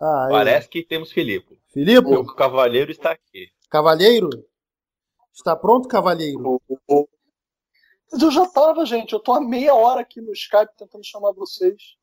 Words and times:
Ah. 0.00 0.28
Parece 0.30 0.68
que 0.68 0.82
temos 0.82 1.12
Filipe. 1.12 1.58
Filipe, 1.72 2.08
O 2.08 2.26
cavaleiro 2.34 2.90
está 2.90 3.12
aqui. 3.12 3.48
cavalheiro? 3.68 4.28
Está 5.32 5.54
pronto, 5.56 5.88
cavalheiro? 5.88 6.60
Mas 8.12 8.22
eu 8.22 8.30
já 8.30 8.46
tava, 8.46 8.84
gente. 8.84 9.12
Eu 9.12 9.20
tô 9.20 9.32
há 9.32 9.40
meia 9.40 9.74
hora 9.74 10.00
aqui 10.00 10.20
no 10.20 10.32
Skype 10.32 10.76
tentando 10.76 11.04
chamar 11.04 11.32
vocês. 11.32 11.96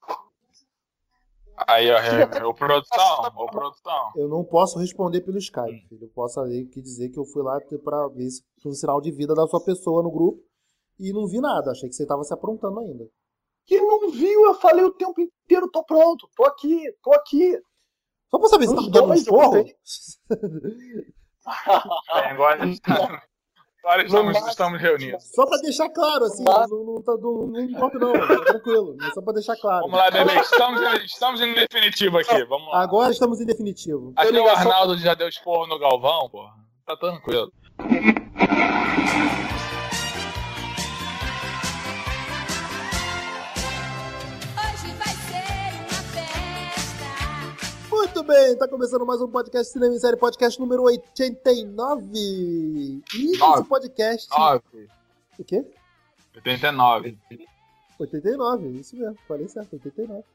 Aí, 1.67 1.89
ó, 1.91 1.97
é, 1.97 2.45
ô 2.45 2.53
produção, 2.53 3.31
ô 3.35 3.47
produção. 3.47 4.11
Eu 4.15 4.27
não 4.27 4.43
posso 4.43 4.77
responder 4.77 5.21
pelo 5.21 5.39
Skype, 5.39 5.87
filho. 5.89 6.03
Eu 6.05 6.09
posso 6.09 6.39
ali 6.39 6.65
que 6.67 6.79
dizer 6.81 7.09
que 7.09 7.17
eu 7.17 7.25
fui 7.25 7.41
lá 7.41 7.59
para 7.83 8.07
ver 8.09 8.29
se 8.29 8.43
foi 8.61 8.71
um 8.71 8.75
sinal 8.75 9.01
de 9.01 9.11
vida 9.11 9.33
da 9.33 9.47
sua 9.47 9.59
pessoa 9.63 10.03
no 10.03 10.11
grupo 10.11 10.39
e 10.99 11.11
não 11.11 11.27
vi 11.27 11.41
nada. 11.41 11.71
Achei 11.71 11.89
que 11.89 11.95
você 11.95 12.03
estava 12.03 12.23
se 12.23 12.33
aprontando 12.33 12.79
ainda. 12.79 13.07
Que 13.67 13.79
não 13.81 14.09
viu, 14.09 14.45
eu 14.45 14.53
falei 14.55 14.83
o 14.85 14.91
tempo 14.91 15.19
inteiro, 15.21 15.69
tô 15.69 15.83
pronto, 15.83 16.27
tô 16.35 16.45
aqui, 16.45 16.81
tô 17.03 17.13
aqui. 17.13 17.59
Só 18.31 18.39
pra 18.39 18.47
saber 18.49 18.67
se 18.67 18.75
tá 18.75 18.81
dando 18.89 19.13
um 19.13 19.23
botei. 19.25 19.75
É, 22.13 22.29
agora 22.31 22.59
agora 23.83 24.03
estamos, 24.03 24.37
estamos 24.47 24.81
reunidos. 24.81 25.23
Só 25.33 25.45
pra 25.45 25.57
deixar 25.59 25.89
claro, 25.89 26.25
assim, 26.25 26.43
não, 26.43 26.67
não, 26.67 27.01
tá- 27.01 27.17
não, 27.17 27.47
não 27.47 27.59
importa 27.61 27.99
não, 27.99 28.13
tá 28.13 28.43
tranquilo. 28.45 28.95
Mas 28.99 29.13
só 29.13 29.21
pra 29.21 29.33
deixar 29.33 29.55
claro. 29.57 29.81
Vamos 29.85 29.97
lá, 29.97 30.11
bebê. 30.11 30.33
Estamos, 30.39 30.81
em- 30.81 31.05
estamos 31.05 31.41
em 31.41 31.53
definitivo 31.53 32.17
aqui. 32.17 32.43
Vamos 32.45 32.69
lá. 32.71 32.81
Agora 32.81 33.11
estamos 33.11 33.39
em 33.41 33.45
definitivo. 33.45 34.13
Aqui 34.15 34.37
o 34.37 34.47
Arnaldo 34.49 34.97
já 34.97 35.13
deu 35.13 35.27
esporro 35.29 35.67
no 35.67 35.77
Galvão, 35.79 36.29
porra. 36.29 36.53
Tá 36.85 36.95
tranquilo. 36.97 37.51
Bem, 48.27 48.57
tá 48.57 48.67
começando 48.67 49.05
mais 49.05 49.21
um 49.21 49.27
podcast 49.29 49.71
Cinema 49.71 49.95
em 49.95 49.99
Série, 49.99 50.17
podcast 50.17 50.59
número 50.59 50.83
89. 50.83 52.03
E 52.13 53.01
esse 53.15 53.37
Nove. 53.37 53.69
podcast... 53.69 54.29
9. 54.29 54.61
O 55.39 55.43
quê? 55.45 55.65
89. 56.35 57.17
89, 57.97 58.67
isso 58.67 58.97
mesmo, 58.97 59.17
falei 59.25 59.47
certo, 59.47 59.71
89. 59.75 60.25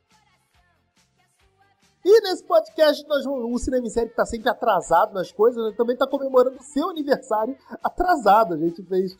E 2.02 2.20
nesse 2.22 2.42
podcast, 2.44 3.06
nós 3.06 3.26
vamos, 3.26 3.52
o 3.52 3.58
Cinema 3.62 3.86
em 3.86 3.90
Série 3.90 4.08
que 4.08 4.16
tá 4.16 4.24
sempre 4.24 4.48
atrasado 4.48 5.12
nas 5.12 5.30
coisas, 5.30 5.62
né, 5.62 5.74
também 5.76 5.94
tá 5.94 6.06
comemorando 6.06 6.56
o 6.56 6.62
seu 6.62 6.88
aniversário 6.88 7.54
atrasado. 7.84 8.54
A 8.54 8.56
gente 8.56 8.82
fez. 8.84 9.14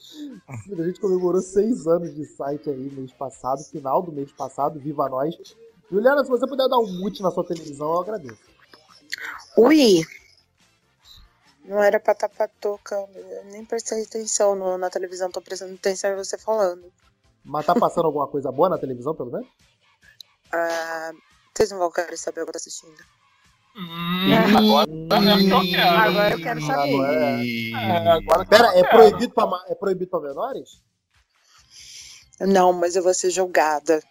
A 0.49 0.83
gente 0.83 0.99
comemorou 0.99 1.43
seis 1.43 1.87
anos 1.87 2.15
de 2.15 2.25
site 2.25 2.71
aí 2.71 2.91
mês 2.91 3.13
passado, 3.13 3.63
final 3.65 4.01
do 4.01 4.11
mês 4.11 4.33
passado, 4.33 4.81
viva 4.81 5.11
nós. 5.11 5.37
Juliana, 5.91 6.25
se 6.25 6.31
você 6.31 6.47
puder 6.47 6.67
dar 6.69 6.79
um 6.79 6.91
mute 7.01 7.23
na 7.23 7.31
sua 7.31 7.45
televisão, 7.45 7.93
eu 7.93 8.01
agradeço. 8.01 8.52
Ui! 9.57 10.03
Não 11.65 11.83
era 11.83 12.01
pra 12.01 12.13
estar 12.13 12.29
tocando. 12.61 13.17
Eu 13.17 13.45
nem 13.47 13.65
prestei 13.65 14.03
atenção 14.03 14.55
no- 14.55 14.77
na 14.79 14.91
televisão, 14.91 15.31
tô 15.31 15.41
prestando 15.41 15.75
atenção 15.75 16.11
em 16.13 16.17
você 16.17 16.37
falando. 16.37 16.93
Mas 17.45 17.67
tá 17.67 17.75
passando 17.75 18.07
alguma 18.07 18.27
coisa 18.27 18.51
boa 18.51 18.69
na 18.69 18.79
televisão, 18.79 19.15
pelo 19.15 19.31
menos? 19.31 19.49
Ah, 20.53 21.13
vocês 21.55 21.71
não 21.71 21.79
vão 21.79 21.91
querer 21.91 22.17
saber 22.17 22.41
o 22.43 22.45
que 22.45 22.51
eu 22.51 22.53
tô 22.53 22.59
assistindo. 22.59 22.97
Hum, 23.75 24.35
agora 24.59 24.87
tá 25.09 25.19
que 25.39 25.49
eu 25.51 25.61
quero. 25.63 25.99
Agora 25.99 26.31
eu 26.35 26.39
quero 26.43 26.61
saber. 26.67 27.73
É, 27.75 28.09
agora 28.11 28.45
que 28.45 28.51
Pera, 28.51 28.79
é 28.79 28.85
proibido 28.85 29.33
pra, 29.35 29.65
é 29.69 29.75
proibido 29.75 30.11
pra 30.11 30.21
menores? 30.21 30.83
Não, 32.41 32.73
mas 32.73 32.97
eu 32.97 33.03
vou 33.03 33.15
ser 33.15 33.31
julgada. 33.31 34.03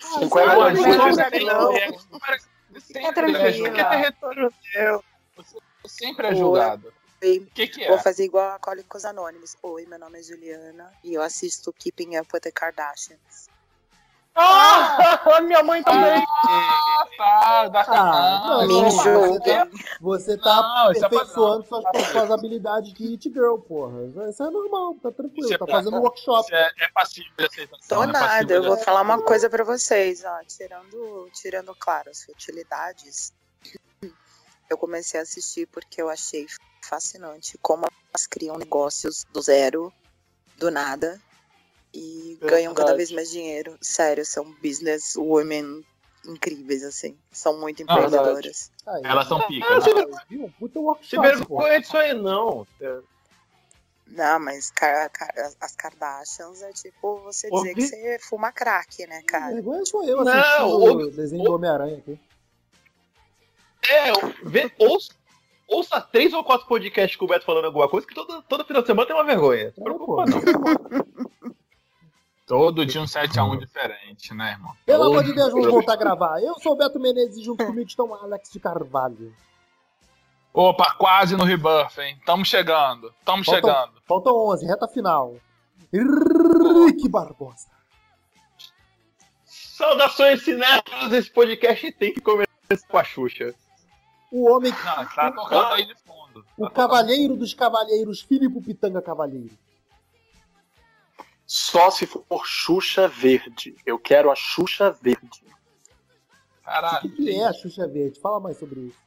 Pô, 0.00 0.18
Cinquenta 0.18 0.74
gente, 0.74 0.88
anos. 0.90 1.16
você 1.16 1.30
tem- 1.30 1.46
Não. 1.46 1.72
Sempre 2.80 3.02
É 3.04 3.08
é 3.08 3.12
tranquila. 3.12 3.52
julgado. 3.52 4.54
Eu 4.74 5.04
Você 5.36 5.58
sempre 6.04 6.26
é 6.28 6.34
julgado. 6.34 6.92
O 7.24 7.46
que 7.54 7.68
que 7.68 7.86
vou 7.86 7.96
é? 7.96 8.02
fazer 8.02 8.24
igual 8.24 8.50
a 8.50 8.58
Cólicos 8.58 9.04
Anônimos. 9.04 9.56
Oi, 9.62 9.86
meu 9.86 9.98
nome 9.98 10.18
é 10.18 10.22
Juliana 10.22 10.92
e 11.04 11.14
eu 11.14 11.22
assisto 11.22 11.72
Keeping 11.72 12.18
Up 12.18 12.28
with 12.34 12.40
the 12.40 12.50
Kardashians. 12.50 13.48
Ah, 14.34 15.40
minha 15.42 15.62
mãe 15.62 15.82
também. 15.82 16.24
Ah, 16.48 17.04
tá, 17.16 17.68
dá 17.68 17.84
Ah, 17.88 18.46
não, 18.62 18.66
Me 18.66 18.82
não, 18.82 18.90
julga. 18.90 19.68
você 20.00 20.36
tá, 20.38 20.88
você 20.88 21.00
tá 21.00 21.02
é 21.02 21.06
aperfeiçoando 21.06 21.66
suas, 21.66 21.84
suas 22.10 22.30
habilidades 22.30 22.92
de 22.94 23.06
it 23.08 23.30
girl, 23.30 23.56
porra. 23.56 23.98
Isso 24.30 24.42
é 24.42 24.50
normal, 24.50 24.94
tá 25.02 25.10
tranquilo, 25.12 25.44
Isso 25.44 25.54
é 25.54 25.58
tá 25.58 25.66
pra- 25.66 25.74
fazendo 25.76 25.98
workshop. 26.00 26.46
Isso 26.46 26.54
é, 26.54 26.70
é 26.80 26.88
passível 26.90 27.30
de 27.38 27.44
aceitação. 27.44 27.98
Tô 27.98 28.02
é 28.04 28.12
passível 28.12 28.26
nada, 28.28 28.54
eu 28.54 28.62
vou 28.62 28.76
falar 28.78 29.02
uma 29.02 29.22
coisa 29.22 29.50
pra 29.50 29.64
vocês, 29.64 30.24
ó, 30.24 30.38
tirando, 30.46 31.28
tirando 31.34 31.74
claro 31.74 32.10
as 32.10 32.24
futilidades. 32.24 33.32
Eu 34.70 34.78
comecei 34.78 35.20
a 35.20 35.22
assistir 35.24 35.66
porque 35.66 36.00
eu 36.00 36.08
achei 36.08 36.46
fascinante 36.82 37.58
como 37.60 37.84
elas 38.14 38.26
criam 38.26 38.56
negócios 38.56 39.24
do 39.30 39.42
zero, 39.42 39.92
do 40.56 40.70
nada, 40.70 41.20
e 41.94 42.38
ganham 42.40 42.74
cada 42.74 42.94
vez 42.96 43.10
mais 43.10 43.30
dinheiro. 43.30 43.76
Sério, 43.80 44.24
são 44.24 44.44
business 44.62 45.14
women 45.16 45.84
incríveis, 46.26 46.82
assim. 46.84 47.16
São 47.30 47.58
muito 47.60 47.82
Ah, 47.88 47.94
verdade. 48.00 48.16
empreendedoras. 48.16 48.70
Aí, 48.86 49.02
Elas 49.04 49.28
são 49.28 49.38
Ah, 49.38 49.42
picas. 49.46 49.84
você 49.84 49.94
né? 49.94 50.18
viu? 50.28 50.52
Puta 50.58 50.78
Se 50.78 50.84
workshop, 50.84 51.28
vergonha 51.28 51.80
disso 51.80 51.96
aí, 51.96 52.14
não. 52.14 52.66
Não, 54.06 54.40
mas 54.40 54.70
ca- 54.70 55.08
ca- 55.08 55.52
as 55.60 55.74
Kardashians 55.74 56.60
é 56.62 56.72
tipo 56.72 57.20
você 57.20 57.48
dizer 57.48 57.56
Ouvi- 57.56 57.74
que 57.74 57.82
você 57.82 58.18
fuma 58.20 58.52
crack, 58.52 59.06
né, 59.06 59.22
cara? 59.26 59.54
Vergonha 59.54 59.84
sou 59.86 60.04
eu 60.04 60.22
Não, 60.22 60.76
o 60.76 61.10
desenho 61.10 61.44
do 61.44 61.54
Homem-Aranha 61.54 61.98
aqui. 61.98 62.18
É, 63.88 64.12
vê, 64.44 64.70
ouça, 64.78 65.12
ouça 65.66 66.00
três 66.00 66.32
ou 66.32 66.44
quatro 66.44 66.66
podcasts 66.68 67.16
com 67.16 67.24
o 67.24 67.28
Beto 67.28 67.44
falando 67.44 67.64
alguma 67.64 67.88
coisa 67.88 68.06
que 68.06 68.14
todo, 68.14 68.42
todo 68.42 68.64
final 68.64 68.82
de 68.82 68.86
semana 68.86 69.06
tem 69.06 69.16
uma 69.16 69.24
vergonha. 69.24 69.72
Não 69.76 69.92
É, 69.92 69.98
pô. 69.98 70.24
não. 70.26 70.38
Todo 72.52 72.84
dia 72.84 73.00
um 73.00 73.06
7x1 73.06 73.58
diferente, 73.60 74.34
né, 74.34 74.50
irmão? 74.50 74.74
Pelo 74.84 75.04
amor 75.04 75.24
de 75.24 75.32
Deus, 75.32 75.50
vamos 75.54 75.68
voltar 75.68 75.94
a 75.94 75.96
gravar. 75.96 76.38
Eu 76.42 76.54
sou 76.60 76.72
o 76.72 76.76
Beto 76.76 77.00
Menezes 77.00 77.38
e 77.38 77.42
junto 77.42 77.64
comigo 77.64 77.88
estão 77.88 78.14
Alex 78.14 78.50
de 78.52 78.60
Carvalho. 78.60 79.34
Opa, 80.52 80.94
quase 80.98 81.34
no 81.34 81.44
rebuff, 81.44 81.98
hein? 81.98 82.20
Tamo 82.26 82.44
chegando. 82.44 83.10
Tamo 83.24 83.42
Faltam- 83.42 83.70
chegando. 83.70 84.02
Faltam 84.06 84.36
11, 84.48 84.66
reta 84.66 84.86
final. 84.86 85.34
Rick 85.90 87.08
Barbosa. 87.08 87.68
Saudações 89.46 90.44
cinéfilos, 90.44 91.10
esse 91.10 91.30
podcast 91.30 91.90
tem 91.92 92.12
que 92.12 92.20
começar 92.20 92.46
com 92.86 92.98
a 92.98 93.02
Xuxa. 93.04 93.54
O 94.30 94.50
homem, 94.50 94.70
Não, 94.72 95.06
tá 95.06 95.32
tocando 95.32 95.72
aí 95.72 95.86
de 95.86 95.94
fundo. 95.94 96.44
o 96.58 96.64
Tá 96.66 96.70
cavalheiro 96.70 97.34
dos 97.34 97.54
cavalheiros, 97.54 98.20
Filipe 98.20 98.60
Pitanga 98.60 99.00
Cavalheiro. 99.00 99.50
Só 101.46 101.90
se 101.90 102.06
for 102.06 102.24
Xuxa 102.44 103.08
Verde. 103.08 103.76
Eu 103.84 103.98
quero 103.98 104.30
a 104.30 104.34
Xuxa 104.34 104.90
Verde. 104.90 105.42
tocando. 105.42 105.52
O 106.60 106.64
Caralho. 106.64 107.00
que, 107.10 107.16
que 107.16 107.30
é 107.30 107.44
a 107.44 107.52
Xuxa 107.52 107.86
Verde? 107.88 108.20
Fala 108.20 108.40
mais 108.40 108.58
sobre 108.58 108.80
isso. 108.80 108.98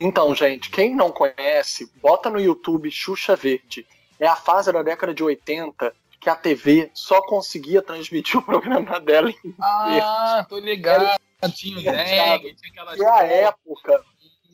Então, 0.00 0.34
gente, 0.34 0.70
quem 0.70 0.94
não 0.94 1.12
conhece, 1.12 1.90
bota 2.00 2.28
no 2.28 2.40
YouTube 2.40 2.90
Xuxa 2.90 3.36
Verde. 3.36 3.86
É 4.18 4.26
a 4.26 4.36
fase 4.36 4.72
da 4.72 4.82
década 4.82 5.14
de 5.14 5.22
80 5.22 5.94
que 6.20 6.30
a 6.30 6.34
TV 6.34 6.90
só 6.94 7.20
conseguia 7.22 7.82
transmitir 7.82 8.36
o 8.38 8.42
programa 8.42 8.98
dela. 9.00 9.32
Ah, 9.60 10.44
tô 10.48 10.58
ligado. 10.58 11.06
Tinha 11.54 11.92
dengue, 11.92 12.54
tinha 12.54 12.82
aquela. 12.82 12.96
E 12.96 13.04
a 13.04 13.22
época, 13.22 14.02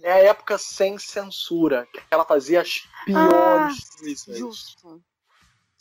é 0.02 0.12
a 0.12 0.18
época 0.18 0.58
sem 0.58 0.98
censura, 0.98 1.86
que 1.92 2.00
ela 2.10 2.24
fazia 2.24 2.60
as 2.60 2.82
piores 3.04 3.90
coisas. 3.98 4.38
Justo. 4.38 5.00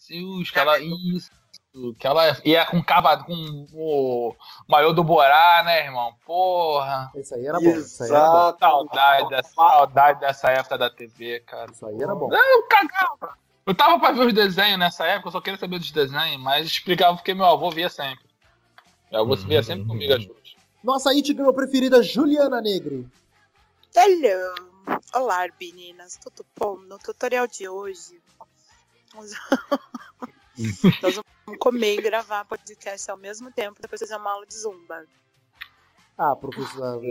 Deus, 0.09 0.51
que 0.51 0.59
ela. 0.59 0.79
Isso. 0.79 1.31
Que 1.99 2.07
ela 2.07 2.35
ia 2.43 2.65
com 2.65 2.83
cava, 2.83 3.23
com 3.23 3.67
o 3.73 4.35
maior 4.67 4.91
do 4.91 5.03
Borá, 5.03 5.61
né, 5.63 5.85
irmão? 5.85 6.13
Porra. 6.25 7.11
Isso 7.15 7.35
aí 7.35 7.45
era 7.45 7.59
bom. 7.59 7.69
Isso 7.69 8.03
aí 8.03 8.09
era 8.09 8.51
bom. 8.51 8.57
Saudade 8.59 9.29
dessa, 9.29 9.53
saudade 9.53 10.19
dessa 10.19 10.49
época 10.49 10.77
da 10.79 10.89
TV, 10.89 11.39
cara. 11.41 11.71
Isso 11.71 11.85
aí 11.85 12.01
era 12.01 12.15
bom. 12.15 12.27
Eu 12.33 12.63
cagava. 12.63 13.37
Eu 13.67 13.75
tava 13.75 13.99
pra 13.99 14.11
ver 14.11 14.25
os 14.25 14.33
desenhos 14.33 14.79
nessa 14.79 15.05
época, 15.05 15.27
eu 15.27 15.31
só 15.31 15.39
queria 15.39 15.59
saber 15.59 15.77
dos 15.77 15.91
desenhos, 15.91 16.41
mas 16.41 16.65
explicava 16.65 17.15
porque 17.15 17.35
meu 17.35 17.45
avô 17.45 17.69
via 17.69 17.87
sempre. 17.87 18.25
Meu 19.11 19.21
avô 19.21 19.35
via 19.35 19.61
sempre 19.61 19.85
comigo 19.85 20.11
as 20.11 20.25
duas. 20.25 20.55
Nossa 20.83 21.11
it 21.11 21.27
girl 21.27 21.51
preferida, 21.51 22.01
Juliana 22.01 22.61
Negri. 22.61 23.07
Hello! 23.95 24.55
Olá, 25.13 25.47
meninas, 25.61 26.17
tudo 26.17 26.43
bom? 26.57 26.77
No 26.77 26.97
tutorial 26.97 27.45
de 27.45 27.69
hoje, 27.69 28.19
nós 31.01 31.15
vamos 31.15 31.59
comer 31.59 31.95
e 31.99 32.01
gravar 32.01 32.45
podcast 32.45 33.09
ao 33.09 33.17
mesmo 33.17 33.51
tempo, 33.51 33.81
depois 33.81 33.99
fazer 33.99 34.15
uma 34.15 34.31
aula 34.31 34.45
de 34.45 34.55
zumba. 34.55 35.05
Ah, 36.17 36.35
professor, 36.35 37.01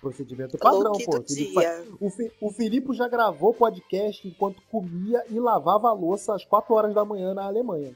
procedimento 0.00 0.56
padrão, 0.56 0.92
pô. 0.92 1.18
do 1.18 1.26
Filipe 1.26 1.50
dia. 1.52 1.84
O, 2.00 2.08
Fi- 2.08 2.32
o 2.40 2.52
Filipe 2.52 2.94
já 2.94 3.08
gravou 3.08 3.52
podcast 3.52 4.26
enquanto 4.26 4.62
comia 4.70 5.24
e 5.28 5.40
lavava 5.40 5.88
a 5.88 5.92
louça 5.92 6.34
às 6.34 6.44
4 6.44 6.72
horas 6.72 6.94
da 6.94 7.04
manhã 7.04 7.34
na 7.34 7.44
Alemanha. 7.44 7.92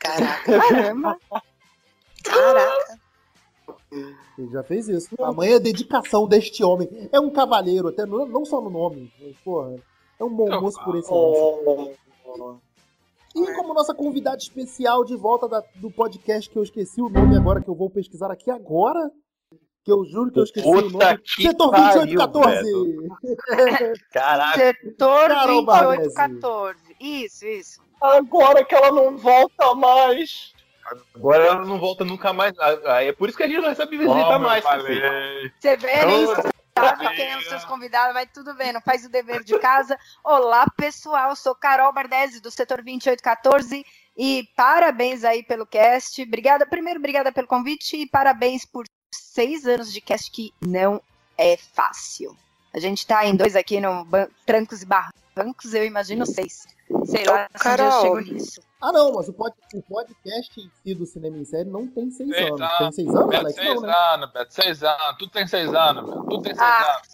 Caraca. 0.00 0.58
Caramba. 0.68 1.16
Caraca. 2.24 3.00
Ele 3.92 4.50
já 4.50 4.64
fez 4.64 4.88
isso. 4.88 5.16
Tamanha 5.16 5.60
dedicação 5.60 6.26
deste 6.26 6.64
homem. 6.64 7.08
É 7.12 7.20
um 7.20 7.30
cavaleiro, 7.30 7.88
até 7.88 8.04
não, 8.04 8.26
não 8.26 8.44
só 8.44 8.60
no 8.60 8.68
nome. 8.70 9.12
Mas, 9.20 9.36
porra, 9.38 9.76
é 10.18 10.24
um 10.24 10.34
bom 10.34 10.48
moço 10.60 10.82
por. 10.82 10.96
Oh, 11.08 11.94
oh. 12.26 12.56
E 13.36 13.54
como 13.54 13.74
nossa 13.74 13.94
convidada 13.94 14.38
especial 14.38 15.04
de 15.04 15.14
volta 15.16 15.46
da- 15.48 15.62
do 15.76 15.90
podcast 15.90 16.48
que 16.50 16.56
eu 16.58 16.62
esqueci 16.62 17.00
o 17.02 17.08
nome 17.08 17.36
agora, 17.36 17.60
que 17.62 17.68
eu 17.68 17.74
vou 17.74 17.90
pesquisar 17.90 18.30
aqui 18.30 18.50
agora. 18.50 19.10
Que 19.84 19.92
eu 19.92 20.04
juro 20.04 20.32
que 20.32 20.40
eu 20.40 20.44
esqueci 20.44 20.66
o 20.66 20.72
Puta 20.72 21.04
nome. 21.06 21.18
que 21.18 21.42
Setor 21.42 21.70
pariu, 21.70 22.06
2814. 22.06 23.08
Caraca. 24.12 24.58
Setor 24.58 25.28
Carol 25.28 25.64
Barnesi. 25.64 26.14
2814. 26.14 26.78
Isso, 27.00 27.46
isso. 27.46 27.80
Agora 28.02 28.64
que 28.64 28.74
ela 28.74 28.90
não 28.90 29.16
volta 29.16 29.74
mais. 29.74 30.52
Agora 31.14 31.44
ela 31.44 31.64
não 31.64 31.78
volta 31.78 32.04
nunca 32.04 32.32
mais. 32.32 32.52
Ah, 32.58 33.02
É 33.02 33.12
por 33.12 33.28
isso 33.28 33.36
que 33.38 33.44
a 33.44 33.48
gente 33.48 33.60
não 33.60 33.68
recebe 33.68 33.96
visita 33.96 34.14
Como 34.24 34.38
mais. 34.40 34.64
Você 34.64 35.76
vê, 35.76 36.04
nem 36.06 36.26
Toda 36.26 36.52
sabe 36.76 37.16
quem 37.16 37.30
são 37.30 37.38
os 37.38 37.48
seus 37.48 37.64
convidados, 37.64 38.12
mas 38.12 38.28
tudo 38.32 38.54
bem, 38.54 38.72
não 38.72 38.80
faz 38.82 39.04
o 39.04 39.08
dever 39.08 39.42
de 39.42 39.58
casa. 39.58 39.98
Olá, 40.22 40.66
pessoal, 40.76 41.34
sou 41.34 41.54
Carol 41.54 41.92
Bardesi, 41.92 42.40
do 42.40 42.50
setor 42.50 42.82
2814, 42.82 43.84
e 44.16 44.48
parabéns 44.54 45.24
aí 45.24 45.42
pelo 45.42 45.66
cast. 45.66 46.20
Obrigada, 46.22 46.66
primeiro, 46.66 46.98
obrigada 46.98 47.32
pelo 47.32 47.46
convite 47.46 47.96
e 47.96 48.06
parabéns 48.06 48.64
por 48.66 48.84
seis 49.10 49.66
anos 49.66 49.92
de 49.92 50.00
cast 50.00 50.30
que 50.30 50.52
não 50.60 51.00
é 51.38 51.56
fácil. 51.56 52.36
A 52.74 52.78
gente 52.78 53.06
tá 53.06 53.24
em 53.26 53.34
dois 53.34 53.56
aqui 53.56 53.80
no 53.80 54.06
Trancos 54.44 54.82
e 54.82 54.86
Barrancos, 54.86 55.72
eu 55.72 55.84
imagino 55.84 56.26
seis. 56.26 56.75
Sei 57.04 57.24
lá 57.24 57.46
se 57.46 57.48
dia 57.48 57.48
eu 57.52 57.60
Carol. 57.60 58.02
chego 58.02 58.20
nisso. 58.20 58.60
Ah, 58.80 58.92
não, 58.92 59.12
mas 59.12 59.28
o, 59.28 59.32
pod- 59.32 59.54
o 59.74 59.82
podcast 59.82 60.60
em 60.60 60.70
si 60.82 60.94
do 60.94 61.06
Cinema 61.06 61.36
em 61.38 61.44
Série 61.44 61.68
não 61.68 61.86
tem 61.88 62.10
seis 62.10 62.28
Seis 62.30 62.46
anos. 62.46 62.60
anos. 62.60 62.78
Tem 62.78 62.92
seis 62.92 63.08
anos, 63.08 63.26
Beto, 63.28 63.40
Alex? 63.40 63.54
seis 63.56 63.74
Não, 63.74 63.80
né? 63.82 63.94
anos, 63.94 64.32
Beto, 64.32 64.54
seis 64.54 64.82
anos. 64.82 65.16
Tudo 65.18 65.30
tem 65.32 65.46
seis 65.46 65.74
anos, 65.74 66.04
Beto. 66.04 66.22
Tudo 66.24 66.42
tem 66.42 66.54
seis 66.54 66.68
Ah. 66.70 66.92
anos. 66.94 67.08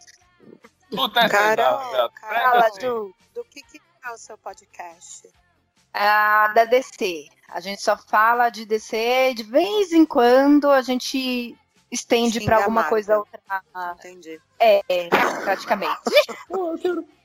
Tudo 0.90 1.08
tem 1.12 1.28
seis 1.28 1.42
anos, 1.42 1.56
Carol, 1.56 1.92
Beto. 1.92 2.14
Carol, 2.20 2.50
Fala, 2.50 2.66
assim. 2.66 2.80
Ju. 2.80 3.14
do 3.34 3.44
que, 3.44 3.62
que 3.62 3.80
é 4.04 4.10
o 4.10 4.18
seu 4.18 4.36
podcast? 4.38 5.28
Ah, 5.94 6.52
da 6.54 6.64
DC. 6.64 7.26
A 7.48 7.60
gente 7.60 7.80
só 7.82 7.96
fala 7.96 8.48
de 8.50 8.64
DC, 8.66 9.34
de 9.34 9.42
vez 9.42 9.92
em 9.92 10.04
quando 10.04 10.70
a 10.70 10.82
gente 10.82 11.56
estende 11.90 12.40
pra 12.44 12.56
alguma 12.58 12.84
coisa 12.84 13.18
outra. 13.18 13.40
Entendi. 13.98 14.40
É, 14.58 14.80
é, 14.88 15.08
praticamente. 15.44 16.00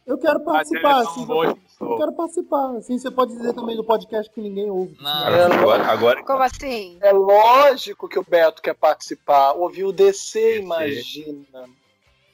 Eu 0.07 0.18
quero, 0.18 0.38
A 0.39 0.44
participar, 0.44 1.01
assim. 1.01 1.25
boa 1.25 1.57
Eu 1.81 1.98
quero 1.98 2.13
participar. 2.13 2.77
Assim, 2.77 2.98
você 2.98 3.12
pode 3.12 3.33
dizer 3.36 3.54
também 3.54 3.75
do 3.75 3.83
podcast 3.83 4.31
que 4.33 4.39
ninguém 4.39 4.69
ouve. 4.71 4.95
Não. 5.01 5.27
É, 5.27 5.44
Agora, 5.44 5.83
agora 5.86 6.24
Como 6.24 6.42
assim? 6.42 6.98
É 7.01 7.12
lógico 7.12 8.07
que 8.07 8.18
o 8.18 8.24
Beto 8.24 8.62
quer 8.62 8.74
participar. 8.74 9.51
Ouviu 9.51 9.89
o 9.89 9.92
DC, 9.94 10.39
DC. 10.39 10.59
imagina. 10.62 11.69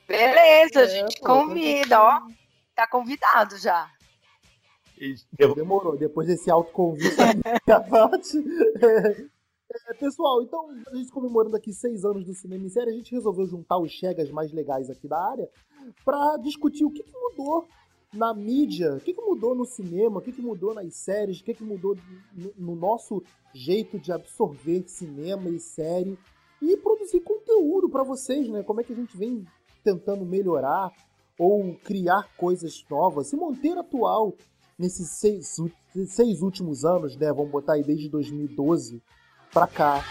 Beleza, 0.07 0.79
a 0.81 0.83
É, 0.83 0.87
gente 0.87 1.19
pô, 1.19 1.25
convida, 1.25 1.99
ó. 2.01 2.21
Tá 2.75 2.87
convidado 2.87 3.57
já. 3.57 3.89
eu- 5.39 5.55
Demorou. 5.55 5.97
Depois 5.97 6.27
desse 6.27 6.51
autoconvite 6.51 7.15
da 7.65 7.79
parte. 7.79 8.37
É, 9.89 9.93
pessoal, 9.95 10.43
então, 10.43 10.69
a 10.91 10.95
gente 10.95 11.11
comemorando 11.11 11.55
aqui 11.55 11.73
seis 11.73 12.05
anos 12.05 12.23
do 12.25 12.33
cinema 12.35 12.63
em 12.65 12.69
série, 12.69 12.91
a 12.91 12.93
gente 12.93 13.11
resolveu 13.11 13.47
juntar 13.47 13.79
os 13.79 13.91
chegas 13.91 14.29
mais 14.29 14.51
legais 14.53 14.89
aqui 14.91 15.07
da 15.07 15.17
área 15.19 15.49
pra 16.03 16.37
discutir 16.37 16.85
o 16.85 16.91
que, 16.91 17.03
que 17.03 17.13
mudou 17.13 17.67
na 18.13 18.33
mídia, 18.33 18.95
o 18.95 18.99
que, 18.99 19.13
que 19.13 19.21
mudou 19.21 19.55
no 19.55 19.65
cinema, 19.65 20.19
o 20.19 20.21
que, 20.21 20.31
que 20.31 20.41
mudou 20.41 20.73
nas 20.73 20.93
séries, 20.95 21.39
o 21.39 21.43
que, 21.43 21.53
que 21.53 21.63
mudou 21.63 21.97
no, 22.33 22.53
no 22.57 22.75
nosso 22.75 23.23
jeito 23.53 23.97
de 23.97 24.11
absorver 24.11 24.83
cinema 24.87 25.49
e 25.49 25.59
série 25.59 26.17
e 26.61 26.77
produzir 26.77 27.21
conteúdo 27.21 27.89
pra 27.89 28.03
vocês, 28.03 28.47
né? 28.47 28.63
Como 28.63 28.79
é 28.79 28.83
que 28.83 28.93
a 28.93 28.95
gente 28.95 29.17
vem 29.17 29.45
tentando 29.83 30.25
melhorar 30.25 30.91
ou 31.37 31.75
criar 31.83 32.29
coisas 32.37 32.85
novas, 32.89 33.27
se 33.27 33.35
manter 33.35 33.77
atual 33.77 34.33
nesses 34.77 35.09
seis, 35.09 35.57
seis 36.07 36.41
últimos 36.41 36.85
anos, 36.85 37.17
né? 37.17 37.31
Vamos 37.33 37.51
botar 37.51 37.73
aí 37.73 37.83
desde 37.83 38.09
2012 38.09 39.01
pra 39.51 39.67
cá. 39.67 40.03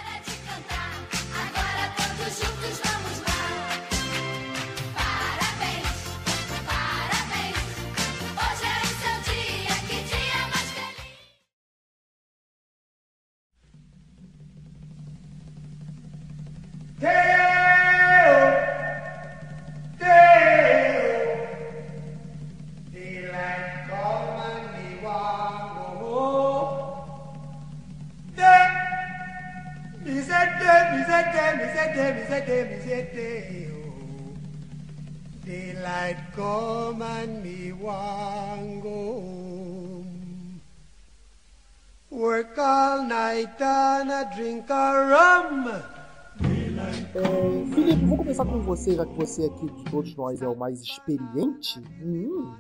Com 48.63 48.77
você, 48.77 48.95
já 48.95 49.05
que 49.05 49.15
você 49.15 49.45
aqui 49.45 49.67
de 49.67 49.85
todos 49.91 50.15
nós 50.15 50.41
é 50.41 50.49
o 50.49 50.57
mais 50.57 50.81
experiente. 50.81 51.81
Hum, 52.01 52.55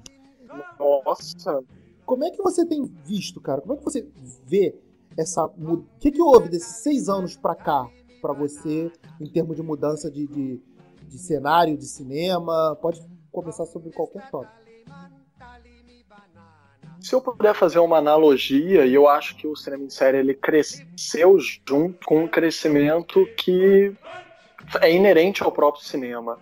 Nossa. 0.78 1.62
como 2.04 2.24
é 2.24 2.30
que 2.30 2.42
você 2.42 2.66
tem 2.66 2.84
visto, 3.04 3.40
cara? 3.40 3.60
Como 3.60 3.74
é 3.74 3.76
que 3.76 3.84
você 3.84 4.06
vê 4.44 4.74
essa. 5.16 5.44
O 5.46 5.84
que, 6.00 6.10
que 6.10 6.20
houve 6.20 6.48
desses 6.48 6.82
seis 6.82 7.08
anos 7.08 7.36
pra 7.36 7.54
cá 7.54 7.88
pra 8.20 8.32
você 8.32 8.90
em 9.20 9.26
termos 9.26 9.56
de 9.56 9.62
mudança 9.62 10.10
de, 10.10 10.26
de, 10.26 10.60
de 11.08 11.18
cenário, 11.18 11.76
de 11.76 11.86
cinema? 11.86 12.76
Pode 12.80 13.00
começar 13.30 13.64
sobre 13.66 13.90
qualquer 13.92 14.28
tópico. 14.30 14.62
Se 17.00 17.14
eu 17.14 17.20
puder 17.20 17.52
fazer 17.52 17.80
uma 17.80 17.98
analogia, 17.98 18.86
e 18.86 18.94
eu 18.94 19.08
acho 19.08 19.36
que 19.36 19.46
o 19.46 19.56
cinema 19.56 19.84
em 19.84 19.90
série 19.90 20.18
ele 20.18 20.34
cresceu 20.34 21.36
junto 21.38 22.06
com 22.06 22.24
um 22.24 22.28
crescimento 22.28 23.26
que 23.36 23.92
é 24.80 24.92
inerente 24.92 25.42
ao 25.42 25.52
próprio 25.52 25.84
cinema. 25.84 26.38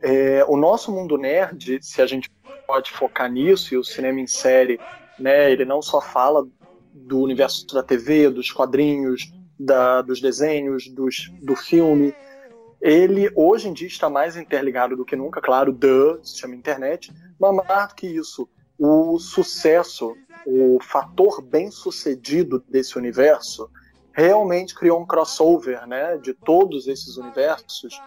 É, 0.00 0.44
o 0.48 0.56
nosso 0.56 0.90
mundo 0.92 1.16
nerd, 1.16 1.78
se 1.82 2.02
a 2.02 2.06
gente 2.06 2.30
pode 2.66 2.90
focar 2.90 3.30
nisso, 3.30 3.74
e 3.74 3.76
o 3.78 3.84
cinema 3.84 4.20
em 4.20 4.26
série, 4.26 4.80
né, 5.18 5.50
ele 5.50 5.64
não 5.64 5.80
só 5.80 6.00
fala 6.00 6.46
do 6.92 7.20
universo 7.20 7.66
da 7.66 7.82
TV, 7.82 8.28
dos 8.30 8.50
quadrinhos, 8.50 9.32
da- 9.58 10.02
dos 10.02 10.20
desenhos, 10.20 10.88
dos, 10.88 11.30
do 11.40 11.54
filme, 11.54 12.14
ele 12.80 13.30
hoje 13.36 13.68
em 13.68 13.72
dia 13.72 13.86
está 13.86 14.10
mais 14.10 14.36
interligado 14.36 14.96
do 14.96 15.04
que 15.04 15.14
nunca, 15.14 15.40
claro, 15.40 15.72
the, 15.72 16.18
se 16.22 16.38
chama 16.40 16.56
internet, 16.56 17.12
mas 17.38 17.54
mais 17.54 17.88
do 17.88 17.94
que 17.94 18.06
isso, 18.06 18.48
o 18.76 19.18
sucesso, 19.20 20.16
o 20.44 20.78
fator 20.82 21.40
bem 21.40 21.70
sucedido 21.70 22.62
desse 22.68 22.98
universo 22.98 23.70
realmente 24.12 24.74
criou 24.74 25.00
um 25.00 25.06
crossover 25.06 25.86
né, 25.86 26.16
de 26.18 26.34
todos 26.34 26.86
esses 26.86 27.16
universos 27.16 28.00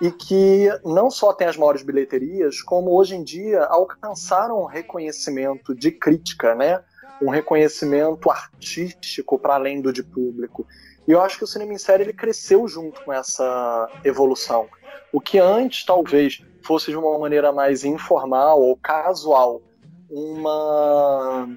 e 0.00 0.10
que 0.10 0.68
não 0.84 1.10
só 1.10 1.32
tem 1.32 1.46
as 1.46 1.56
maiores 1.56 1.82
bilheterias, 1.82 2.60
como 2.60 2.94
hoje 2.94 3.14
em 3.14 3.22
dia 3.22 3.64
alcançaram 3.64 4.62
um 4.62 4.66
reconhecimento 4.66 5.74
de 5.74 5.90
crítica, 5.90 6.54
né, 6.54 6.82
um 7.22 7.30
reconhecimento 7.30 8.30
artístico 8.30 9.38
para 9.38 9.54
além 9.54 9.80
do 9.80 9.92
de 9.92 10.02
público. 10.02 10.66
E 11.08 11.12
eu 11.12 11.20
acho 11.22 11.38
que 11.38 11.44
o 11.44 11.46
cinema 11.46 11.72
em 11.72 11.78
série 11.78 12.02
ele 12.02 12.12
cresceu 12.12 12.66
junto 12.66 13.02
com 13.04 13.12
essa 13.12 13.88
evolução. 14.04 14.66
O 15.12 15.20
que 15.20 15.38
antes 15.38 15.84
talvez 15.84 16.42
fosse 16.62 16.90
de 16.90 16.96
uma 16.96 17.18
maneira 17.18 17.52
mais 17.52 17.84
informal 17.84 18.60
ou 18.60 18.76
casual, 18.76 19.62
uma 20.10 21.48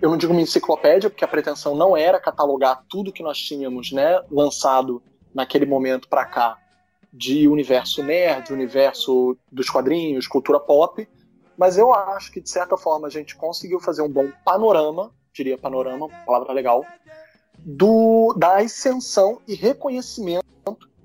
eu 0.00 0.10
não 0.10 0.16
digo 0.16 0.32
uma 0.32 0.42
enciclopédia, 0.42 1.10
porque 1.10 1.24
a 1.24 1.28
pretensão 1.28 1.74
não 1.74 1.96
era 1.96 2.20
catalogar 2.20 2.84
tudo 2.88 3.12
que 3.12 3.22
nós 3.22 3.38
tínhamos, 3.38 3.92
né, 3.92 4.20
lançado 4.30 5.02
naquele 5.34 5.66
momento 5.66 6.08
para 6.08 6.24
cá, 6.24 6.58
de 7.12 7.48
universo 7.48 8.02
nerd, 8.02 8.52
universo 8.52 9.36
dos 9.50 9.68
quadrinhos, 9.68 10.26
cultura 10.26 10.60
pop, 10.60 11.08
mas 11.56 11.76
eu 11.76 11.92
acho 11.92 12.30
que 12.30 12.40
de 12.40 12.48
certa 12.48 12.76
forma 12.76 13.08
a 13.08 13.10
gente 13.10 13.34
conseguiu 13.34 13.80
fazer 13.80 14.02
um 14.02 14.08
bom 14.08 14.30
panorama, 14.44 15.12
diria 15.32 15.58
panorama, 15.58 16.08
palavra 16.24 16.52
legal, 16.52 16.84
do 17.58 18.32
da 18.36 18.58
ascensão 18.58 19.40
e 19.48 19.54
reconhecimento 19.54 20.44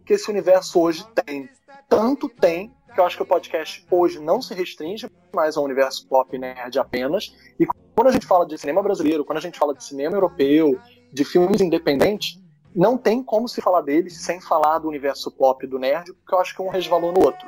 que 0.05 0.13
esse 0.13 0.29
universo 0.29 0.79
hoje 0.79 1.05
tem. 1.25 1.50
Tanto 1.89 2.29
tem 2.29 2.72
que 2.93 3.00
eu 3.00 3.05
acho 3.05 3.17
que 3.17 3.24
o 3.24 3.25
podcast 3.25 3.83
hoje 3.89 4.19
não 4.19 4.39
se 4.41 4.53
restringe 4.53 5.10
mais 5.33 5.57
ao 5.57 5.63
universo 5.63 6.07
pop 6.07 6.37
nerd 6.37 6.77
apenas. 6.79 7.35
E 7.59 7.65
quando 7.95 8.07
a 8.07 8.11
gente 8.11 8.25
fala 8.25 8.45
de 8.45 8.57
cinema 8.57 8.81
brasileiro, 8.81 9.25
quando 9.25 9.37
a 9.37 9.41
gente 9.41 9.57
fala 9.57 9.73
de 9.73 9.83
cinema 9.83 10.15
europeu, 10.15 10.79
de 11.11 11.25
filmes 11.25 11.61
independentes, 11.61 12.39
não 12.75 12.97
tem 12.97 13.23
como 13.23 13.47
se 13.47 13.61
falar 13.61 13.81
deles 13.81 14.21
sem 14.21 14.41
falar 14.41 14.79
do 14.79 14.87
universo 14.87 15.31
pop 15.31 15.65
do 15.67 15.77
nerd, 15.77 16.11
porque 16.13 16.33
eu 16.33 16.39
acho 16.39 16.55
que 16.55 16.61
um 16.61 16.69
resvalou 16.69 17.11
no 17.11 17.23
outro. 17.23 17.47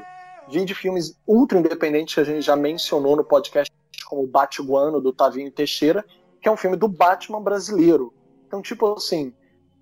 Vi 0.50 0.64
de 0.64 0.76
filmes 0.76 1.18
ultra 1.28 1.58
independentes 1.58 2.14
que 2.14 2.22
a 2.22 2.24
gente 2.24 2.42
já 2.42 2.56
mencionou 2.56 3.16
no 3.16 3.24
podcast, 3.24 3.74
como 4.08 4.28
Batiguano, 4.28 5.02
do 5.02 5.12
Tavinho 5.12 5.52
Teixeira, 5.52 6.06
que 6.42 6.48
é 6.48 6.52
um 6.52 6.58
filme 6.58 6.78
do 6.78 6.88
Batman 6.88 7.42
brasileiro. 7.42 8.14
Então, 8.46 8.62
tipo 8.62 8.94
assim, 8.94 9.34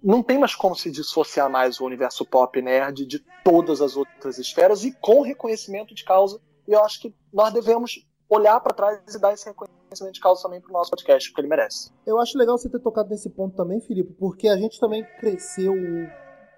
não 0.01 0.23
tem 0.23 0.37
mais 0.37 0.55
como 0.55 0.75
se 0.75 0.89
dissociar 0.89 1.49
mais 1.49 1.81
o 1.81 1.85
universo 1.85 2.25
pop 2.25 2.61
nerd 2.61 3.05
de 3.05 3.19
todas 3.43 3.81
as 3.81 3.97
outras 3.97 4.37
esferas 4.37 4.85
e 4.85 4.93
com 4.93 5.21
reconhecimento 5.21 5.93
de 5.93 6.05
causa. 6.05 6.39
E 6.67 6.71
eu 6.71 6.83
acho 6.83 6.99
que 7.01 7.13
nós 7.31 7.53
devemos 7.53 8.07
olhar 8.29 8.59
para 8.59 8.73
trás 8.73 9.15
e 9.15 9.19
dar 9.19 9.33
esse 9.33 9.45
reconhecimento 9.45 10.13
de 10.13 10.19
causa 10.19 10.41
também 10.41 10.59
pro 10.59 10.73
nosso 10.73 10.89
podcast, 10.89 11.29
porque 11.29 11.41
ele 11.41 11.49
merece. 11.49 11.91
Eu 12.05 12.19
acho 12.19 12.37
legal 12.37 12.57
você 12.57 12.69
ter 12.69 12.79
tocado 12.79 13.09
nesse 13.09 13.29
ponto 13.29 13.55
também, 13.55 13.79
Felipe, 13.79 14.13
porque 14.13 14.47
a 14.47 14.57
gente 14.57 14.79
também 14.79 15.03
cresceu, 15.19 15.73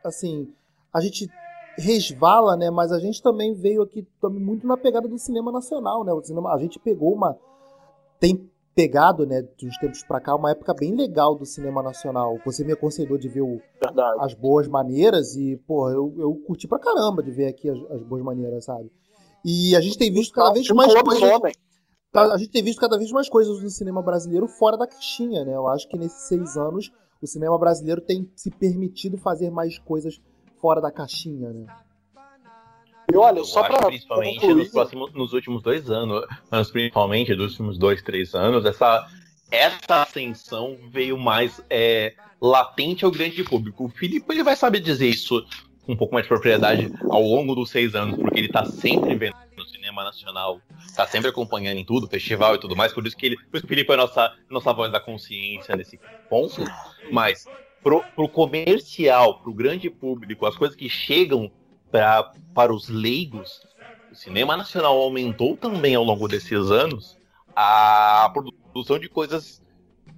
assim, 0.04 0.54
a 0.94 1.02
gente 1.02 1.30
resvala, 1.78 2.56
né? 2.56 2.70
Mas 2.70 2.92
a 2.92 3.00
gente 3.00 3.22
também 3.22 3.54
veio 3.54 3.82
aqui 3.82 4.08
também 4.22 4.42
muito 4.42 4.66
na 4.66 4.78
pegada 4.78 5.08
do 5.08 5.18
cinema 5.18 5.52
nacional, 5.52 6.04
né? 6.04 6.14
O 6.14 6.24
cinema, 6.24 6.54
a 6.54 6.58
gente 6.58 6.80
pegou 6.80 7.14
uma 7.14 7.38
tem 8.20 8.50
pegado, 8.74 9.26
né, 9.26 9.42
de 9.56 9.68
uns 9.68 9.78
tempos 9.78 10.04
pra 10.04 10.20
cá, 10.20 10.36
uma 10.36 10.52
época 10.52 10.74
bem 10.74 10.94
legal 10.94 11.34
do 11.34 11.46
cinema 11.46 11.82
nacional. 11.82 12.38
Você 12.46 12.64
me 12.64 12.74
aconselhou 12.74 13.18
de 13.18 13.30
ver 13.30 13.42
o, 13.42 13.62
as 14.20 14.34
boas 14.34 14.68
maneiras 14.68 15.36
e, 15.38 15.56
pô, 15.66 15.90
eu, 15.90 16.14
eu 16.18 16.36
curti 16.46 16.68
pra 16.68 16.78
caramba 16.78 17.24
de 17.24 17.32
ver 17.32 17.48
aqui 17.48 17.70
as, 17.70 17.78
as 17.92 18.04
boas 18.04 18.22
maneiras, 18.22 18.66
sabe? 18.66 18.92
E 19.48 19.76
a 19.76 19.82
gente 19.82 19.96
tem 19.96 20.12
visto 20.12 20.34
cada 20.34 20.52
vez 20.52 20.68
mais 20.70 20.92
coisas. 20.92 21.54
Tá, 22.12 22.34
A 22.34 22.38
gente 22.38 22.50
tem 22.50 22.64
visto 22.64 22.80
cada 22.80 22.98
vez 22.98 23.12
mais 23.12 23.30
coisas 23.30 23.62
no 23.62 23.70
cinema 23.70 24.02
brasileiro 24.02 24.48
fora 24.48 24.76
da 24.76 24.88
caixinha, 24.88 25.46
né? 25.46 25.56
Eu 25.56 25.68
acho 25.68 25.88
que 25.88 25.96
nesses 25.96 26.28
seis 26.28 26.58
anos 26.58 26.92
o 27.22 27.28
cinema 27.28 27.56
brasileiro 27.60 28.02
tem 28.02 28.28
se 28.36 28.50
permitido 28.50 29.20
fazer 29.20 29.52
mais 29.52 29.78
coisas 29.78 30.20
fora 30.60 30.82
da 30.82 30.92
caixinha, 30.92 31.54
né? 31.54 31.68
E 33.14 33.16
olha, 33.16 33.38
Eu 33.38 33.46
só 33.46 33.60
acho 33.60 33.70
pra 33.70 33.86
principalmente 33.86 34.40
concluir, 34.40 34.56
nos, 34.56 34.70
próximos, 34.70 35.14
nos 35.14 35.34
últimos 35.34 35.62
dois 35.62 35.92
anos, 35.92 36.26
mas 36.50 36.72
principalmente 36.72 37.36
dos 37.36 37.52
últimos 37.52 37.78
dois, 37.78 38.02
três 38.02 38.34
anos, 38.34 38.66
essa, 38.66 39.08
essa 39.52 40.02
ascensão 40.02 40.76
veio 40.90 41.20
mais 41.20 41.62
é, 41.70 42.16
latente 42.42 43.06
ao 43.06 43.12
grande 43.12 43.44
público. 43.44 43.86
O 43.86 43.90
Filipe 43.90 44.26
ele 44.30 44.44
vai 44.44 44.56
saber 44.56 44.80
dizer 44.80 45.08
isso 45.08 45.46
um 45.88 45.96
pouco 45.96 46.14
mais 46.14 46.26
de 46.26 46.30
propriedade 46.30 46.92
ao 47.10 47.22
longo 47.22 47.56
dos 47.56 47.70
seis 47.70 47.96
anos, 47.96 48.18
porque 48.18 48.40
ele 48.40 48.50
tá 48.50 48.66
sempre 48.66 49.16
vendo 49.16 49.36
no 49.56 49.66
cinema 49.66 50.04
nacional, 50.04 50.60
tá 50.96 51.06
sempre 51.08 51.30
acompanhando 51.30 51.78
em 51.78 51.86
tudo, 51.86 52.08
festival 52.08 52.56
e 52.56 52.60
tudo 52.60 52.76
mais, 52.76 52.94
por 52.94 53.06
isso 53.06 53.16
que 53.16 53.28
ele, 53.28 53.38
por 53.38 53.58
isso 53.58 53.62
que 53.62 53.74
o 53.74 53.76
Filipe 53.76 53.92
é 53.92 53.94
a 53.94 53.98
nossa, 53.98 54.34
nossa 54.50 54.74
voz 54.74 54.92
da 54.92 55.00
consciência 55.00 55.76
nesse 55.76 56.00
ponto, 56.30 56.64
mas 57.12 57.46
pro, 57.84 58.04
pro 58.16 58.28
comercial, 58.28 59.40
pro 59.40 59.54
grande 59.54 59.90
público, 59.90 60.46
as 60.46 60.56
coisas 60.56 60.76
que 60.76 60.90
chegam 60.90 61.52
pra, 61.92 62.32
para 62.54 62.74
os 62.74 62.90
leigos, 62.90 63.62
o 64.12 64.16
cinema 64.16 64.58
nacional 64.58 64.98
aumentou 64.98 65.56
também 65.56 65.96
ao 65.96 66.04
longo 66.04 66.28
desses 66.28 66.72
anos 66.72 67.18
a 67.56 68.32
produção 68.34 69.00
de 69.00 69.08
coisas 69.08 69.62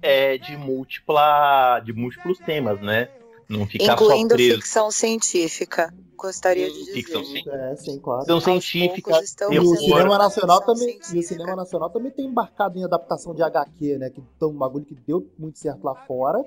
é, 0.00 0.38
de 0.38 0.56
múltipla 0.56 1.80
de 1.84 1.92
múltiplos 1.92 2.38
temas, 2.38 2.80
né? 2.80 3.08
Não 3.48 3.66
ficar 3.66 3.96
só 3.96 4.04
Incluindo 4.04 4.34
preso. 4.34 4.56
ficção 4.56 4.90
científica, 4.90 5.94
gostaria 6.16 6.70
de 6.70 6.78
dizer. 6.80 6.92
Ficção 6.92 7.24
científica. 7.24 7.56
É, 7.56 7.76
sim, 7.76 7.98
claro. 7.98 8.20
Ficção 8.20 8.40
científica, 8.40 9.20
E 9.50 9.58
o 9.58 9.76
cinema 9.76 10.18
nacional 10.18 10.60
também, 10.60 10.98
e 11.14 11.18
o 11.18 11.22
cinema 11.22 11.56
nacional 11.56 11.88
também 11.90 12.12
tem 12.12 12.26
embarcado 12.26 12.78
em 12.78 12.84
adaptação 12.84 13.34
de 13.34 13.42
HQ, 13.42 13.98
né? 13.98 14.10
Que 14.10 14.22
tão 14.38 14.50
um 14.50 14.58
bagulho 14.58 14.84
que 14.84 14.94
deu 14.94 15.26
muito 15.38 15.58
certo 15.58 15.82
lá 15.82 15.94
fora. 16.06 16.44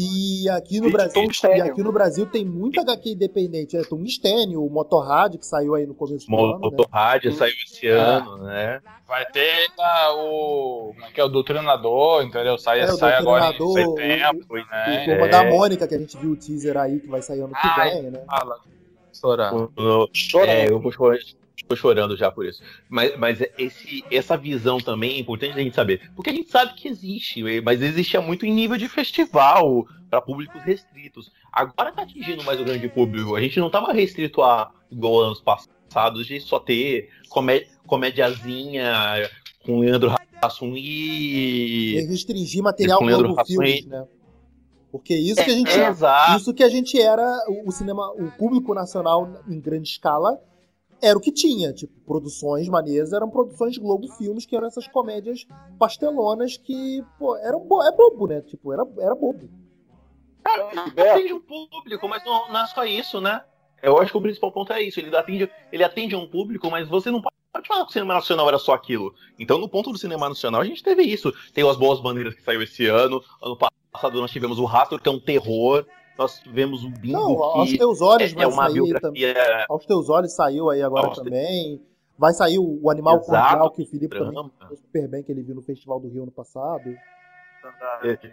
E 0.00 0.48
aqui 0.50 0.80
no 0.80 0.92
Brasil, 0.92 1.24
e 1.56 1.60
aqui 1.60 1.82
no 1.82 1.90
Brasil 1.90 2.24
tem 2.24 2.44
muita 2.44 2.82
HQ 2.82 3.10
independente, 3.14 3.76
é 3.76 3.82
Tungstênio, 3.82 4.64
o 4.64 4.70
Motorrad 4.70 5.36
que 5.36 5.44
saiu 5.44 5.74
aí 5.74 5.86
no 5.88 5.94
começo 5.94 6.24
do 6.30 6.36
ano, 6.36 6.52
né? 6.52 6.58
Motorrad 6.62 7.24
saiu 7.32 7.52
esse 7.66 7.88
Ah. 7.90 8.18
ano, 8.18 8.44
né? 8.44 8.80
Vai 9.08 9.26
ter 9.26 9.40
ainda 9.40 10.14
o. 10.14 10.92
Como 10.94 11.04
é 11.04 11.10
que 11.10 11.20
é? 11.20 11.24
O 11.24 11.28
Doutrinador, 11.28 12.22
entendeu? 12.22 12.56
Sai, 12.56 12.80
É, 12.82 12.84
o 12.84 12.96
sai 12.96 13.14
agora 13.14 13.46
em 13.46 13.52
setembro, 13.72 14.46
O 14.50 14.54
né? 14.56 15.04
Turma 15.04 15.26
É. 15.26 15.28
da 15.30 15.44
Mônica, 15.50 15.88
que 15.88 15.94
a 15.96 15.98
gente 15.98 16.16
viu 16.16 16.30
o 16.30 16.36
teaser 16.36 16.76
aí, 16.76 17.00
que 17.00 17.08
vai 17.08 17.20
sair 17.20 17.40
ano 17.40 17.52
que 17.52 17.58
Ai. 17.66 17.90
vem, 17.90 18.10
né? 18.12 18.22
Fala. 18.24 18.54
O- 18.54 20.08
chorando. 20.12 20.48
É, 20.48 20.70
eu 20.70 20.78
vou 20.78 20.92
chorando, 20.92 21.18
tô 21.66 21.76
chorando 21.76 22.16
já 22.16 22.30
por 22.30 22.46
isso. 22.46 22.62
Mas, 22.88 23.16
mas 23.18 23.42
esse, 23.56 24.04
essa 24.10 24.36
visão 24.36 24.78
também 24.78 25.16
é 25.16 25.18
importante 25.18 25.58
a 25.58 25.62
gente 25.62 25.74
saber. 25.74 26.10
Porque 26.14 26.30
a 26.30 26.32
gente 26.32 26.50
sabe 26.50 26.74
que 26.74 26.88
existe, 26.88 27.42
mas 27.62 27.82
existia 27.82 28.20
muito 28.20 28.46
em 28.46 28.52
nível 28.52 28.76
de 28.76 28.88
festival, 28.88 29.86
para 30.08 30.20
públicos 30.20 30.62
restritos. 30.62 31.30
Agora 31.52 31.92
tá 31.92 32.02
atingindo 32.02 32.42
mais 32.44 32.60
o 32.60 32.64
grande 32.64 32.88
público. 32.88 33.34
A 33.34 33.40
gente 33.40 33.58
não 33.60 33.70
tava 33.70 33.92
restrito 33.92 34.42
a, 34.42 34.70
igual 34.90 35.20
anos 35.20 35.40
passados, 35.40 36.26
de 36.26 36.40
só 36.40 36.58
ter 36.58 37.10
comé 37.28 37.66
comédiazinha 37.86 39.28
com 39.64 39.80
Leandro 39.80 40.14
Hassum 40.42 40.74
E 40.76 41.96
e. 41.96 42.06
restringir 42.06 42.62
material 42.62 42.98
com 42.98 43.06
Leandro 43.06 43.28
Globo 43.28 43.40
Hassum 43.40 43.52
Filmes, 43.54 43.86
né? 43.86 44.06
Porque 44.90 45.14
isso 45.14 45.44
que 45.44 45.50
a 45.50 45.54
gente 45.54 45.70
É. 45.70 46.36
Isso 46.36 46.54
que 46.54 46.62
a 46.62 46.68
gente 46.68 47.00
era, 47.00 47.44
o 47.66 47.70
cinema, 47.70 48.10
o 48.12 48.30
público 48.32 48.72
nacional 48.72 49.42
em 49.46 49.60
grande 49.60 49.88
escala 49.88 50.40
era 51.00 51.16
o 51.16 51.20
que 51.20 51.32
tinha, 51.32 51.72
tipo, 51.72 51.92
produções 52.06 52.68
maneiras 52.68 53.12
eram 53.12 53.30
produções 53.30 53.78
Globo 53.78 54.08
Filmes, 54.16 54.44
que 54.44 54.56
eram 54.56 54.66
essas 54.66 54.86
comédias 54.88 55.46
pastelonas 55.78 56.56
que, 56.56 57.04
pô, 57.18 57.36
eram 57.36 57.60
bo 57.60 57.82
é 57.82 57.92
bobo, 57.92 58.26
né? 58.26 58.40
Tipo, 58.42 58.72
era, 58.72 58.86
era 58.98 59.14
bobo. 59.14 59.48
Beto, 60.94 61.10
atende 61.10 61.32
um 61.32 61.40
público, 61.40 62.08
mas 62.08 62.24
não, 62.24 62.48
não 62.48 62.60
é 62.60 62.66
só 62.66 62.84
isso, 62.84 63.20
né? 63.20 63.42
Eu 63.82 63.98
acho 63.98 64.10
que 64.10 64.18
o 64.18 64.22
principal 64.22 64.50
ponto 64.50 64.72
é 64.72 64.82
isso. 64.82 64.98
Ele 64.98 65.14
atende, 65.14 65.50
ele 65.70 65.84
atende 65.84 66.16
um 66.16 66.26
público, 66.26 66.70
mas 66.70 66.88
você 66.88 67.10
não 67.10 67.20
pode 67.20 67.36
falar 67.66 67.84
que 67.84 67.90
o 67.90 67.92
cinema 67.92 68.14
nacional 68.14 68.48
era 68.48 68.58
só 68.58 68.72
aquilo. 68.72 69.14
Então, 69.38 69.58
no 69.58 69.68
ponto 69.68 69.92
do 69.92 69.98
cinema 69.98 70.28
nacional, 70.28 70.60
a 70.60 70.64
gente 70.64 70.82
teve 70.82 71.02
isso. 71.02 71.32
Tem 71.52 71.68
as 71.68 71.76
boas 71.76 72.00
maneiras 72.00 72.34
que 72.34 72.42
saiu 72.42 72.62
esse 72.62 72.86
ano. 72.86 73.22
Ano 73.42 73.56
passado 73.56 74.20
nós 74.20 74.30
tivemos 74.30 74.58
o 74.58 74.64
Rastro, 74.64 74.98
que 74.98 75.08
é 75.08 75.12
um 75.12 75.20
terror. 75.20 75.86
Nós 76.18 76.40
tivemos 76.40 76.82
o 76.84 76.90
Bingo, 76.90 77.12
Não, 77.16 77.42
aos 77.44 77.72
teus 77.72 78.00
olhos 78.02 78.32
é, 78.32 78.34
vai 78.34 78.44
é 78.44 78.46
uma 78.48 78.62
sair 78.68 79.00
também. 79.00 79.22
biografia 79.22 79.66
Aos 79.68 79.86
teus 79.86 80.08
olhos 80.08 80.32
saiu 80.34 80.68
aí 80.68 80.82
agora 80.82 81.06
Aos 81.06 81.18
te- 81.18 81.24
também. 81.24 81.80
Vai 82.18 82.32
sair 82.32 82.58
o, 82.58 82.80
o 82.82 82.90
Animal 82.90 83.18
Exato, 83.18 83.30
Cordial, 83.30 83.70
que 83.70 83.82
o 83.82 83.86
Felipe 83.86 84.18
também 84.18 84.50
super 84.76 85.08
bem, 85.08 85.22
que 85.22 85.30
ele 85.30 85.42
viu 85.42 85.54
no 85.54 85.62
Festival 85.62 86.00
do 86.00 86.08
Rio 86.08 86.24
ano 86.24 86.32
passado. 86.32 86.92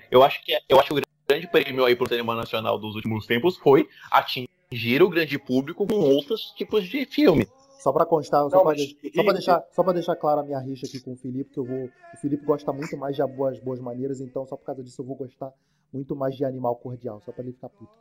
Eu 0.10 0.24
acho 0.24 0.44
que 0.44 0.52
eu 0.68 0.80
acho 0.80 0.94
que 0.96 1.00
o 1.02 1.04
grande 1.28 1.48
prêmio 1.48 1.86
aí 1.86 1.96
pro 1.96 2.08
cinema 2.08 2.36
nacional 2.36 2.80
dos 2.80 2.96
últimos 2.96 3.28
tempos 3.28 3.58
foi 3.58 3.88
atingir 4.12 5.04
o 5.04 5.10
grande 5.10 5.38
público 5.38 5.86
com 5.86 5.96
outros 6.00 6.52
tipos 6.58 6.86
de 6.86 7.06
filme. 7.06 7.48
Só 7.80 7.94
pra 7.94 8.06
constar, 8.06 8.42
só 8.50 8.64
Não, 8.64 8.74
de- 8.74 8.98
só 9.16 9.24
pra 9.24 9.34
deixar, 9.34 9.64
só 9.72 9.84
pra 9.84 9.94
deixar 9.94 10.16
clara 10.16 10.42
a 10.42 10.44
minha 10.44 10.58
rixa 10.60 10.88
aqui 10.88 11.00
com 11.00 11.14
o 11.14 11.16
Felipe, 11.16 11.52
que 11.54 11.60
eu 11.60 11.66
vou. 11.66 11.86
O 12.16 12.18
Felipe 12.20 12.44
gosta 12.44 12.74
muito 12.74 12.98
mais 12.98 13.16
de 13.16 13.24
boas, 13.28 13.60
boas 13.60 13.80
maneiras, 13.80 14.20
então 14.20 14.44
só 14.48 14.58
por 14.58 14.66
causa 14.66 14.82
disso 14.84 15.00
eu 15.02 15.06
vou 15.06 15.16
gostar 15.16 15.52
muito 15.96 16.16
mais 16.16 16.36
de 16.36 16.46
Animal 16.46 16.76
Cordial, 16.76 17.22
só 17.22 17.32
pra 17.32 17.44
ele 17.44 17.54
ficar 17.54 17.70
puto. 17.70 17.92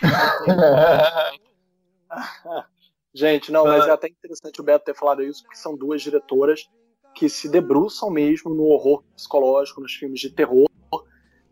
Gente, 3.12 3.52
não, 3.52 3.64
mas 3.64 3.86
é 3.86 3.90
até 3.90 4.08
interessante 4.08 4.60
o 4.60 4.64
Beto 4.64 4.84
ter 4.84 4.94
falado 4.94 5.22
isso, 5.22 5.42
porque 5.42 5.56
são 5.56 5.76
duas 5.76 6.02
diretoras 6.02 6.68
que 7.14 7.28
se 7.28 7.48
debruçam 7.48 8.10
mesmo 8.10 8.52
no 8.52 8.64
horror 8.64 9.04
psicológico, 9.14 9.80
nos 9.80 9.94
filmes 9.94 10.20
de 10.20 10.30
terror, 10.30 10.68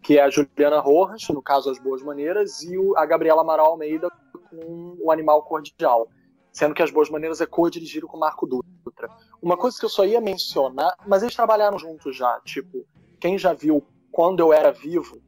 que 0.03 0.19
é 0.19 0.23
a 0.23 0.31
Juliana 0.31 0.81
Rojas, 0.81 1.29
no 1.29 1.41
caso 1.41 1.71
As 1.71 1.79
Boas 1.79 2.03
Maneiras, 2.03 2.63
e 2.63 2.77
a 2.97 3.07
Gabriela 3.07 3.43
Amaral 3.43 3.67
Almeida 3.67 4.11
com 4.51 4.97
O 5.01 5.13
Animal 5.13 5.45
Cordial. 5.45 6.09
Sendo 6.53 6.75
que 6.75 6.83
As 6.83 6.91
Boas 6.91 7.09
Maneiras 7.09 7.41
é 7.41 7.47
co-dirigido 7.47 8.09
com 8.09 8.17
o 8.17 8.21
Marco 8.21 8.47
Dutra. 8.47 9.09
Uma 9.41 9.57
coisa 9.57 9.79
que 9.79 9.85
eu 9.85 9.89
só 9.89 10.05
ia 10.05 10.21
mencionar, 10.21 10.97
mas 11.07 11.23
eles 11.23 11.37
trabalharam 11.37 11.79
juntos 11.79 12.17
já, 12.17 12.41
tipo, 12.45 12.85
quem 13.21 13.39
já 13.39 13.53
viu 13.53 13.87
Quando 14.11 14.41
Eu 14.41 14.53
Era 14.53 14.73
Vivo, 14.73 15.23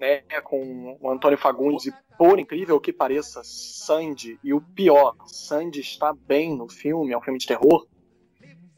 né, 0.00 0.22
com 0.42 0.96
o 0.98 1.10
Antônio 1.10 1.36
Fagundes, 1.36 1.84
e 1.86 1.94
por 2.16 2.38
incrível 2.38 2.80
que 2.80 2.90
pareça, 2.92 3.42
Sandy, 3.44 4.40
e 4.42 4.54
o 4.54 4.60
pior, 4.60 5.14
Sandy 5.26 5.80
está 5.80 6.14
bem 6.14 6.56
no 6.56 6.68
filme, 6.68 7.12
é 7.12 7.18
um 7.18 7.20
filme 7.20 7.38
de 7.38 7.46
terror, 7.46 7.86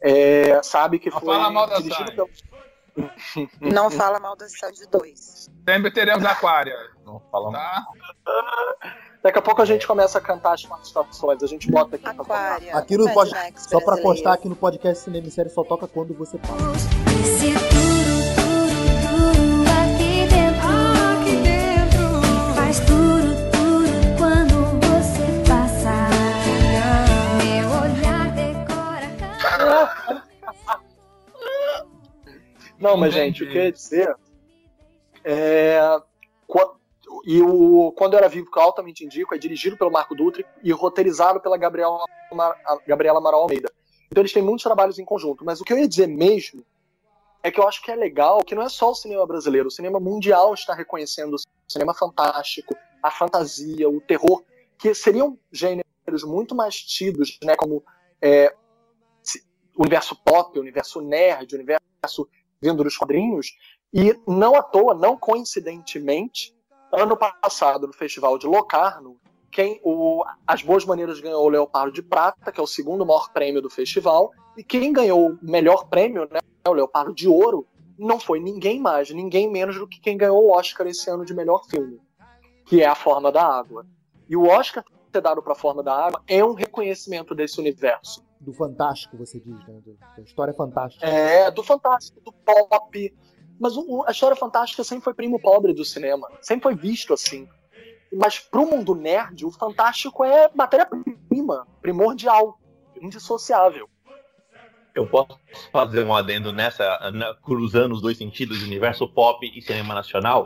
é, 0.01 0.61
sabe 0.61 0.99
que 0.99 1.09
Não 1.09 1.19
foi 1.19 1.33
fala 1.35 1.49
mal 1.49 1.65
da 1.65 1.79
dirigido 1.79 2.11
pelo... 2.13 2.29
Não 3.59 3.89
fala 3.89 4.19
mal 4.19 4.35
da 4.35 4.47
Sandy 4.47 4.85
2. 4.91 5.49
Sempre 5.67 5.91
teremos 5.91 6.23
aquário, 6.25 6.73
Não 7.05 7.19
fala 7.31 7.51
tá? 7.51 7.85
Daqui 9.23 9.39
a 9.39 9.41
pouco 9.41 9.61
a 9.61 9.65
gente 9.65 9.87
começa 9.87 10.17
a 10.17 10.21
cantar 10.21 10.53
as 10.53 10.65
participações, 10.65 11.41
a 11.41 11.47
gente 11.47 11.71
bota 11.71 11.95
aqui 11.95 12.03
pra. 12.03 12.11
Aquária. 12.11 12.77
Aqui 12.77 12.97
no 12.97 13.11
pod- 13.13 13.31
Só 13.55 13.79
pra 13.79 13.99
constar 14.01 14.33
aqui 14.33 14.49
no 14.49 14.55
podcast 14.55 15.05
Cinema 15.05 15.25
e 15.25 15.31
Série 15.31 15.49
só 15.49 15.63
toca 15.63 15.87
quando 15.87 16.13
você 16.13 16.37
fala. 16.39 17.72
Não, 32.79 32.97
mas 32.97 33.13
gente, 33.13 33.43
o 33.43 33.49
que 33.49 33.57
eu 33.57 33.63
ia 33.63 33.71
dizer 33.71 34.15
é. 35.23 35.79
e 37.25 37.41
o 37.41 37.93
Quando 37.93 38.13
Eu 38.13 38.19
Era 38.19 38.27
Vivo, 38.27 38.51
que 38.51 38.57
eu 38.57 38.63
altamente 38.63 39.05
indico, 39.05 39.33
é 39.33 39.37
dirigido 39.37 39.77
pelo 39.77 39.91
Marco 39.91 40.15
Dutra 40.15 40.43
e 40.61 40.71
roteirizado 40.71 41.39
pela 41.39 41.57
Gabriela, 41.57 42.03
Mar- 42.33 42.57
Gabriela 42.85 43.19
Amaral 43.19 43.41
Almeida. 43.41 43.71
Então 44.11 44.21
eles 44.21 44.33
têm 44.33 44.43
muitos 44.43 44.63
trabalhos 44.63 44.99
em 44.99 45.05
conjunto. 45.05 45.45
Mas 45.45 45.61
o 45.61 45.63
que 45.63 45.71
eu 45.71 45.79
ia 45.79 45.87
dizer 45.87 46.07
mesmo 46.07 46.65
é 47.41 47.51
que 47.51 47.59
eu 47.59 47.67
acho 47.67 47.81
que 47.81 47.91
é 47.91 47.95
legal 47.95 48.43
que 48.43 48.55
não 48.55 48.63
é 48.63 48.69
só 48.69 48.91
o 48.91 48.95
cinema 48.95 49.25
brasileiro, 49.25 49.67
o 49.67 49.71
cinema 49.71 49.99
mundial 49.99 50.53
está 50.53 50.73
reconhecendo 50.73 51.35
o 51.35 51.39
cinema 51.67 51.93
fantástico, 51.93 52.75
a 53.01 53.11
fantasia, 53.11 53.89
o 53.89 53.99
terror, 53.99 54.43
que 54.77 54.93
seriam 54.93 55.37
gêneros 55.51 56.23
muito 56.25 56.55
mais 56.55 56.75
tidos, 56.75 57.37
né, 57.43 57.55
como 57.55 57.83
é, 58.21 58.53
universo 59.77 60.15
pop, 60.23 60.57
universo 60.59 61.01
nerd, 61.01 61.53
universo 61.55 62.27
vindo 62.61 62.83
dos 62.83 62.95
quadrinhos, 62.95 63.51
e 63.93 64.17
não 64.27 64.55
à 64.55 64.63
toa, 64.63 64.93
não 64.93 65.17
coincidentemente, 65.17 66.55
ano 66.91 67.17
passado, 67.17 67.87
no 67.87 67.93
Festival 67.93 68.37
de 68.37 68.47
Locarno, 68.47 69.17
quem 69.51 69.79
o 69.83 70.23
As 70.47 70.63
Boas 70.63 70.83
Maneiras 70.83 71.19
ganhou 71.19 71.45
o 71.45 71.49
Leopardo 71.49 71.91
de 71.91 72.01
Prata, 72.01 72.51
que 72.51 72.59
é 72.59 72.63
o 72.63 72.67
segundo 72.67 73.05
maior 73.05 73.31
prêmio 73.31 73.61
do 73.61 73.69
festival, 73.69 74.31
e 74.57 74.63
quem 74.63 74.91
ganhou 74.91 75.31
o 75.31 75.39
melhor 75.41 75.87
prêmio, 75.89 76.27
né, 76.31 76.39
o 76.67 76.73
Leopardo 76.73 77.13
de 77.13 77.27
Ouro, 77.27 77.67
não 77.97 78.19
foi 78.19 78.39
ninguém 78.39 78.79
mais, 78.79 79.11
ninguém 79.11 79.49
menos 79.49 79.77
do 79.77 79.87
que 79.87 79.99
quem 79.99 80.17
ganhou 80.17 80.43
o 80.43 80.51
Oscar 80.51 80.87
esse 80.87 81.09
ano 81.09 81.23
de 81.23 81.33
melhor 81.33 81.63
filme, 81.65 82.01
que 82.65 82.81
é 82.81 82.87
A 82.87 82.95
Forma 82.95 83.31
da 83.31 83.45
Água. 83.45 83.85
E 84.27 84.35
o 84.35 84.47
Oscar 84.47 84.83
ter 85.11 85.21
dado 85.21 85.43
para 85.43 85.53
A 85.53 85.55
Forma 85.55 85.83
da 85.83 85.93
Água 85.93 86.23
é 86.27 86.43
um 86.43 86.53
reconhecimento 86.53 87.35
desse 87.35 87.59
universo. 87.59 88.25
Do 88.43 88.53
fantástico, 88.53 89.17
você 89.17 89.39
diz, 89.39 89.55
né? 89.67 89.79
Do- 89.85 89.97
da 90.17 90.21
história 90.23 90.53
fantástica. 90.53 91.05
É, 91.05 91.49
do 91.49 91.63
fantástico, 91.63 92.19
do 92.21 92.31
pop. 92.33 93.13
Mas 93.59 93.77
o- 93.77 94.03
a 94.05 94.11
história 94.11 94.35
fantástica 94.35 94.83
sempre 94.83 95.03
foi 95.05 95.13
primo 95.13 95.39
pobre 95.39 95.73
do 95.73 95.85
cinema. 95.85 96.29
Sempre 96.41 96.63
foi 96.63 96.75
visto 96.75 97.13
assim. 97.13 97.47
Mas 98.11 98.39
pro 98.39 98.65
mundo 98.69 98.93
nerd, 98.93 99.45
o 99.45 99.51
fantástico 99.51 100.23
é 100.23 100.49
matéria-prima, 100.53 101.65
primordial, 101.81 102.59
indissociável. 103.01 103.89
Eu 104.93 105.07
posso 105.07 105.39
fazer 105.71 106.05
um 106.05 106.13
adendo 106.13 106.51
nessa, 106.51 107.11
na- 107.11 107.33
cruzando 107.35 107.93
os 107.93 108.01
dois 108.01 108.17
sentidos, 108.17 108.61
universo 108.61 109.07
pop 109.07 109.49
e 109.55 109.61
cinema 109.61 109.93
nacional? 109.95 110.45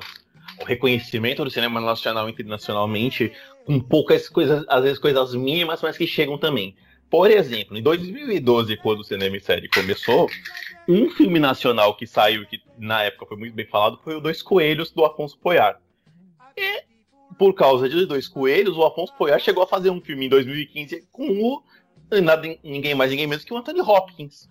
O 0.62 0.64
reconhecimento 0.64 1.44
do 1.44 1.50
cinema 1.50 1.82
nacional 1.82 2.30
internacionalmente, 2.30 3.34
com 3.66 3.80
poucas 3.80 4.30
coisas, 4.30 4.64
às 4.70 4.84
vezes 4.84 5.00
coisas 5.00 5.34
mínimas, 5.36 5.82
mas 5.82 5.98
que 5.98 6.08
chegam 6.08 6.38
também. 6.38 6.76
Por 7.10 7.32
exemplo, 7.32 7.78
em 7.78 7.82
2012, 7.82 8.76
quando 8.78 9.00
o 9.00 9.04
cinema 9.04 9.38
em 9.38 9.40
série 9.40 9.70
começou, 9.70 10.30
um 10.88 11.10
filme 11.10 11.40
nacional 11.40 11.96
que 11.96 12.06
saiu, 12.06 12.46
que 12.46 12.62
na 12.78 13.04
época 13.04 13.26
foi 13.26 13.38
muito 13.38 13.54
bem 13.54 13.66
falado, 13.66 14.00
foi 14.04 14.16
o 14.16 14.22
Dois 14.22 14.42
Coelhos, 14.42 14.92
do 14.92 15.06
Afonso 15.06 15.38
Poyar. 15.40 15.80
E, 16.56 16.84
por 17.38 17.54
causa 17.54 17.88
de 17.88 18.06
Dois 18.06 18.28
Coelhos, 18.28 18.76
o 18.76 18.84
Afonso 18.84 19.14
Poyar 19.18 19.40
chegou 19.40 19.64
a 19.64 19.68
fazer 19.68 19.90
um 19.90 20.02
filme 20.02 20.26
em 20.26 20.30
2015 20.30 21.08
com 21.12 21.30
o 21.30 21.64
nada, 22.22 22.48
ninguém 22.64 22.96
mais, 22.96 23.12
ninguém 23.12 23.28
menos 23.28 23.44
que 23.46 23.54
o 23.54 23.58
Anthony 23.58 23.82
Hopkins. 23.82 24.48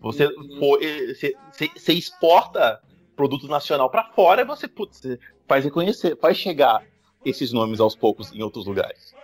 Você, 0.00 0.28
você, 0.60 1.34
você- 1.74 1.92
exporta 1.92 2.80
produto 3.16 3.48
nacional 3.48 3.90
para 3.90 4.04
fora 4.12 4.42
e 4.42 4.44
você, 4.44 4.68
putz, 4.68 5.02
faz 5.48 5.64
reconhecer, 5.64 6.16
faz 6.18 6.36
chegar 6.36 6.84
esses 7.24 7.52
nomes 7.52 7.80
aos 7.80 7.96
poucos 7.96 8.32
em 8.32 8.42
outros 8.42 8.66
lugares. 8.66 9.15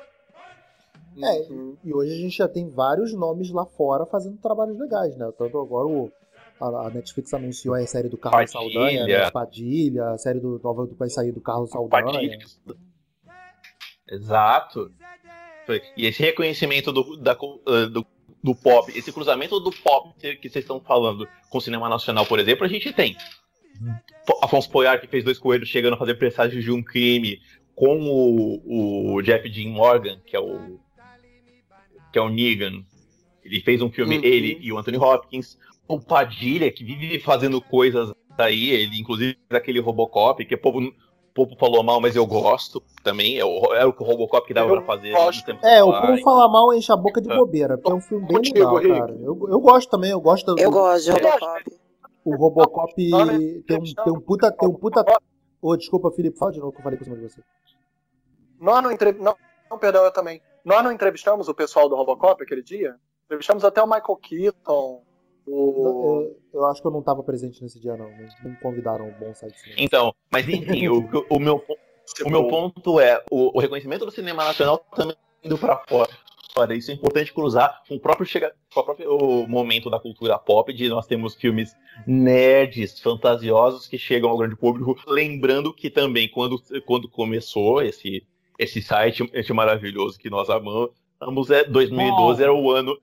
É, 1.16 1.52
Uhum. 1.52 1.76
E 1.85 1.92
hoje 1.92 2.12
a 2.12 2.16
gente 2.16 2.37
já 2.37 2.49
tem 2.49 2.69
vários 2.69 3.12
nomes 3.12 3.50
lá 3.50 3.66
fora 3.66 4.07
fazendo 4.07 4.38
trabalhos 4.38 4.78
legais, 4.78 5.16
né? 5.16 5.31
Tanto 5.37 5.59
agora 5.59 5.87
o, 5.87 6.11
a, 6.61 6.87
a 6.87 6.90
Netflix 6.90 7.33
anunciou 7.35 7.75
a 7.75 7.87
série 7.87 8.09
do 8.09 8.16
Carlos 8.16 8.52
Padilha. 8.52 8.73
Saldanha, 8.73 9.07
né? 9.07 9.31
Padilha, 9.31 10.11
a 10.11 10.19
série 10.19 10.40
do 10.40 10.61
nova 10.62 10.87
que 10.87 10.95
vai 10.95 11.09
sair 11.09 11.33
do 11.33 11.40
Carlos 11.40 11.71
Saldanha. 11.71 12.04
Padilha. 12.04 12.38
Exato. 14.09 14.90
E 15.97 16.07
esse 16.07 16.23
reconhecimento 16.23 16.92
do, 16.92 17.16
da 17.16 17.33
eh, 17.33 17.87
do, 17.87 18.04
do 18.42 18.54
pop, 18.54 18.92
esse 18.97 19.12
cruzamento 19.12 19.61
do 19.61 19.71
pop 19.71 20.12
que 20.19 20.49
vocês 20.49 20.64
estão 20.64 20.81
falando 20.81 21.26
com 21.49 21.58
o 21.58 21.60
cinema 21.60 21.89
nacional, 21.89 22.26
por 22.26 22.39
exemplo, 22.39 22.65
a 22.65 22.69
gente 22.69 22.93
tem 22.93 23.17
Afonso 24.43 24.71
Poyar, 24.71 25.00
que 25.00 25.06
fez 25.06 25.25
dois 25.25 25.39
coelhos 25.39 25.69
chegando 25.69 25.95
a 25.95 25.99
fazer 25.99 26.15
presságio 26.15 26.60
de 26.60 26.71
um 26.71 26.82
crime 26.82 27.41
com 27.75 27.99
o, 28.00 29.15
o 29.15 29.23
Jeff 29.23 29.49
Dean 29.49 29.71
Morgan, 29.71 30.21
que 30.26 30.37
é 30.37 30.41
o 30.41 30.78
que 32.13 32.19
é 32.19 32.23
o 32.23 32.29
Negan. 32.29 32.83
Ele 33.45 33.61
fez 33.61 33.81
um 33.83 33.91
filme, 33.91 34.19
Uhum. 34.19 34.25
ele 34.25 34.59
e 34.61 34.73
o 34.73 34.79
Anthony 34.79 34.99
Hopkins. 34.99 35.59
O 35.89 36.01
Padilha, 36.01 36.71
que 36.71 36.85
vive 36.85 37.19
fazendo 37.21 37.61
coisas 37.61 38.13
aí, 38.39 38.71
ele 38.71 38.99
inclusive 39.01 39.37
fez 39.49 39.61
aquele 39.61 39.81
Robocop, 39.81 40.45
que 40.45 40.55
o 40.55 40.59
povo, 40.59 40.79
o 40.81 40.93
povo 41.35 41.57
falou 41.59 41.83
mal, 41.83 42.01
mas 42.01 42.15
eu 42.15 42.25
gosto 42.27 42.83
também. 43.03 43.39
É 43.39 43.45
o, 43.45 43.75
é 43.75 43.85
o 43.85 43.93
que 43.93 44.03
o 44.03 44.07
Robocop 44.07 44.47
que 44.47 44.55
dava 44.55 44.71
Eu 44.71 44.77
pra 44.77 44.85
fazer. 44.97 45.13
gosto. 45.13 45.41
no 45.41 45.47
tempo 45.47 45.67
É, 45.67 45.83
o 45.83 45.91
povo 46.01 46.19
falar 46.23 46.49
mal 46.49 46.73
enche 46.73 46.93
a 46.93 46.97
boca 46.97 47.21
de 47.21 47.31
É. 47.31 47.37
bobeira, 47.37 47.77
porque 47.77 47.91
é 47.91 47.95
um 47.95 48.01
filme 48.01 48.27
bem 48.27 48.37
Contigo, 48.37 48.75
legal, 48.79 48.99
cara. 49.01 49.13
Eu, 49.21 49.49
eu 49.51 49.61
gosto 49.61 49.91
também, 49.91 50.11
eu 50.11 50.21
gosto 50.21 50.55
do, 50.55 50.61
Eu 50.61 50.71
gosto 50.71 51.05
de 51.05 51.11
Eu 51.11 51.17
gosto. 51.21 51.41
Robocop. 51.45 51.83
O 52.25 52.37
Robocop 52.37 53.11
não 53.11 53.27
tem 53.27 53.37
um, 53.37 53.63
tem 53.65 54.13
um 54.13 54.21
puta. 54.21 54.53
Tem 54.53 54.69
um 54.69 54.75
puta... 54.75 55.05
Ô, 55.61 55.77
desculpa, 55.77 56.11
Felipe, 56.13 56.39
fala 56.39 56.53
de 56.53 56.61
novo 56.61 56.73
que 56.73 56.79
eu 56.79 56.83
falei 56.85 56.97
por 56.97 57.05
cima 57.05 57.17
de 57.17 57.23
você. 57.23 57.41
Nós 58.61 58.83
não, 58.83 58.93
entre... 58.93 59.13
não, 59.13 59.35
não, 59.69 59.79
perdão, 59.79 60.05
eu 60.05 60.13
também. 60.13 60.41
Nós 60.65 60.83
não 60.83 60.93
entrevistamos 60.93 61.49
o 61.49 61.55
pessoal 61.55 61.89
do 61.89 61.97
Robocop 61.97 62.43
aquele 62.43 62.63
dia? 62.63 62.97
Entrevistamos 63.27 63.65
até 63.65 63.83
o 63.83 63.87
Michael 63.87 64.17
Keaton, 64.17 65.03
o... 65.47 66.35
Eu, 66.53 66.61
eu 66.61 66.67
acho 66.67 66.81
que 66.81 66.87
eu 66.87 66.93
não 66.93 67.03
tava 67.03 67.23
presente 67.23 67.63
nesse 67.63 67.81
dia, 67.81 67.97
não. 67.97 68.11
Não, 68.11 68.29
não 68.45 68.55
convidaram 68.57 69.09
o 69.09 69.13
bom 69.13 69.35
site. 69.35 69.59
cinema. 69.59 69.81
Então, 69.81 70.15
mas 70.31 70.49
enfim, 70.49 70.89
o, 70.89 71.09
o 71.29 71.39
meu, 71.39 71.65
o 72.25 72.31
meu 72.31 72.49
ponto 72.49 73.01
é 73.01 73.23
o, 73.31 73.57
o 73.57 73.61
reconhecimento 73.61 74.05
do 74.05 74.11
cinema 74.11 74.45
nacional 74.45 74.79
também 74.95 75.17
indo 75.43 75.59
pra 75.59 75.79
fora. 75.89 76.11
Olha, 76.55 76.75
isso 76.75 76.91
é 76.91 76.95
importante 76.95 77.33
cruzar 77.33 77.83
com 77.89 77.95
o 77.95 78.01
próprio, 78.01 78.27
chega, 78.27 78.55
com 78.73 78.81
o 78.81 78.85
próprio 78.85 79.17
o 79.17 79.49
momento 79.49 79.89
da 79.89 79.99
cultura 79.99 80.39
pop, 80.39 80.71
de 80.73 80.87
nós 80.87 81.07
temos 81.07 81.35
filmes 81.35 81.75
nerds, 82.07 83.01
fantasiosos, 83.01 83.87
que 83.87 83.97
chegam 83.97 84.29
ao 84.29 84.37
grande 84.37 84.55
público. 84.55 84.95
Lembrando 85.07 85.73
que 85.73 85.89
também, 85.89 86.29
quando, 86.29 86.63
quando 86.85 87.09
começou 87.09 87.83
esse, 87.83 88.27
esse 88.63 88.83
site, 88.83 89.29
esse 89.33 89.53
maravilhoso 89.53 90.19
que 90.19 90.31
nós 90.31 90.49
amamos, 90.49 90.91
é 91.51 91.65
2012 91.65 92.43
era 92.43 92.53
o 92.53 92.71
ano. 92.71 92.97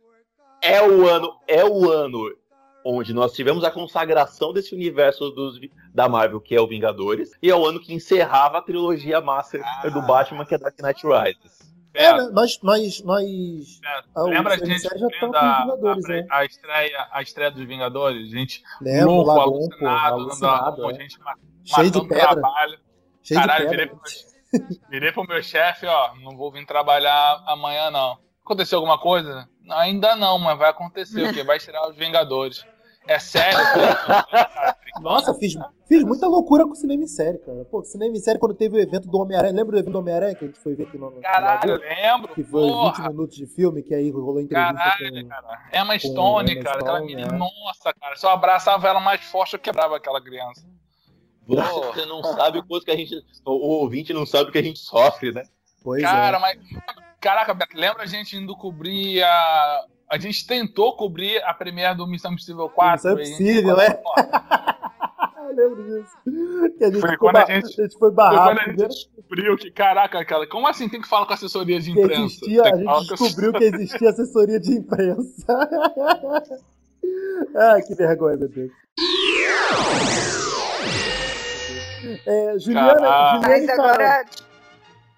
É 0.62 0.82
o 0.82 1.08
ano, 1.08 1.34
é 1.48 1.64
o 1.64 1.90
ano 1.90 2.36
onde 2.84 3.14
nós 3.14 3.34
tivemos 3.34 3.64
a 3.64 3.72
consagração 3.72 4.54
desse 4.54 4.74
universo 4.74 5.30
dos, 5.32 5.60
da 5.94 6.08
Marvel, 6.10 6.40
que 6.40 6.56
é 6.56 6.62
o 6.62 6.68
Vingadores, 6.68 7.32
e 7.42 7.50
é 7.50 7.56
o 7.56 7.66
ano 7.66 7.80
que 7.80 7.94
encerrava 7.94 8.58
a 8.58 8.62
trilogia 8.62 9.22
master 9.22 9.62
do 9.94 10.02
Batman, 10.02 10.46
que 10.46 10.56
é 10.56 10.58
Dark 10.58 10.78
Knight 10.82 11.02
Rises. 11.06 11.70
É, 11.94 12.06
É, 12.06 12.30
nós, 12.32 12.60
nós, 12.62 13.04
nós. 13.04 13.82
Ah, 14.16 14.24
o 14.24 14.28
lembra 14.28 14.54
a 14.54 14.58
gente 14.58 14.80
já 14.80 14.90
tá 14.90 14.98
com 15.20 15.36
a, 15.36 15.66
os 15.66 15.74
Vingadores, 15.74 16.06
a, 16.06 16.10
né? 16.10 16.28
a 16.30 16.46
estreia, 16.46 17.08
a 17.12 17.22
estreia 17.22 17.52
dos 17.52 17.66
Vingadores? 17.66 18.32
A 18.32 18.38
gente 18.38 18.64
Lembro, 18.80 19.12
louco, 19.24 19.70
pô, 19.80 19.88
alucinado, 19.88 20.16
alucinado. 20.16 20.82
andando, 20.82 20.92
é. 20.92 20.96
a 20.96 21.02
gente 21.02 21.18
Cheio 21.66 21.92
de 21.92 22.08
pedra. 22.08 22.28
trabalho. 22.28 22.80
Cheio 23.24 23.40
Caralho, 23.40 23.64
de 23.66 23.70
virei 23.72 23.88
pedra. 23.88 24.02
virei 24.90 25.12
pro 25.12 25.28
meu 25.28 25.42
chefe, 25.42 25.86
ó, 25.86 26.16
não 26.16 26.36
vou 26.36 26.52
vir 26.52 26.66
trabalhar 26.66 27.44
amanhã, 27.48 27.90
não. 27.92 28.18
Aconteceu 28.44 28.80
alguma 28.80 28.98
coisa? 29.00 29.48
Ainda 29.70 30.16
não, 30.16 30.40
mas 30.40 30.58
vai 30.58 30.70
acontecer, 30.70 31.30
o 31.30 31.34
quê? 31.34 31.44
Vai 31.44 31.60
tirar 31.60 31.88
os 31.88 31.96
Vingadores. 31.96 32.66
É 33.08 33.18
sério? 33.18 33.58
cara? 33.58 34.76
Nossa, 35.02 35.34
fiz, 35.34 35.54
fiz 35.88 36.04
muita 36.04 36.28
loucura 36.28 36.66
com 36.66 36.76
cinema 36.76 37.04
em 37.04 37.08
série, 37.08 37.38
cara. 37.40 37.66
Pô, 37.66 37.84
cinema 37.84 38.16
em 38.16 38.20
série 38.20 38.38
quando 38.38 38.54
teve 38.54 38.78
o 38.78 38.80
evento 38.80 39.08
do 39.08 39.18
Homem-Aranha. 39.18 39.54
Lembra 39.54 39.74
do 39.74 39.78
evento 39.80 39.94
do 39.94 40.00
Homem-Aranha 40.00 40.36
que 40.36 40.46
a 40.46 40.48
gente 40.48 40.60
foi 40.60 40.76
ver 40.76 40.84
aqui 40.84 40.98
no, 40.98 41.10
no 41.10 41.22
Caralho, 41.22 41.80
Brasil? 41.80 41.90
lembro. 41.90 42.36
Que 42.36 42.44
foi 42.44 42.62
20 42.62 42.72
Porra, 42.72 43.10
minutos 43.10 43.36
de 43.38 43.48
filme, 43.48 43.82
que 43.82 43.96
aí 43.96 44.12
rolou 44.12 44.40
entrevista 44.40 44.74
caralho, 44.74 45.24
com. 45.24 45.30
cara. 45.30 45.70
Emma 45.74 46.00
Stone, 46.00 46.52
Emma 46.52 46.64
cara. 46.64 46.80
Aquela 46.80 46.98
Stone, 46.98 47.16
menina, 47.16 47.36
é. 47.36 47.38
nossa, 47.38 47.94
cara. 47.94 48.16
Se 48.16 48.26
eu 48.26 48.30
abraçava 48.30 48.88
ela 48.88 49.00
mais 49.00 49.22
forte, 49.22 49.54
eu 49.54 49.60
quebrava 49.60 49.96
aquela 49.96 50.22
criança. 50.22 50.68
Você 51.56 52.06
não 52.06 52.24
sabe 52.24 52.60
o 52.60 52.64
quanto 52.66 52.86
que 52.86 52.92
a 52.92 52.96
gente. 52.96 53.16
O, 53.46 53.52
ouvinte 53.82 54.14
não 54.14 54.26
sabe 54.26 54.50
o 54.50 54.52
que 54.52 54.58
a 54.60 54.64
gente 54.64 54.80
sofre, 54.80 55.32
né? 55.32 55.44
Pois 55.84 56.02
Cara, 56.04 56.38
é. 56.38 56.40
mas. 56.40 56.60
Caraca, 57.20 57.54
Beto, 57.54 57.76
lembra 57.78 58.04
a 58.04 58.06
gente 58.06 58.36
indo 58.38 58.56
cobrir 58.56 59.24
a. 59.24 59.86
A 60.12 60.18
gente 60.18 60.46
tentou 60.48 60.96
cobrir 60.96 61.42
a 61.44 61.54
premiere 61.54 61.96
do 61.96 62.08
Missão 62.08 62.32
Impossível 62.32 62.68
4. 62.70 62.94
Missão 62.96 63.12
a 63.14 63.24
gente 63.24 63.44
Impossível, 63.44 63.80
é? 63.82 63.94
Pô, 63.94 64.10
Eu 65.50 65.56
lembro 65.56 65.84
disso. 65.84 66.16
Que 66.78 66.84
a 66.84 66.88
gente, 66.92 67.02
Foi 67.02 67.10
ficou 67.12 67.32
quando 67.32 67.38
a 67.38 67.46
gente- 67.46 67.76
foi 67.76 67.90
Foi 68.00 68.12
barrado. 68.12 68.50
quando 68.56 68.60
a 68.60 68.72
gente 68.72 68.88
descobriu 68.88 69.58
que, 69.58 69.72
caraca, 69.72 70.24
cara, 70.24 70.48
como 70.48 70.68
assim 70.68 70.88
tem 70.88 71.02
que 71.02 71.08
falar 71.08 71.26
com 71.26 71.32
a 71.32 71.36
assessoria 71.36 71.80
de 71.80 71.92
que 71.92 72.00
imprensa? 72.00 72.22
existia, 72.24 72.62
a 72.64 72.76
gente 72.78 72.88
a 72.88 73.00
descobriu 73.00 73.54
que 73.54 73.64
existia 73.64 74.10
assessoria 74.12 74.60
de 74.60 74.72
imprensa. 74.74 75.46
Ai, 77.56 77.82
que 77.86 77.96
vergonha, 77.96 78.38
meu 78.38 78.48
Deus. 78.50 78.72
É, 82.26 82.60
Juliana. 82.60 82.94
Juliana 82.94 83.40
Mas 83.48 83.70
agora, 83.70 84.26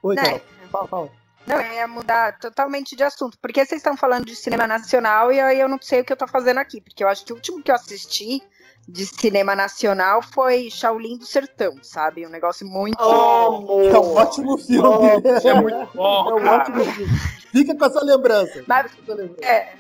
Oi, 0.04 0.15
né? 0.15 0.24
Carol. 0.24 0.41
Fala, 0.72 0.88
fala. 0.88 1.10
Não, 1.46 1.60
eu 1.60 1.74
ia 1.74 1.88
mudar 1.88 2.38
totalmente 2.39 2.96
de 2.96 3.04
assunto. 3.04 3.38
Porque 3.41 3.65
vocês 3.65 3.80
estão 3.80 3.98
falando 3.98 4.26
de 4.26 4.36
cinema 4.36 4.67
nacional 4.67 5.32
e 5.32 5.39
aí 5.39 5.60
eu 5.60 5.67
não 5.67 5.80
sei 5.82 6.02
o 6.02 6.06
que 6.06 6.13
eu 6.13 6.17
tô 6.17 6.28
fazendo 6.28 6.60
aqui. 6.60 6.80
Porque 6.82 7.04
eu 7.04 7.08
acho 7.10 7.26
que 7.26 7.34
o 7.34 7.36
último 7.36 7.62
que 7.62 7.72
eu 7.72 7.76
assisti 7.76 8.41
de 8.88 9.06
cinema 9.06 9.56
nacional 9.56 10.22
foi 10.22 10.70
Shaolin 10.70 11.17
do 11.17 11.26
Sertão, 11.26 11.76
sabe? 11.82 12.26
Um 12.26 12.30
negócio 12.30 12.65
muito. 12.67 13.02
Amor. 13.02 13.86
É 13.86 14.00
um 14.00 14.15
ótimo 14.15 14.58
filme. 14.58 14.88
É 15.44 15.54
muito 15.54 15.89
bom, 15.96 16.30
É 16.30 16.34
um 16.41 16.48
ótimo 16.48 16.86
filme. 16.86 17.20
Fica 17.52 17.76
com 17.76 17.86
essa 17.86 18.04
lembrança. 18.04 18.63
Mas- 18.67 18.91
Fica 18.91 19.04
com 19.06 19.12
essa 19.12 19.22
lembrança. 19.22 19.46
É, 19.46 19.74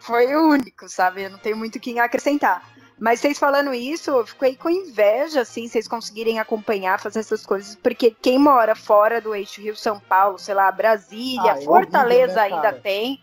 foi 0.00 0.34
o 0.34 0.48
único, 0.50 0.88
sabe? 0.88 1.24
Eu 1.24 1.30
não 1.30 1.38
tenho 1.38 1.56
muito 1.56 1.76
o 1.76 1.80
que 1.80 1.98
acrescentar. 1.98 2.62
Mas 2.98 3.20
vocês 3.20 3.38
falando 3.38 3.74
isso, 3.74 4.10
eu 4.10 4.26
fiquei 4.26 4.56
com 4.56 4.70
inveja, 4.70 5.42
assim, 5.42 5.68
vocês 5.68 5.86
conseguirem 5.86 6.38
acompanhar, 6.38 6.98
fazer 6.98 7.18
essas 7.18 7.44
coisas, 7.44 7.76
porque 7.76 8.10
quem 8.10 8.38
mora 8.38 8.74
fora 8.74 9.20
do 9.20 9.34
eixo 9.34 9.60
Rio-São 9.60 10.00
Paulo, 10.00 10.38
sei 10.38 10.54
lá, 10.54 10.72
Brasília, 10.72 11.52
Ah, 11.52 11.58
é 11.58 11.60
Fortaleza 11.62 12.40
horrível, 12.40 12.56
né, 12.56 12.66
ainda 12.66 12.72
tem, 12.72 13.20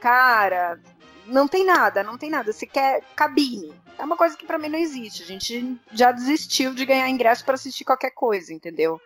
cara, 0.00 0.78
não 1.26 1.48
tem 1.48 1.64
nada, 1.64 2.02
não 2.02 2.16
tem 2.16 2.30
nada. 2.30 2.52
Você 2.52 2.66
quer 2.66 3.02
cabine. 3.16 3.74
É 3.98 4.04
uma 4.04 4.16
coisa 4.16 4.36
que 4.36 4.46
pra 4.46 4.58
mim 4.58 4.68
não 4.68 4.78
existe. 4.78 5.24
A 5.24 5.26
gente 5.26 5.76
já 5.92 6.12
desistiu 6.12 6.72
de 6.72 6.86
ganhar 6.86 7.08
ingresso 7.08 7.44
pra 7.44 7.54
assistir 7.54 7.84
qualquer 7.84 8.10
coisa, 8.10 8.52
entendeu? 8.52 9.00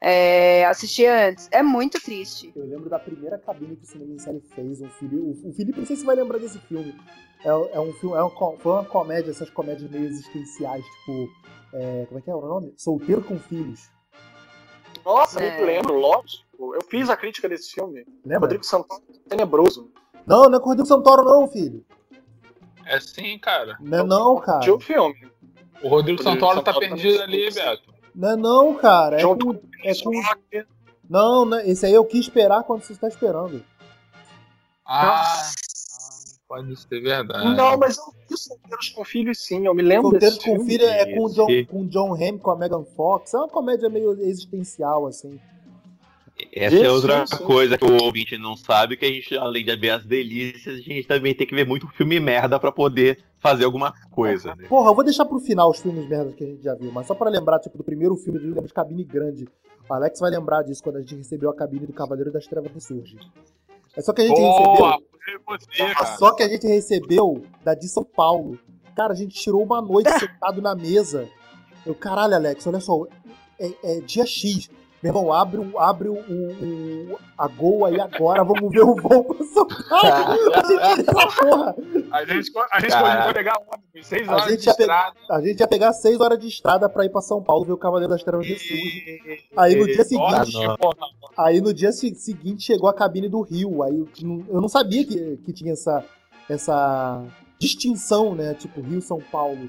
É, 0.00 0.64
assistir 0.66 1.06
antes. 1.06 1.48
É 1.50 1.62
muito 1.62 2.00
triste. 2.00 2.52
Eu 2.54 2.66
lembro 2.66 2.88
da 2.90 2.98
primeira 2.98 3.38
cabine 3.38 3.76
que 3.76 3.84
o 3.84 3.86
Cinema 3.86 4.12
em 4.14 4.18
Série 4.18 4.40
fez. 4.54 4.80
Um 4.82 4.88
Felipe, 4.90 5.16
o, 5.16 5.48
o 5.48 5.52
Felipe, 5.54 5.78
não 5.78 5.86
sei 5.86 5.96
se 5.96 6.04
vai 6.04 6.16
lembrar 6.16 6.38
desse 6.38 6.58
filme. 6.60 6.94
É, 7.44 7.48
é 7.48 7.80
um 7.80 7.92
filme, 7.94 8.16
é 8.16 8.22
uma, 8.22 8.56
foi 8.58 8.72
uma 8.72 8.84
comédia, 8.84 9.30
essas 9.30 9.50
comédias 9.50 9.90
meio 9.90 10.04
existenciais, 10.04 10.84
tipo. 10.84 11.28
é, 11.72 12.04
como 12.06 12.18
é 12.18 12.22
que 12.22 12.30
é 12.30 12.34
o 12.34 12.40
nome? 12.40 12.74
Solteiro 12.76 13.22
com 13.22 13.38
Filhos. 13.38 13.90
Nossa, 15.04 15.40
É. 15.40 15.58
me 15.60 15.64
lembro, 15.66 15.98
lógico. 15.98 16.44
Eu 16.74 16.82
fiz 16.82 17.08
a 17.08 17.16
crítica 17.16 17.48
desse 17.48 17.72
filme. 17.72 18.04
Lembra? 18.24 18.40
Rodrigo 18.40 18.64
Santoro 18.64 19.02
é 19.08 19.28
tenebroso. 19.28 19.90
Não, 20.26 20.44
não 20.44 20.58
é 20.58 20.60
com 20.60 20.66
o 20.66 20.68
Rodrigo 20.70 20.88
Santoro, 20.88 21.24
não, 21.24 21.46
filho. 21.48 21.84
É 22.84 22.98
sim, 23.00 23.38
cara. 23.38 23.76
Não 23.80 23.98
é 23.98 24.02
não, 24.04 24.36
cara. 24.40 24.60
Tinha 24.60 24.74
o 24.74 24.80
filme. 24.80 25.14
O 25.82 25.88
Rodrigo 25.88 26.18
Rodrigo 26.18 26.22
Santoro 26.22 26.62
tá 26.62 26.72
Santoro 26.72 26.88
tá 26.88 26.96
perdido 26.96 27.22
ali. 27.22 27.50
Beto. 27.52 27.94
Não 28.16 28.30
é 28.30 28.36
não, 28.36 28.74
cara. 28.74 29.16
É 29.16 29.20
Junto 29.20 29.46
com, 29.46 29.54
com 29.54 29.62
é 29.84 29.94
com. 29.94 30.10
Não, 31.08 31.44
não, 31.44 31.60
esse 31.60 31.84
aí 31.84 31.92
eu 31.92 32.04
quis 32.04 32.20
esperar 32.20 32.64
quando 32.64 32.82
você 32.82 32.94
está 32.94 33.06
esperando. 33.06 33.62
Ah, 34.84 35.50
pode 36.48 36.74
ser 36.76 37.00
verdade. 37.00 37.54
Não, 37.54 37.76
mas 37.76 37.98
eu 37.98 38.14
vi 38.28 38.36
Solteiros 38.36 38.88
com 38.88 39.04
Filhos 39.04 39.38
sim, 39.38 39.66
eu 39.66 39.74
me 39.74 39.82
lembro 39.82 40.10
Solteiros 40.10 40.38
desse 40.38 40.48
com 40.48 40.56
filme. 40.56 40.70
Filho 40.70 40.86
é 40.86 41.14
com 41.14 41.24
o 41.24 41.30
John, 41.30 41.46
com 41.66 41.86
John 41.86 42.14
Hamm, 42.14 42.38
com 42.38 42.50
a 42.50 42.56
Megan 42.56 42.84
Fox. 42.96 43.34
É 43.34 43.36
uma 43.36 43.48
comédia 43.48 43.88
meio 43.90 44.12
existencial, 44.20 45.06
assim. 45.06 45.38
Essa 46.52 46.76
é 46.76 46.90
outra 46.90 47.24
isso. 47.24 47.38
coisa 47.42 47.78
que 47.78 47.84
o 47.84 48.02
ouvinte 48.02 48.36
não 48.36 48.56
sabe, 48.56 48.96
que 48.96 49.04
a 49.04 49.08
gente, 49.08 49.36
além 49.36 49.64
de 49.64 49.76
ver 49.76 49.90
as 49.90 50.04
delícias, 50.04 50.76
a 50.76 50.80
gente 50.80 51.06
também 51.06 51.34
tem 51.34 51.46
que 51.46 51.54
ver 51.54 51.66
muito 51.66 51.88
filme 51.88 52.18
merda 52.20 52.58
pra 52.58 52.72
poder 52.72 53.24
fazer 53.38 53.64
alguma 53.64 53.92
coisa, 54.10 54.54
né? 54.54 54.66
Porra, 54.68 54.90
eu 54.90 54.94
vou 54.94 55.04
deixar 55.04 55.24
pro 55.24 55.38
final 55.38 55.70
os 55.70 55.80
filmes 55.80 56.08
merdas 56.08 56.34
que 56.34 56.44
a 56.44 56.46
gente 56.46 56.62
já 56.62 56.74
viu, 56.74 56.90
mas 56.92 57.06
só 57.06 57.14
pra 57.14 57.30
lembrar, 57.30 57.58
tipo, 57.60 57.76
do 57.76 57.84
primeiro 57.84 58.16
filme, 58.16 58.38
a 58.38 58.42
gente 58.42 58.50
lembra 58.50 58.66
de 58.66 58.74
cabine 58.74 59.04
grande. 59.04 59.48
O 59.88 59.94
Alex 59.94 60.18
vai 60.18 60.30
lembrar 60.30 60.62
disso 60.62 60.82
quando 60.82 60.96
a 60.96 61.00
gente 61.00 61.14
recebeu 61.16 61.50
a 61.50 61.54
cabine 61.54 61.86
do 61.86 61.92
Cavaleiro 61.92 62.32
das 62.32 62.46
Trevas 62.46 62.72
Ressurge. 62.72 63.16
É 63.96 64.00
só 64.00 64.12
que 64.12 64.22
a 64.22 64.26
gente 64.26 64.40
Boa, 64.40 64.96
recebeu. 64.96 65.40
foi 65.44 65.58
você, 65.58 65.94
cara. 65.94 66.16
Só 66.16 66.32
que 66.32 66.42
a 66.42 66.48
gente 66.48 66.66
recebeu 66.66 67.42
da 67.64 67.74
de 67.74 67.88
São 67.88 68.04
Paulo. 68.04 68.58
Cara, 68.96 69.12
a 69.12 69.16
gente 69.16 69.34
tirou 69.34 69.62
uma 69.62 69.80
noite 69.80 70.10
sentado 70.18 70.60
na 70.60 70.74
mesa. 70.74 71.28
Eu, 71.84 71.94
caralho, 71.94 72.34
Alex, 72.34 72.66
olha 72.66 72.80
só. 72.80 73.06
É, 73.58 73.72
é 73.84 74.00
dia 74.00 74.26
X. 74.26 74.68
Meu 75.02 75.10
irmão, 75.10 75.32
abre, 75.32 75.58
o- 75.60 75.78
abre 75.78 76.08
o, 76.08 76.14
o- 76.14 77.12
o- 77.12 77.18
a 77.36 77.46
Gol 77.46 77.84
aí 77.84 78.00
agora, 78.00 78.42
vamos 78.42 78.70
ver 78.72 78.80
o 78.82 78.94
voo 78.96 79.24
pra 79.24 79.44
São 79.46 79.66
Paulo. 79.66 79.76
A 80.56 80.64
gente 80.64 81.00
essa 81.00 81.26
porra. 81.42 81.76
A 82.10 82.24
gente, 82.24 82.52
a 82.72 82.80
gente 82.80 83.34
pegar 83.34 83.54
ônibus, 83.58 84.06
seis 84.06 84.28
A 84.28 84.32
horas 84.32 84.48
gente 84.50 84.62
de 84.62 84.70
estrada. 84.70 85.16
A 85.30 85.40
gente 85.42 85.60
ia 85.60 85.68
pegar 85.68 85.92
seis 85.92 86.18
horas 86.20 86.38
de 86.38 86.48
estrada 86.48 86.88
pra 86.88 87.04
ir 87.04 87.10
pra 87.10 87.20
São 87.20 87.42
Paulo 87.42 87.64
ver 87.64 87.72
o 87.72 87.76
Cavaleiro 87.76 88.10
das 88.12 88.22
Trevas 88.22 88.46
Ressurge. 88.46 89.20
Aí 89.56 89.76
no 89.76 89.86
dia 89.86 90.04
seguinte. 90.04 90.66
Aí 91.36 91.60
no 91.60 91.74
dia 91.74 91.92
se- 91.92 92.14
seguinte 92.14 92.62
chegou 92.64 92.88
a 92.88 92.94
cabine 92.94 93.28
do 93.28 93.42
Rio. 93.42 93.82
Aí 93.82 93.98
eu, 93.98 94.08
não- 94.22 94.44
eu 94.48 94.60
não 94.62 94.68
sabia 94.68 95.04
que, 95.04 95.36
que 95.44 95.52
tinha 95.52 95.72
essa, 95.74 96.02
essa 96.48 97.22
distinção, 97.58 98.34
né? 98.34 98.54
Tipo, 98.54 98.80
Rio-São 98.80 99.20
Paulo. 99.30 99.68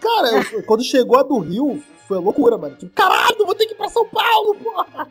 Cara, 0.00 0.28
eu- 0.52 0.62
quando 0.64 0.82
chegou 0.82 1.18
a 1.18 1.22
do 1.22 1.38
Rio, 1.38 1.82
foi 2.06 2.18
loucura, 2.18 2.56
mano. 2.56 2.76
Tipo, 2.76 2.92
caralho, 2.94 3.44
vou 3.44 3.54
ter 3.54 3.66
que 3.66 3.74
ir 3.74 3.76
pra 3.76 3.88
São 3.88 4.06
Paulo, 4.08 4.54
porra! 4.56 5.08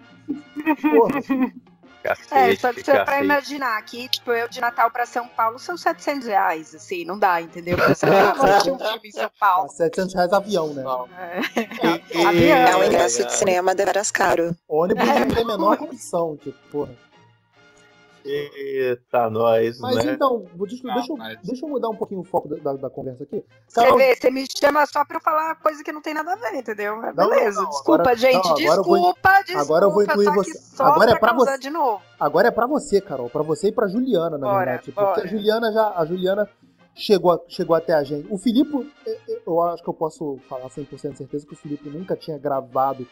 Porra. 0.81 1.21
Cacete, 2.05 2.35
É, 2.35 2.55
só 2.55 2.71
que 2.71 2.83
você 2.83 3.03
pra 3.03 3.23
imaginar 3.23 3.81
que, 3.81 4.07
tipo, 4.07 4.31
eu 4.31 4.47
de 4.47 4.61
Natal 4.61 4.91
pra 4.91 5.07
São 5.07 5.27
Paulo 5.27 5.57
são 5.57 5.75
700 5.75 6.27
reais, 6.27 6.75
assim, 6.75 7.03
não 7.03 7.17
dá, 7.17 7.41
entendeu? 7.41 7.75
Pra 7.75 7.95
você 7.95 8.05
assistir 8.05 8.71
um 8.71 8.77
filme 8.77 9.07
em 9.07 9.11
São 9.11 9.25
Ah, 9.25 9.31
Paulo. 9.39 9.69
700 9.69 10.13
reais 10.13 10.31
avião, 10.31 10.67
né? 10.67 10.83
Não. 10.83 11.07
É. 11.17 12.27
Avião. 12.27 12.57
É 12.57 12.75
um 12.77 12.83
ingresso 12.83 13.25
de 13.25 13.33
cinema 13.33 13.73
deveras 13.73 14.11
caro. 14.11 14.55
Ônibus 14.67 15.03
não 15.03 15.27
tem 15.29 15.43
a 15.43 15.47
menor 15.47 15.77
condição, 15.77 16.37
tipo, 16.37 16.55
porra. 16.71 16.91
Eita, 18.25 19.29
nós, 19.29 19.79
Mas 19.79 20.03
né? 20.03 20.13
então, 20.13 20.45
vou- 20.55 20.67
deixa, 20.67 20.85
Não, 20.87 20.93
deixa 20.95 21.11
eu- 21.13 21.17
mas- 21.17 21.37
deixa 21.43 21.65
eu 21.65 21.69
mudar 21.69 21.89
um 21.89 21.95
pouquinho 21.95 22.21
o 22.21 22.23
foco 22.23 22.47
da, 22.47 22.73
da- 22.73 22.89
conversa 22.89 23.23
aqui. 23.23 23.43
Você 23.67 23.81
Carol, 23.81 23.97
vê, 23.97 24.15
você 24.15 24.31
me 24.31 24.45
chama 24.59 24.85
só 24.85 25.05
pra 25.05 25.17
eu 25.17 25.21
falar 25.21 25.55
coisa 25.55 25.83
que 25.83 25.91
não 25.91 26.01
tem 26.01 26.13
nada 26.13 26.33
a 26.33 26.35
ver, 26.35 26.55
entendeu? 26.57 26.95
Mas 26.97 27.15
Não, 27.15 27.29
beleza, 27.29 27.61
não, 27.61 27.69
desculpa, 27.69 28.01
agora- 28.01 28.15
gente, 28.17 28.33
não, 28.43 28.51
agora 28.51 28.59
eu 28.79 28.83
vou- 28.83 28.95
desculpa, 28.97 29.29
desculpa. 29.43 29.61
agora 29.61 29.85
eu 29.85 29.91
vou 29.91 30.03
incluir 30.03 30.33
você. 30.33 30.57
Só 30.57 30.83
Agora 30.85 31.11
é 31.11 31.15
pra 31.19 31.33
você. 31.33 31.57
de 31.59 31.69
novo. 31.69 32.01
Agora 32.19 32.47
é 32.47 32.51
pra 32.51 32.67
você, 32.67 32.99
Carol, 33.01 33.29
pra 33.29 33.43
você 33.43 33.67
e 33.67 33.71
pra 33.71 33.87
Juliana, 33.87 34.37
na 34.37 34.47
Bora, 34.47 34.65
verdade. 34.65 34.91
Porque 34.91 35.01
bora. 35.01 35.21
a 35.23 35.27
Juliana 35.27 35.71
já, 35.71 35.93
a 35.95 36.05
Juliana 36.05 36.49
chegou, 36.95 37.43
chegou 37.47 37.75
até 37.75 37.93
a 37.93 38.03
gente. 38.03 38.27
O 38.31 38.37
Filipe, 38.37 38.73
eu- 39.05 39.17
eu- 39.27 39.41
eu 39.45 39.61
acho 39.63 39.83
que 39.83 39.89
eu 39.89 39.93
posso 39.93 40.37
falar 40.49 40.69
100% 40.69 41.11
de 41.13 41.17
certeza 41.19 41.45
que 41.45 41.53
o 41.53 41.57
Filipe 41.57 41.89
nunca 41.89 42.15
tinha 42.15 42.37
gravado, 42.37 43.05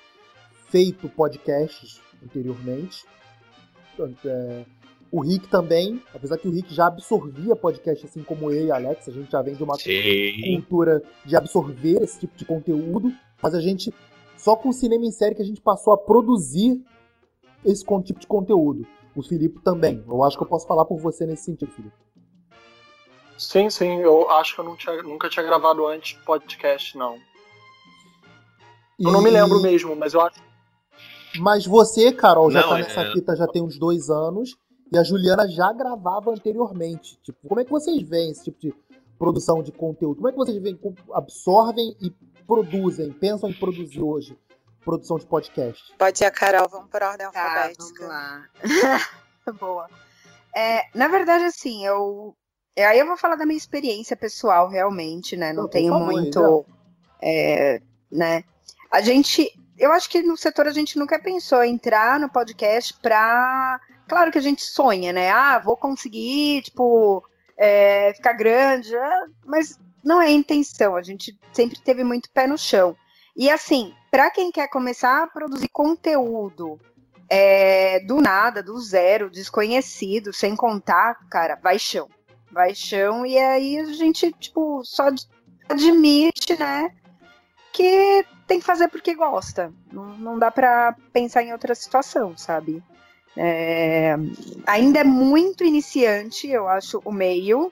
feito 0.70 1.08
podcasts 1.10 2.02
anteriormente. 2.24 3.06
É, 4.26 4.66
o 5.16 5.22
Rick 5.22 5.48
também, 5.48 6.02
apesar 6.14 6.38
que 6.40 6.48
o 6.48 6.52
Rick 6.52 6.74
já 6.74 6.88
absorvia 6.88 7.56
podcast 7.56 8.04
assim 8.06 8.24
como 8.24 8.52
eu 8.52 8.66
e 8.66 8.72
a 8.72 8.76
Alex, 8.76 9.08
a 9.08 9.12
gente 9.12 9.32
já 9.32 9.42
vem 9.44 9.54
de 9.54 9.64
uma 9.64 9.76
Sim. 9.76 10.56
cultura 10.58 11.04
de 11.24 11.36
absorver 11.36 12.02
esse 12.02 12.20
tipo 12.22 12.36
de 12.36 12.44
conteúdo, 12.46 13.14
mas 13.42 13.54
a 13.54 13.62
gente 13.62 13.94
só 14.36 14.56
com 14.56 14.70
o 14.70 14.74
cinema 14.74 15.06
em 15.06 15.12
série 15.12 15.36
que 15.36 15.42
a 15.44 15.46
gente 15.46 15.62
passou 15.62 15.94
a 15.94 15.98
produzir 15.98 16.84
esse 17.64 17.86
tipo 18.04 18.20
de 18.20 18.26
conteúdo. 18.28 18.88
O 19.16 19.22
Filipe 19.22 19.60
também. 19.62 20.04
Eu 20.08 20.24
acho 20.24 20.36
que 20.36 20.44
eu 20.44 20.48
posso 20.48 20.66
falar 20.66 20.84
por 20.86 20.98
você 21.00 21.28
nesse 21.28 21.44
sentido, 21.44 21.72
Filipe. 21.72 21.96
Sim, 23.38 23.70
sim, 23.70 24.00
eu 24.00 24.28
acho 24.32 24.56
que 24.56 24.62
eu 24.62 24.66
não 24.66 24.76
tinha- 24.76 25.04
nunca 25.04 25.30
tinha 25.30 25.46
gravado 25.46 25.86
antes 25.86 26.14
podcast, 26.26 26.98
não. 26.98 27.18
Eu 29.00 29.12
não 29.12 29.22
me 29.22 29.30
E- 29.30 29.34
lembro 29.34 29.62
mesmo, 29.62 29.96
mas 29.96 30.14
eu 30.14 30.22
acho 30.22 30.42
Mas 31.40 31.66
você, 31.66 32.12
Carol, 32.12 32.50
já 32.52 32.62
Não, 32.62 32.70
tá 32.70 32.80
é- 32.80 32.82
nessa 32.84 33.12
fita 33.12 33.36
já 33.36 33.48
tem 33.48 33.62
uns 33.62 33.78
dois 33.80 34.10
anos 34.10 34.56
e 34.94 34.98
a 34.98 35.04
Juliana 35.04 35.48
já 35.48 35.74
gravava 35.74 36.32
anteriormente. 36.32 37.18
Tipo, 37.24 37.48
como 37.48 37.60
é 37.60 37.66
que 37.66 37.72
vocês 37.72 38.02
veem 38.08 38.32
esse 38.32 38.44
tipo 38.44 38.60
de 38.60 38.74
produção 39.18 39.64
de 39.64 39.72
conteúdo? 39.72 40.18
Como 40.18 40.28
é 40.30 40.32
que 40.32 40.38
vocês 40.38 40.62
veem, 40.62 40.80
absorvem 41.14 41.96
e 42.00 42.12
produzem, 42.46 43.12
pensam 43.12 43.50
em 43.50 43.54
produzir 43.54 44.02
hoje 44.02 44.38
produção 44.86 45.18
de 45.18 45.26
podcast? 45.26 45.96
Pode 45.98 46.24
ir 46.24 46.28
a 46.28 46.32
Carol, 46.32 46.68
vamos 46.70 46.90
por 46.90 47.02
ordem 47.02 47.30
Tá, 47.32 47.42
alfabética. 47.42 48.08
vamos 48.08 48.08
lá. 48.08 48.50
Boa. 49.60 49.90
É, 50.56 50.84
na 50.96 51.08
verdade, 51.08 51.46
assim, 51.46 51.86
eu. 51.86 52.36
é, 52.76 52.86
Aí 52.86 53.00
eu 53.00 53.08
vou 53.08 53.18
falar 53.18 53.36
da 53.36 53.46
minha 53.46 53.58
experiência 53.58 54.16
pessoal, 54.16 54.70
realmente, 54.70 55.36
né? 55.36 55.52
Não 55.54 55.64
por 55.64 55.70
tenho 55.72 55.98
muito. 56.00 56.66
é, 57.22 57.82
né? 58.12 58.44
A 58.92 59.02
gente. 59.02 59.50
Eu 59.84 59.92
acho 59.92 60.10
que 60.10 60.22
no 60.22 60.38
setor 60.38 60.66
a 60.66 60.72
gente 60.72 60.98
nunca 60.98 61.20
pensou 61.20 61.62
entrar 61.62 62.18
no 62.18 62.30
podcast 62.30 62.94
pra. 63.02 63.82
Claro 64.08 64.32
que 64.32 64.38
a 64.38 64.42
gente 64.42 64.64
sonha, 64.64 65.12
né? 65.12 65.30
Ah, 65.30 65.60
vou 65.60 65.76
conseguir, 65.76 66.62
tipo, 66.62 67.22
é, 67.58 68.14
ficar 68.16 68.32
grande, 68.32 68.96
é, 68.96 69.26
mas 69.46 69.78
não 70.02 70.22
é 70.22 70.28
a 70.28 70.32
intenção. 70.32 70.96
A 70.96 71.02
gente 71.02 71.38
sempre 71.52 71.78
teve 71.82 72.02
muito 72.02 72.32
pé 72.32 72.48
no 72.48 72.58
chão. 72.58 72.96
E 73.36 73.52
assim, 73.52 73.94
pra 74.10 74.32
quem 74.32 74.54
quer 74.54 74.70
começar 74.70 75.24
a 75.24 75.28
produzir 75.28 75.68
conteúdo 75.68 76.80
é, 77.30 78.00
do 78.06 78.22
nada, 78.22 78.64
do 78.64 78.80
zero, 78.80 79.30
desconhecido, 79.30 80.32
sem 80.32 80.56
contar, 80.56 81.28
cara, 81.30 81.60
vai 81.62 81.78
chão. 81.78 82.08
Vai 82.50 82.74
chão, 82.74 83.26
e 83.26 83.38
aí 83.38 83.80
a 83.80 83.86
gente, 83.92 84.32
tipo, 84.40 84.82
só 84.86 85.08
ad- 85.08 85.28
admite, 85.68 86.58
né, 86.58 86.90
que 87.74 88.26
tem 88.48 88.60
que 88.60 88.66
fazer 88.66 88.88
porque 88.88 89.14
gosta. 89.16 89.74
Não, 89.92 90.06
não 90.18 90.40
dá 90.40 90.52
pra 90.52 90.96
pensar 91.12 91.44
em 91.44 91.52
outra 91.52 91.74
situação, 91.76 92.38
sabe? 92.38 92.82
É, 93.36 94.16
ainda 94.68 95.00
é 95.00 95.04
muito 95.04 95.64
iniciante, 95.64 96.48
eu 96.48 96.68
acho, 96.68 97.02
o 97.04 97.12
meio. 97.12 97.72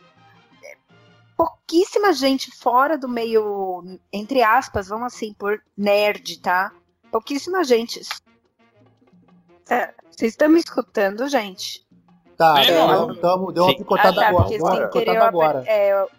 Pouquíssima 1.38 2.14
gente 2.14 2.52
fora 2.58 2.98
do 2.98 3.08
meio, 3.08 4.00
entre 4.12 4.44
aspas, 4.44 4.88
vamos 4.90 5.14
assim, 5.14 5.34
por 5.34 5.62
nerd, 5.78 6.40
tá? 6.40 6.72
Pouquíssima 7.12 7.64
gente. 7.64 8.02
É, 9.70 9.94
vocês 10.10 10.34
estão 10.34 10.50
me 10.50 10.60
escutando, 10.60 11.28
gente? 11.28 11.86
Tá, 12.38 12.56
tamo- 12.66 12.88
mano. 12.88 13.16
tamo- 13.18 13.52
deu 13.52 13.64
uma 13.66 13.76
picotada 13.76 14.10
ah, 14.10 14.24
tá, 14.24 14.28
agora. 14.30 14.44
porque 14.44 14.60
sem 14.60 14.90
querer 14.90 15.16
eu, 15.18 15.24
aper- 15.24 15.28
agora. 15.28 15.64
é, 15.68 15.94
eu- 15.94 16.10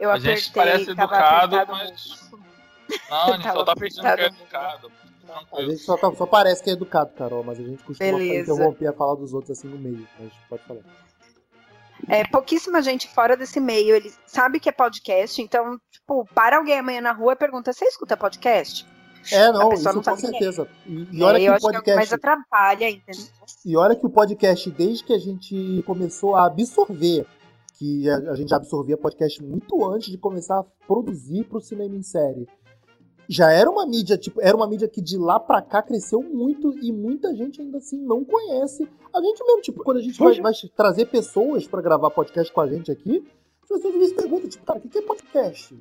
Eu 0.00 0.10
A 0.12 0.18
gente 0.18 0.50
apertei, 0.50 0.62
parece 0.62 0.94
tava 0.94 1.02
educado, 1.16 1.56
apertado 1.56 1.72
mas. 1.72 2.30
Não, 3.10 3.16
a 3.32 3.36
gente 3.36 3.42
só 3.52 3.64
tá 3.64 3.74
fingindo 3.78 4.02
que 4.02 4.08
é 4.20 4.26
educado. 4.26 4.92
A 5.52 5.60
gente 5.62 5.78
só, 5.78 5.96
tá- 5.96 6.14
só 6.14 6.26
parece 6.26 6.62
que 6.62 6.70
é 6.70 6.72
educado, 6.72 7.12
Carol, 7.14 7.44
mas 7.44 7.60
a 7.60 7.62
gente 7.62 7.82
costuma 7.82 8.10
Beleza. 8.12 8.52
interromper 8.52 8.86
a 8.86 8.92
fala 8.94 9.14
dos 9.16 9.34
outros 9.34 9.58
assim 9.58 9.68
no 9.68 9.78
meio. 9.78 10.06
Mas 10.18 10.32
pode 10.48 10.62
falar. 10.64 10.80
É, 12.08 12.24
pouquíssima 12.28 12.80
gente 12.80 13.08
fora 13.08 13.36
desse 13.36 13.58
meio, 13.60 13.94
ele 13.96 14.12
sabe 14.26 14.60
que 14.60 14.68
é 14.68 14.72
podcast, 14.72 15.42
então, 15.42 15.78
tipo, 15.90 16.24
para 16.34 16.56
alguém 16.58 16.78
amanhã 16.78 17.00
na 17.00 17.12
rua 17.12 17.32
e 17.32 17.36
pergunta: 17.36 17.72
você 17.72 17.84
escuta 17.86 18.16
podcast? 18.16 18.86
É, 19.32 19.52
não, 19.52 19.66
A 19.66 19.70
pessoa 19.70 19.76
isso 19.76 19.84
não 19.88 19.94
com 19.96 20.02
sabe 20.04 20.20
quem 20.22 20.28
é. 20.28 20.32
certeza. 20.52 20.68
E, 20.86 21.08
e 21.18 21.22
olha 21.22 21.36
É, 21.36 21.40
que 21.40 21.46
eu 21.46 21.52
o 21.52 21.56
acho 21.56 21.68
que 21.68 21.76
é 21.76 21.78
o 21.78 21.82
que 21.82 21.94
mais 21.94 22.08
podcast. 22.08 22.14
atrapalha, 22.14 22.88
entendeu? 22.90 23.24
E 23.66 23.76
olha 23.76 23.96
que 23.96 24.06
o 24.06 24.10
podcast, 24.10 24.70
desde 24.70 25.04
que 25.04 25.12
a 25.12 25.18
gente 25.18 25.82
começou 25.84 26.36
a 26.36 26.46
absorver, 26.46 27.26
que 27.78 28.08
a, 28.08 28.16
a 28.30 28.34
gente 28.36 28.54
absorvia 28.54 28.96
podcast 28.96 29.42
muito 29.42 29.84
antes 29.92 30.10
de 30.10 30.16
começar 30.16 30.60
a 30.60 30.64
produzir 30.86 31.44
pro 31.44 31.60
cinema 31.60 31.94
em 31.96 32.02
série. 32.02 32.48
Já 33.28 33.52
era 33.52 33.70
uma 33.70 33.86
mídia, 33.86 34.16
tipo, 34.16 34.40
era 34.40 34.56
uma 34.56 34.66
mídia 34.66 34.88
que 34.88 35.02
de 35.02 35.18
lá 35.18 35.38
pra 35.38 35.60
cá 35.60 35.82
cresceu 35.82 36.22
muito 36.22 36.74
e 36.82 36.90
muita 36.90 37.34
gente 37.36 37.60
ainda 37.60 37.76
assim 37.78 37.98
não 37.98 38.24
conhece. 38.24 38.88
A 39.14 39.20
gente 39.20 39.44
mesmo, 39.44 39.60
tipo, 39.60 39.84
quando 39.84 39.98
a 39.98 40.00
gente 40.00 40.18
vai, 40.18 40.40
vai 40.40 40.52
trazer 40.74 41.06
pessoas 41.06 41.66
pra 41.66 41.82
gravar 41.82 42.10
podcast 42.10 42.50
com 42.52 42.60
a 42.62 42.66
gente 42.66 42.90
aqui, 42.90 43.22
as 43.62 43.68
pessoas 43.68 43.94
às 43.94 44.00
vezes 44.00 44.14
perguntam, 44.14 44.48
tipo, 44.48 44.64
cara, 44.64 44.78
o 44.78 44.82
que 44.82 44.88
que 44.88 44.98
é 44.98 45.02
podcast? 45.02 45.78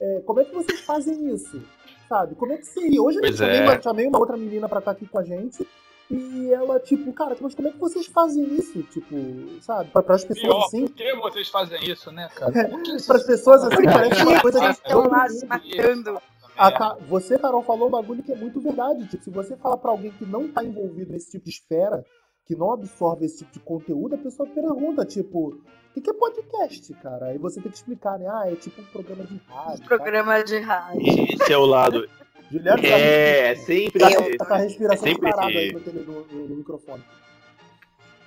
É, 0.00 0.22
como 0.24 0.40
é 0.40 0.44
que 0.44 0.54
vocês 0.54 0.80
fazem 0.80 1.34
isso? 1.34 1.62
Sabe? 2.08 2.34
Como 2.34 2.52
é 2.52 2.56
que 2.56 2.66
seria? 2.66 3.02
Hoje 3.02 3.18
eu 3.18 3.22
Pois 3.22 3.36
chamei, 3.36 3.58
é. 3.58 3.62
uma, 3.62 3.82
chamei 3.82 4.06
uma 4.06 4.18
outra 4.18 4.36
menina 4.36 4.68
pra 4.68 4.78
estar 4.78 4.92
aqui 4.92 5.06
com 5.06 5.18
a 5.18 5.24
gente. 5.24 5.66
E 6.08 6.52
ela, 6.52 6.78
tipo, 6.78 7.12
cara, 7.12 7.36
mas 7.40 7.52
como 7.52 7.66
é 7.66 7.72
que 7.72 7.78
vocês 7.78 8.06
fazem 8.06 8.44
isso? 8.54 8.80
Tipo, 8.84 9.16
sabe? 9.60 9.90
Pra, 9.90 10.02
pras 10.04 10.24
pessoas 10.24 10.46
Pior, 10.54 10.64
assim. 10.64 10.86
por 10.86 10.94
que 10.94 11.14
vocês 11.16 11.48
fazem 11.48 11.90
isso, 11.90 12.12
né, 12.12 12.28
cara? 12.34 12.52
Que 12.52 12.96
Pras 13.04 13.24
pessoas 13.24 13.64
assim, 13.64 13.84
parece 13.84 14.22
uma 14.22 14.40
coisa 14.40 14.74
todo 14.88 15.10
lá 15.10 15.28
se 15.28 15.44
mundo. 15.44 15.48
matando. 15.48 16.22
A 16.56 16.72
Ca- 16.72 16.96
Você, 17.08 17.38
Carol, 17.38 17.62
falou 17.62 17.88
um 17.88 17.90
bagulho 17.90 18.22
que 18.22 18.32
é 18.32 18.36
muito 18.36 18.60
verdade. 18.60 19.06
Tipo, 19.08 19.22
se 19.24 19.30
você 19.30 19.56
falar 19.56 19.76
pra 19.76 19.90
alguém 19.90 20.10
que 20.12 20.24
não 20.24 20.48
tá 20.48 20.64
envolvido 20.64 21.12
nesse 21.12 21.30
tipo 21.32 21.44
de 21.44 21.50
esfera, 21.50 22.04
que 22.46 22.54
não 22.56 22.72
absorve 22.72 23.26
esse 23.26 23.38
tipo 23.38 23.52
de 23.52 23.60
conteúdo, 23.60 24.14
a 24.14 24.18
pessoa 24.18 24.48
pergunta, 24.48 25.04
tipo, 25.04 25.48
o 25.48 25.60
que 25.94 26.00
que 26.00 26.10
é 26.10 26.14
podcast, 26.14 26.94
cara? 26.94 27.26
Aí 27.26 27.38
você 27.38 27.60
tem 27.60 27.70
que 27.70 27.76
explicar, 27.76 28.18
né? 28.18 28.26
Ah, 28.28 28.50
é 28.50 28.54
tipo 28.56 28.80
um 28.80 28.84
programa 28.86 29.24
de 29.24 29.40
rádio. 29.48 29.80
tá? 29.80 29.86
Programa 29.88 30.42
de 30.44 30.58
rádio. 30.60 31.00
Esse 31.42 31.52
é 31.52 31.58
o 31.58 31.66
lado. 31.66 32.08
Juliano 32.50 32.80
tá, 32.80 32.88
É, 32.88 33.54
sempre. 33.56 34.02
Eu- 34.04 34.38
tá 34.38 34.46
com 34.46 34.54
a 34.54 34.56
respiração 34.58 35.04
É 35.06 35.10
sempre 35.10 35.30
parada 35.30 35.58
aí 35.58 35.72
no, 35.72 35.80
no- 35.80 36.24
no- 36.26 36.48
no 36.48 36.56
microfone. 36.56 37.02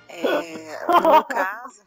É, 0.08 0.22
no 1.02 1.10
meu 1.12 1.24
caso, 1.24 1.82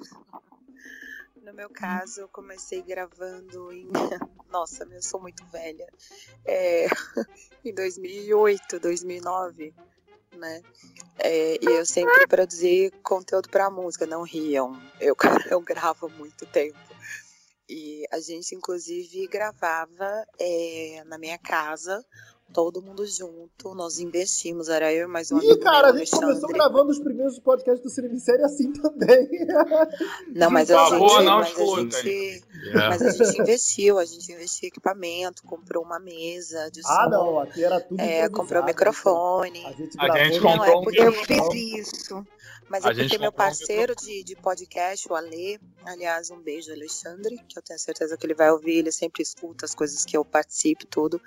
no 1.43 1.53
meu 1.53 1.69
caso, 1.69 2.21
eu 2.21 2.27
comecei 2.29 2.81
gravando 2.81 3.71
em. 3.71 3.89
Nossa, 4.49 4.85
eu 4.85 5.01
sou 5.01 5.19
muito 5.19 5.45
velha. 5.47 5.87
É, 6.45 6.85
em 7.65 7.73
2008, 7.73 8.79
2009, 8.79 9.73
né? 10.37 10.61
É, 11.19 11.55
e 11.61 11.65
eu 11.65 11.85
sempre 11.85 12.27
produzi 12.27 12.91
conteúdo 13.03 13.49
para 13.49 13.69
música, 13.69 14.05
não 14.05 14.23
riam. 14.23 14.79
Eu, 14.99 15.15
eu 15.51 15.59
gravo 15.61 16.07
há 16.07 16.09
muito 16.09 16.45
tempo. 16.45 16.77
E 17.67 18.05
a 18.11 18.19
gente, 18.19 18.55
inclusive, 18.55 19.27
gravava 19.27 20.25
é, 20.39 21.03
na 21.05 21.17
minha 21.17 21.37
casa, 21.37 22.05
todo 22.53 22.81
mundo 22.81 23.05
junto. 23.05 23.73
Nós 23.75 23.97
investimos, 23.99 24.69
era 24.69 24.93
eu 24.93 25.05
e 25.05 25.11
mais 25.11 25.31
um 25.31 25.37
Ih, 25.39 25.45
amigo 25.51 25.59
cara, 25.59 25.89
a 25.89 25.93
meu, 25.93 26.05
gente 26.05 26.11
começou 26.11 26.49
gravando 26.49 26.91
os 26.91 26.99
primeiros 26.99 27.39
podcasts 27.39 27.81
do 27.83 27.89
Cinema 27.89 28.13
em 28.13 28.19
Série 28.19 28.43
assim 28.43 28.71
também. 28.73 29.27
Não, 30.33 30.49
mas 30.51 30.69
a 30.71 30.77
favor, 30.89 31.09
gente, 31.09 31.23
não 31.25 31.39
mas 31.39 31.47
a 31.47 31.49
escutem. 31.63 31.89
gente, 32.03 32.43
É. 32.73 32.89
mas 32.89 33.01
a 33.01 33.11
gente 33.11 33.41
investiu, 33.41 33.97
a 33.99 34.05
gente 34.05 34.31
investiu 34.31 34.65
em 34.65 34.69
equipamento, 34.69 35.43
comprou 35.43 35.83
uma 35.83 35.99
mesa 35.99 36.69
de 36.71 36.81
som, 36.81 36.87
ah, 36.89 37.09
não, 37.09 37.39
aqui 37.39 37.63
era 37.63 37.79
tudo 37.81 37.99
é, 37.99 38.29
comprou 38.29 38.61
A 38.61 38.65
microfone. 38.65 39.59
gente, 39.77 39.97
A 39.99 40.23
gente 40.25 40.39
comprou 40.39 40.79
um 40.79 40.83
porque 40.83 41.01
Eu 41.01 41.11
microfone. 41.11 41.59
fiz 41.59 41.87
isso. 41.89 42.25
Mas 42.69 42.85
A 42.85 42.89
é 42.89 42.91
porque 42.91 43.03
gente 43.03 43.19
meu 43.19 43.31
comprou 43.31 43.47
um 43.47 43.49
parceiro 43.49 43.95
de, 43.95 44.23
de 44.23 44.35
podcast, 44.37 45.07
o 45.11 45.15
Ale, 45.15 45.59
aliás, 45.85 46.31
um 46.31 46.41
beijo, 46.41 46.71
Alexandre, 46.71 47.37
que 47.47 47.59
eu 47.59 47.61
tenho 47.61 47.77
certeza 47.79 48.17
que 48.17 48.25
ele 48.25 48.33
vai 48.33 48.49
ouvir, 48.51 48.77
ele 48.77 48.91
sempre 48.91 49.21
escuta 49.21 49.65
as 49.65 49.75
coisas 49.75 50.05
que 50.05 50.15
eu 50.17 50.23
participo, 50.23 50.85
tudo. 50.87 51.17
O 51.17 51.21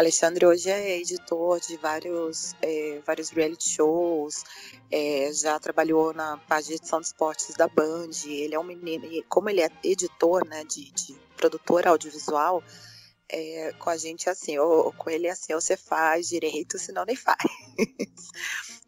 Alexandre 0.00 0.44
hoje 0.54 0.70
é 0.70 0.98
editor 1.00 1.58
de 1.58 1.76
vários, 1.76 2.54
é, 2.62 3.00
vários 3.04 3.30
reality 3.30 3.70
shows, 3.70 4.44
é, 4.88 5.28
já 5.32 5.58
trabalhou 5.58 6.14
na 6.14 6.36
parte 6.36 6.68
de 6.68 6.74
edição 6.74 7.00
de 7.00 7.08
esportes 7.08 7.56
da 7.56 7.66
Band, 7.66 8.10
ele 8.24 8.54
é 8.54 8.58
um 8.58 8.62
menino, 8.62 9.04
e 9.04 9.22
como 9.24 9.50
ele 9.50 9.60
é 9.60 9.68
editor, 9.82 10.46
né, 10.46 10.62
de, 10.64 10.92
de 10.92 11.16
produtor 11.36 11.88
audiovisual, 11.88 12.62
é, 13.28 13.72
com 13.80 13.90
a 13.90 13.96
gente 13.96 14.30
assim, 14.30 14.56
ou, 14.56 14.92
com 14.92 15.10
ele 15.10 15.28
assim, 15.28 15.52
ou 15.52 15.60
você 15.60 15.76
faz 15.76 16.28
direito, 16.28 16.78
senão 16.78 17.04
nem 17.04 17.16
faz. 17.16 17.36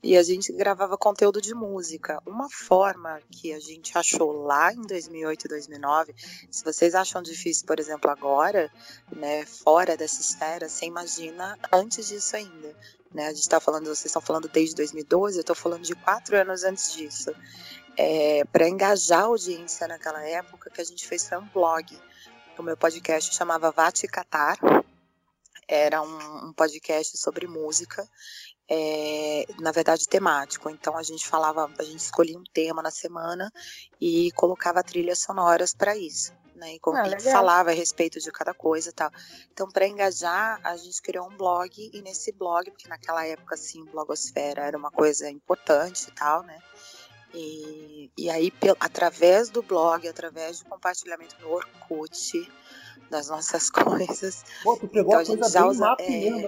E 0.07 0.17
a 0.17 0.23
gente 0.23 0.53
gravava 0.53 0.97
conteúdo 0.97 1.43
de 1.43 1.53
música. 1.53 2.23
Uma 2.25 2.49
forma 2.49 3.21
que 3.29 3.53
a 3.53 3.59
gente 3.59 3.99
achou 3.99 4.45
lá 4.45 4.73
em 4.73 4.83
2008 4.83 5.47
e 5.47 5.49
2009, 5.49 6.15
se 6.49 6.63
vocês 6.63 6.95
acham 6.95 7.21
difícil, 7.21 7.67
por 7.67 7.81
exemplo, 7.81 8.09
agora, 8.09 8.71
né, 9.11 9.45
fora 9.45 9.97
dessa 9.97 10.21
esfera, 10.21 10.69
você 10.69 10.87
imagina 10.87 11.59
antes 11.73 12.07
disso 12.07 12.37
ainda. 12.37 12.73
Né? 13.13 13.27
A 13.27 13.31
gente 13.31 13.41
está 13.41 13.59
falando, 13.59 13.87
vocês 13.87 14.07
estão 14.07 14.23
falando 14.23 14.47
desde 14.47 14.77
2012, 14.77 15.39
eu 15.39 15.41
estou 15.41 15.57
falando 15.57 15.83
de 15.83 15.97
quatro 15.97 16.37
anos 16.37 16.63
antes 16.63 16.93
disso. 16.93 17.35
É, 17.97 18.45
Para 18.45 18.69
engajar 18.69 19.23
a 19.23 19.25
audiência 19.25 19.89
naquela 19.89 20.23
época, 20.23 20.71
que 20.71 20.81
a 20.81 20.85
gente 20.85 21.05
fez 21.05 21.29
foi 21.29 21.39
um 21.39 21.49
blog. 21.49 21.99
O 22.57 22.63
meu 22.63 22.77
podcast 22.77 23.35
chamava 23.35 23.73
Vate 23.73 24.07
Catar. 24.07 24.57
Era 25.67 26.01
um, 26.01 26.47
um 26.47 26.53
podcast 26.53 27.19
sobre 27.19 27.49
música 27.49 28.09
é, 28.69 29.45
na 29.61 29.71
verdade 29.73 30.07
temático. 30.09 30.69
Então 30.71 30.97
a 30.97 31.03
gente 31.03 31.27
falava, 31.27 31.71
a 31.79 31.83
gente 31.83 32.01
escolhia 32.01 32.39
um 32.39 32.45
tema 32.53 32.83
na 32.83 32.91
semana 32.91 33.51
e 34.01 34.31
colocava 34.33 34.83
trilhas 34.83 35.21
sonoras 35.21 35.75
para 35.75 35.97
isso. 35.97 36.33
Né, 36.57 36.77
e, 36.77 36.79
com- 36.81 36.97
Ah, 36.97 37.07
e 37.07 37.11
legal. 37.11 37.33
falava 37.35 37.69
a 37.71 37.75
respeito 37.75 38.19
de 38.19 38.33
cada 38.33 38.55
coisa 38.55 38.89
e 38.89 38.93
tal. 38.93 39.11
Então, 39.53 39.69
para 39.69 39.87
engajar, 39.87 40.59
a 40.65 40.75
gente 40.79 41.03
criou 41.03 41.29
um 41.29 41.37
blog, 41.37 41.71
e 41.93 42.01
nesse 42.01 42.33
blog, 42.33 42.71
porque 42.71 42.89
naquela 42.89 43.27
época, 43.27 43.55
assim, 43.57 43.85
blogosfera 43.85 44.63
era 44.65 44.79
uma 44.79 44.91
coisa 44.91 45.29
importante 45.29 46.09
e 46.09 46.13
tal, 46.13 46.43
né? 46.45 46.59
E, 47.35 48.11
e 48.17 48.31
aí, 48.31 48.51
através 48.81 49.51
do 49.51 49.63
blog, 49.63 50.09
através 50.09 50.57
de 50.61 50.65
compartilhamento 50.65 51.37
no 51.43 51.51
Orkut, 51.51 52.51
das 53.11 53.29
nossas 53.29 53.69
coisas, 54.25 54.43
Pô, 54.63 54.79
tu 54.79 54.89
pegou 54.89 55.09
Então, 55.11 55.19
a 55.19 55.21
a 55.21 55.25
gente 55.25 55.39
coisa 55.41 55.53
já 55.53 55.61
bem 55.61 55.71
usa- 55.71 55.97
é. 56.01 56.47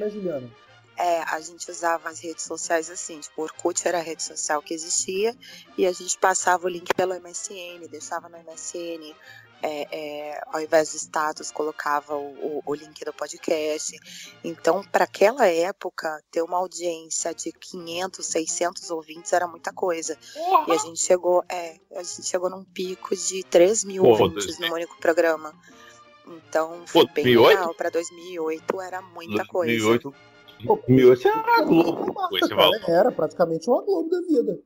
É, 0.98 1.22
a 1.22 1.40
gente 1.40 1.70
usava 1.70 2.08
as 2.08 2.18
redes 2.20 2.44
sociais 2.44 2.90
assim, 2.90 3.20
tipo, 3.20 3.40
o 3.40 3.44
Orkut 3.44 3.86
era 3.86 3.98
a 3.98 4.02
rede 4.02 4.22
social 4.22 4.60
que 4.60 4.74
existia 4.74 5.32
e 5.76 5.86
a 5.86 5.92
gente 5.92 6.18
passava 6.18 6.66
o 6.66 6.68
link 6.68 6.92
pelo 6.92 7.14
MSN, 7.14 7.86
deixava 7.88 8.28
no 8.28 8.36
MSN, 8.38 9.14
é, 9.62 9.88
é, 10.30 10.40
ao 10.48 10.60
invés 10.60 10.90
de 10.92 10.96
status, 10.98 11.50
colocava 11.52 12.14
o, 12.16 12.58
o- 12.58 12.62
o 12.66 12.74
link 12.74 13.04
do 13.04 13.12
podcast. 13.12 13.96
Então, 14.44 14.82
para 14.84 15.04
aquela 15.04 15.46
época, 15.48 16.22
ter 16.30 16.42
uma 16.42 16.56
audiência 16.58 17.32
de 17.34 17.52
500, 17.52 18.24
600 18.26 18.90
ouvintes 18.90 19.32
era 19.32 19.46
muita 19.46 19.72
coisa. 19.72 20.16
E 20.66 20.72
a 20.72 20.76
gente 20.78 21.00
chegou, 21.00 21.44
é, 21.48 21.76
a 21.94 22.02
gente 22.02 22.24
chegou 22.24 22.48
num 22.50 22.64
pico 22.64 23.14
de 23.16 23.42
3 23.44 23.84
mil 23.84 24.02
Pô, 24.02 24.10
ouvintes 24.10 24.58
num 24.58 24.72
único 24.72 24.96
programa. 24.98 25.52
Então, 26.26 26.84
foi 26.86 27.06
bem 27.06 27.24
2008? 27.24 27.48
legal. 27.58 27.74
Para 27.74 27.90
2008 27.90 28.80
era 28.80 29.00
muita 29.00 29.44
coisa. 29.46 29.72
2008. 29.72 30.14
2008 30.64 31.28
era 31.28 31.58
a 31.58 31.62
Globo. 31.62 32.14
Marca, 32.14 32.48
cara. 32.48 32.70
Era 32.88 33.12
praticamente 33.12 33.68
uma 33.68 33.82
Globo 33.82 34.10
da 34.10 34.20
vida. 34.20 34.58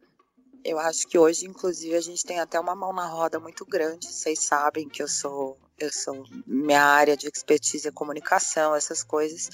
Eu 0.64 0.78
acho 0.78 1.08
que 1.08 1.18
hoje, 1.18 1.46
inclusive, 1.46 1.96
a 1.96 2.00
gente 2.00 2.24
tem 2.24 2.38
até 2.38 2.58
uma 2.58 2.74
mão 2.74 2.92
na 2.92 3.06
roda 3.06 3.40
muito 3.40 3.66
grande. 3.66 4.06
Vocês 4.06 4.38
sabem 4.40 4.88
que 4.88 5.02
eu 5.02 5.08
sou, 5.08 5.58
eu 5.76 5.92
sou 5.92 6.24
minha 6.46 6.82
área 6.82 7.16
de 7.16 7.26
expertise 7.26 7.88
é 7.88 7.90
comunicação, 7.90 8.74
essas 8.74 9.02
coisas. 9.02 9.48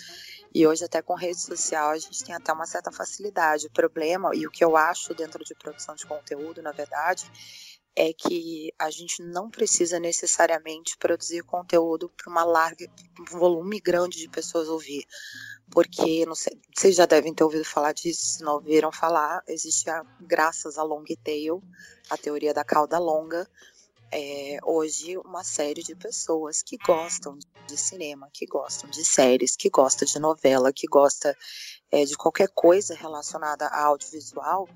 E 0.55 0.66
hoje 0.66 0.85
até 0.85 1.01
com 1.01 1.14
rede 1.14 1.40
social 1.40 1.90
a 1.90 1.98
gente 1.98 2.24
tem 2.24 2.35
até 2.35 2.53
uma 2.53 2.66
certa 2.66 2.92
facilidade. 2.92 3.66
O 3.66 3.70
problema 3.70 4.35
e 4.35 4.46
o 4.46 4.51
que 4.51 4.62
eu 4.62 4.77
acho 4.77 5.14
dentro 5.14 5.42
de 5.44 5.55
produção 5.55 5.94
de 5.94 6.05
conteúdo, 6.05 6.61
na 6.61 6.72
verdade, 6.72 7.31
é 7.96 8.12
que 8.12 8.72
a 8.79 8.90
gente 8.90 9.22
não 9.22 9.51
precisa 9.51 9.98
necessariamente 9.98 10.96
produzir 10.98 11.42
conteúdo 11.42 12.09
para 12.16 12.31
uma 12.31 12.44
larga, 12.44 12.87
um 13.18 13.24
volume 13.24 13.81
grande 13.81 14.18
de 14.18 14.29
pessoas 14.29 14.68
ouvir. 14.68 15.05
Porque, 15.70 16.24
não 16.26 16.35
sei, 16.35 16.59
vocês 16.74 16.96
já 16.96 17.07
devem 17.07 17.35
ter 17.35 17.44
ouvido 17.44 17.64
falar 17.64 17.92
disso, 17.92 18.38
se 18.38 18.42
não 18.42 18.54
ouviram 18.54 18.90
falar, 18.90 19.42
existe, 19.46 19.88
a, 19.90 20.02
graças 20.20 20.78
a 20.78 20.83
Long 20.83 21.04
Tail, 21.22 21.62
a 22.09 22.16
teoria 22.16 22.54
da 22.54 22.64
cauda 22.64 22.98
longa, 22.98 23.48
é, 24.11 24.59
hoje 24.64 25.18
uma 25.18 25.44
série 25.44 25.83
de 25.83 25.94
pessoas 25.94 26.62
que 26.62 26.78
gostam 26.78 27.38
de 27.66 27.76
cinema, 27.76 28.31
que 28.33 28.46
gostam 28.46 28.88
de 28.88 29.04
séries, 29.04 29.54
que 29.54 29.68
gostam 29.68 30.07
de 30.07 30.18
novela, 30.18 30.72
que 30.72 30.87
gosta 30.87 31.37
é, 31.90 32.04
de 32.04 32.16
qualquer 32.16 32.48
coisa 32.48 32.94
relacionada 32.94 33.66
a 33.66 33.85
audiovisual, 33.85 34.68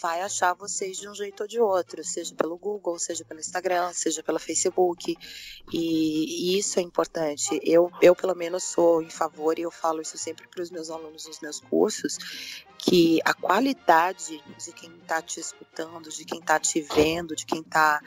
vai 0.00 0.22
achar 0.22 0.54
vocês 0.54 0.98
de 0.98 1.08
um 1.08 1.14
jeito 1.14 1.42
ou 1.42 1.48
de 1.48 1.60
outro, 1.60 2.02
seja 2.04 2.34
pelo 2.34 2.56
Google, 2.56 2.98
seja 2.98 3.24
pelo 3.24 3.40
Instagram, 3.40 3.92
seja 3.92 4.22
pelo 4.22 4.38
Facebook. 4.38 5.16
E, 5.72 6.54
e 6.54 6.58
isso 6.58 6.78
é 6.78 6.82
importante. 6.82 7.60
Eu, 7.62 7.90
eu, 8.00 8.14
pelo 8.14 8.34
menos, 8.34 8.64
sou 8.64 9.02
em 9.02 9.10
favor, 9.10 9.58
e 9.58 9.62
eu 9.62 9.70
falo 9.70 10.00
isso 10.00 10.16
sempre 10.16 10.46
para 10.48 10.62
os 10.62 10.70
meus 10.70 10.90
alunos 10.90 11.26
nos 11.26 11.40
meus 11.40 11.60
cursos, 11.60 12.16
que 12.78 13.20
a 13.24 13.34
qualidade 13.34 14.42
de 14.64 14.72
quem 14.72 14.90
está 14.98 15.20
te 15.20 15.40
escutando, 15.40 16.08
de 16.08 16.24
quem 16.24 16.38
está 16.38 16.58
te 16.58 16.80
vendo, 16.80 17.34
de 17.34 17.44
quem 17.44 17.60
está 17.60 18.00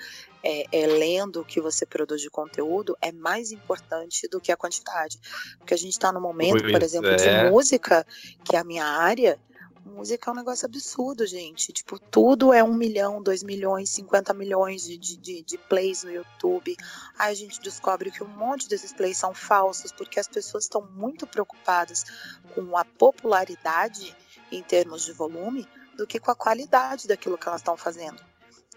é, 0.44 0.66
é, 0.72 0.88
lendo 0.88 1.42
o 1.42 1.46
que 1.46 1.62
você 1.62 1.86
produz 1.86 2.22
de 2.22 2.30
conteúdo 2.30 2.98
é 3.02 3.12
mais 3.12 3.52
importante 3.52 4.28
do 4.28 4.40
que 4.40 4.52
a 4.52 4.58
quantidade. 4.58 5.20
Porque 5.58 5.74
a 5.74 5.78
gente 5.78 5.92
está 5.92 6.12
no 6.12 6.22
momento, 6.22 6.64
por 6.64 6.72
Pois 6.72 6.84
exemplo, 6.84 7.10
é. 7.10 7.16
de 7.44 7.50
música, 7.52 8.06
que 8.44 8.56
é 8.56 8.60
a 8.60 8.64
minha 8.64 8.86
área. 8.86 9.40
Música 9.84 10.30
é 10.30 10.34
um 10.34 10.38
negócio 10.38 10.66
absurdo, 10.66 11.26
gente. 11.26 11.74
Tipo, 11.74 12.00
tudo 12.00 12.54
é 12.54 12.64
um 12.64 12.74
milhão, 12.74 13.22
dois 13.22 13.42
milhões, 13.44 13.90
50 13.90 14.34
milhões 14.34 14.84
de, 14.84 14.98
de, 14.98 15.42
de- 15.42 15.58
plays 15.58 16.04
no 16.04 16.12
YouTube. 16.12 16.76
Aí 17.18 17.32
a 17.32 17.36
gente 17.36 17.60
descobre 17.60 18.12
que 18.12 18.24
um 18.24 18.28
monte 18.28 18.70
desses 18.70 18.94
plays 18.94 19.18
são 19.18 19.34
falsos, 19.34 19.92
porque 19.92 20.20
as 20.20 20.28
pessoas 20.28 20.66
estão 20.66 20.82
muito 20.92 21.26
preocupadas 21.26 22.06
com 22.54 22.78
a 22.78 22.86
popularidade 22.86 24.16
em 24.52 24.62
termos 24.62 25.04
de 25.04 25.14
volume 25.14 25.68
do 25.98 26.06
que 26.06 26.20
com 26.20 26.32
a 26.32 26.36
qualidade 26.36 27.08
daquilo 27.08 27.38
que 27.38 27.48
elas 27.48 27.62
estão 27.62 27.76
fazendo. 27.76 28.22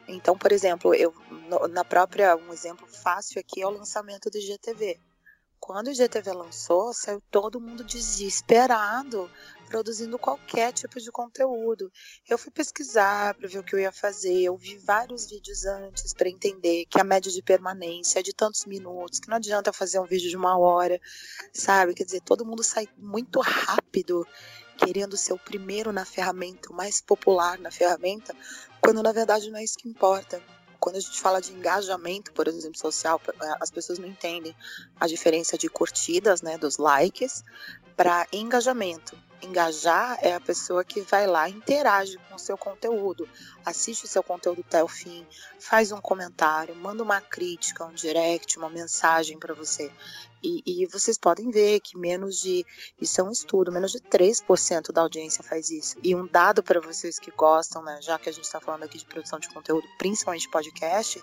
Então, 0.06 0.36
por 0.36 0.52
exemplo, 0.52 0.94
eu 0.94 1.14
na 1.70 1.84
própria 1.84 2.36
um 2.36 2.52
exemplo 2.52 2.86
fácil 2.86 3.40
aqui 3.40 3.62
é 3.62 3.66
o 3.66 3.70
lançamento 3.70 4.30
do 4.30 4.38
IGTV. 4.38 5.00
Quando 5.58 5.86
o 5.86 5.90
IGTV 5.90 6.30
lançou, 6.32 6.92
saiu 6.92 7.22
todo 7.30 7.58
mundo 7.58 7.82
desesperado, 7.82 9.30
produzindo 9.64 10.18
qualquer 10.18 10.72
tipo 10.72 11.00
de 11.00 11.10
conteúdo. 11.10 11.90
Eu 12.28 12.38
fui 12.38 12.50
pesquisar 12.50 13.34
para 13.34 13.48
ver 13.48 13.58
o 13.58 13.64
que 13.64 13.74
eu 13.74 13.80
ia 13.80 13.92
fazer, 13.92 14.42
eu 14.42 14.56
vi 14.56 14.76
vários 14.78 15.28
vídeos 15.28 15.64
antes 15.64 16.12
para 16.14 16.28
entender 16.28 16.86
que 16.86 17.00
a 17.00 17.04
média 17.04 17.30
de 17.30 17.42
permanência 17.42 18.20
é 18.20 18.22
de 18.22 18.32
tantos 18.32 18.64
minutos, 18.64 19.20
que 19.20 19.28
não 19.28 19.36
adianta 19.36 19.70
eu 19.70 19.74
fazer 19.74 19.98
um 19.98 20.06
vídeo 20.06 20.30
de 20.30 20.36
uma 20.36 20.56
hora, 20.58 21.00
sabe? 21.52 21.94
Quer 21.94 22.04
dizer, 22.04 22.20
todo 22.20 22.44
mundo 22.44 22.62
sai 22.62 22.88
muito 22.96 23.40
rápido 23.40 24.26
querendo 24.76 25.16
ser 25.16 25.32
o 25.32 25.38
primeiro 25.38 25.92
na 25.92 26.04
ferramenta, 26.04 26.70
o 26.70 26.74
mais 26.74 27.00
popular 27.00 27.58
na 27.58 27.70
ferramenta, 27.70 28.34
quando 28.80 29.02
na 29.02 29.12
verdade 29.12 29.50
não 29.50 29.58
é 29.58 29.64
isso 29.64 29.78
que 29.78 29.88
importa. 29.88 30.42
Quando 30.78 30.96
a 30.96 31.00
gente 31.00 31.18
fala 31.18 31.40
de 31.40 31.52
engajamento, 31.52 32.32
por 32.32 32.46
exemplo, 32.46 32.78
social, 32.78 33.18
as 33.58 33.70
pessoas 33.70 33.98
não 33.98 34.06
entendem 34.06 34.54
a 35.00 35.06
diferença 35.06 35.56
de 35.56 35.66
curtidas, 35.68 36.42
né, 36.42 36.58
dos 36.58 36.76
likes, 36.76 37.42
para 37.96 38.26
engajamento. 38.30 39.16
Engajar 39.44 40.18
é 40.22 40.34
a 40.34 40.40
pessoa 40.40 40.84
que 40.84 41.00
vai 41.02 41.26
lá, 41.26 41.48
interage 41.48 42.16
com 42.28 42.34
o 42.34 42.38
seu 42.38 42.56
conteúdo, 42.56 43.28
assiste 43.64 44.04
o 44.04 44.08
seu 44.08 44.22
conteúdo 44.22 44.64
até 44.66 44.82
o 44.82 44.88
fim, 44.88 45.26
faz 45.60 45.92
um 45.92 46.00
comentário, 46.00 46.74
manda 46.74 47.02
uma 47.02 47.20
crítica, 47.20 47.84
um 47.84 47.92
direct, 47.92 48.58
uma 48.58 48.70
mensagem 48.70 49.38
para 49.38 49.54
você. 49.54 49.92
E, 50.42 50.62
e 50.66 50.86
vocês 50.86 51.16
podem 51.16 51.50
ver 51.50 51.80
que 51.80 51.96
menos 51.96 52.40
de 52.40 52.66
isso 53.00 53.20
é 53.20 53.24
um 53.24 53.30
estudo, 53.30 53.72
menos 53.72 53.92
de 53.92 54.00
3% 54.00 54.92
da 54.92 55.00
audiência 55.00 55.42
faz 55.42 55.70
isso. 55.70 55.96
E 56.02 56.14
um 56.14 56.26
dado 56.26 56.62
para 56.62 56.80
vocês 56.80 57.18
que 57.18 57.30
gostam, 57.30 57.82
né, 57.82 57.98
já 58.02 58.18
que 58.18 58.28
a 58.28 58.32
gente 58.32 58.44
está 58.44 58.60
falando 58.60 58.82
aqui 58.82 58.98
de 58.98 59.06
produção 59.06 59.38
de 59.38 59.48
conteúdo, 59.48 59.86
principalmente 59.96 60.48
podcast, 60.50 61.22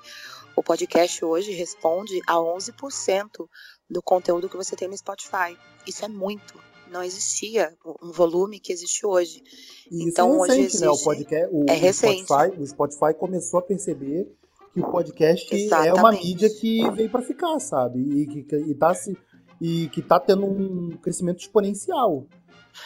o 0.56 0.64
podcast 0.64 1.24
hoje 1.24 1.52
responde 1.52 2.20
a 2.26 2.36
11% 2.36 3.48
do 3.90 4.02
conteúdo 4.02 4.50
que 4.50 4.58
você 4.58 4.76
tem 4.76 4.88
no 4.88 4.98
Spotify. 4.98 5.58
Isso 5.86 6.04
é 6.04 6.08
muito. 6.08 6.71
Não 6.92 7.02
existia 7.04 7.74
um 8.04 8.12
volume 8.12 8.60
que 8.60 8.72
existe 8.74 9.06
hoje. 9.06 9.42
E 9.90 10.00
isso 10.00 10.10
Então, 10.10 10.30
é 10.34 10.38
hoje 10.40 10.62
recente, 10.62 10.82
né? 10.82 10.88
O 10.90 10.92
existe- 10.92 11.06
podcast, 11.06 11.50
o, 11.56 11.66
é 11.70 11.74
o 11.74 11.80
recente. 11.80 12.24
Spotify, 12.24 12.60
o 12.62 12.68
Spotify 12.68 13.14
começou 13.18 13.60
a 13.60 13.64
perceber 13.64 14.28
que 14.74 14.80
o 14.82 14.92
podcast 14.92 15.54
é 15.54 15.58
Exatamente. 15.58 16.00
uma 16.00 16.12
mídia 16.12 16.50
que 16.50 16.90
veio 16.92 17.10
para 17.10 17.22
ficar, 17.22 17.60
sabe? 17.60 18.00
E 18.00 18.26
que, 18.28 18.44
que- 18.44 18.56
e 18.56 18.76
tá 18.76 18.94
se 18.94 19.18
e 19.64 19.88
que 19.90 20.02
tá 20.02 20.20
tendo 20.20 20.44
um 20.46 20.90
crescimento 21.02 21.40
exponencial. 21.40 22.26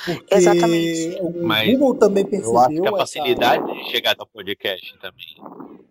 Porque 0.05 0.35
Exatamente. 0.35 1.17
o 1.21 1.45
Mas 1.47 1.69
Google 1.71 1.95
também 1.95 2.23
Eu 2.23 2.29
acho 2.29 2.41
que 2.41 2.73
percebeu 2.75 2.83
a 2.83 2.87
essa 2.87 2.97
facilidade 2.97 3.73
de 3.83 3.91
chegar 3.91 4.15
ao 4.19 4.27
podcast 4.27 4.97
também. 4.99 5.25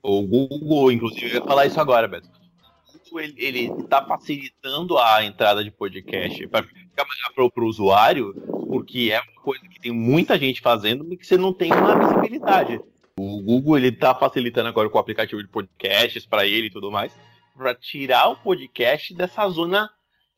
O 0.02 0.22
Google, 0.22 0.92
inclusive, 0.92 1.30
eu 1.30 1.34
ia 1.36 1.42
falar 1.44 1.64
isso 1.66 1.80
agora, 1.80 2.06
Beto. 2.06 2.28
O 2.28 2.98
Google, 2.98 3.20
ele, 3.20 3.34
ele 3.38 3.82
tá 3.84 4.04
facilitando 4.04 4.98
a 4.98 5.24
entrada 5.24 5.64
de 5.64 5.70
podcast 5.70 6.46
ficar 6.94 7.04
mais 7.04 7.50
para 7.52 7.64
o 7.64 7.66
usuário, 7.66 8.32
porque 8.68 9.10
é 9.12 9.20
uma 9.20 9.42
coisa 9.42 9.68
que 9.68 9.80
tem 9.80 9.92
muita 9.92 10.38
gente 10.38 10.60
fazendo 10.60 11.12
e 11.12 11.16
que 11.16 11.26
você 11.26 11.36
não 11.36 11.52
tem 11.52 11.72
uma 11.72 11.98
visibilidade. 11.98 12.80
O 13.18 13.42
Google, 13.42 13.76
ele 13.76 13.92
tá 13.92 14.14
facilitando 14.14 14.68
agora 14.68 14.88
com 14.88 14.96
o 14.96 15.00
aplicativo 15.00 15.42
de 15.42 15.48
podcasts 15.48 16.24
para 16.24 16.46
ele 16.46 16.68
e 16.68 16.70
tudo 16.70 16.90
mais, 16.90 17.16
para 17.56 17.74
tirar 17.74 18.28
o 18.28 18.36
podcast 18.36 19.14
dessa 19.14 19.48
zona 19.48 19.90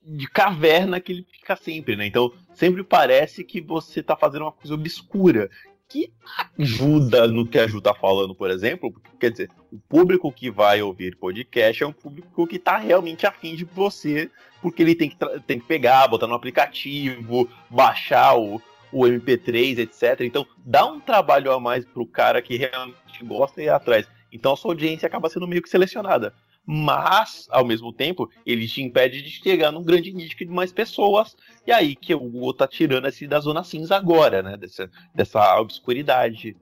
de 0.03 0.29
caverna 0.29 1.01
que 1.01 1.13
ele 1.13 1.27
fica 1.31 1.57
sempre, 1.57 1.97
né? 1.97 2.07
Então, 2.07 2.33
sempre 2.55 2.83
parece 2.85 3.45
que 3.45 3.61
você 3.61 4.03
tá 4.03 4.17
fazendo 4.17 4.43
uma 4.43 4.53
coisa 4.53 4.75
obscura 4.75 5.51
que 5.89 6.13
ajuda 6.59 7.27
no 7.27 7.47
que 7.47 7.59
a 7.59 7.67
Ju 7.67 7.81
tá 7.81 7.95
falando, 7.95 8.35
por 8.35 8.51
exemplo, 8.51 8.93
quer 9.21 9.31
dizer, 9.31 9.51
o 9.73 9.79
público 9.79 10.33
que 10.33 10.51
vai 10.51 10.83
ouvir 10.83 11.17
podcast 11.17 11.83
é 11.83 11.87
um 11.87 11.93
público 11.93 12.47
que 12.47 12.59
tá 12.59 12.77
realmente 12.77 13.27
afim 13.27 13.55
de 13.55 13.65
você, 13.65 14.31
porque 14.61 14.83
ele 14.83 14.95
tem 14.95 15.11
que, 15.11 15.17
tem 15.47 15.59
que 15.59 15.67
pegar, 15.67 16.09
botar 16.09 16.27
no 16.27 16.35
aplicativo, 16.35 17.49
baixar 17.71 18.37
o, 18.37 18.61
o 18.93 19.05
MP3, 19.05 19.79
etc. 19.79 20.21
Então, 20.23 20.47
dá 20.65 20.85
um 20.87 20.99
trabalho 20.99 21.53
a 21.53 21.61
mais 21.61 21.85
pro 21.85 22.07
cara 22.07 22.43
que 22.43 22.57
realmente 22.57 23.25
gosta 23.25 23.61
e 23.63 23.67
ir 23.67 23.69
atrás. 23.69 24.09
Então, 24.33 24.53
a 24.53 24.57
sua 24.57 24.73
audiência 24.73 25.07
acaba 25.07 25.31
sendo 25.31 25.47
meio 25.47 25.63
que 25.63 25.69
selecionada. 25.69 26.35
Mas, 26.67 27.47
ao 27.51 27.65
mesmo 27.65 27.93
tempo, 27.93 28.29
ele 28.45 28.67
te 28.67 28.83
impede 28.83 29.23
de 29.23 29.31
chegar 29.31 29.71
num 29.71 29.85
grande 29.85 30.13
nicho 30.13 30.37
de 30.37 30.47
mais 30.47 30.73
pessoas. 30.73 31.37
E 31.65 31.71
aí 31.71 31.95
que 31.95 32.13
o 32.13 32.19
Google 32.19 32.55
tá 32.55 32.67
tirando 32.67 33.07
esse 33.07 33.27
da 33.27 33.39
zona 33.39 33.63
cinza 33.63 33.95
agora, 33.95 34.43
né? 34.43 34.57
Dessa, 34.57 34.91
dessa 35.15 35.61
obscuridade. 35.61 36.57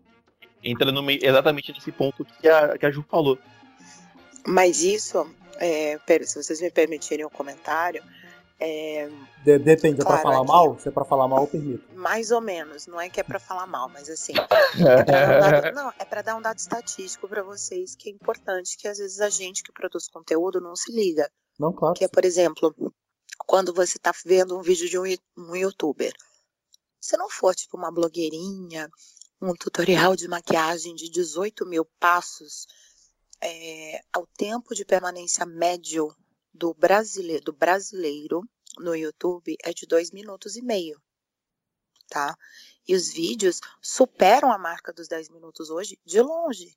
Entra 0.63 0.93
no 0.93 1.03
meio, 1.03 1.21
exatamente 1.23 1.73
nesse 1.73 1.91
ponto 1.91 2.25
que 2.25 2.49
a, 2.49 2.77
que 2.77 2.85
a 2.85 2.91
Ju 2.91 3.05
falou. 3.09 3.39
Mas 4.47 4.83
isso, 4.83 5.27
é, 5.59 5.99
se 6.25 6.43
vocês 6.43 6.61
me 6.61 6.71
permitirem 6.71 7.25
um 7.25 7.31
comentário, 7.31 8.03
é, 8.61 9.09
De- 9.45 9.59
depende, 9.59 10.01
é 10.01 10.05
pra 10.05 10.07
Claro, 10.07 10.23
falar 10.23 10.39
aqui. 10.39 10.47
mal? 10.49 10.79
Se 10.79 10.89
é 10.89 10.91
pra 10.91 11.05
falar 11.05 11.29
mal, 11.29 11.41
eu 11.43 11.47
permito. 11.47 11.95
mais 11.95 12.31
ou 12.31 12.41
menos, 12.41 12.87
não 12.87 13.01
é 13.01 13.09
que 13.11 13.21
é 13.21 13.23
pra 13.23 13.39
falar 13.39 13.67
mal, 13.67 13.89
mas 13.89 14.09
assim, 14.09 14.33
é 14.37 15.05
pra 15.05 15.37
um 15.37 15.41
dado, 15.41 15.75
não, 15.75 15.93
é 15.99 16.05
para 16.05 16.23
dar 16.23 16.37
um 16.37 16.43
dado 16.43 16.59
estatístico 16.59 17.29
pra 17.29 17.43
vocês 17.43 17.95
que 17.95 18.09
é 18.09 18.13
importante 18.13 18.77
que 18.79 18.89
às 18.89 18.99
vezes 18.99 19.21
a 19.21 19.29
gente 19.29 19.63
que 19.63 19.73
produz 19.73 20.09
conteúdo 20.09 20.61
não 20.61 20.75
se 20.77 20.93
liga. 20.93 21.31
Não, 21.59 21.73
claro. 21.73 21.95
Que 21.95 22.05
é, 22.05 22.09
por 22.09 22.25
exemplo, 22.25 22.75
quando 23.47 23.73
você 23.75 23.99
tá 23.99 24.13
vendo 24.25 24.57
um 24.59 24.63
vídeo 24.63 24.89
de 24.89 24.99
um, 24.99 25.05
um 25.37 25.57
youtuber, 25.57 26.13
se 27.01 27.17
não 27.17 27.29
for 27.29 27.55
tipo 27.55 27.77
uma 27.77 27.93
blogueirinha, 27.93 28.89
um 29.43 29.53
tutorial 29.55 30.17
de 30.17 30.27
maquiagem 30.27 30.95
de 30.95 31.11
18 31.11 31.67
mil 31.67 31.85
passos, 32.01 32.67
é, 33.43 34.01
o 34.17 34.27
tempo 34.39 34.75
de 34.75 34.85
permanência 34.87 35.45
médio 35.45 36.09
do 36.55 36.73
brasileiro, 36.73 37.45
do 37.45 37.53
brasileiro 37.53 38.49
no 38.79 38.95
YouTube 38.95 39.57
é 39.63 39.73
de 39.73 39.87
2 39.87 40.13
minutos 40.13 40.55
e 40.55 40.63
meio, 40.63 41.03
tá? 42.09 42.37
E 42.87 42.95
os 42.95 43.13
vídeos 43.13 43.61
superam 43.83 44.53
a 44.53 44.59
marca 44.59 44.93
dos 44.93 45.09
10 45.09 45.31
minutos 45.31 45.69
hoje 45.69 45.99
de 46.05 46.21
longe. 46.21 46.77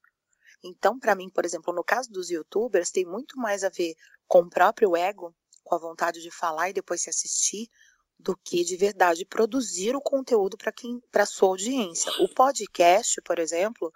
Então, 0.64 1.00
para 1.00 1.14
mim, 1.14 1.30
por 1.30 1.46
exemplo, 1.46 1.72
no 1.72 1.84
caso 1.84 2.12
dos 2.12 2.32
youtubers, 2.32 2.90
tem 2.90 3.06
muito 3.06 3.38
mais 3.38 3.64
a 3.64 3.70
ver 3.70 3.96
com 4.28 4.40
o 4.40 4.50
próprio 4.50 4.96
ego, 4.96 5.36
com 5.64 5.76
a 5.76 5.80
vontade 5.80 6.22
de 6.22 6.32
falar 6.32 6.70
e 6.70 6.74
depois 6.74 7.02
se 7.02 7.12
assistir, 7.12 7.70
do 8.20 8.36
que 8.36 8.64
de 8.64 8.76
verdade 8.76 9.26
produzir 9.26 9.96
o 9.96 10.02
conteúdo 10.02 10.58
para 10.58 10.72
quem, 10.72 11.00
para 11.12 11.26
sua 11.26 11.50
audiência. 11.50 12.12
O 12.20 12.34
podcast, 12.34 13.22
por 13.22 13.38
exemplo, 13.38 13.94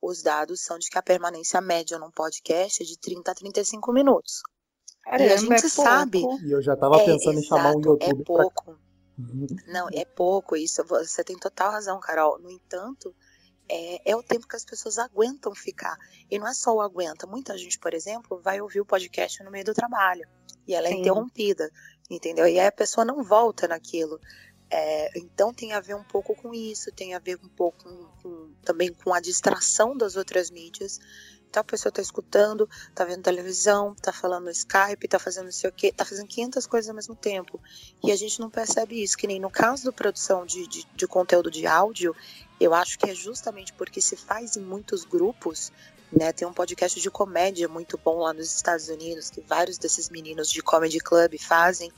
os 0.00 0.22
dados 0.22 0.60
são 0.60 0.78
de 0.78 0.88
que 0.88 0.98
a 0.98 1.02
permanência 1.02 1.60
média 1.60 1.98
num 1.98 2.12
podcast 2.12 2.80
é 2.80 2.86
de 2.86 2.96
30 2.96 3.32
a 3.32 3.34
35 3.34 3.92
minutos. 3.92 4.42
E 5.06 5.08
a 5.08 5.18
Caramba, 5.18 5.36
gente 5.38 5.52
é 5.52 5.60
pouco. 5.60 5.68
sabe. 5.90 6.22
E 6.44 6.50
eu 6.52 6.62
já 6.62 6.76
tava 6.76 6.96
é, 6.96 7.04
pensando 7.04 7.38
em 7.38 7.42
chamar 7.42 7.74
um 7.74 7.80
exato, 7.80 7.88
YouTube 7.88 8.02
É 8.10 8.14
pra. 8.14 8.24
pouco. 8.24 8.78
Não, 9.68 9.88
é 9.92 10.04
pouco 10.04 10.56
isso. 10.56 10.82
Você 10.84 11.22
tem 11.22 11.38
total 11.38 11.70
razão, 11.70 12.00
Carol. 12.00 12.38
No 12.38 12.50
entanto, 12.50 13.14
é, 13.68 14.10
é 14.10 14.16
o 14.16 14.22
tempo 14.22 14.48
que 14.48 14.56
as 14.56 14.64
pessoas 14.64 14.98
aguentam 14.98 15.54
ficar. 15.54 15.96
E 16.30 16.38
não 16.38 16.48
é 16.48 16.54
só 16.54 16.74
o 16.74 16.80
aguenta. 16.80 17.26
Muita 17.26 17.56
gente, 17.56 17.78
por 17.78 17.94
exemplo, 17.94 18.40
vai 18.42 18.60
ouvir 18.60 18.80
o 18.80 18.86
podcast 18.86 19.42
no 19.44 19.50
meio 19.50 19.64
do 19.64 19.74
trabalho. 19.74 20.26
E 20.66 20.74
ela 20.74 20.88
é 20.88 20.90
Sim. 20.90 21.00
interrompida. 21.00 21.70
Entendeu? 22.10 22.46
E 22.46 22.58
aí 22.58 22.66
a 22.66 22.72
pessoa 22.72 23.04
não 23.04 23.22
volta 23.22 23.68
naquilo. 23.68 24.18
É, 24.70 25.18
então 25.18 25.54
tem 25.54 25.72
a 25.72 25.80
ver 25.80 25.94
um 25.94 26.02
pouco 26.02 26.34
com 26.34 26.52
isso, 26.52 26.90
tem 26.90 27.14
a 27.14 27.18
ver 27.18 27.38
um 27.42 27.48
pouco 27.48 27.84
com- 27.84 28.08
com- 28.22 28.54
também 28.64 28.92
com 28.92 29.14
a 29.14 29.20
distração 29.20 29.96
das 29.96 30.16
outras 30.16 30.50
mídias. 30.50 30.98
Tal 31.54 31.62
pessoa 31.62 31.92
tá 31.92 32.02
escutando, 32.02 32.68
tá 32.92 33.04
vendo 33.04 33.22
televisão, 33.22 33.94
tá 33.94 34.12
falando 34.12 34.46
no 34.46 34.50
Skype, 34.50 35.06
tá 35.06 35.20
fazendo 35.20 35.44
não 35.44 35.52
sei 35.52 35.70
o 35.70 35.72
quê, 35.72 35.92
tá 35.92 36.04
fazendo 36.04 36.26
500 36.26 36.66
coisas 36.66 36.88
ao 36.88 36.96
mesmo 36.96 37.14
tempo. 37.14 37.60
E 38.02 38.10
a 38.10 38.16
gente 38.16 38.40
não 38.40 38.50
percebe 38.50 39.00
isso, 39.00 39.16
que 39.16 39.28
nem 39.28 39.38
no 39.38 39.48
caso 39.48 39.84
da 39.84 39.92
produção 39.92 40.44
de, 40.44 40.66
de, 40.66 40.84
de 40.96 41.06
conteúdo 41.06 41.52
de 41.52 41.64
áudio, 41.64 42.14
eu 42.58 42.74
acho 42.74 42.98
que 42.98 43.08
é 43.08 43.14
justamente 43.14 43.72
porque 43.72 44.00
se 44.00 44.16
faz 44.16 44.56
em 44.56 44.62
muitos 44.62 45.04
grupos, 45.04 45.70
né? 46.12 46.32
Tem 46.32 46.46
um 46.46 46.52
podcast 46.52 47.00
de 47.00 47.10
comédia 47.10 47.68
muito 47.68 47.96
bom 47.96 48.18
lá 48.18 48.32
nos 48.32 48.52
Estados 48.52 48.88
Unidos, 48.88 49.30
que 49.30 49.40
vários 49.40 49.78
desses 49.78 50.08
meninos 50.08 50.50
de 50.50 50.60
comedy 50.60 50.98
club 50.98 51.38
fazem, 51.38 51.92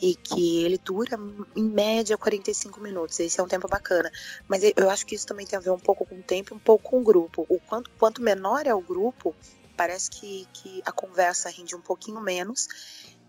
e 0.00 0.14
que 0.14 0.62
ele 0.64 0.78
dura 0.78 1.18
em 1.54 1.64
média 1.64 2.18
45 2.18 2.80
minutos. 2.80 3.18
Esse 3.20 3.40
é 3.40 3.42
um 3.42 3.48
tempo 3.48 3.68
bacana. 3.68 4.10
Mas 4.48 4.62
eu 4.76 4.90
acho 4.90 5.06
que 5.06 5.14
isso 5.14 5.26
também 5.26 5.46
tem 5.46 5.56
a 5.56 5.62
ver 5.62 5.70
um 5.70 5.78
pouco 5.78 6.04
com 6.04 6.16
o 6.16 6.22
tempo 6.22 6.54
um 6.54 6.58
pouco 6.58 6.90
com 6.90 7.00
o 7.00 7.04
grupo. 7.04 7.46
O 7.48 7.58
quanto, 7.60 7.90
quanto 7.98 8.20
menor 8.22 8.66
é 8.66 8.74
o 8.74 8.80
grupo, 8.80 9.34
parece 9.76 10.10
que, 10.10 10.46
que 10.52 10.82
a 10.84 10.92
conversa 10.92 11.48
rende 11.48 11.74
um 11.74 11.80
pouquinho 11.80 12.20
menos. 12.20 12.68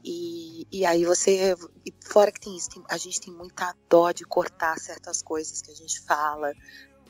E, 0.04 0.68
e 0.72 0.86
aí 0.86 1.06
você. 1.06 1.56
E 1.86 1.94
fora 2.06 2.32
que 2.32 2.40
tem 2.40 2.56
isso, 2.56 2.70
tem- 2.70 2.84
a 2.90 2.98
gente 2.98 3.20
tem 3.20 3.34
muita 3.34 3.74
dó 3.90 4.12
de 4.12 4.24
cortar 4.26 4.78
certas 4.80 5.22
coisas 5.22 5.62
que 5.62 5.72
a 5.72 5.76
gente 5.76 6.02
fala, 6.02 6.52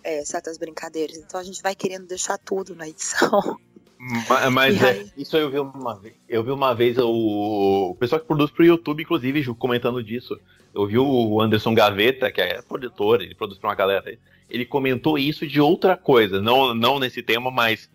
é, 0.04 0.24
certas 0.26 0.58
brincadeiras. 0.58 1.18
Então 1.18 1.40
a 1.40 1.44
gente 1.44 1.62
vai 1.62 1.76
querendo 1.76 2.08
deixar 2.08 2.38
tudo 2.38 2.76
na 2.76 2.88
edição. 2.88 3.42
Ma- 4.00 4.50
Mas 4.50 4.82
é, 4.82 5.06
isso 5.18 5.36
eu 5.38 5.50
vi 5.50 5.60
uma 5.60 5.96
vez. 6.00 6.16
Eu 6.30 6.44
vi 6.44 6.52
uma 6.52 6.74
vez 6.74 6.98
o, 6.98 7.90
o 7.92 7.96
pessoal 7.96 8.20
que 8.22 8.28
produz 8.28 8.52
pro 8.52 8.66
YouTube, 8.66 9.04
inclusive, 9.04 9.44
comentando 9.56 10.04
disso. 10.04 10.40
Eu 10.74 10.86
vi 10.86 10.98
o 11.00 11.42
Anderson 11.42 11.74
Gaveta, 11.74 12.32
que 12.32 12.40
é 12.42 12.62
produtor, 12.62 13.22
ele 13.22 13.34
produz 13.34 13.58
pra 13.58 13.70
uma 13.70 13.76
galera. 13.76 14.18
Ele 14.50 14.66
comentou 14.66 15.18
isso 15.18 15.46
de 15.48 15.60
outra 15.60 15.98
coisa, 15.98 16.42
não, 16.42 16.74
não 16.74 17.00
nesse 17.00 17.22
tema, 17.24 17.50
mas 17.52 17.90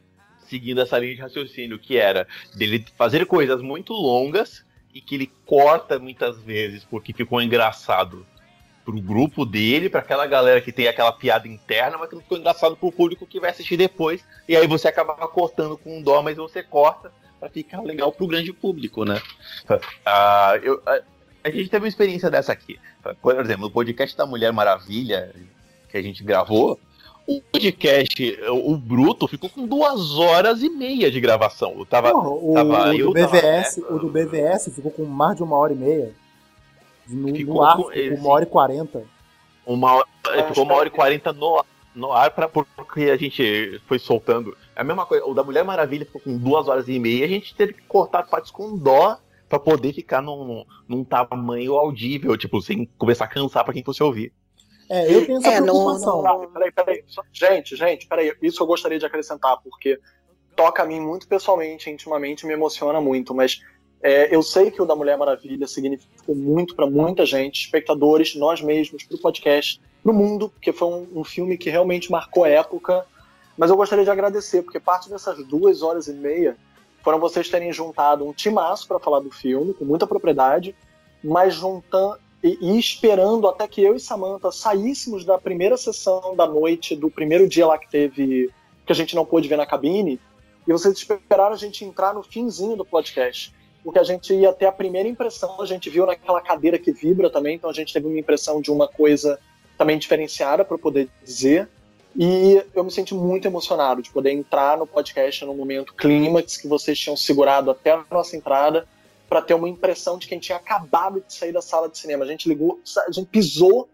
seguindo 0.48 0.80
essa 0.80 0.98
linha 0.98 1.14
de 1.14 1.20
raciocínio, 1.20 1.78
que 1.78 1.96
era 1.96 2.26
dele 2.54 2.84
fazer 2.98 3.24
coisas 3.24 3.62
muito 3.62 3.92
longas 3.94 4.64
e 4.92 5.00
que 5.00 5.14
ele 5.14 5.30
corta 5.46 5.98
muitas 5.98 6.38
vezes 6.42 6.84
porque 6.84 7.14
ficou 7.14 7.40
engraçado 7.40 8.26
pro 8.84 9.00
grupo 9.00 9.44
dele, 9.44 9.88
pra 9.88 10.00
aquela 10.00 10.26
galera 10.26 10.60
que 10.60 10.72
tem 10.72 10.88
aquela 10.88 11.12
piada 11.12 11.46
interna, 11.48 11.96
mas 11.98 12.08
que 12.08 12.14
não 12.14 12.22
ficou 12.22 12.38
engraçado 12.38 12.76
pro 12.76 12.90
público 12.92 13.26
que 13.26 13.40
vai 13.40 13.50
assistir 13.50 13.76
depois. 13.76 14.24
E 14.48 14.56
aí 14.56 14.66
você 14.66 14.88
acaba 14.88 15.14
cortando 15.28 15.76
com 15.78 16.02
dó, 16.02 16.22
mas 16.22 16.36
você 16.36 16.62
corta 16.62 17.12
pra 17.38 17.48
ficar 17.48 17.80
legal 17.82 18.10
pro 18.12 18.26
grande 18.26 18.52
público, 18.52 19.04
né? 19.04 19.20
Ah, 20.04 20.58
eu- 20.62 20.82
a, 20.86 21.00
a 21.44 21.50
gente 21.50 21.68
teve 21.68 21.84
uma 21.84 21.88
experiência 21.88 22.30
dessa 22.30 22.52
aqui. 22.52 22.78
Por 23.20 23.38
exemplo, 23.40 23.62
no 23.62 23.70
podcast 23.70 24.16
da 24.16 24.26
Mulher 24.26 24.52
Maravilha 24.52 25.32
que 25.88 25.96
a 25.96 26.02
gente 26.02 26.24
gravou, 26.24 26.78
o 27.26 27.40
podcast, 27.40 28.40
o, 28.48 28.72
o 28.72 28.76
Bruto, 28.76 29.28
ficou 29.28 29.48
com 29.50 29.66
duas 29.66 30.12
horas 30.18 30.62
e 30.62 30.68
meia 30.68 31.10
de 31.10 31.20
gravação. 31.20 31.74
Eu 31.78 31.84
tava. 31.86 32.10
Porra, 32.10 32.30
o, 32.30 32.54
tava 32.54 32.88
o 32.88 32.94
eu, 32.94 33.08
do 33.08 33.14
tava 33.14 33.26
BVS, 33.40 33.76
Neto. 33.76 33.94
o 33.94 33.98
do 33.98 34.08
BVS 34.08 34.74
ficou 34.74 34.90
com 34.90 35.04
mais 35.04 35.36
de 35.36 35.42
uma 35.42 35.56
hora 35.56 35.72
e 35.72 35.76
meia. 35.76 36.12
No, 37.08 37.34
Ficou 37.34 37.54
no 37.54 37.62
ar, 37.62 37.76
ficou 37.76 38.18
uma 38.18 38.28
hora 38.30 38.44
e 38.44 38.46
quarenta. 38.46 39.02
Uma 39.66 39.94
hora, 39.94 40.06
Acho 40.26 40.48
ficou 40.48 40.64
uma 40.64 40.74
hora 40.74 40.88
e 40.88 40.90
que- 40.90 40.96
quarenta 40.96 41.32
no, 41.32 41.64
no 41.94 42.12
ar 42.12 42.30
pra, 42.30 42.48
porque 42.48 43.02
a 43.10 43.16
gente 43.16 43.80
foi 43.86 43.98
soltando. 43.98 44.56
É 44.74 44.80
a 44.80 44.84
mesma 44.84 45.04
coisa, 45.06 45.24
o 45.26 45.34
da 45.34 45.44
Mulher 45.44 45.64
Maravilha 45.64 46.04
ficou 46.06 46.20
com 46.20 46.36
duas 46.36 46.68
horas 46.68 46.88
e 46.88 46.98
meia, 46.98 47.24
a 47.24 47.28
gente 47.28 47.54
teve 47.54 47.72
que 47.74 47.82
cortar 47.82 48.22
partes 48.24 48.50
com 48.50 48.76
dó 48.76 49.18
pra 49.48 49.58
poder 49.58 49.92
ficar 49.92 50.22
num, 50.22 50.64
num 50.88 51.04
tamanho 51.04 51.74
audível, 51.74 52.36
tipo, 52.38 52.60
sem 52.62 52.86
começar 52.96 53.26
a 53.26 53.28
cansar 53.28 53.64
pra 53.64 53.74
quem 53.74 53.84
fosse 53.84 54.02
ouvir. 54.02 54.32
É, 54.88 55.14
eu 55.14 55.24
tenho 55.26 55.38
essa 55.38 55.48
É, 55.52 55.60
preocupação. 55.62 56.22
no- 56.22 56.48
Peraí, 56.48 56.72
peraí. 56.72 57.04
Só- 57.06 57.22
Gente, 57.32 57.76
gente, 57.76 58.06
peraí. 58.06 58.34
Isso 58.42 58.62
eu 58.62 58.66
gostaria 58.66 58.98
de 58.98 59.06
acrescentar, 59.06 59.58
porque 59.62 59.98
toca 60.56 60.82
a 60.82 60.86
mim 60.86 61.00
muito 61.00 61.26
pessoalmente, 61.28 61.88
intimamente, 61.90 62.46
me 62.46 62.52
emociona 62.52 63.00
muito, 63.00 63.34
mas 63.34 63.60
é, 64.02 64.34
eu 64.34 64.42
sei 64.42 64.70
que 64.70 64.82
o 64.82 64.84
da 64.84 64.96
Mulher 64.96 65.16
Maravilha 65.16 65.66
significou 65.66 66.34
muito 66.34 66.74
pra 66.74 66.86
muita 66.86 67.24
gente, 67.24 67.64
espectadores, 67.64 68.34
nós 68.34 68.60
mesmos, 68.60 69.04
pro 69.04 69.18
podcast, 69.18 69.80
pro 70.02 70.12
mundo, 70.12 70.48
porque 70.48 70.72
foi 70.72 70.88
um, 70.88 71.20
um 71.20 71.24
filme 71.24 71.56
que 71.56 71.70
realmente 71.70 72.10
marcou 72.10 72.44
a 72.44 72.48
época. 72.48 73.06
Mas 73.56 73.70
eu 73.70 73.76
gostaria 73.76 74.04
de 74.04 74.10
agradecer, 74.10 74.62
porque 74.62 74.80
parte 74.80 75.08
dessas 75.08 75.46
duas 75.46 75.82
horas 75.82 76.08
e 76.08 76.12
meia 76.12 76.56
foram 77.02 77.20
vocês 77.20 77.48
terem 77.48 77.72
juntado 77.72 78.26
um 78.26 78.32
timaço 78.32 78.88
para 78.88 78.98
falar 78.98 79.20
do 79.20 79.30
filme, 79.30 79.74
com 79.74 79.84
muita 79.84 80.06
propriedade, 80.06 80.74
mas 81.22 81.54
juntando 81.54 82.18
e, 82.42 82.58
e 82.60 82.78
esperando 82.78 83.46
até 83.46 83.68
que 83.68 83.82
eu 83.82 83.94
e 83.94 84.00
Samantha 84.00 84.50
saíssemos 84.50 85.24
da 85.24 85.38
primeira 85.38 85.76
sessão 85.76 86.34
da 86.34 86.46
noite, 86.46 86.96
do 86.96 87.08
primeiro 87.08 87.48
dia 87.48 87.66
lá 87.66 87.78
que 87.78 87.88
teve, 87.88 88.50
que 88.84 88.92
a 88.92 88.96
gente 88.96 89.14
não 89.14 89.24
pôde 89.24 89.46
ver 89.46 89.56
na 89.56 89.66
cabine, 89.66 90.20
e 90.66 90.72
vocês 90.72 90.94
esperaram 90.94 91.54
a 91.54 91.58
gente 91.58 91.84
entrar 91.84 92.12
no 92.12 92.22
finzinho 92.22 92.76
do 92.76 92.84
podcast. 92.84 93.54
Porque 93.84 93.98
a 93.98 94.04
gente 94.04 94.32
ia 94.32 94.52
ter 94.52 94.66
a 94.66 94.72
primeira 94.72 95.08
impressão, 95.08 95.60
a 95.60 95.66
gente 95.66 95.90
viu 95.90 96.06
naquela 96.06 96.40
cadeira 96.40 96.78
que 96.78 96.92
vibra 96.92 97.28
também, 97.28 97.56
então 97.56 97.68
a 97.68 97.72
gente 97.72 97.92
teve 97.92 98.06
uma 98.06 98.18
impressão 98.18 98.60
de 98.60 98.70
uma 98.70 98.86
coisa 98.86 99.38
também 99.76 99.98
diferenciada 99.98 100.64
para 100.64 100.78
poder 100.78 101.08
dizer. 101.24 101.68
E 102.14 102.62
eu 102.74 102.84
me 102.84 102.90
senti 102.90 103.14
muito 103.14 103.48
emocionado 103.48 104.02
de 104.02 104.10
poder 104.10 104.30
entrar 104.30 104.76
no 104.76 104.86
podcast 104.86 105.44
no 105.44 105.54
momento 105.54 105.94
clímax 105.94 106.56
que 106.56 106.68
vocês 106.68 106.98
tinham 106.98 107.16
segurado 107.16 107.70
até 107.70 107.92
a 107.92 108.04
nossa 108.10 108.36
entrada 108.36 108.86
para 109.28 109.40
ter 109.40 109.54
uma 109.54 109.68
impressão 109.68 110.18
de 110.18 110.28
quem 110.28 110.38
tinha 110.38 110.58
acabado 110.58 111.22
de 111.26 111.32
sair 111.32 111.52
da 111.52 111.62
sala 111.62 111.88
de 111.88 111.98
cinema. 111.98 112.24
A 112.24 112.28
gente 112.28 112.48
ligou, 112.48 112.78
a 113.08 113.10
gente 113.10 113.28
pisou 113.28 113.88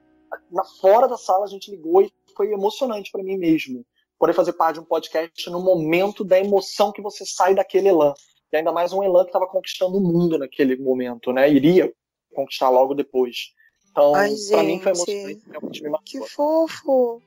na 0.50 0.64
fora 0.64 1.06
da 1.06 1.16
sala, 1.16 1.44
a 1.44 1.48
gente 1.48 1.70
ligou 1.70 2.02
e 2.02 2.12
foi 2.36 2.52
emocionante 2.52 3.10
para 3.10 3.22
mim 3.22 3.38
mesmo 3.38 3.84
poder 4.18 4.32
fazer 4.32 4.52
parte 4.54 4.74
de 4.74 4.80
um 4.80 4.84
podcast 4.84 5.48
no 5.48 5.62
momento 5.62 6.24
da 6.24 6.38
emoção 6.38 6.92
que 6.92 7.00
você 7.00 7.24
sai 7.24 7.54
daquele 7.54 7.88
elan. 7.88 8.12
E 8.52 8.56
ainda 8.56 8.72
mais 8.72 8.92
um 8.92 9.02
elan 9.02 9.24
que 9.24 9.28
estava 9.28 9.46
conquistando 9.46 9.98
o 9.98 10.00
mundo 10.00 10.38
naquele 10.38 10.76
momento, 10.76 11.32
né? 11.32 11.50
Iria 11.50 11.92
conquistar 12.34 12.70
logo 12.70 12.94
depois. 12.94 13.52
Então, 13.90 14.14
Ai, 14.14 14.32
para 14.50 14.62
mim 14.62 14.80
foi 14.80 14.92
emocionante, 14.92 15.42
realmente 15.50 15.82
me 15.82 15.98
Que 16.04 16.20
fofo! 16.26 17.20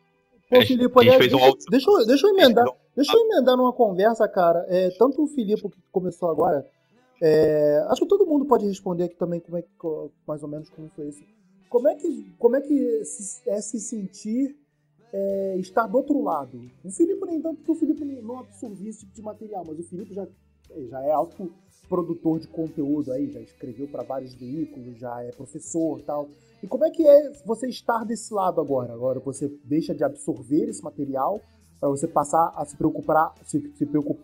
Pô, 0.49 0.61
Filipe, 0.65 0.93
aliás, 0.99 1.17
fez 1.17 1.33
um 1.33 1.37
deixa, 1.37 1.57
deixa, 1.69 1.89
eu- 1.91 2.05
deixa 2.07 2.27
eu 2.27 2.33
emendar. 2.33 2.65
Deixa 2.95 3.15
eu 3.17 3.21
emendar 3.25 3.55
numa 3.55 3.71
conversa, 3.71 4.27
cara. 4.27 4.65
É, 4.67 4.89
tanto 4.97 5.23
o 5.23 5.27
Filipe 5.27 5.61
que 5.69 5.77
começou 5.91 6.29
agora, 6.29 6.67
é, 7.21 7.85
acho 7.89 8.01
que 8.01 8.07
todo 8.07 8.25
mundo 8.25 8.45
pode 8.45 8.65
responder 8.67 9.05
aqui 9.05 9.15
também 9.15 9.39
como 9.39 9.57
é 9.57 9.61
que, 9.61 9.69
mais 10.27 10.43
ou 10.43 10.49
menos 10.49 10.69
como 10.69 10.89
foi 10.89 11.07
isso. 11.07 11.23
Como 11.69 11.87
é 11.87 11.95
que, 11.95 12.25
como 12.37 12.55
é, 12.57 12.61
que 12.61 13.05
se- 13.05 13.47
é 13.49 13.61
se 13.61 13.79
sentir 13.79 14.57
é, 15.13 15.55
estar 15.57 15.87
do 15.87 15.97
outro 15.97 16.21
lado? 16.21 16.69
O 16.83 16.91
Filipe 16.91 17.25
nem 17.25 17.41
tanto 17.41 17.57
porque 17.57 17.71
o 17.71 17.75
Filipe 17.75 18.03
não 18.21 18.39
absorvia 18.39 18.89
esse 18.89 18.99
tipo 19.01 19.13
de 19.13 19.21
material, 19.21 19.63
mas 19.65 19.79
o 19.79 19.83
Filipe 19.83 20.13
já, 20.13 20.27
já 20.89 21.01
é 21.01 21.11
alto 21.11 21.51
produtor 21.89 22.39
de 22.39 22.47
conteúdo 22.47 23.11
aí, 23.11 23.29
já 23.31 23.39
escreveu 23.41 23.87
para 23.87 24.03
vários 24.03 24.33
veículos, 24.33 24.97
já 24.97 25.21
é 25.23 25.31
professor 25.31 25.99
e 25.99 26.03
tal. 26.03 26.29
E 26.63 26.67
como 26.67 26.85
é 26.85 26.89
que 26.91 27.05
é 27.05 27.31
você 27.45 27.67
estar 27.67 28.05
desse 28.05 28.33
lado 28.33 28.61
agora? 28.61 28.93
Agora 28.93 29.19
você 29.19 29.49
deixa 29.65 29.93
de 29.93 30.03
absorver 30.03 30.69
esse 30.69 30.83
material 30.83 31.41
para 31.79 31.89
você 31.89 32.07
passar 32.07 32.53
a 32.55 32.63
se 32.65 32.77
preocupar, 32.77 33.33
se, 33.45 33.59
se, 33.75 33.85
preocup- 33.85 34.21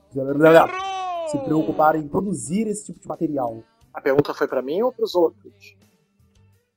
se 1.32 1.38
preocupar 1.39 1.95
em 1.95 2.08
produzir 2.08 2.68
esse 2.68 2.86
tipo 2.86 3.00
de 3.00 3.08
material. 3.08 3.64
A 3.93 4.00
pergunta 4.00 4.34
foi 4.34 4.48
para 4.48 4.62
mim 4.62 4.82
ou 4.84 4.91
para 4.93 5.04
os 5.04 5.16
outros? 5.16 5.76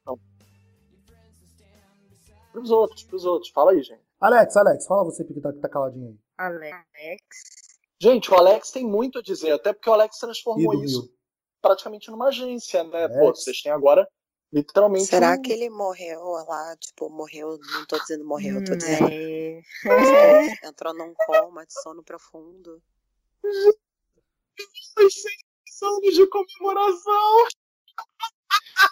Não. 0.07 0.19
Para 2.51 2.63
os 2.63 2.71
outros, 2.71 3.05
para 3.05 3.17
os 3.17 3.25
outros. 3.27 3.53
Fala 3.53 3.73
aí, 3.73 3.83
gente. 3.83 4.01
Alex, 4.19 4.57
Alex, 4.57 4.87
fala 4.87 5.05
você 5.05 5.23
que 5.23 5.39
tá, 5.41 5.53
que 5.53 5.61
tá 5.61 5.69
caladinho 5.69 6.09
aí. 6.09 6.19
Alex. 6.39 7.70
Gente, 8.01 8.31
o 8.31 8.35
Alex 8.35 8.71
tem 8.71 8.87
muito 8.87 9.19
a 9.19 9.23
dizer, 9.23 9.53
até 9.53 9.73
porque 9.75 9.91
o 9.91 9.93
Alex 9.93 10.17
transformou 10.19 10.73
isso 10.83 11.13
praticamente 11.61 12.11
numa 12.11 12.29
agência, 12.29 12.83
né? 12.85 13.05
Alex. 13.05 13.19
Pô, 13.21 13.35
vocês 13.35 13.61
têm 13.61 13.71
agora 13.71 14.09
literalmente. 14.51 15.05
Será 15.05 15.35
um- 15.35 15.43
que 15.43 15.53
ele 15.53 15.69
morreu 15.69 16.21
lá? 16.49 16.77
Tipo, 16.79 17.11
morreu. 17.11 17.59
Não 17.73 17.85
tô 17.87 17.99
dizendo 17.99 18.25
morreu, 18.25 18.65
tô 18.65 18.75
dizendo. 18.75 19.09
É. 19.13 19.61
Entrou 20.65 20.95
num 20.95 21.13
coma 21.27 21.67
de 21.67 21.73
sono 21.83 22.03
profundo. 22.03 22.83
Os 23.45 25.15
seis 25.15 25.83
anos 25.83 26.15
de 26.15 26.27
comemoração. 26.27 27.47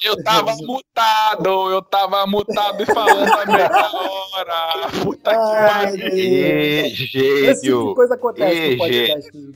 Eu 0.02 0.22
tava 0.22 0.54
mutado, 0.62 1.70
eu 1.70 1.82
tava 1.82 2.26
mutado 2.26 2.82
e 2.82 2.86
falando 2.86 3.32
a 3.32 3.46
mesma 3.46 3.90
hora. 4.34 4.88
Puta 5.02 5.30
que 5.30 5.36
Ai, 5.36 5.66
pariu. 5.66 5.96
Deus. 5.98 6.14
E, 6.14 6.30
Esse 6.30 6.96
tipo 6.96 7.18
de 7.18 7.54
gênio! 7.62 7.94
coisa 7.94 8.14
acontece 8.14 8.56
Ê, 8.56 8.70
no 8.70 8.78
podcast 8.78 9.30
do. 9.30 9.48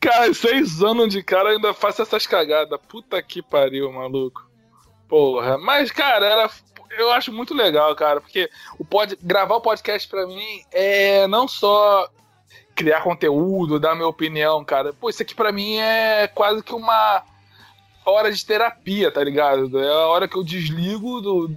Cara, 0.00 0.32
seis 0.34 0.82
anos 0.82 1.08
de 1.08 1.22
cara 1.22 1.50
ainda 1.50 1.74
faço 1.74 2.02
essas 2.02 2.26
cagadas. 2.26 2.78
Puta 2.88 3.20
que 3.22 3.42
pariu, 3.42 3.90
maluco. 3.90 4.48
Porra. 5.08 5.58
Mas, 5.58 5.90
cara, 5.90 6.26
era. 6.26 6.50
Eu 6.96 7.10
acho 7.10 7.32
muito 7.32 7.52
legal, 7.52 7.94
cara, 7.96 8.20
porque 8.20 8.48
o 8.78 8.84
pod... 8.84 9.18
gravar 9.20 9.56
o 9.56 9.60
podcast 9.60 10.08
pra 10.08 10.26
mim 10.26 10.62
é 10.70 11.26
não 11.26 11.48
só 11.48 12.08
criar 12.76 13.02
conteúdo, 13.02 13.80
dar 13.80 13.94
minha 13.94 14.06
opinião, 14.06 14.62
cara. 14.62 14.92
Pô, 14.92 15.08
isso 15.08 15.22
aqui 15.22 15.34
pra 15.34 15.50
mim 15.50 15.78
é 15.78 16.28
quase 16.28 16.62
que 16.62 16.74
uma 16.74 17.22
hora 18.04 18.30
de 18.30 18.44
terapia, 18.44 19.10
tá 19.10 19.24
ligado? 19.24 19.78
É 19.80 19.88
a 19.88 20.06
hora 20.06 20.28
que 20.28 20.36
eu 20.36 20.44
desligo 20.44 21.20
do, 21.22 21.50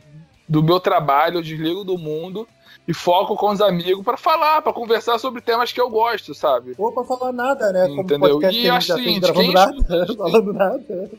do 0.48 0.64
meu 0.64 0.80
trabalho, 0.80 1.38
eu 1.38 1.42
desligo 1.42 1.84
do 1.84 1.98
mundo 1.98 2.48
e 2.88 2.94
foco 2.94 3.36
com 3.36 3.52
os 3.52 3.62
amigos 3.62 4.04
pra 4.04 4.18
falar, 4.18 4.62
pra 4.62 4.74
conversar 4.74 5.20
sobre 5.20 5.42
temas 5.42 5.72
que 5.72 5.80
eu 5.80 5.90
gosto, 5.90 6.34
sabe? 6.34 6.74
Ou 6.78 6.92
pra 6.92 7.04
falar 7.04 7.34
nada, 7.34 7.72
né? 7.72 7.88
Como 7.88 8.02
Entendeu? 8.02 8.42
E 8.42 8.70
a 8.70 8.78
acho 8.78 8.94
o 8.94 8.96
seguinte, 8.96 9.20
gravando 9.20 9.46
quem 9.46 9.54
nada, 9.54 10.08
falando 10.18 10.54
nada. 10.54 11.12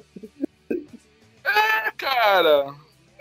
É, 1.44 1.90
cara. 1.96 2.74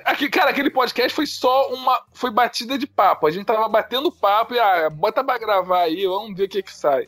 Aqui, 0.10 0.28
cara, 0.28 0.49
aquele 0.49 0.72
podcast 0.72 1.14
foi 1.14 1.28
só 1.28 1.72
uma. 1.72 2.01
Foi 2.14 2.32
batida 2.32 2.80
de 2.80 2.88
papo. 2.88 3.28
A 3.28 3.32
gente 3.32 3.45
tava 3.45 3.68
batendo 3.70 4.12
papo 4.12 4.55
e, 4.55 4.60
ah, 4.60 4.89
bota 4.89 5.24
pra 5.24 5.38
gravar 5.38 5.82
aí, 5.82 6.07
vamos 6.07 6.36
ver 6.36 6.45
o 6.45 6.49
que 6.49 6.64
que 6.64 6.74
sai. 6.74 7.07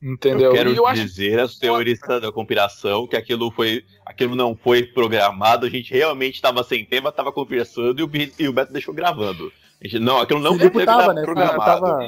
Entendeu? 0.00 0.50
Eu 0.50 0.52
quero 0.52 0.70
eu 0.70 0.92
dizer 0.92 1.40
aos 1.40 1.58
teoristas 1.58 2.22
da 2.22 2.30
conspiração 2.30 3.04
que 3.08 3.16
aquilo 3.16 3.50
foi, 3.50 3.84
aquilo 4.06 4.36
não 4.36 4.54
foi 4.54 4.84
programado, 4.84 5.66
a 5.66 5.68
gente 5.68 5.92
realmente 5.92 6.36
estava 6.36 6.62
sem 6.62 6.84
tema, 6.84 7.08
estava 7.08 7.32
conversando 7.32 7.98
e 7.98 8.04
o, 8.04 8.10
e 8.38 8.48
o 8.48 8.52
Beto 8.52 8.72
deixou 8.72 8.94
gravando. 8.94 9.52
A 9.82 9.88
gente, 9.88 9.98
não, 9.98 10.20
aquilo 10.20 10.38
não 10.38 10.56
Felipe 10.56 10.74
foi 10.74 10.86
tava, 10.86 11.12
né? 11.12 11.22
Programado. 11.22 11.58
tava, 11.64 11.98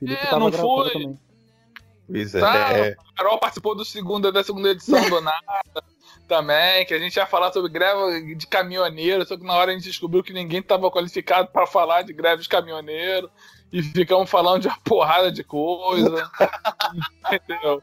Felipe 0.00 0.22
É, 0.22 0.26
tava 0.26 0.38
não 0.38 0.52
foi. 0.52 0.90
também. 0.90 1.18
Pois 2.06 2.34
é, 2.34 2.40
Tá. 2.40 2.72
é. 2.72 2.96
A 3.12 3.16
Carol 3.16 3.38
participou 3.38 3.74
do 3.74 3.84
segunda, 3.84 4.32
da 4.32 4.42
segunda 4.42 4.70
edição 4.70 4.98
do 5.10 5.20
Nada 5.20 5.84
também, 6.28 6.84
que 6.86 6.94
a 6.94 6.98
gente 6.98 7.16
ia 7.16 7.26
falar 7.26 7.52
sobre 7.52 7.70
greve 7.70 8.34
de 8.34 8.46
caminhoneiro, 8.46 9.26
só 9.26 9.36
que 9.36 9.44
na 9.44 9.54
hora 9.54 9.70
a 9.70 9.74
gente 9.74 9.84
descobriu 9.84 10.22
que 10.22 10.32
ninguém 10.32 10.60
estava 10.60 10.90
qualificado 10.90 11.48
para 11.48 11.66
falar 11.66 12.02
de 12.02 12.12
greve 12.12 12.42
de 12.42 12.48
caminhoneiro 12.48 13.30
e 13.72 13.82
ficamos 13.82 14.30
falando 14.30 14.62
de 14.62 14.68
uma 14.68 14.78
porrada 14.80 15.30
de 15.30 15.44
coisa. 15.44 16.30
entendeu? 17.32 17.82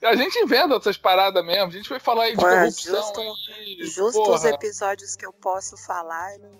E 0.00 0.06
A 0.06 0.16
gente 0.16 0.36
inventa 0.38 0.74
essas 0.76 0.96
paradas 0.96 1.44
mesmo, 1.44 1.64
a 1.68 1.70
gente 1.70 1.88
foi 1.88 2.00
falar 2.00 2.24
aí 2.24 2.36
de 2.36 2.44
Ué, 2.44 2.58
corrupção. 2.60 2.96
justo- 2.96 3.20
aí, 3.20 3.78
Justo 3.86 4.32
os 4.32 4.44
episódios 4.44 5.14
que 5.14 5.24
eu 5.24 5.32
posso 5.32 5.76
falar, 5.76 6.34
eu 6.34 6.40
não, 6.40 6.50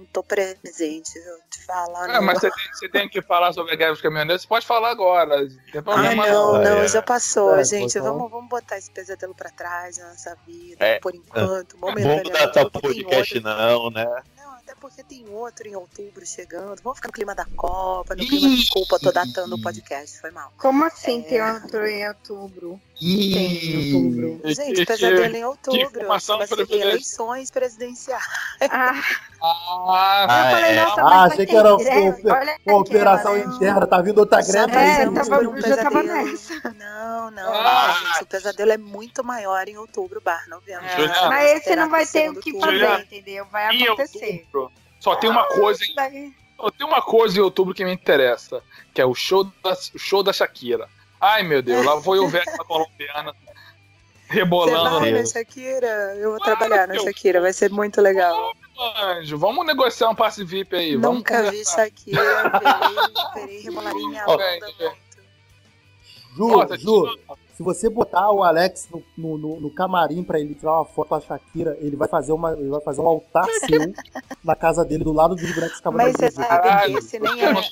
não, 0.00 0.06
tô 0.06 0.22
presente, 0.22 1.12
viu? 1.14 1.34
Te 1.50 1.64
falar. 1.64 2.08
É, 2.10 2.12
não. 2.14 2.22
mas 2.22 2.38
você 2.40 2.50
tem, 2.50 2.72
você 2.74 2.88
tem 2.88 3.08
que 3.08 3.22
falar 3.22 3.52
sobre 3.52 3.72
a 3.72 3.76
greve 3.76 3.92
dos 3.92 4.00
caminhoneiros, 4.02 4.42
você 4.42 4.48
pode 4.48 4.66
falar 4.66 4.90
agora. 4.90 5.42
Não 5.42 5.48
tem 5.48 5.82
Ah, 5.86 6.14
não, 6.14 6.26
não. 6.26 6.52
não, 6.62 6.78
É. 6.82 6.88
já 6.88 7.02
passou, 7.02 7.56
É, 7.56 7.64
gente. 7.64 7.98
Vamos, 7.98 8.30
vamos 8.30 8.48
botar 8.48 8.78
esse 8.78 8.90
pesadelo 8.90 9.34
pra 9.34 9.50
trás 9.50 9.98
na 9.98 10.08
nossa 10.10 10.36
vida, 10.46 10.84
É. 10.84 10.98
por 11.00 11.14
enquanto. 11.14 11.76
Vamos 11.78 12.02
momentaneamente, 12.02 12.30
porque 12.52 12.52
tem 12.52 12.70
podcast 13.04 13.34
outro- 13.34 13.50
não, 13.50 13.90
né? 13.90 14.22
Não, 14.36 14.52
até 14.54 14.74
porque 14.74 15.02
tem 15.04 15.28
outro 15.28 15.68
em 15.68 15.76
outubro 15.76 16.24
chegando. 16.26 16.80
Vamos 16.82 16.98
ficar 16.98 17.08
no 17.08 17.12
clima 17.12 17.34
da 17.34 17.44
Copa, 17.56 18.14
no 18.14 18.26
clima. 18.26 18.56
Desculpa, 18.56 18.98
tô 18.98 19.12
datando 19.12 19.56
o 19.56 19.62
podcast, 19.62 20.20
foi 20.20 20.30
mal. 20.30 20.52
Como 20.58 20.84
assim 20.84 21.20
É. 21.20 21.22
tem 21.24 21.42
outro 21.42 21.86
em 21.86 22.08
outubro? 22.08 22.80
Tem 23.00 23.64
em 23.64 23.94
outubro. 23.94 24.40
Gente, 24.44 24.84
pesadelo 24.84 25.36
em 25.36 25.44
outubro. 25.44 26.06
Vai 26.06 26.20
ser 26.20 26.66
eleições 26.70 27.50
presidenciais. 27.50 28.22
Ah, 28.70 28.92
Ah, 29.42 30.26
Ah, 30.28 30.50
eu 30.52 30.56
falei, 30.56 30.70
é. 30.76 30.84
nossa, 30.84 31.00
Ah, 31.00 31.24
achei 31.24 31.46
que 31.46 31.56
era 31.56 31.76
greve, 31.78 32.28
o- 32.28 32.30
olha 32.32 32.56
Pô, 32.62 32.80
operação 32.80 33.32
aquela, 33.32 33.48
né? 33.48 33.56
interna, 33.56 33.86
tá 33.86 34.02
vindo 34.02 34.18
outra 34.18 34.42
greve 34.42 34.72
É, 34.74 34.78
aí. 34.78 35.04
eu 35.04 35.12
pensamos 35.14 35.28
tava- 35.30 35.48
um 35.48 35.60
já 35.62 35.76
tava 35.82 36.02
nessa. 36.02 36.74
Não, 36.78 37.30
não, 37.30 37.54
Ah. 37.54 37.86
não, 37.88 38.06
gente. 38.12 38.22
O 38.22 38.26
pesadelo 38.26 38.72
é 38.72 38.76
muito 38.76 39.24
maior 39.24 39.66
em 39.66 39.78
outubro, 39.78 40.20
bar 40.20 40.46
novembro. 40.48 40.84
É. 40.84 41.28
Mas 41.28 41.52
esse 41.52 41.74
não 41.74 41.88
vai 41.88 42.04
ter 42.06 42.28
o 42.28 42.34
que 42.38 42.52
fazer, 42.60 42.72
Juliana, 42.72 43.00
entendeu? 43.00 43.46
Vai 43.50 43.82
acontecer. 43.82 44.46
só 45.00 45.16
tem 45.16 45.30
uma 45.30 45.46
coisa 45.46 45.82
em 45.86 45.94
Daí- 45.94 46.34
Só 46.60 46.70
tem 46.70 46.86
uma 46.86 47.00
coisa 47.00 47.38
em 47.38 47.40
outubro 47.40 47.72
que 47.72 47.82
me 47.82 47.94
interessa, 47.94 48.62
que 48.92 49.00
é 49.00 49.06
o 49.06 49.14
show 49.14 49.44
da, 49.64 49.72
o 49.72 49.98
show 49.98 50.22
da 50.22 50.30
Shakira. 50.34 50.86
Ai, 51.20 51.42
meu 51.42 51.60
Deus, 51.62 51.84
lá 51.84 51.96
vou 51.96 52.16
eu 52.16 52.26
ver 52.28 52.42
essa 52.46 52.64
colombiana 52.64 53.32
Você 54.26 54.34
rebolando. 54.34 55.00
vai 55.00 55.10
no- 55.12 55.18
na 55.18 55.26
Shakira? 55.26 55.86
Eu 56.16 56.30
vou 56.30 56.38
Claro 56.40 56.58
trabalhar 56.58 56.88
na 56.88 56.98
Shakira, 56.98 57.40
vai 57.40 57.52
ser 57.52 57.70
muito 57.70 58.00
legal. 58.00 58.52
Anjo, 59.02 59.36
vamos 59.36 59.66
negociar 59.66 60.08
um 60.08 60.14
passe 60.14 60.42
VIP 60.42 60.74
aí. 60.74 60.96
vamos 60.96 61.18
Nunca 61.18 61.42
vi 61.42 61.48
conversar. 61.50 61.84
Shakira, 61.84 62.22
verei, 62.58 63.04
verei 63.34 63.60
rebolaria 63.62 64.08
minha 64.08 64.26
velho. 64.36 64.66
Ju, 66.36 66.48
Nossa, 66.48 66.78
Ju, 66.78 67.18
se 67.56 67.62
você 67.62 67.90
botar 67.90 68.30
o 68.30 68.42
Alex 68.42 68.88
no, 68.90 69.02
no, 69.18 69.36
no- 69.36 69.60
no 69.60 69.70
camarim 69.74 70.22
pra 70.22 70.38
ele 70.40 70.54
tirar 70.54 70.72
uma 70.74 70.84
foto 70.86 71.08
com 71.08 71.14
a 71.16 71.20
Shakira, 71.20 71.76
ele 71.80 71.96
vai 71.96 72.08
fazer, 72.08 72.32
uma, 72.32 72.52
ele 72.52 72.70
vai 72.70 72.80
fazer 72.80 73.00
um 73.02 73.06
altar 73.08 73.44
seu 73.66 73.92
na 74.42 74.54
casa 74.56 74.82
dele, 74.84 75.04
do 75.04 75.12
lado 75.12 75.34
dos 75.34 75.52
bonecos 75.52 75.80
Mas 75.92 76.12
você 76.16 76.30
cavaleiros. 76.30 76.34
sabe 76.34 76.92
que 76.92 76.98
esse 76.98 77.18
nem 77.18 77.38
Eu 77.40 77.48
é. 77.48 77.52
não 77.52 77.62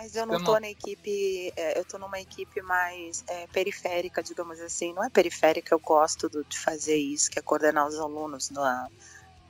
Mas 0.00 0.14
eu 0.14 0.24
Você 0.24 0.32
não 0.32 0.44
tô 0.44 0.60
na 0.60 0.68
equipe, 0.68 1.52
é, 1.56 1.76
eu 1.76 1.84
tô 1.84 1.98
numa 1.98 2.20
equipe 2.20 2.62
mais 2.62 3.24
é, 3.28 3.48
periférica, 3.48 4.22
digamos 4.22 4.60
assim. 4.60 4.94
Não 4.94 5.02
é 5.02 5.10
periférica, 5.10 5.74
eu 5.74 5.80
gosto 5.80 6.28
do- 6.28 6.44
de 6.44 6.56
fazer 6.56 6.94
isso, 6.94 7.28
que 7.28 7.36
é 7.40 7.42
coordenar 7.42 7.84
os 7.84 7.98
alunos 7.98 8.48
na, 8.50 8.88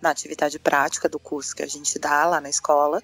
na 0.01 0.09
atividade 0.09 0.59
prática 0.59 1.07
do 1.07 1.21
curso 1.21 1.55
que 1.55 1.63
a 1.63 1.67
gente 1.67 1.99
dá 1.99 2.25
lá 2.25 2.41
na 2.41 2.49
escola. 2.49 3.03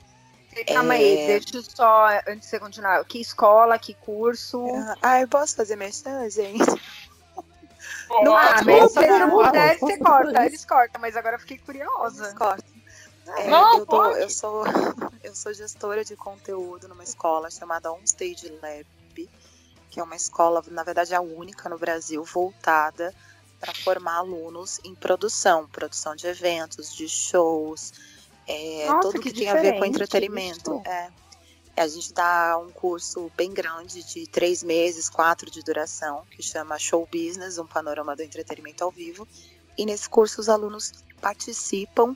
Calma 0.66 0.94
É. 0.94 0.96
aí, 0.96 1.26
deixa 1.26 1.58
eu 1.58 1.62
só, 1.62 2.06
antes 2.26 2.44
de 2.44 2.46
você 2.46 2.58
continuar, 2.58 3.04
que 3.04 3.20
escola, 3.20 3.78
que 3.78 3.94
curso? 3.96 4.64
Ah, 5.02 5.20
eu 5.20 5.28
posso 5.28 5.54
fazer 5.54 5.76
merchan, 5.76 6.30
gente? 6.30 6.64
Não, 8.22 8.34
Ah, 8.34 8.58
Ah, 8.58 8.64
mas 8.64 8.90
se 8.90 8.94
você 8.94 9.18
não 9.18 9.30
puder, 9.30 9.78
posso 9.78 9.86
você 9.86 9.98
fazer 9.98 9.98
corta, 9.98 10.46
eles 10.46 10.64
cortam, 10.64 11.00
mas 11.02 11.14
agora 11.14 11.36
eu 11.36 11.40
fiquei 11.40 11.58
curiosa. 11.58 12.24
Eles 12.24 12.38
cortam. 12.38 12.73
É, 13.26 13.50
Não, 13.50 13.78
eu, 13.78 13.86
tô- 13.86 14.10
eu 14.16 14.30
sou, 14.30 14.64
eu 15.22 15.34
sou 15.34 15.52
gestora 15.54 16.04
de 16.04 16.16
conteúdo 16.16 16.88
numa 16.88 17.02
escola 17.04 17.50
chamada 17.50 17.92
Onstage 17.92 18.48
Lab, 18.62 19.30
que 19.90 20.00
é 20.00 20.02
uma 20.02 20.16
escola, 20.16 20.62
na 20.68 20.82
verdade, 20.82 21.14
a 21.14 21.20
única 21.20 21.68
no 21.68 21.78
Brasil 21.78 22.22
voltada 22.24 23.14
para 23.60 23.72
formar 23.72 24.16
alunos 24.16 24.78
em 24.84 24.94
produção, 24.94 25.66
produção 25.68 26.14
de 26.14 26.26
eventos, 26.26 26.94
de 26.94 27.08
shows, 27.08 27.92
é, 28.46 28.86
Nossa, 28.88 29.08
tudo 29.08 29.20
que, 29.20 29.32
que 29.32 29.38
tem 29.40 29.48
a 29.48 29.54
ver 29.54 29.78
com 29.78 29.84
entretenimento. 29.84 30.82
É. 30.84 31.10
A 31.76 31.88
gente 31.88 32.12
dá 32.12 32.56
um 32.58 32.70
curso 32.70 33.32
bem 33.36 33.52
grande 33.52 34.02
de 34.04 34.26
três 34.28 34.62
meses, 34.62 35.08
quatro 35.08 35.50
de 35.50 35.62
duração, 35.62 36.24
que 36.30 36.42
chama 36.42 36.78
Show 36.78 37.08
Business, 37.10 37.58
um 37.58 37.66
panorama 37.66 38.14
do 38.14 38.22
entretenimento 38.22 38.84
ao 38.84 38.90
vivo. 38.92 39.26
E 39.76 39.84
nesse 39.84 40.08
curso 40.08 40.40
os 40.40 40.48
alunos 40.48 40.92
participam 41.20 42.14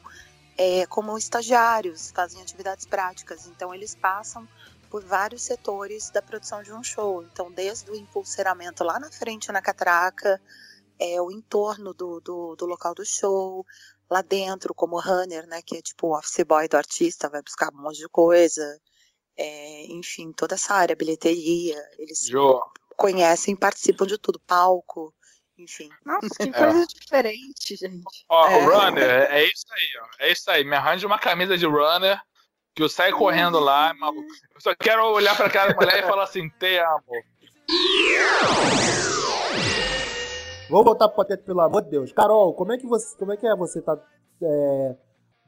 é, 0.58 0.84
como 0.86 1.16
estagiários, 1.16 2.10
fazem 2.10 2.42
atividades 2.42 2.84
práticas. 2.84 3.46
Então, 3.46 3.72
eles 3.72 3.94
passam 3.94 4.46
por 4.90 5.04
vários 5.04 5.42
setores 5.42 6.10
da 6.10 6.20
produção 6.20 6.62
de 6.62 6.72
um 6.72 6.82
show. 6.82 7.22
Então, 7.22 7.52
desde 7.52 7.88
o 7.90 7.94
impulseiramento 7.94 8.82
lá 8.82 8.98
na 8.98 9.10
frente, 9.10 9.52
na 9.52 9.62
catraca, 9.62 10.40
é, 10.98 11.22
o 11.22 11.30
entorno 11.30 11.94
do, 11.94 12.20
do, 12.20 12.56
do 12.56 12.66
local 12.66 12.92
do 12.92 13.04
show, 13.04 13.64
lá 14.10 14.20
dentro, 14.20 14.74
como 14.74 14.98
runner, 14.98 15.46
né, 15.46 15.62
que 15.62 15.76
é 15.76 15.82
tipo 15.82 16.08
o 16.08 16.18
office 16.18 16.44
boy 16.44 16.66
do 16.66 16.76
artista, 16.76 17.28
vai 17.28 17.40
buscar 17.40 17.72
um 17.72 17.80
monte 17.80 17.98
de 17.98 18.08
coisa. 18.08 18.80
É, 19.36 19.86
enfim, 19.92 20.32
toda 20.32 20.56
essa 20.56 20.74
área, 20.74 20.96
bilheteria, 20.96 21.80
eles 21.98 22.26
Jô, 22.26 22.60
conhecem, 22.96 23.54
participam 23.54 24.06
de 24.06 24.18
tudo, 24.18 24.40
palco, 24.40 25.14
enfim. 25.58 25.88
Nossa, 26.04 26.28
que 26.38 26.50
coisa 26.52 26.86
diferente, 26.86 27.76
gente. 27.76 28.24
ó, 28.28 28.48
É. 28.48 28.56
o 28.64 28.70
runner, 28.70 29.02
é, 29.10 29.40
é 29.40 29.44
isso 29.44 29.66
aí, 29.72 29.88
ó. 30.02 30.06
É 30.24 30.32
isso 30.32 30.50
aí. 30.50 30.64
Me 30.64 30.76
arranja 30.76 31.06
uma 31.06 31.18
camisa 31.18 31.56
de 31.58 31.66
runner 31.66 32.20
que 32.74 32.82
eu 32.82 32.88
saio 32.88 33.16
correndo 33.16 33.58
lá, 33.58 33.92
maluco. 33.94 34.28
Eu 34.54 34.60
só 34.60 34.74
quero 34.74 35.04
olhar 35.06 35.36
pra 35.36 35.50
cara 35.50 35.70
da 35.72 35.76
mulher 35.76 35.98
e 36.04 36.06
falar 36.06 36.22
assim, 36.24 36.48
te 36.48 36.78
amo. 36.78 37.02
Vamos 40.70 40.84
voltar 40.84 41.08
pro 41.08 41.16
podcast, 41.16 41.44
pelo 41.44 41.60
amor 41.62 41.82
de 41.82 41.90
Deus. 41.90 42.12
Carol, 42.12 42.54
como 42.54 42.72
é 42.72 42.78
que 42.78 42.86
você, 42.86 43.16
como 43.16 43.32
é 43.32 43.36
que 43.36 43.46
é 43.46 43.56
você 43.56 43.80
tá 43.80 43.98
é, 44.42 44.96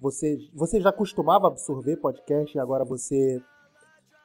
você, 0.00 0.38
você 0.54 0.80
já 0.80 0.90
costumava 0.92 1.46
absorver 1.46 1.96
podcast 1.98 2.56
e 2.56 2.60
agora 2.60 2.84
você 2.86 3.40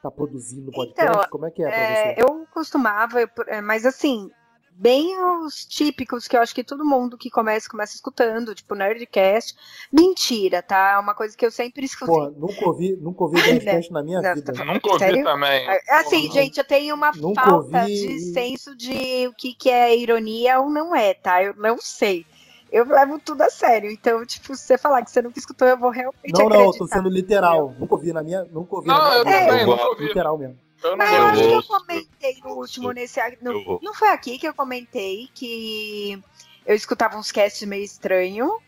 tá 0.02 0.10
produzindo 0.10 0.72
podcast? 0.72 1.12
Então, 1.18 1.30
como 1.30 1.46
é 1.46 1.52
que 1.52 1.64
é 1.64 1.68
pra 1.68 1.78
É, 1.78 2.16
você? 2.16 2.22
eu 2.24 2.48
costumava, 2.54 3.20
é, 3.48 3.60
mas 3.62 3.86
assim, 3.86 4.32
bem 4.78 5.17
os 5.41 5.65
típicos 5.65 6.28
que 6.28 6.36
eu 6.36 6.41
acho 6.41 6.53
que 6.53 6.63
todo 6.63 6.84
mundo 6.86 7.17
que 7.17 7.30
começa, 7.30 7.69
começa 7.69 7.95
escutando, 7.95 8.53
tipo 8.53 8.76
Nerdcast. 8.76 9.55
Mentira, 9.91 10.61
tá? 10.61 10.93
É 10.93 10.99
uma 10.99 11.15
coisa 11.15 11.36
que 11.36 11.45
eu 11.45 11.51
sempre 11.51 11.86
escutei. 11.86 12.13
Pô, 12.13 12.30
nunca 12.32 12.65
ouvi, 12.65 12.95
nunca 12.97 13.23
ouvi 13.23 13.41
podcast 13.41 13.91
na 13.91 14.03
minha 14.03 14.21
Não, 14.21 14.36
vida. 14.36 14.53
tá- 14.53 14.65
nunca 14.65 14.88
ouvi 14.89 14.99
Sério? 14.99 15.23
também. 15.23 15.67
É, 15.69 15.82
Assim, 15.99 16.28
Não- 16.28 16.34
gente, 16.34 16.57
eu 16.57 16.63
tenho 16.65 16.93
uma 16.95 17.11
nunca 17.15 17.41
falta 17.43 17.78
ouvi 17.78 17.86
de 17.93 18.19
senso 18.34 18.76
de 18.76 19.28
o 19.28 19.34
que, 19.34 19.53
que 19.53 19.69
é 19.69 19.95
ironia 19.97 20.59
ou 20.59 20.69
não 20.69 20.95
é, 20.95 21.13
tá? 21.13 21.41
Eu 21.43 21.55
não 21.55 21.78
sei. 21.80 22.26
Eu 22.71 22.84
levo 22.86 23.19
tudo 23.19 23.41
a 23.43 23.49
sério. 23.49 23.89
Então, 23.89 24.26
tipo, 24.26 24.53
se 24.55 24.63
você 24.67 24.78
falar 24.78 25.01
que 25.03 25.09
você 25.11 25.21
nunca 25.21 25.39
escutou, 25.39 25.65
eu 25.67 25.78
vou 25.78 25.91
realmente 25.91 26.34
Não, 26.34 26.49
não, 26.49 26.61
eu 26.65 26.71
tô 26.73 26.86
sendo 26.88 27.07
literal. 27.07 27.73
Nunca 27.80 27.95
ouvi 27.95 28.11
na 28.11 28.21
minha, 28.21 28.43
nunca 28.45 28.76
ouvi 28.76 28.88
Não, 28.89 28.97
na 28.97 29.03
minha 29.03 29.17
eu 29.19 29.23
vida. 29.26 29.39
também, 29.45 29.61
Eu 29.61 29.67
nunca 29.67 29.88
ouvi. 29.88 30.03
Literal 30.07 30.38
mesmo. 30.38 30.64
Eu 30.86 30.98
Mas 30.98 31.12
eu 31.12 31.18
Eu 31.18 31.28
acho 31.28 31.42
que 31.42 31.54
eu 31.54 31.64
comentei 31.64 32.40
no 32.44 32.50
último, 32.52 32.92
nesse. 32.92 33.20
No, 33.42 33.80
não 33.82 33.94
foi 33.94 34.10
aqui 34.10 34.38
que 34.38 34.48
eu 34.48 34.54
comentei 34.54 35.30
que 35.34 36.22
eu 36.66 36.76
escutava 36.76 37.18
uns 37.18 37.32
casts 37.32 37.68
meio 37.68 37.84
estranho. 37.84 38.60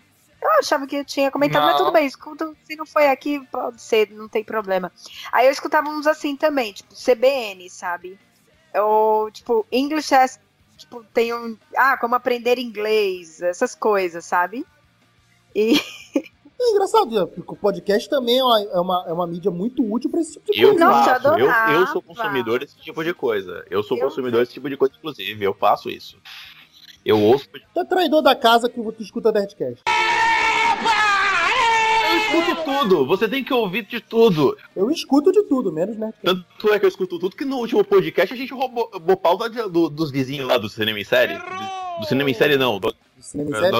Eu 0.41 0.51
achava 0.59 0.85
que 0.85 0.95
eu 0.95 1.05
tinha 1.05 1.31
comentado, 1.31 1.63
mas 1.63 1.71
Não. 1.71 1.77
tudo 1.79 1.91
bem, 1.91 2.05
escuta, 2.05 2.53
se 2.63 2.75
não 2.75 2.85
foi 2.85 3.07
aqui, 3.07 3.39
pode 3.51 3.81
ser, 3.81 4.11
não 4.11 4.29
tem 4.29 4.43
problema. 4.43 4.91
Aí 5.31 5.47
eu 5.47 5.51
escutava 5.51 5.89
uns 5.89 6.05
assim 6.05 6.35
também, 6.35 6.73
tipo, 6.73 6.93
CBN, 6.93 7.67
sabe? 7.69 8.19
Ou, 8.75 9.31
tipo, 9.31 9.65
English 9.71 10.13
as, 10.13 10.39
tipo, 10.77 11.03
tem 11.05 11.33
um. 11.33 11.57
Ah, 11.75 11.97
como 11.97 12.13
aprender 12.13 12.59
inglês, 12.59 13.41
essas 13.41 13.73
coisas, 13.73 14.25
sabe? 14.25 14.65
E. 15.55 15.81
É 16.59 16.69
engraçado, 16.71 17.11
né? 17.11 17.25
porque 17.25 17.53
o 17.53 17.55
podcast 17.55 18.09
também 18.09 18.39
é 18.39 18.43
uma, 18.43 18.61
é 18.61 18.79
uma, 18.79 19.05
é 19.09 19.13
uma 19.13 19.27
mídia 19.27 19.51
muito 19.51 19.83
útil 19.83 20.09
pra 20.09 20.19
esse 20.21 20.33
tipo 20.33 20.51
de 20.51 20.59
Eu 20.61 20.69
coisa. 20.71 20.89
Faço, 21.03 21.27
eu, 21.39 21.49
eu 21.79 21.87
sou 21.87 22.01
consumidor 22.01 22.59
desse 22.59 22.77
tipo 22.79 23.03
de 23.03 23.13
coisa. 23.13 23.63
Eu 23.69 23.83
sou 23.83 23.97
Eu 23.97 24.03
consumidor 24.05 24.39
desse 24.41 24.53
tipo 24.53 24.69
de 24.69 24.75
coisa, 24.75 24.93
inclusive. 24.97 25.43
Eu 25.45 25.53
faço 25.53 25.89
isso. 25.89 26.17
Eu 27.05 27.21
ouço. 27.21 27.47
Tu 27.73 27.79
é 27.79 27.85
traidor 27.85 28.21
da 28.21 28.35
casa 28.35 28.67
que 28.69 28.81
tu 28.81 28.95
escuta 29.03 29.31
Nerdcast. 29.31 29.83
Eu 32.09 32.17
escuto 32.17 32.63
tudo. 32.65 33.05
Você 33.05 33.27
tem 33.29 33.43
que 33.43 33.53
ouvir 33.53 33.85
de 33.85 33.99
tudo. 33.99 34.57
Eu 34.75 34.89
escuto 34.89 35.31
de 35.31 35.43
tudo, 35.43 35.71
menos 35.71 35.95
Nerdcast. 35.97 36.23
Tanto 36.25 36.73
é 36.73 36.79
que 36.79 36.85
eu 36.85 36.89
escuto 36.89 37.19
tudo 37.19 37.35
que 37.35 37.45
no 37.45 37.57
último 37.57 37.83
podcast 37.83 38.33
a 38.33 38.37
gente 38.37 38.53
roubou, 38.53 38.89
roubou 38.91 39.15
pau 39.17 39.37
da- 39.37 39.47
do- 39.67 39.89
dos 39.89 40.09
vizinhos 40.11 40.47
lá 40.47 40.57
do 40.57 40.67
cinema 40.69 40.99
em 40.99 41.03
série. 41.03 41.35
Do, 41.37 41.99
do 42.01 42.05
cinema 42.07 42.29
em 42.29 42.33
série, 42.33 42.57
não. 42.57 42.79
Do 42.79 42.93
cinema 43.21 43.49
em 43.49 43.53
série, 43.53 43.75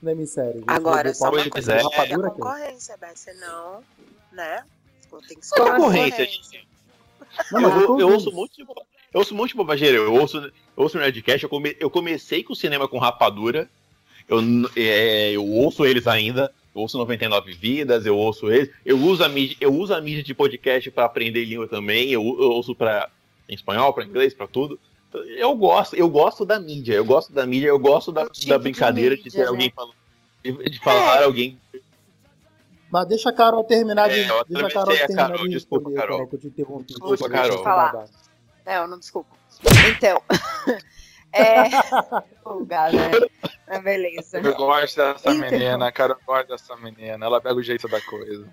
cinema 0.00 0.22
em 0.22 0.26
Agora, 0.66 1.14
só 1.14 1.24
uma 1.26 1.30
coisa, 1.32 1.50
quiser. 1.50 1.80
é 1.80 1.84
a 1.84 2.02
aqui. 2.02 2.14
concorrência, 2.14 2.96
Beth, 2.96 3.16
senão, 3.16 3.82
né? 4.32 4.64
Tem 5.28 5.38
que 5.38 5.46
ser 5.46 5.60
é 5.60 5.62
a 5.62 5.76
concorrência, 5.76 6.24
gente? 6.24 6.68
Não, 7.52 7.60
mas 7.60 7.82
eu, 7.82 8.00
eu 8.00 8.08
ouço 8.12 8.30
um 8.30 8.34
monte 8.34 8.56
de 8.56 8.64
boba- 8.64 8.82
eu 9.12 9.20
ouço 9.20 9.34
um 9.34 9.36
monte 9.36 9.50
de 9.50 9.56
bobageira. 9.56 9.96
Eu 9.96 10.14
ouço, 10.14 10.38
eu 10.38 10.52
ouço 10.76 10.98
Nerdcast. 10.98 11.44
Eu, 11.44 11.48
come, 11.48 11.76
eu 11.80 11.88
comecei 11.90 12.42
com 12.42 12.52
o 12.52 12.56
cinema 12.56 12.86
com 12.88 12.98
rapadura. 12.98 13.68
Eu, 14.28 14.40
é, 14.76 15.32
eu 15.32 15.46
ouço 15.46 15.84
eles 15.86 16.06
ainda. 16.06 16.52
Eu 16.74 16.82
ouço 16.82 16.98
99 16.98 17.52
Vidas, 17.54 18.04
eu 18.04 18.16
ouço 18.16 18.50
eles. 18.50 18.70
Eu 18.84 18.98
uso 18.98 19.24
a 19.24 19.28
mídia, 19.28 19.56
eu 19.60 19.72
uso 19.74 19.94
a 19.94 20.00
mídia 20.00 20.22
de 20.22 20.34
podcast 20.34 20.90
para 20.90 21.04
aprender 21.06 21.44
língua 21.44 21.66
também. 21.66 22.10
Eu, 22.10 22.20
eu 22.22 22.50
ouço 22.50 22.74
para 22.74 23.08
em 23.48 23.54
espanhol, 23.54 23.92
para 23.94 24.04
inglês, 24.04 24.34
para 24.34 24.46
tudo. 24.46 24.78
Eu 25.36 25.54
gosto, 25.54 25.96
eu 25.96 26.08
gosto 26.08 26.44
da 26.44 26.58
mídia. 26.60 26.94
Eu 26.94 27.04
gosto 27.04 27.32
da 27.32 27.46
mídia, 27.46 27.68
eu 27.68 27.78
gosto 27.78 28.10
da, 28.12 28.24
O 28.24 28.30
tipo 28.30 28.48
da 28.48 28.56
de 28.56 28.62
brincadeira 28.62 29.16
de, 29.16 29.22
mídia, 29.24 29.32
ter 29.40 29.44
né? 29.44 29.48
alguém 29.48 29.70
falando. 29.74 29.94
De, 30.42 30.52
de 30.70 30.78
falar 30.80 31.22
alguém. 31.24 31.60
Mas 32.90 33.08
deixa 33.08 33.30
a 33.30 33.32
Carol 33.32 33.64
terminar 33.64 34.08
de. 34.08 34.20
É, 34.20 34.30
eu 34.30 34.44
deixa 34.44 34.66
a 34.66 34.70
Carol 34.70 34.82
atravessei 34.82 35.04
a 35.04 35.06
terminar 35.08 35.28
Carol, 35.30 35.44
de 35.44 35.50
desculpa, 35.54 35.88
responder, 35.90 36.06
Carol. 36.08 36.26
que 36.28 36.34
eu 36.36 36.40
te 36.40 36.46
interrompi. 36.46 36.86
Desculpa, 36.86 37.24
eu 37.24 37.30
Carol. 37.30 37.62
falar. 37.64 38.04
Não, 38.64 38.86
não 38.88 38.98
desculpa. 38.98 39.36
Então. 39.90 40.22
é. 41.32 41.64
Pulgar, 42.42 42.92
né? 42.92 43.10
Mas 43.66 43.82
beleza. 43.82 44.38
Eu 44.38 44.54
gosto 44.54 44.96
dessa 44.96 45.30
Então. 45.32 45.50
menina, 45.50 45.90
cara. 45.92 46.12
Eu 46.12 46.18
gosto 46.26 46.48
dessa 46.48 46.76
menina. 46.76 47.26
Ela 47.26 47.40
pega 47.40 47.54
o 47.56 47.62
jeito 47.62 47.88
da 47.88 48.00
coisa. 48.00 48.46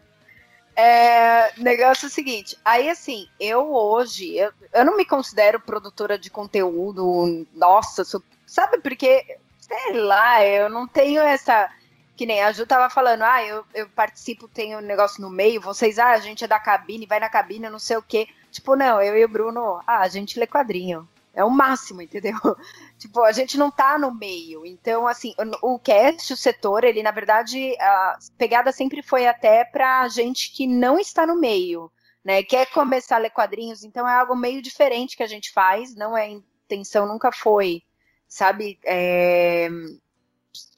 É, 0.75 1.53
negócio 1.61 2.05
é 2.05 2.09
o 2.09 2.11
seguinte, 2.11 2.57
aí 2.65 2.89
assim, 2.89 3.27
eu 3.39 3.71
hoje, 3.75 4.35
eu, 4.35 4.51
eu 4.73 4.83
não 4.83 4.97
me 4.97 5.05
considero 5.05 5.59
produtora 5.59 6.17
de 6.17 6.31
conteúdo, 6.31 7.45
nossa, 7.53 8.03
sou- 8.03 8.23
sabe, 8.47 8.79
porque, 8.79 9.37
sei 9.59 9.93
lá, 10.01 10.43
eu 10.43 10.69
não 10.69 10.87
tenho 10.87 11.21
essa, 11.21 11.69
que 12.15 12.25
nem 12.25 12.41
a 12.41 12.51
Ju 12.51 12.65
tava 12.65 12.89
falando, 12.89 13.21
ah, 13.21 13.43
eu, 13.43 13.63
eu 13.73 13.87
participo, 13.89 14.47
tenho 14.47 14.79
um 14.79 14.81
negócio 14.81 15.21
no 15.21 15.29
meio, 15.29 15.61
vocês, 15.61 15.99
ah, 15.99 16.09
a 16.11 16.19
gente 16.19 16.43
é 16.43 16.47
da 16.47 16.59
cabine, 16.59 17.05
vai 17.05 17.19
na 17.19 17.29
cabine, 17.29 17.69
não 17.69 17.77
sei 17.79 17.97
o 17.97 18.01
quê, 18.01 18.27
tipo, 18.51 18.75
não, 18.75 18.99
eu 18.99 19.15
e 19.15 19.23
o 19.23 19.29
Bruno, 19.29 19.79
ah, 19.85 19.99
a 19.99 20.07
gente 20.07 20.39
lê 20.39 20.47
quadrinho, 20.47 21.07
é 21.33 21.43
o 21.43 21.49
máximo, 21.49 22.01
entendeu? 22.01 22.33
Tipo, 22.97 23.21
a 23.23 23.31
gente 23.33 23.57
não 23.57 23.69
tá 23.69 23.97
no 23.97 24.13
meio. 24.13 24.65
Então, 24.65 25.07
assim, 25.07 25.33
o 25.61 25.77
cast, 25.77 26.31
o 26.31 26.37
setor, 26.37 26.85
ele, 26.85 27.03
na 27.03 27.11
verdade, 27.11 27.75
a 27.79 28.17
pegada 28.37 28.71
sempre 28.71 29.01
foi 29.01 29.27
até 29.27 29.65
pra 29.65 30.07
gente 30.07 30.53
que 30.53 30.65
não 30.65 30.97
está 30.97 31.27
no 31.27 31.37
meio, 31.37 31.91
né? 32.23 32.43
Quer 32.43 32.67
começar 32.67 33.17
a 33.17 33.19
ler 33.19 33.31
quadrinhos, 33.31 33.83
então 33.83 34.07
é 34.07 34.13
algo 34.13 34.35
meio 34.35 34.61
diferente 34.61 35.17
que 35.17 35.23
a 35.23 35.27
gente 35.27 35.51
faz, 35.51 35.95
não 35.95 36.15
é 36.17 36.29
intenção, 36.29 37.05
nunca 37.05 37.29
foi, 37.31 37.81
sabe? 38.25 38.79
É, 38.85 39.67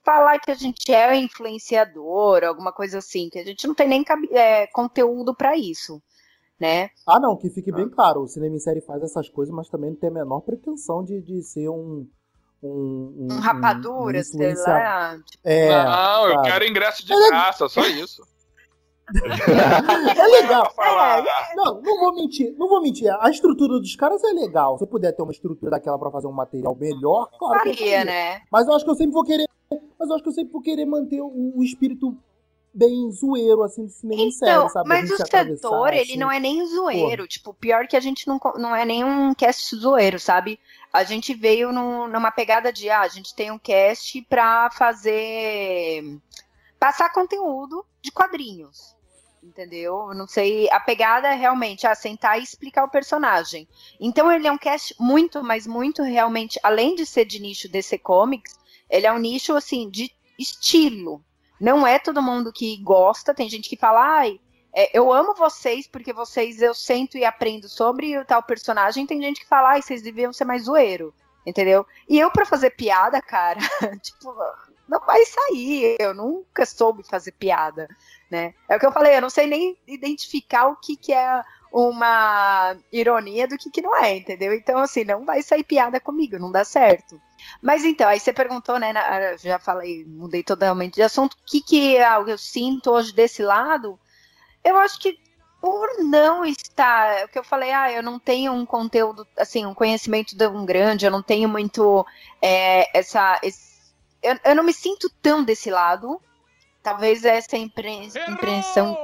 Falar 0.06 0.40
que 0.40 0.52
a 0.52 0.56
gente 0.56 0.94
é 0.94 1.16
influenciador, 1.16 2.44
alguma 2.44 2.72
coisa 2.72 3.00
assim, 3.00 3.28
que 3.28 3.40
a 3.40 3.44
gente 3.44 3.68
não 3.68 3.74
tem 3.74 3.88
nem 3.88 4.06
é, 4.32 4.68
conteúdo 4.68 5.34
pra 5.34 5.58
isso, 5.58 6.00
né? 6.60 6.90
Ah, 7.08 7.20
não, 7.20 7.36
que 7.36 7.50
fique 7.50 7.72
bem 7.72 7.90
claro. 7.90 8.22
O 8.22 8.28
cinema 8.28 8.56
em 8.56 8.60
série 8.60 8.82
faz 8.82 9.02
essas 9.04 9.30
coisas, 9.30 9.54
mas 9.54 9.70
também 9.70 9.90
não 9.92 9.98
tem 9.98 10.10
a 10.10 10.14
menor 10.14 10.42
pretensão 10.42 11.04
de, 11.04 11.22
de 11.22 11.42
ser 11.44 11.70
um. 11.70 12.08
Um, 12.64 13.28
Um 13.32 13.40
rapadura, 13.40 14.24
sei 14.24 14.40
influenciador. 14.40 14.82
lá. 14.82 15.18
É, 15.44 15.84
não, 15.86 16.28
eu 16.30 16.42
quero 16.42 16.66
ingresso 16.66 17.06
de 17.06 17.14
Ela- 17.14 17.28
graça, 17.28 17.70
só 17.70 17.82
isso. 17.86 18.24
É 20.18 20.28
legal. 20.28 20.74
Pra 20.74 20.84
falar. 20.86 21.24
Não, 21.56 21.80
não 21.82 22.00
vou 22.00 22.16
mentir, 22.16 22.56
não 22.58 22.68
vou 22.68 22.82
mentir. 22.82 23.08
A 23.22 23.30
estrutura 23.30 23.80
dos 23.80 23.96
caras 23.96 24.24
é 24.24 24.32
legal. 24.34 24.78
Se 24.80 24.84
eu 24.84 24.88
puder 24.88 25.12
ter 25.12 25.22
uma 25.22 25.32
estrutura 25.32 25.70
daquela 25.72 26.00
pra 26.00 26.10
fazer 26.10 26.26
um 26.28 26.32
material 26.32 26.76
melhor, 26.76 27.30
claro 27.38 27.62
que 27.64 27.70
eu 27.70 27.74
Faria, 27.76 27.98
faria. 28.00 28.06
né? 28.06 28.42
Mas 28.52 28.66
eu 28.68 28.74
acho 28.74 28.84
que 28.86 28.90
eu 28.92 28.96
sempre 28.96 29.14
vou 29.14 29.24
querer. 29.24 29.46
Mas 30.00 30.10
eu 30.10 30.16
acho 30.16 30.24
que 30.24 30.30
eu 30.30 30.34
sempre 30.34 30.52
vou 30.54 30.62
querer 30.62 30.86
manter 30.86 31.22
o, 31.22 31.54
o 31.56 31.64
espírito 31.64 32.18
bem 32.76 33.10
zoeiro, 33.12 33.64
assim, 33.64 33.86
do 33.86 33.90
cinema 33.92 34.22
em 34.22 34.32
série, 34.32 34.52
Então, 34.52 34.70
sabe? 34.70 34.86
A 34.86 34.90
mas 34.90 35.10
o 35.10 35.18
setor, 35.18 35.94
ele 35.94 36.02
assim. 36.02 36.18
não 36.18 36.32
é 36.32 36.40
nem 36.40 36.66
zoeiro. 36.68 37.26
Tipo, 37.28 37.54
pior 37.54 37.88
que 37.88 37.96
a 37.96 38.00
gente 38.00 38.28
não, 38.28 38.40
não 38.58 38.76
é 38.76 38.84
nenhum 38.86 39.34
cast 39.34 39.76
zoeiro, 39.76 40.20
sabe? 40.20 40.60
A 40.92 41.04
gente 41.04 41.34
veio 41.34 41.72
num- 41.72 42.08
numa 42.08 42.32
pegada 42.32 42.72
de, 42.74 42.90
ah, 42.90 43.02
a 43.02 43.08
gente 43.08 43.34
tem 43.34 43.50
um 43.52 43.58
cast 43.60 44.22
pra 44.24 44.70
fazer. 44.72 46.20
passar 46.80 47.12
conteúdo 47.12 47.86
de 48.02 48.12
quadrinhos. 48.12 48.94
Entendeu? 49.42 50.08
Eu 50.10 50.16
não 50.16 50.28
sei. 50.28 50.68
A 50.72 50.80
pegada 50.80 51.28
é 51.28 51.36
realmente 51.36 51.86
ah, 51.86 51.94
sentar 51.96 52.40
e 52.40 52.44
explicar 52.44 52.84
o 52.84 52.90
personagem. 52.90 53.68
Então 54.00 54.32
ele 54.32 54.48
é 54.48 54.52
um 54.52 54.58
cast 54.58 54.96
muito, 55.00 55.44
mas 55.44 55.68
muito 55.68 56.02
realmente, 56.02 56.60
além 56.64 56.96
de 56.96 57.06
ser 57.06 57.26
de 57.26 57.40
nicho 57.40 57.70
DC 57.70 58.00
Comics, 58.00 58.54
ele 58.90 59.06
é 59.06 59.14
um 59.14 59.20
nicho 59.20 59.54
assim 59.56 59.88
de 59.90 60.12
estilo. 60.38 61.24
Não 61.60 61.86
é 61.86 62.00
todo 62.00 62.22
mundo 62.22 62.52
que 62.52 62.78
gosta, 62.78 63.34
tem 63.34 63.50
gente 63.50 63.70
que 63.70 63.78
fala, 63.78 64.02
ai, 64.20 64.40
é, 64.74 64.98
eu 64.98 65.12
amo 65.12 65.34
vocês 65.34 65.88
porque 65.88 66.12
vocês 66.12 66.62
eu 66.62 66.74
sento 66.74 67.18
e 67.18 67.24
aprendo 67.24 67.70
sobre 67.70 68.18
o 68.18 68.26
tal 68.26 68.44
personagem. 68.44 69.08
Tem 69.08 69.22
gente 69.22 69.40
que 69.40 69.48
fala, 69.48 69.70
ai, 69.70 69.82
vocês 69.82 70.02
deviam 70.02 70.34
ser 70.34 70.44
mais 70.44 70.64
zoeiro, 70.64 71.14
entendeu? 71.46 71.86
E 72.10 72.20
eu, 72.20 72.30
pra 72.30 72.46
fazer 72.46 72.72
piada, 72.72 73.22
cara, 73.22 73.60
tipo, 74.04 74.36
não 74.88 75.00
vai 75.00 75.24
sair. 75.26 75.96
Eu 75.98 76.14
nunca 76.14 76.66
soube 76.66 77.04
fazer 77.04 77.32
piada, 77.32 77.88
né? 78.30 78.54
É 78.68 78.76
o 78.76 78.80
que 78.80 78.86
eu 78.86 78.92
falei, 78.92 79.16
eu 79.16 79.22
não 79.22 79.30
sei 79.30 79.48
nem 79.48 79.78
identificar 79.88 80.68
o 80.68 80.76
que, 80.76 80.98
que 80.98 81.14
é 81.14 81.42
uma 81.78 82.74
ironia 82.90 83.46
do 83.50 83.58
que, 83.58 83.70
que 83.70 83.82
não 83.82 83.94
é, 83.98 84.16
entendeu? 84.16 84.54
Então, 84.54 84.78
assim, 84.80 85.04
não 85.04 85.26
vai 85.26 85.42
sair 85.42 85.66
piada 85.66 86.00
comigo, 86.00 86.40
não 86.40 86.50
dá 86.50 86.64
certo. 86.64 87.22
Mas 87.62 87.84
então, 87.84 88.08
aí 88.08 88.18
você 88.18 88.32
perguntou, 88.32 88.80
né? 88.80 88.94
na- 88.94 89.36
já 89.36 89.60
falei, 89.60 90.06
mudei 90.06 90.42
totalmente 90.42 90.96
de 90.96 91.02
assunto. 91.02 91.34
O 91.34 91.38
que, 91.46 91.60
que 91.62 91.98
é 91.98 92.24
que 92.24 92.32
eu 92.32 92.38
sinto 92.38 92.92
hoje 92.92 93.14
desse 93.14 93.44
lado? 93.44 94.00
Eu 94.64 94.78
acho 94.78 94.98
que 95.00 95.20
por 95.60 95.90
não 96.06 96.46
estar. 96.46 97.08
é 97.20 97.26
O 97.26 97.28
que 97.28 97.38
eu 97.40 97.44
falei, 97.44 97.72
ah, 97.74 97.92
eu 97.92 98.02
não 98.02 98.20
tenho 98.20 98.54
um 98.54 98.66
conteúdo, 98.66 99.28
assim, 99.38 99.66
um 99.66 99.74
conhecimento 99.74 100.38
tão 100.38 100.66
grande, 100.66 101.06
eu 101.06 101.12
não 101.12 101.22
tenho 101.22 101.50
muito 101.50 102.06
é, 102.42 102.98
essa. 102.98 103.38
esse- 103.44 103.76
eu, 104.24 104.40
eu 104.46 104.56
não 104.56 104.64
me 104.64 104.74
sinto 104.74 105.10
tão 105.22 105.44
desse 105.44 105.70
lado. 105.70 106.22
Talvez 106.82 107.26
essa 107.26 107.58
impre- 107.58 108.10
impressão. 108.30 108.96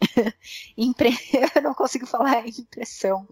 Impre- 0.76 1.10
eu 1.54 1.62
não 1.62 1.74
consigo 1.74 2.06
falar 2.06 2.46
impressão 2.46 3.26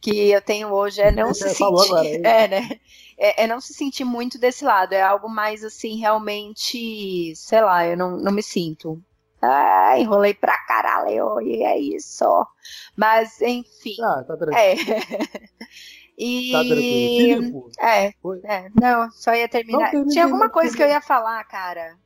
que 0.00 0.30
eu 0.30 0.40
tenho 0.42 0.68
hoje 0.68 1.00
é 1.00 1.10
não 1.10 1.32
se 1.34 1.48
Você 1.48 1.54
falou 1.54 1.80
sentir, 1.80 1.92
agora, 1.92 2.08
hein? 2.08 2.22
é, 2.24 2.48
né? 2.48 2.80
É, 3.18 3.44
é 3.44 3.46
não 3.46 3.60
se 3.60 3.74
sentir 3.74 4.04
muito 4.04 4.38
desse 4.38 4.64
lado, 4.64 4.92
é 4.92 5.02
algo 5.02 5.28
mais 5.28 5.64
assim, 5.64 5.98
realmente, 5.98 7.34
sei 7.36 7.60
lá, 7.60 7.86
eu 7.86 7.96
não, 7.96 8.16
não 8.16 8.32
me 8.32 8.42
sinto. 8.42 9.00
Ah, 9.40 9.98
enrolei 9.98 10.34
pra 10.34 10.56
caralho, 10.66 11.40
e 11.40 11.64
é 11.64 11.76
isso. 11.78 12.24
Mas, 12.96 13.40
enfim, 13.40 13.96
Ah, 14.00 14.22
tá 14.24 14.36
tranquilo. 14.36 14.56
é. 14.58 15.42
E. 16.18 16.52
Tá 16.52 16.62
tranquilo. 16.64 17.70
É, 17.80 18.06
é, 18.44 18.68
não, 18.80 19.10
só 19.10 19.34
ia 19.34 19.48
terminar. 19.48 19.92
Não, 19.92 20.06
Tinha 20.06 20.24
alguma 20.24 20.48
coisa 20.48 20.76
que 20.76 20.82
eu 20.82 20.88
ia 20.88 21.00
falar, 21.00 21.42
cara. 21.44 21.98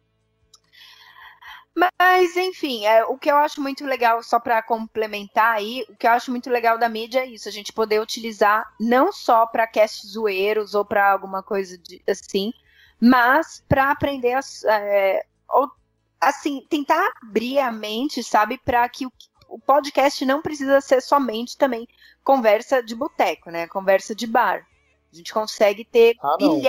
Mas, 1.76 2.34
enfim, 2.36 2.86
é, 2.86 3.04
o 3.04 3.18
que 3.18 3.30
eu 3.30 3.36
acho 3.36 3.60
muito 3.60 3.84
legal, 3.84 4.22
só 4.22 4.40
para 4.40 4.62
complementar 4.62 5.56
aí, 5.56 5.84
o 5.90 5.96
que 5.96 6.06
eu 6.06 6.10
acho 6.12 6.30
muito 6.30 6.48
legal 6.48 6.78
da 6.78 6.88
mídia 6.88 7.20
é 7.20 7.26
isso, 7.26 7.48
a 7.48 7.52
gente 7.52 7.70
poder 7.72 8.00
utilizar 8.00 8.64
não 8.80 9.12
só 9.12 9.46
para 9.46 9.66
cast 9.66 10.06
zoeiros 10.06 10.74
ou 10.74 10.86
para 10.86 11.12
alguma 11.12 11.42
coisa 11.42 11.76
de- 11.76 12.02
assim, 12.08 12.50
mas 12.98 13.62
para 13.68 13.90
aprender, 13.90 14.32
as, 14.32 14.64
é, 14.64 15.22
ou, 15.50 15.70
assim, 16.18 16.64
tentar 16.70 17.06
abrir 17.22 17.58
a 17.58 17.70
mente, 17.70 18.22
sabe, 18.22 18.58
para 18.64 18.88
que 18.88 19.04
o, 19.06 19.12
o 19.46 19.58
podcast 19.58 20.24
não 20.24 20.40
precisa 20.40 20.80
ser 20.80 21.02
somente 21.02 21.58
também 21.58 21.86
conversa 22.24 22.82
de 22.82 22.94
boteco, 22.94 23.50
né? 23.50 23.68
Conversa 23.68 24.14
de 24.14 24.26
bar. 24.26 24.66
A 25.12 25.16
gente 25.16 25.32
consegue 25.32 25.84
ter 25.84 26.16
Ah, 26.22 26.36
não, 26.40 26.62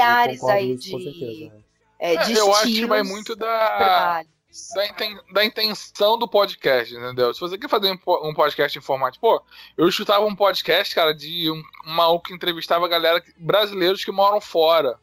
aí 0.50 0.76
de, 0.76 0.90
certeza. 1.02 1.54
é, 1.98 2.14
É, 2.14 2.26
de 2.26 2.34
eu 2.34 2.54
acho 2.54 2.68
que 2.68 2.86
vai 2.86 3.04
muito 3.04 3.36
da, 3.38 3.78
trabalho. 3.78 4.37
Da, 4.76 4.86
inten- 4.86 5.20
da 5.34 5.46
intenção 5.46 6.18
do 6.18 6.28
podcast, 6.28 6.94
entendeu? 6.96 7.34
Se 7.34 7.40
você 7.40 7.58
quer 7.58 7.70
fazer 7.70 7.92
um 7.92 7.98
po- 7.98 8.28
um 8.28 8.34
podcast 8.34 8.78
em 8.78 8.82
formato, 8.82 9.20
pô, 9.20 9.42
eu 9.78 9.88
escutava 9.88 10.26
um 10.26 10.36
podcast, 10.36 10.94
cara, 10.96 11.14
de 11.14 11.50
um, 11.52 11.62
um 11.86 11.94
maluco 11.94 12.26
que 12.28 12.34
entrevistava 12.34 12.86
a 12.86 12.90
galera 12.90 13.24
brasileiros 13.38 14.04
que 14.04 14.12
moram 14.12 14.40
fora. 14.42 15.00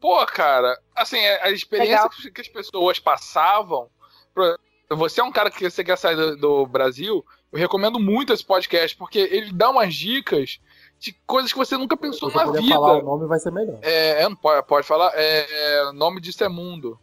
Pô, 0.00 0.24
cara, 0.26 0.78
assim, 0.94 1.18
a, 1.18 1.44
a 1.46 1.50
experiência 1.50 2.08
que, 2.10 2.30
que 2.30 2.40
as 2.40 2.48
pessoas 2.48 2.98
passavam 2.98 3.88
pro- 4.34 4.58
você 4.90 5.20
é 5.20 5.24
um 5.24 5.32
cara 5.32 5.50
que 5.50 5.68
você 5.68 5.82
quer 5.82 5.96
sair 5.96 6.14
do, 6.14 6.36
do 6.36 6.66
Brasil, 6.66 7.24
eu 7.50 7.58
recomendo 7.58 7.98
muito 7.98 8.32
esse 8.32 8.44
podcast, 8.44 8.96
porque 8.96 9.18
ele 9.18 9.52
dá 9.52 9.70
umas 9.70 9.94
dicas 9.94 10.60
de 10.98 11.12
coisas 11.26 11.50
que 11.52 11.58
você 11.58 11.76
nunca 11.76 11.96
pensou 11.96 12.30
você 12.30 12.38
na 12.38 12.52
vida. 12.52 12.74
falar 12.74 12.98
o 12.98 13.02
nome, 13.02 13.26
vai 13.26 13.38
ser 13.38 13.50
melhor. 13.50 13.78
É, 13.82 14.22
é, 14.22 14.28
não 14.28 14.36
pode, 14.36 14.66
pode 14.66 14.86
falar? 14.86 15.10
É, 15.14 15.46
é, 15.78 15.84
o 15.88 15.92
nome 15.92 16.20
disso 16.20 16.44
é 16.44 16.48
Mundo. 16.48 16.98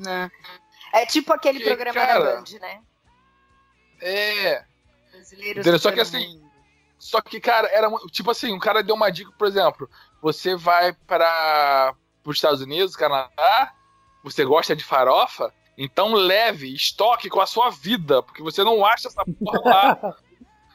Né? 0.00 0.30
É 0.92 1.06
tipo 1.06 1.32
aquele 1.32 1.58
Que, 1.58 1.66
programa 1.66 1.94
cara, 1.94 2.18
da 2.18 2.36
Band, 2.36 2.58
né? 2.60 2.82
É. 4.00 4.64
Brasileiros? 5.12 5.82
Só 5.82 5.92
que 5.92 6.00
assim, 6.00 6.38
mundo. 6.38 6.50
Só 6.98 7.20
que, 7.20 7.40
cara, 7.40 7.68
era 7.68 7.88
tipo 8.10 8.30
assim, 8.30 8.54
o 8.54 8.58
cara 8.58 8.82
deu 8.82 8.94
uma 8.94 9.10
dica, 9.10 9.32
por 9.38 9.48
exemplo, 9.48 9.88
você 10.20 10.54
vai 10.54 10.92
para 10.92 11.94
os 12.24 12.36
Estados 12.36 12.60
Unidos, 12.60 12.94
Canadá, 12.94 13.72
você 14.22 14.44
gosta 14.44 14.76
de 14.76 14.84
farofa, 14.84 15.52
então 15.78 16.12
leve, 16.12 16.74
estoque 16.74 17.30
com 17.30 17.40
a 17.40 17.46
sua 17.46 17.70
vida, 17.70 18.22
porque 18.22 18.42
você 18.42 18.62
não 18.62 18.84
acha 18.84 19.08
essa 19.08 19.24
porra 19.24 19.60
lá, 19.64 20.16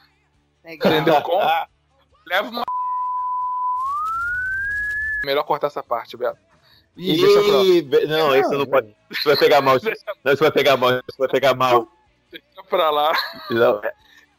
Legal. 0.64 0.92
entendeu? 0.92 1.22
Com, 1.22 1.38
leva 2.26 2.48
uma 2.48 2.64
Melhor 5.24 5.44
cortar 5.44 5.68
essa 5.68 5.82
parte, 5.82 6.16
Beto. 6.16 6.45
Ih, 6.96 7.82
be- 7.82 8.06
não, 8.06 8.34
isso 8.34 8.50
não 8.50 8.66
pode. 8.66 8.94
Isso 9.10 9.22
vai 9.28 9.36
pegar 9.36 9.60
mal. 9.60 9.76
Não, 10.24 10.32
isso 10.32 10.42
vai 10.42 10.50
pegar 10.50 10.76
mal. 10.76 10.90
Isso 10.92 11.18
vai 11.18 11.28
pegar 11.28 11.54
mal. 11.54 11.88
deixa 12.30 12.62
pra 12.68 12.90
lá. 12.90 13.12
Não, 13.50 13.80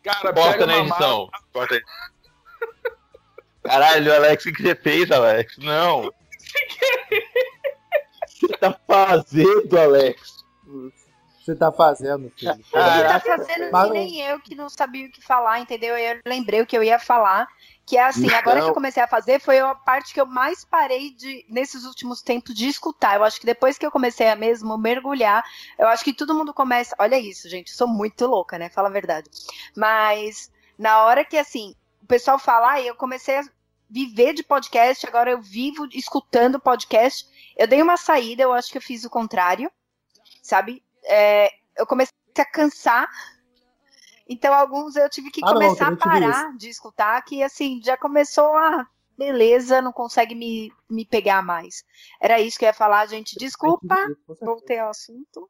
Cara, 0.04 0.34
Corta 0.34 0.52
pega 0.52 0.66
na 0.66 0.78
edição. 0.80 1.30
Corta 1.54 1.76
aí. 1.76 1.82
Caralho, 3.64 4.16
Alex, 4.16 4.46
o 4.46 4.54
que 4.54 4.64
você 4.64 4.76
fez, 4.76 5.12
Alex? 5.12 5.58
Não. 5.58 6.06
O 6.06 6.12
que 8.28 8.48
você 8.48 8.48
tá 8.58 8.80
fazendo, 8.88 9.78
Alex? 9.78 10.38
Você 11.44 11.56
tá 11.56 11.72
fazendo, 11.72 12.32
filho. 12.36 12.52
Ele 12.54 12.64
tá 12.72 13.20
fazendo 13.20 13.72
Mas 13.72 13.88
que 13.88 13.94
nem 13.94 14.22
eu 14.22 14.40
que 14.40 14.56
não 14.56 14.70
sabia 14.70 15.08
o 15.08 15.12
que 15.12 15.22
falar, 15.22 15.60
entendeu? 15.60 15.98
Eu 15.98 16.20
lembrei 16.26 16.62
o 16.62 16.66
que 16.66 16.78
eu 16.78 16.84
ia 16.84 17.00
falar. 17.00 17.48
Que 17.88 17.96
é 17.96 18.04
assim, 18.04 18.28
agora 18.28 18.44
que 18.44 18.50
Então. 18.58 18.68
eu 18.68 18.74
comecei 18.74 19.02
a 19.02 19.08
fazer, 19.08 19.40
foi 19.40 19.60
a 19.60 19.74
parte 19.74 20.14
que 20.14 20.20
eu 20.20 20.26
mais 20.26 20.66
parei 20.66 21.12
de, 21.12 21.46
nesses 21.48 21.86
últimos 21.86 22.22
tempos, 22.22 22.54
de 22.54 22.68
escutar. 22.68 23.16
Eu 23.16 23.24
acho 23.24 23.40
que 23.40 23.46
depois 23.46 23.78
que 23.78 23.86
eu 23.86 23.92
comecei 23.92 24.28
a 24.28 24.36
mesmo 24.36 24.78
mergulhar, 24.78 25.42
eu 25.80 25.88
acho 25.88 26.04
que 26.04 26.14
todo 26.14 26.36
mundo 26.36 26.54
começa. 26.54 26.94
Olha 27.00 27.18
isso, 27.18 27.48
gente, 27.48 27.72
sou 27.72 27.88
muito 27.88 28.28
louca, 28.28 28.60
né? 28.60 28.70
Fala 28.70 28.90
a 28.90 28.92
verdade. 28.92 29.30
Mas 29.74 30.52
na 30.78 31.06
hora 31.06 31.24
que 31.24 31.38
assim, 31.38 31.74
o 32.04 32.06
pessoal 32.06 32.38
fala, 32.38 32.74
ah, 32.74 32.82
eu 32.82 32.94
comecei 32.94 33.38
a 33.38 33.44
viver 33.90 34.34
de 34.34 34.44
podcast, 34.44 35.08
agora 35.08 35.32
eu 35.32 35.42
vivo 35.42 35.88
escutando 35.94 36.60
podcast. 36.60 37.26
Eu 37.56 37.68
dei 37.68 37.82
uma 37.82 37.96
saída, 37.96 38.44
eu 38.44 38.52
acho 38.52 38.70
que 38.70 38.78
eu 38.78 38.82
fiz 38.82 39.06
o 39.06 39.10
contrário, 39.10 39.72
sabe? 40.44 40.84
É, 41.06 41.50
eu 41.78 41.88
comecei 41.88 42.14
a 42.38 42.46
cansar. 42.46 43.08
Então, 44.30 44.54
alguns 44.54 44.96
eu 44.96 45.10
tive 45.10 45.32
que 45.32 45.42
Ah, 45.44 45.48
não, 45.48 45.54
começar 45.54 45.88
a 45.88 45.96
também 45.96 45.98
tive 46.20 46.32
parar 46.32 46.58
de 46.58 46.70
escutar, 46.70 47.22
que 47.24 47.42
assim, 47.44 47.82
já 47.84 47.96
começou 47.98 48.56
a. 48.56 48.88
Beleza, 49.18 49.82
não 49.82 49.92
consegue 49.92 50.36
me, 50.36 50.72
me 50.88 51.04
pegar 51.04 51.42
mais. 51.42 51.84
Era 52.22 52.40
isso 52.40 52.60
que 52.60 52.66
eu 52.66 52.68
ia 52.68 52.74
falar, 52.74 53.08
gente. 53.08 53.36
Desculpa, 53.40 53.96
voltei 54.42 54.78
ao 54.78 54.90
assunto. 54.92 55.50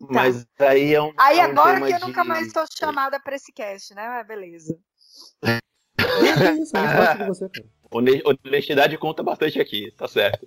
Mas 0.00 0.46
aí 0.60 0.94
é 0.94 1.02
um. 1.02 1.12
Aí 1.18 1.40
é 1.40 1.46
um 1.48 1.50
agora 1.50 1.74
tema 1.74 1.86
que 1.88 1.94
eu 1.94 1.98
de- 1.98 2.06
nunca 2.06 2.22
mais 2.22 2.52
tô 2.52 2.60
chamada 2.78 3.18
pra 3.18 3.34
esse 3.34 3.50
cast, 3.52 3.92
né? 3.94 4.06
Mas 4.08 4.26
beleza. 4.26 4.78
A 6.74 7.26
você, 7.26 7.48
cara. 7.48 7.68
Hone- 7.90 8.22
Honestidade 8.44 8.96
conta 8.98 9.22
bastante 9.22 9.60
aqui, 9.60 9.90
tá 9.96 10.06
certo. 10.06 10.46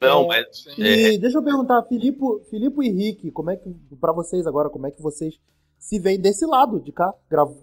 Não, 0.00 0.24
É. 0.24 0.26
mas. 0.28 0.62
Sim. 0.64 0.82
E 0.82 1.18
deixa 1.18 1.38
eu 1.38 1.44
perguntar, 1.44 1.82
Filipe, 1.84 2.18
Filipe 2.48 2.84
e 2.84 2.90
Rick, 2.90 3.30
como 3.30 3.50
é 3.50 3.56
que, 3.56 3.70
pra 4.00 4.12
vocês 4.12 4.46
agora, 4.46 4.68
como 4.70 4.86
é 4.86 4.90
que 4.90 5.00
vocês 5.02 5.38
se 5.80 5.98
veem 5.98 6.20
desse 6.20 6.46
lado 6.46 6.78
de 6.78 6.92
cá, 6.92 7.12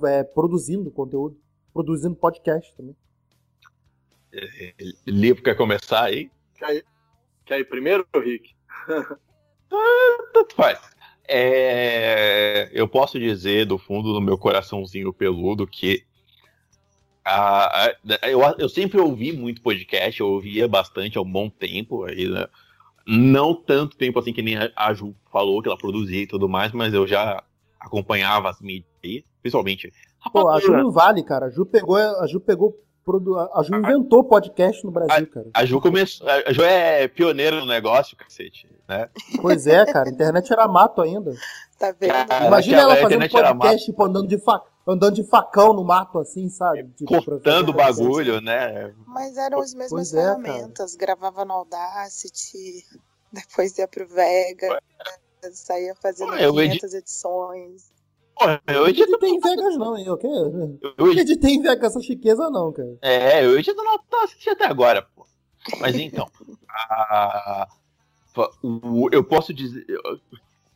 é, 0.06 0.24
produzindo 0.24 0.92
conteúdo, 0.92 1.40
produzindo 1.72 2.16
podcast 2.16 2.76
também? 2.76 2.96
Lipo 5.06 5.42
quer 5.42 5.56
começar 5.56 6.04
aí? 6.06 6.30
Quer 7.46 7.60
ir 7.60 7.66
primeiro, 7.70 8.06
Rick? 8.14 8.54
Tanto 10.34 10.54
faz. 10.58 10.80
É, 11.30 12.70
eu 12.74 12.88
posso 12.88 13.20
dizer 13.20 13.66
do 13.66 13.78
fundo 13.78 14.14
do 14.14 14.22
meu 14.22 14.38
coraçãozinho 14.38 15.14
peludo 15.14 15.68
que 15.68 16.04
a- 17.24 17.88
a- 17.88 17.96
eu, 18.30 18.42
eu 18.58 18.70
sempre 18.70 19.00
ouvi 19.00 19.32
muito 19.34 19.62
podcast, 19.62 20.20
eu 20.20 20.28
ouvia 20.28 20.68
bastante 20.68 21.18
há 21.18 21.22
um 21.22 21.30
bom 21.32 21.50
tempo, 21.50 22.04
aí, 22.06 22.28
né? 22.28 22.48
não 23.06 23.54
tanto 23.54 23.96
tempo 23.98 24.20
assim 24.20 24.34
que 24.34 24.42
nem 24.42 24.58
a- 24.58 24.72
a 24.76 24.94
Ju 24.94 25.16
falou 25.32 25.62
que 25.62 25.68
ela 25.70 25.78
produzia 25.78 26.24
e 26.24 26.28
tudo 26.28 26.48
mais, 26.50 26.72
mas 26.74 26.94
eu 26.94 27.06
já 27.08 27.42
acompanhava 27.80 28.50
as 28.50 28.60
mídias, 28.62 28.90
aí, 29.04 29.24
principalmente. 29.42 29.92
Pô, 30.32 30.50
a 30.50 30.60
Ju 30.60 30.72
não 30.74 30.92
vale, 30.92 31.24
cara. 31.24 31.46
A 31.46 31.50
Ju 31.50 31.66
pegou, 31.66 31.96
a 31.98 32.28
Ju 32.28 32.40
pegou, 32.40 32.78
a 33.54 33.64
Ju 33.64 33.76
inventou 33.76 34.24
podcast 34.24 34.84
no 34.84 34.92
Brasil, 34.92 35.28
cara. 35.28 35.48
A 35.54 35.66
Ju 35.66 35.80
começou, 35.80 36.28
a 36.28 36.52
Ju 36.52 36.62
é 36.64 37.08
pioneira 37.08 37.60
no 37.60 37.66
negócio, 37.66 38.18
cacete, 38.18 38.68
né? 38.88 39.10
Pois 39.42 39.66
é, 39.68 39.86
cara. 39.86 40.10
A 40.10 40.12
internet 40.12 40.52
era 40.52 40.68
mato 40.68 41.02
ainda. 41.02 41.34
Tá 41.80 41.94
vendo? 41.98 42.12
Cara, 42.28 42.48
Imagina 42.48 42.82
ela 42.82 42.94
a 42.96 42.98
fazendo 42.98 43.24
era 43.24 43.54
podcast, 43.56 43.86
tipo, 43.86 44.04
andando 44.04 44.28
de, 44.28 44.38
fa- 44.40 44.64
andando 44.86 45.14
de 45.14 45.24
facão 45.24 45.74
no 45.74 45.84
mato, 45.84 46.18
assim, 46.20 46.50
sabe? 46.50 46.84
Tipo, 46.98 47.24
Cortando 47.24 47.70
o 47.70 47.74
bagulho, 47.74 48.42
né? 48.42 48.94
Mas 49.06 49.38
eram 49.38 49.60
as 49.60 49.74
mesmas 49.76 49.90
Pois 49.92 50.14
é, 50.14 50.22
ferramentas. 50.22 50.96
Gravava 50.96 51.46
no 51.46 51.54
Audacity, 51.54 52.84
depois 53.32 53.78
ia 53.78 53.88
pro 53.88 54.08
Vega, 54.08 54.80
saía 55.54 55.96
fazendo 55.96 56.32
Ué, 56.32 56.46
eu 56.46 56.54
500 56.54 56.94
edições. 56.94 57.92
Pô, 58.36 58.46
eu 58.68 58.76
Eu 58.76 58.88
editei 58.88 59.30
em 59.30 59.40
Vegas, 59.40 59.78
não, 59.78 59.98
hein? 59.98 60.10
Ok? 60.10 60.30
Eu 60.30 60.80
eu 60.98 61.08
edito- 61.12 61.32
editei 61.32 61.54
em 61.56 61.62
Vegas 61.62 61.92
essa 61.96 62.02
chiqueza, 62.02 62.50
não, 62.50 62.72
cara. 62.72 62.98
É, 63.02 63.44
eu 63.44 63.58
edito 63.58 63.82
no 63.84 63.90
Audacity 63.90 64.50
até 64.52 64.66
agora, 64.66 65.02
pô. 65.02 65.26
Mas 65.80 65.96
então, 65.96 66.28
a- 66.70 67.68
o- 68.62 69.10
eu 69.12 69.24
posso 69.24 69.54
dizer. 69.54 69.86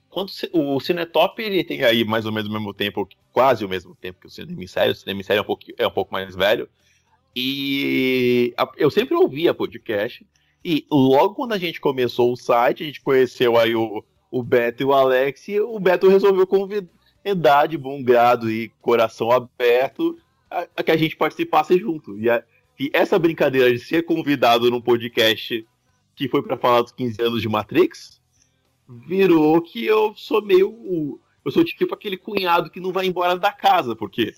Quando 0.09 0.29
o 0.53 0.79
Cinetop 0.81 1.41
ele 1.41 1.63
tem 1.63 1.83
aí 1.85 2.03
mais 2.03 2.25
ou 2.25 2.31
menos 2.33 2.49
o 2.49 2.53
mesmo 2.53 2.73
tempo, 2.73 3.07
quase 3.31 3.63
o 3.63 3.69
mesmo 3.69 3.95
tempo 3.95 4.19
que 4.19 4.27
o 4.27 4.29
Cinema 4.29 4.61
em 4.63 4.67
Série. 4.67 4.91
O 4.91 4.95
Cinema 4.95 5.21
em 5.21 5.23
Série 5.23 5.39
é 5.39 5.41
um, 5.41 5.45
pouco, 5.45 5.63
é 5.77 5.87
um 5.87 5.91
pouco 5.91 6.11
mais 6.11 6.35
velho. 6.35 6.67
E 7.35 8.53
eu 8.75 8.91
sempre 8.91 9.15
ouvia 9.15 9.53
podcast. 9.53 10.25
E 10.65 10.85
logo 10.91 11.33
quando 11.35 11.53
a 11.53 11.57
gente 11.57 11.79
começou 11.79 12.33
o 12.33 12.35
site, 12.35 12.83
a 12.83 12.85
gente 12.85 13.01
conheceu 13.01 13.57
aí 13.57 13.73
o, 13.75 14.03
o 14.31 14.41
Beto 14.41 14.81
e 14.81 14.85
o 14.85 14.93
Alex, 14.93 15.47
e 15.49 15.59
o 15.59 15.77
Beto 15.79 16.07
resolveu 16.07 16.47
convidar 16.47 17.67
de 17.67 17.77
bom 17.77 18.01
grado 18.01 18.49
e 18.49 18.69
coração 18.81 19.29
aberto 19.31 20.17
a, 20.49 20.65
a 20.77 20.81
que 20.83 20.91
a 20.91 20.97
gente 20.97 21.15
participasse 21.17 21.77
junto. 21.77 22.17
E, 22.17 22.29
a- 22.29 22.43
e 22.79 22.89
essa 22.93 23.19
brincadeira 23.19 23.71
de 23.71 23.77
ser 23.79 24.03
convidado 24.03 24.71
num 24.71 24.81
podcast 24.81 25.67
que 26.15 26.27
foi 26.29 26.41
pra 26.41 26.57
falar 26.57 26.81
dos 26.81 26.91
15 26.91 27.21
anos 27.21 27.41
de 27.41 27.49
Matrix 27.49 28.21
virou 29.07 29.61
que 29.61 29.85
eu 29.85 30.13
sou 30.15 30.41
meio. 30.41 31.19
Eu 31.43 31.51
sou 31.51 31.63
tipo 31.63 31.93
aquele 31.93 32.17
cunhado 32.17 32.69
que 32.69 32.79
não 32.79 32.91
vai 32.91 33.05
embora 33.07 33.37
da 33.37 33.51
casa, 33.51 33.95
porque 33.95 34.33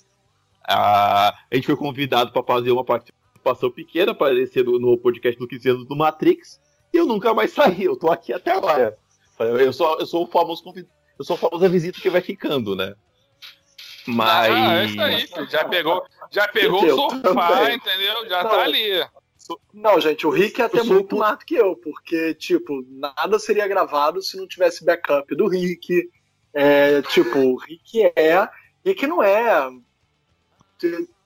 ah, 0.68 1.34
a 1.52 1.56
gente 1.56 1.66
foi 1.66 1.76
convidado 1.76 2.32
pra 2.32 2.44
fazer 2.44 2.72
uma 2.72 2.84
participação 2.84 3.70
pequena, 3.72 4.12
aparecer 4.12 4.64
no, 4.64 4.80
no 4.80 4.98
podcast 4.98 5.38
do 5.40 5.48
15 5.48 5.70
anos 5.70 5.86
do 5.88 5.96
Matrix, 5.96 6.62
e 6.94 6.98
eu 6.98 7.06
nunca 7.06 7.34
mais 7.34 7.52
saí, 7.52 7.84
eu 7.84 7.96
tô 7.98 8.10
aqui 8.12 8.32
até 8.32 8.52
agora. 8.52 8.98
Eu 9.40 9.74
sou, 9.74 10.00
eu 10.00 10.06
sou 10.06 10.24
o 10.26 10.28
famoso 10.28 10.64
convid... 10.64 10.88
eu 11.18 11.26
sou 11.26 11.36
a 11.36 11.40
famosa 11.40 11.68
visita 11.70 12.00
que 12.00 12.10
vai 12.10 12.22
ficando, 12.22 12.76
né? 12.76 12.94
Mas. 14.06 14.52
Ah, 14.54 14.76
é 14.76 14.86
isso 14.86 15.02
aí, 15.02 15.28
filho. 15.28 15.50
Já 15.50 15.66
pegou, 15.66 16.04
já 16.32 16.48
pegou 16.48 16.86
Eu 16.86 16.96
o 16.96 17.10
sofá, 17.10 17.22
também. 17.22 17.76
entendeu? 17.78 18.28
Já 18.30 18.44
Não. 18.44 18.50
tá 18.50 18.62
ali. 18.64 19.06
Não, 19.74 20.00
gente, 20.00 20.26
o 20.26 20.30
Rick 20.30 20.62
é 20.62 20.66
até 20.66 20.80
Eu 20.80 20.86
sou 20.86 20.94
muito 20.96 21.16
o- 21.16 21.20
mais 21.20 21.38
do 21.38 21.46
que 21.46 21.56
eu, 21.56 21.76
porque, 21.76 22.34
tipo, 22.36 22.86
nada 22.90 23.38
seria 23.40 23.68
gravado 23.68 24.22
se 24.22 24.38
não 24.38 24.48
tivesse 24.48 24.86
backup 24.86 25.36
do 25.36 25.48
Rick. 25.48 26.10
É, 26.54 27.02
tipo, 27.04 27.40
o 27.40 27.56
Rick 27.58 28.12
é. 28.16 28.48
Rick 28.86 29.08
não 29.08 29.22
é, 29.24 29.70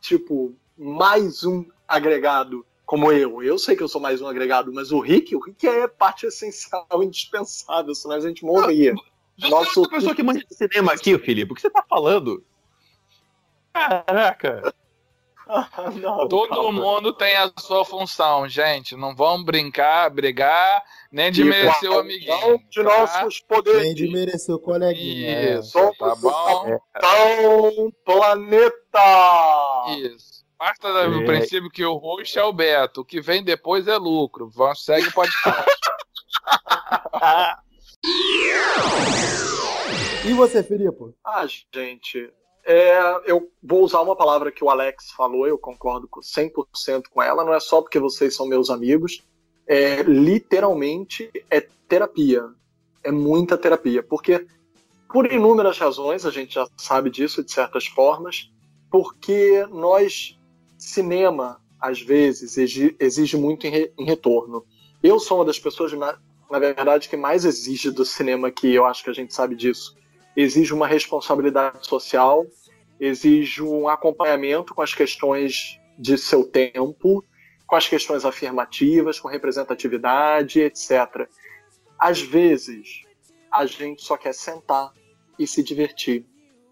tipo, 0.02 0.56
mais 0.78 1.44
um 1.44 1.66
agregado 1.88 2.66
como 2.88 3.12
eu. 3.12 3.44
Eu 3.44 3.60
sei 3.60 3.76
que 3.76 3.84
eu 3.84 3.88
sou 3.88 4.02
mais 4.02 4.20
um 4.22 4.28
agregado, 4.28 4.74
mas 4.74 4.92
o 4.92 5.00
Rick, 5.00 5.36
o 5.36 5.40
Rick 5.40 5.68
é 5.68 5.88
parte 5.88 6.26
essencial, 6.26 6.88
indispensável, 7.04 7.94
senão 7.94 8.16
a 8.16 8.20
gente 8.22 8.44
morria. 8.44 8.96
Você 9.38 9.50
Nosso- 9.50 9.80
é 9.80 9.82
outra 9.84 9.98
pessoa 9.98 10.16
que 10.16 10.24
manja 10.24 10.44
de 10.44 10.56
cinema 10.56 10.94
aqui, 10.94 11.16
Felipe. 11.20 11.52
O 11.52 11.56
que 11.56 11.62
você 11.62 11.70
tá 11.70 11.84
falando? 11.88 12.44
Caraca. 13.74 14.74
Ah, 15.50 15.70
não, 15.96 16.28
Todo 16.28 16.50
calma. 16.50 16.74
mundo 16.74 17.14
tem 17.14 17.34
a 17.38 17.50
sua 17.58 17.86
função, 17.86 18.50
gente. 18.50 18.98
Não 18.98 19.16
vamos 19.16 19.46
brincar, 19.46 20.10
brigar, 20.10 20.84
nem 21.10 21.32
de 21.32 21.40
E 21.40 21.46
merecer 21.46 21.90
o 21.90 22.00
amiguinho. 22.00 22.60
de 22.70 22.84
tá? 22.84 22.84
nossos 22.84 23.40
poderes. 23.40 23.82
Nem 23.82 23.96
de 23.96 24.10
merecer 24.12 24.54
o 24.54 24.60
coleguinha. 24.60 25.30
é. 25.30 25.60
Isso, 25.60 25.72
tá 25.98 26.16
bom? 26.16 26.78
Então, 26.98 27.94
planeta! 28.04 29.00
Isso. 30.00 30.37
Parta 30.58 30.92
do 31.10 31.22
É. 31.22 31.26
princípio 31.26 31.70
que 31.70 31.86
o 31.86 31.96
host 31.96 32.38
é 32.38 32.44
o 32.44 32.52
Beto, 32.54 33.02
o 33.02 33.06
que 33.06 33.22
vem 33.22 33.44
depois 33.44 33.88
é 33.88 33.98
lucro. 33.98 34.50
Vamos, 34.50 34.84
segue 34.84 35.08
o 35.08 35.14
podcast. 35.14 35.78
E 40.26 40.34
você, 40.34 40.62
Filipe? 40.62 41.14
Ah, 41.26 41.46
gente, 41.74 42.32
é, 42.66 43.00
eu 43.26 43.50
vou 43.64 43.82
usar 43.82 44.02
uma 44.02 44.16
palavra 44.16 44.52
que 44.52 44.64
o 44.64 44.70
Alex 44.70 45.12
falou, 45.12 45.48
eu 45.48 45.58
concordo 45.58 46.08
com 46.08 46.20
100% 46.20 47.04
com 47.10 47.24
ela, 47.24 47.46
não 47.46 47.54
é 47.54 47.60
só 47.62 47.82
porque 47.82 47.98
vocês 48.00 48.36
são 48.36 48.46
meus 48.46 48.70
amigos, 48.70 49.24
é, 49.66 50.04
literalmente 50.04 51.32
é 51.50 51.62
terapia. 51.88 52.44
É 53.04 53.12
muita 53.12 53.58
terapia, 53.58 54.04
porque 54.04 54.46
por 55.10 55.32
inúmeras 55.32 55.78
razões, 55.78 56.26
a 56.26 56.32
gente 56.32 56.56
já 56.56 56.68
sabe 56.76 57.10
disso 57.10 57.42
de 57.42 57.52
certas 57.52 57.88
formas, 57.88 58.52
porque 58.92 59.66
nós, 59.70 60.37
cinema, 60.78 61.62
às 61.80 62.02
vezes, 62.02 62.58
exige, 62.58 63.38
muito 63.38 63.68
em, 63.68 63.70
re- 63.70 63.94
em 63.98 64.06
retorno. 64.06 64.66
Eu 65.02 65.20
sou 65.20 65.40
uma 65.40 65.46
das 65.46 65.60
pessoas, 65.60 65.92
na, 65.94 66.18
verdade, 66.60 67.10
que 67.10 67.18
mais 67.18 67.46
exige 67.46 67.92
do 67.92 68.06
cinema 68.06 68.48
aqui, 68.48 68.74
eu 68.74 68.86
acho 68.86 69.04
que 69.04 69.10
a 69.10 69.14
gente 69.14 69.34
sabe 69.34 69.56
disso. 69.56 69.96
Exige 70.36 70.74
uma 70.74 70.88
responsabilidade 70.88 71.86
social, 71.88 72.46
exige 73.00 73.62
um 73.62 73.88
acompanhamento 73.88 74.74
com 74.74 74.82
as 74.82 74.94
questões 74.94 75.80
de 75.98 76.18
seu 76.18 76.44
tempo, 76.44 77.24
com 77.66 77.76
as 77.76 77.88
questões 77.88 78.24
afirmativas, 78.24 79.20
com 79.20 79.28
representatividade, 79.28 80.62
etc. 80.62 81.28
Às 82.00 82.22
vezes, 82.22 83.02
a 83.52 83.66
gente 83.66 84.04
só 84.04 84.16
quer 84.16 84.34
sentar 84.34 84.94
e 85.38 85.46
se 85.46 85.64
divertir 85.64 86.26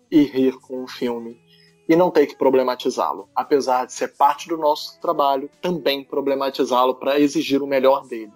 e 0.09 0.21
rir 0.23 0.53
com 0.59 0.83
um 0.83 0.87
filme 0.87 1.39
e 1.87 1.95
não 1.95 2.09
ter 2.09 2.25
que 2.25 2.35
problematizá-lo, 2.35 3.29
apesar 3.35 3.85
de 3.85 3.93
ser 3.93 4.15
parte 4.15 4.47
do 4.47 4.57
nosso 4.57 4.99
trabalho 4.99 5.49
também 5.61 6.03
problematizá-lo 6.03 6.95
para 6.95 7.19
exigir 7.19 7.61
o 7.61 7.67
melhor 7.67 8.07
dele, 8.07 8.33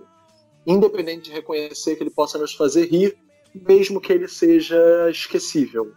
independente 0.65 1.29
de 1.29 1.31
reconhecer 1.31 1.95
que 1.95 2.03
ele 2.03 2.11
possa 2.11 2.37
nos 2.37 2.53
fazer 2.53 2.85
rir, 2.85 3.17
mesmo 3.53 3.99
que 3.99 4.13
ele 4.13 4.27
seja 4.27 5.09
esquecível, 5.09 5.91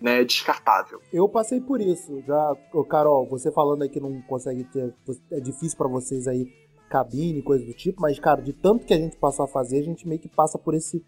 né, 0.00 0.22
descartável. 0.22 1.00
Eu 1.12 1.26
passei 1.28 1.60
por 1.60 1.80
isso. 1.80 2.22
Já, 2.26 2.54
Carol, 2.90 3.26
você 3.26 3.50
falando 3.50 3.82
aí 3.82 3.88
que 3.88 4.00
não 4.00 4.20
consegue 4.22 4.64
ter. 4.64 4.94
É 5.32 5.40
difícil 5.40 5.78
pra 5.78 5.88
vocês 5.88 6.28
aí 6.28 6.46
cabine, 6.90 7.42
coisa 7.42 7.64
do 7.64 7.72
tipo, 7.72 8.00
mas, 8.00 8.18
cara, 8.18 8.42
de 8.42 8.52
tanto 8.52 8.84
que 8.84 8.94
a 8.94 8.98
gente 8.98 9.16
passou 9.16 9.46
a 9.46 9.48
fazer, 9.48 9.78
a 9.78 9.82
gente 9.82 10.06
meio 10.06 10.20
que 10.20 10.28
passa 10.28 10.58
por 10.58 10.74
esse. 10.74 11.04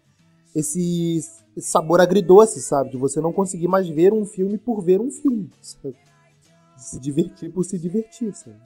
Esse, 0.55 1.21
sabor 1.57 2.01
agridoce, 2.01 2.61
sabe? 2.61 2.91
De 2.91 2.97
você 2.97 3.21
não 3.21 3.33
conseguir 3.33 3.67
mais 3.67 3.87
ver 3.87 4.13
um 4.13 4.25
filme 4.25 4.57
por 4.57 4.81
ver 4.81 4.99
um 5.01 5.11
filme. 5.11 5.49
sabe? 5.61 5.95
Se 6.75 6.99
divertir 6.99 7.51
por 7.51 7.63
se 7.63 7.77
divertir, 7.77 8.33
sabe? 8.33 8.57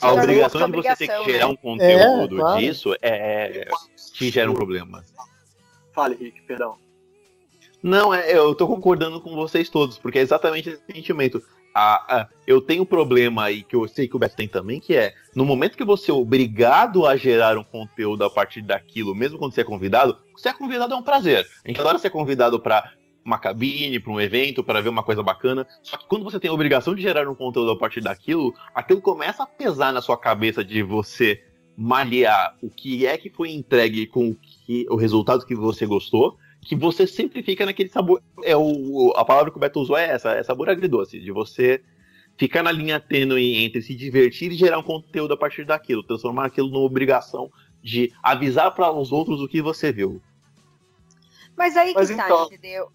A 0.00 0.12
obrigação 0.12 0.70
de 0.70 0.76
você 0.76 0.96
ter 0.96 1.08
que 1.08 1.24
gerar 1.24 1.46
né? 1.46 1.52
um 1.52 1.56
conteúdo 1.56 2.36
É, 2.36 2.40
claro. 2.40 2.60
disso 2.60 2.94
é 3.00 3.68
que 4.14 4.30
gera 4.30 4.50
um 4.50 4.54
problema. 4.54 5.04
Fale, 5.92 6.14
Rick, 6.14 6.42
perdão. 6.42 6.76
Não, 7.82 8.12
é, 8.12 8.36
eu 8.36 8.54
tô 8.54 8.66
concordando 8.66 9.20
com 9.20 9.34
vocês 9.34 9.68
todos, 9.68 9.98
porque 9.98 10.18
é 10.18 10.22
exatamente 10.22 10.70
esse 10.70 10.82
sentimento. 10.92 11.42
Ah, 11.74 12.04
ah, 12.08 12.28
eu 12.46 12.60
tenho 12.60 12.82
um 12.82 12.86
problema 12.86 13.44
aí 13.44 13.62
que 13.62 13.76
eu 13.76 13.86
sei 13.86 14.08
que 14.08 14.16
o 14.16 14.18
Beto 14.18 14.36
tem 14.36 14.48
também, 14.48 14.80
que 14.80 14.94
é 14.94 15.14
no 15.34 15.44
momento 15.44 15.76
que 15.76 15.84
você 15.84 16.10
é 16.10 16.14
obrigado 16.14 17.06
a 17.06 17.16
gerar 17.16 17.56
um 17.56 17.64
conteúdo 17.64 18.24
a 18.24 18.30
partir 18.30 18.62
daquilo, 18.62 19.14
mesmo 19.14 19.38
quando 19.38 19.54
você 19.54 19.60
é 19.60 19.64
convidado, 19.64 20.16
você 20.36 20.48
é 20.48 20.52
convidado 20.52 20.94
é 20.94 20.96
um 20.96 21.02
prazer. 21.02 21.46
A 21.64 21.68
gente 21.68 21.80
adora 21.80 21.98
ser 21.98 22.10
convidado 22.10 22.58
pra 22.58 22.92
uma 23.24 23.38
cabine, 23.38 24.00
pra 24.00 24.12
um 24.12 24.20
evento, 24.20 24.64
para 24.64 24.80
ver 24.80 24.88
uma 24.88 25.02
coisa 25.02 25.22
bacana. 25.22 25.66
Só 25.82 25.96
que 25.96 26.06
quando 26.06 26.24
você 26.24 26.40
tem 26.40 26.50
a 26.50 26.54
obrigação 26.54 26.94
de 26.94 27.02
gerar 27.02 27.28
um 27.28 27.34
conteúdo 27.34 27.70
a 27.70 27.78
partir 27.78 28.00
daquilo, 28.00 28.54
aquilo 28.74 29.00
começa 29.02 29.42
a 29.42 29.46
pesar 29.46 29.92
na 29.92 30.00
sua 30.00 30.16
cabeça 30.16 30.64
de 30.64 30.82
você 30.82 31.42
malhar 31.76 32.56
o 32.60 32.70
que 32.70 33.06
é 33.06 33.16
que 33.16 33.30
foi 33.30 33.52
entregue 33.52 34.06
com 34.06 34.30
o, 34.30 34.34
que, 34.34 34.86
o 34.90 34.96
resultado 34.96 35.46
que 35.46 35.54
você 35.54 35.86
gostou 35.86 36.36
que 36.60 36.74
você 36.76 37.06
sempre 37.06 37.42
fica 37.42 37.64
naquele 37.64 37.88
sabor. 37.88 38.22
É 38.42 38.56
o, 38.56 39.12
a 39.16 39.24
palavra 39.24 39.50
que 39.50 39.56
o 39.56 39.60
Beto 39.60 39.80
usou 39.80 39.96
é 39.96 40.06
essa, 40.10 40.32
é 40.32 40.42
sabor 40.42 40.68
agridoce, 40.68 41.18
de 41.18 41.30
você 41.32 41.82
ficar 42.36 42.62
na 42.62 42.70
linha 42.72 43.00
tênue 43.00 43.56
entre 43.64 43.82
se 43.82 43.94
divertir 43.94 44.52
e 44.52 44.56
gerar 44.56 44.78
um 44.78 44.82
conteúdo 44.82 45.34
a 45.34 45.36
partir 45.36 45.64
daquilo, 45.64 46.02
transformar 46.02 46.46
aquilo 46.46 46.68
numa 46.68 46.84
obrigação 46.84 47.50
de 47.82 48.12
avisar 48.22 48.74
para 48.74 48.90
os 48.92 49.10
outros 49.12 49.40
o 49.40 49.48
que 49.48 49.62
você 49.62 49.90
viu. 49.92 50.20
Mas 51.56 51.76
aí 51.76 51.92
Mas 51.94 52.10
que 52.10 52.16
tá, 52.16 52.24
então- 52.26 52.46
entendeu? 52.46 52.88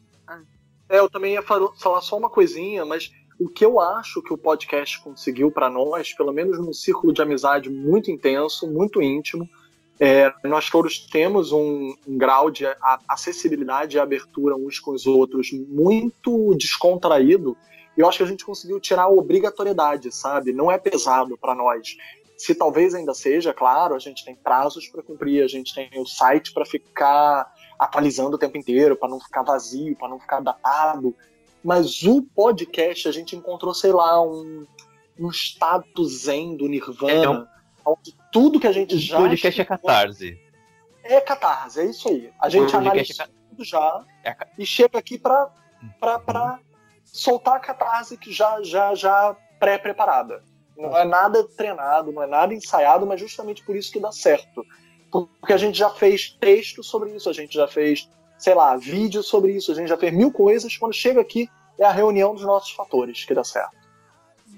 É, 0.89 0.99
eu 0.99 1.09
também 1.09 1.33
ia 1.33 1.41
falo- 1.41 1.73
falar 1.77 2.01
só 2.01 2.17
uma 2.17 2.29
coisinha, 2.29 2.85
mas 2.85 3.11
o 3.39 3.49
que 3.49 3.65
eu 3.65 3.79
acho 3.79 4.21
que 4.21 4.33
o 4.33 4.37
podcast 4.37 5.01
conseguiu 5.01 5.49
para 5.51 5.69
nós, 5.69 6.13
pelo 6.13 6.31
menos 6.31 6.59
num 6.59 6.73
círculo 6.73 7.11
de 7.11 7.21
amizade 7.21 7.69
muito 7.69 8.11
intenso, 8.11 8.67
muito 8.71 9.01
íntimo, 9.01 9.49
é, 9.99 10.33
nós 10.43 10.69
todos 10.69 10.99
temos 10.99 11.51
um, 11.51 11.93
um 12.07 12.17
grau 12.17 12.49
de 12.49 12.65
acessibilidade 13.07 13.95
e 13.95 13.99
abertura 13.99 14.55
uns 14.55 14.79
com 14.79 14.91
os 14.91 15.05
outros 15.05 15.51
muito 15.51 16.55
descontraído. 16.55 17.55
E 17.95 18.01
eu 18.01 18.07
acho 18.07 18.17
que 18.17 18.23
a 18.23 18.27
gente 18.27 18.45
conseguiu 18.45 18.79
tirar 18.79 19.03
a 19.03 19.09
obrigatoriedade, 19.09 20.11
sabe? 20.11 20.51
Não 20.51 20.71
é 20.71 20.77
pesado 20.77 21.37
para 21.37 21.53
nós. 21.53 21.95
Se 22.35 22.55
talvez 22.55 22.95
ainda 22.95 23.13
seja, 23.13 23.53
claro, 23.53 23.93
a 23.93 23.99
gente 23.99 24.25
tem 24.25 24.35
prazos 24.35 24.87
para 24.87 25.03
cumprir, 25.03 25.43
a 25.43 25.47
gente 25.47 25.73
tem 25.73 25.89
o 25.97 26.05
site 26.05 26.51
para 26.51 26.65
ficar 26.65 27.53
atualizando 27.79 28.35
o 28.35 28.39
tempo 28.39 28.57
inteiro, 28.57 28.95
para 28.95 29.09
não 29.09 29.19
ficar 29.19 29.43
vazio, 29.43 29.95
para 29.95 30.09
não 30.09 30.19
ficar 30.19 30.39
datado. 30.41 31.15
Mas 31.63 32.01
o 32.03 32.21
podcast 32.21 33.07
a 33.07 33.11
gente 33.11 33.35
encontrou, 33.35 33.73
sei 33.73 33.91
lá, 33.91 34.21
um, 34.21 34.65
um 35.19 35.29
status 35.29 36.23
zen 36.23 36.57
do 36.57 36.67
Nirvana, 36.67 37.13
É 37.13 37.29
um- 37.29 37.45
onde 37.85 38.15
tudo 38.33 38.59
que 38.59 38.67
a 38.67 38.71
gente 38.71 38.97
já. 38.97 39.19
O 39.19 39.21
podcast 39.21 39.61
é 39.61 39.65
catarse. 39.65 40.39
é 41.03 41.21
catarse, 41.21 41.79
é 41.79 41.85
isso 41.85 42.09
aí. 42.09 42.33
A 42.41 42.49
gente 42.49 42.71
podcast 42.71 42.89
analisa 42.89 43.23
é 43.23 43.27
tudo 43.49 43.63
já 43.63 44.03
É 44.23 44.35
e 44.57 44.65
chega 44.65 44.97
aqui 44.97 45.19
pra, 45.19 45.49
pra, 45.99 46.19
pra 46.19 46.59
soltar 47.05 47.55
a 47.55 47.59
catarse 47.59 48.17
que 48.17 48.33
já, 48.33 48.61
já, 48.63 48.95
já 48.95 49.37
pré-preparada. 49.59 50.43
Não 50.75 50.97
é 50.97 51.05
nada 51.05 51.43
treinado, 51.55 52.11
não 52.11 52.23
é 52.23 52.27
nada 52.27 52.53
ensaiado, 52.53 53.05
mas 53.05 53.19
justamente 53.19 53.63
por 53.63 53.75
isso 53.75 53.91
que 53.91 53.99
dá 53.99 54.11
certo. 54.11 54.65
Porque 55.11 55.53
a 55.53 55.57
gente 55.57 55.77
já 55.77 55.91
fez 55.91 56.31
texto 56.31 56.83
sobre 56.83 57.15
isso, 57.15 57.29
a 57.29 57.33
gente 57.33 57.53
já 57.53 57.67
fez, 57.67 58.09
sei 58.39 58.55
lá, 58.55 58.75
vídeo 58.75 59.21
sobre 59.21 59.51
isso, 59.51 59.71
a 59.71 59.75
gente 59.75 59.87
já 59.87 59.97
fez 59.97 60.11
mil 60.11 60.31
coisas. 60.31 60.75
Quando 60.75 60.93
chega 60.93 61.21
aqui, 61.21 61.47
é 61.77 61.85
a 61.85 61.91
reunião 61.91 62.33
dos 62.33 62.43
nossos 62.43 62.71
fatores 62.71 63.23
que 63.23 63.35
dá 63.35 63.43
certo. 63.43 63.82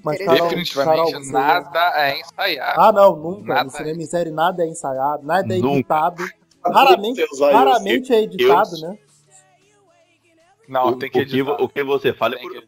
Mas, 0.05 0.19
Carol- 0.19 0.47
Definitivamente 0.49 0.95
Carol, 0.95 1.11
você- 1.23 1.31
nada 1.31 1.93
é 1.99 2.19
ensaiado. 2.21 2.79
Ah, 2.79 2.91
não, 2.91 3.15
nunca. 3.15 3.47
Nada 3.55 3.63
No 3.63 3.69
cinema 3.71 4.01
em 4.03 4.05
série 4.05 4.29
nada 4.29 4.63
é 4.63 4.67
ensaiado, 4.67 5.25
nada 5.25 5.51
é 5.53 5.57
Nunca. 5.57 5.73
editado. 5.79 6.23
Raramente, 6.63 7.25
raramente 7.51 8.13
é 8.13 8.21
editado, 8.21 8.77
né? 8.81 8.97
Não, 10.69 10.89
o, 10.89 10.95
tem 10.97 11.09
que 11.09 11.19
o 11.19 11.25
que, 11.25 11.31
editar. 11.39 11.61
o 11.61 11.69
que 11.69 11.83
você 11.83 12.13
fala 12.13 12.35
é 12.35 12.39
por, 12.39 12.51
que- 12.51 12.67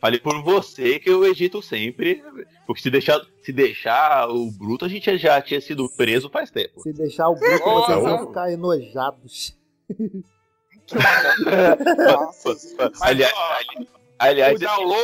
fale 0.00 0.18
por 0.20 0.42
você 0.42 0.98
que 1.00 1.10
eu 1.10 1.24
edito 1.26 1.60
sempre. 1.60 2.22
Porque 2.66 2.80
se 2.82 2.90
deixar, 2.90 3.20
se 3.42 3.52
deixar 3.52 4.28
o 4.28 4.50
bruto, 4.52 4.84
a 4.84 4.88
gente 4.88 5.16
já 5.18 5.40
tinha 5.42 5.60
sido 5.60 5.88
preso 5.96 6.30
faz 6.30 6.50
tempo. 6.52 6.80
Se 6.82 6.92
deixar 6.92 7.28
o 7.28 7.34
bruto, 7.34 7.62
Oh, 7.68 7.82
vocês 7.82 8.00
vão 8.02 8.26
ficar 8.28 8.52
enojados. 8.52 9.56
Nossa. 11.96 12.56
Mas, 12.78 13.02
aliás, 13.02 13.32
ó, 13.34 13.56
aliás, 14.18 14.60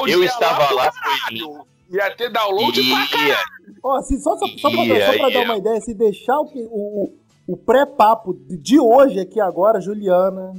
eu 0.06 0.20
ia 0.22 0.26
estava 0.26 0.66
pro 0.66 0.76
lá, 0.76 0.92
caralho. 0.92 1.66
Ia 1.92 2.10
ter 2.16 2.30
download 2.30 2.80
pra 2.90 3.06
caralho. 3.08 3.28
Ia, 3.28 3.38
Ó, 3.82 3.96
assim, 3.96 4.18
só, 4.18 4.36
só, 4.38 4.46
só, 4.46 4.70
pra, 4.70 4.84
Ia, 4.84 5.06
só 5.06 5.12
pra 5.18 5.28
dar 5.28 5.40
ia. 5.40 5.44
uma 5.44 5.56
ideia, 5.58 5.80
se 5.80 5.92
deixar 5.94 6.40
o, 6.40 6.44
o, 6.54 7.14
o- 7.46 7.56
pré-papo 7.56 8.32
de- 8.48 8.80
hoje 8.80 9.20
aqui 9.20 9.40
agora, 9.40 9.80
Juliana. 9.80 10.54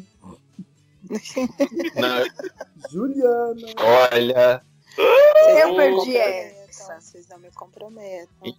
não, 1.95 2.89
Juliana. 2.89 3.55
olha, 4.11 4.61
Eu 5.59 5.75
perdi 5.75 6.17
essa. 6.17 6.99
Vocês 6.99 7.27
não 7.29 7.39
me 7.39 7.49
comprometam. 7.51 8.53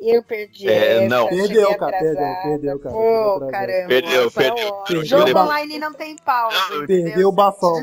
Eu 0.00 0.22
perdi 0.22 0.68
É, 0.68 1.04
essa. 1.04 1.08
não. 1.08 1.28
Perdeu, 1.28 1.76
cara, 1.76 1.98
perdeu, 1.98 2.34
perdeu, 2.42 2.78
cara, 2.78 2.94
Pô, 2.94 3.00
atrasado. 3.34 3.50
caramba. 3.50 3.88
Perdeu, 3.88 4.24
Nossa, 4.24 4.40
perdeu. 4.40 4.72
Perdeu 4.86 5.04
Jogo 5.04 5.32
ba- 5.34 5.44
online 5.44 5.78
não 5.78 5.92
tem 5.92 6.16
pausa. 6.16 6.56
Perdeu 6.86 7.28
o 7.28 7.32
bafão. 7.32 7.74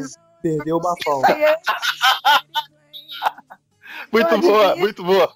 Perdeu 0.41 0.77
o 0.77 0.79
bafão. 0.79 1.21
É- 4.11 4.17
muito 4.17 4.39
boa, 4.41 4.75
muito 4.75 5.03
boa. 5.03 5.33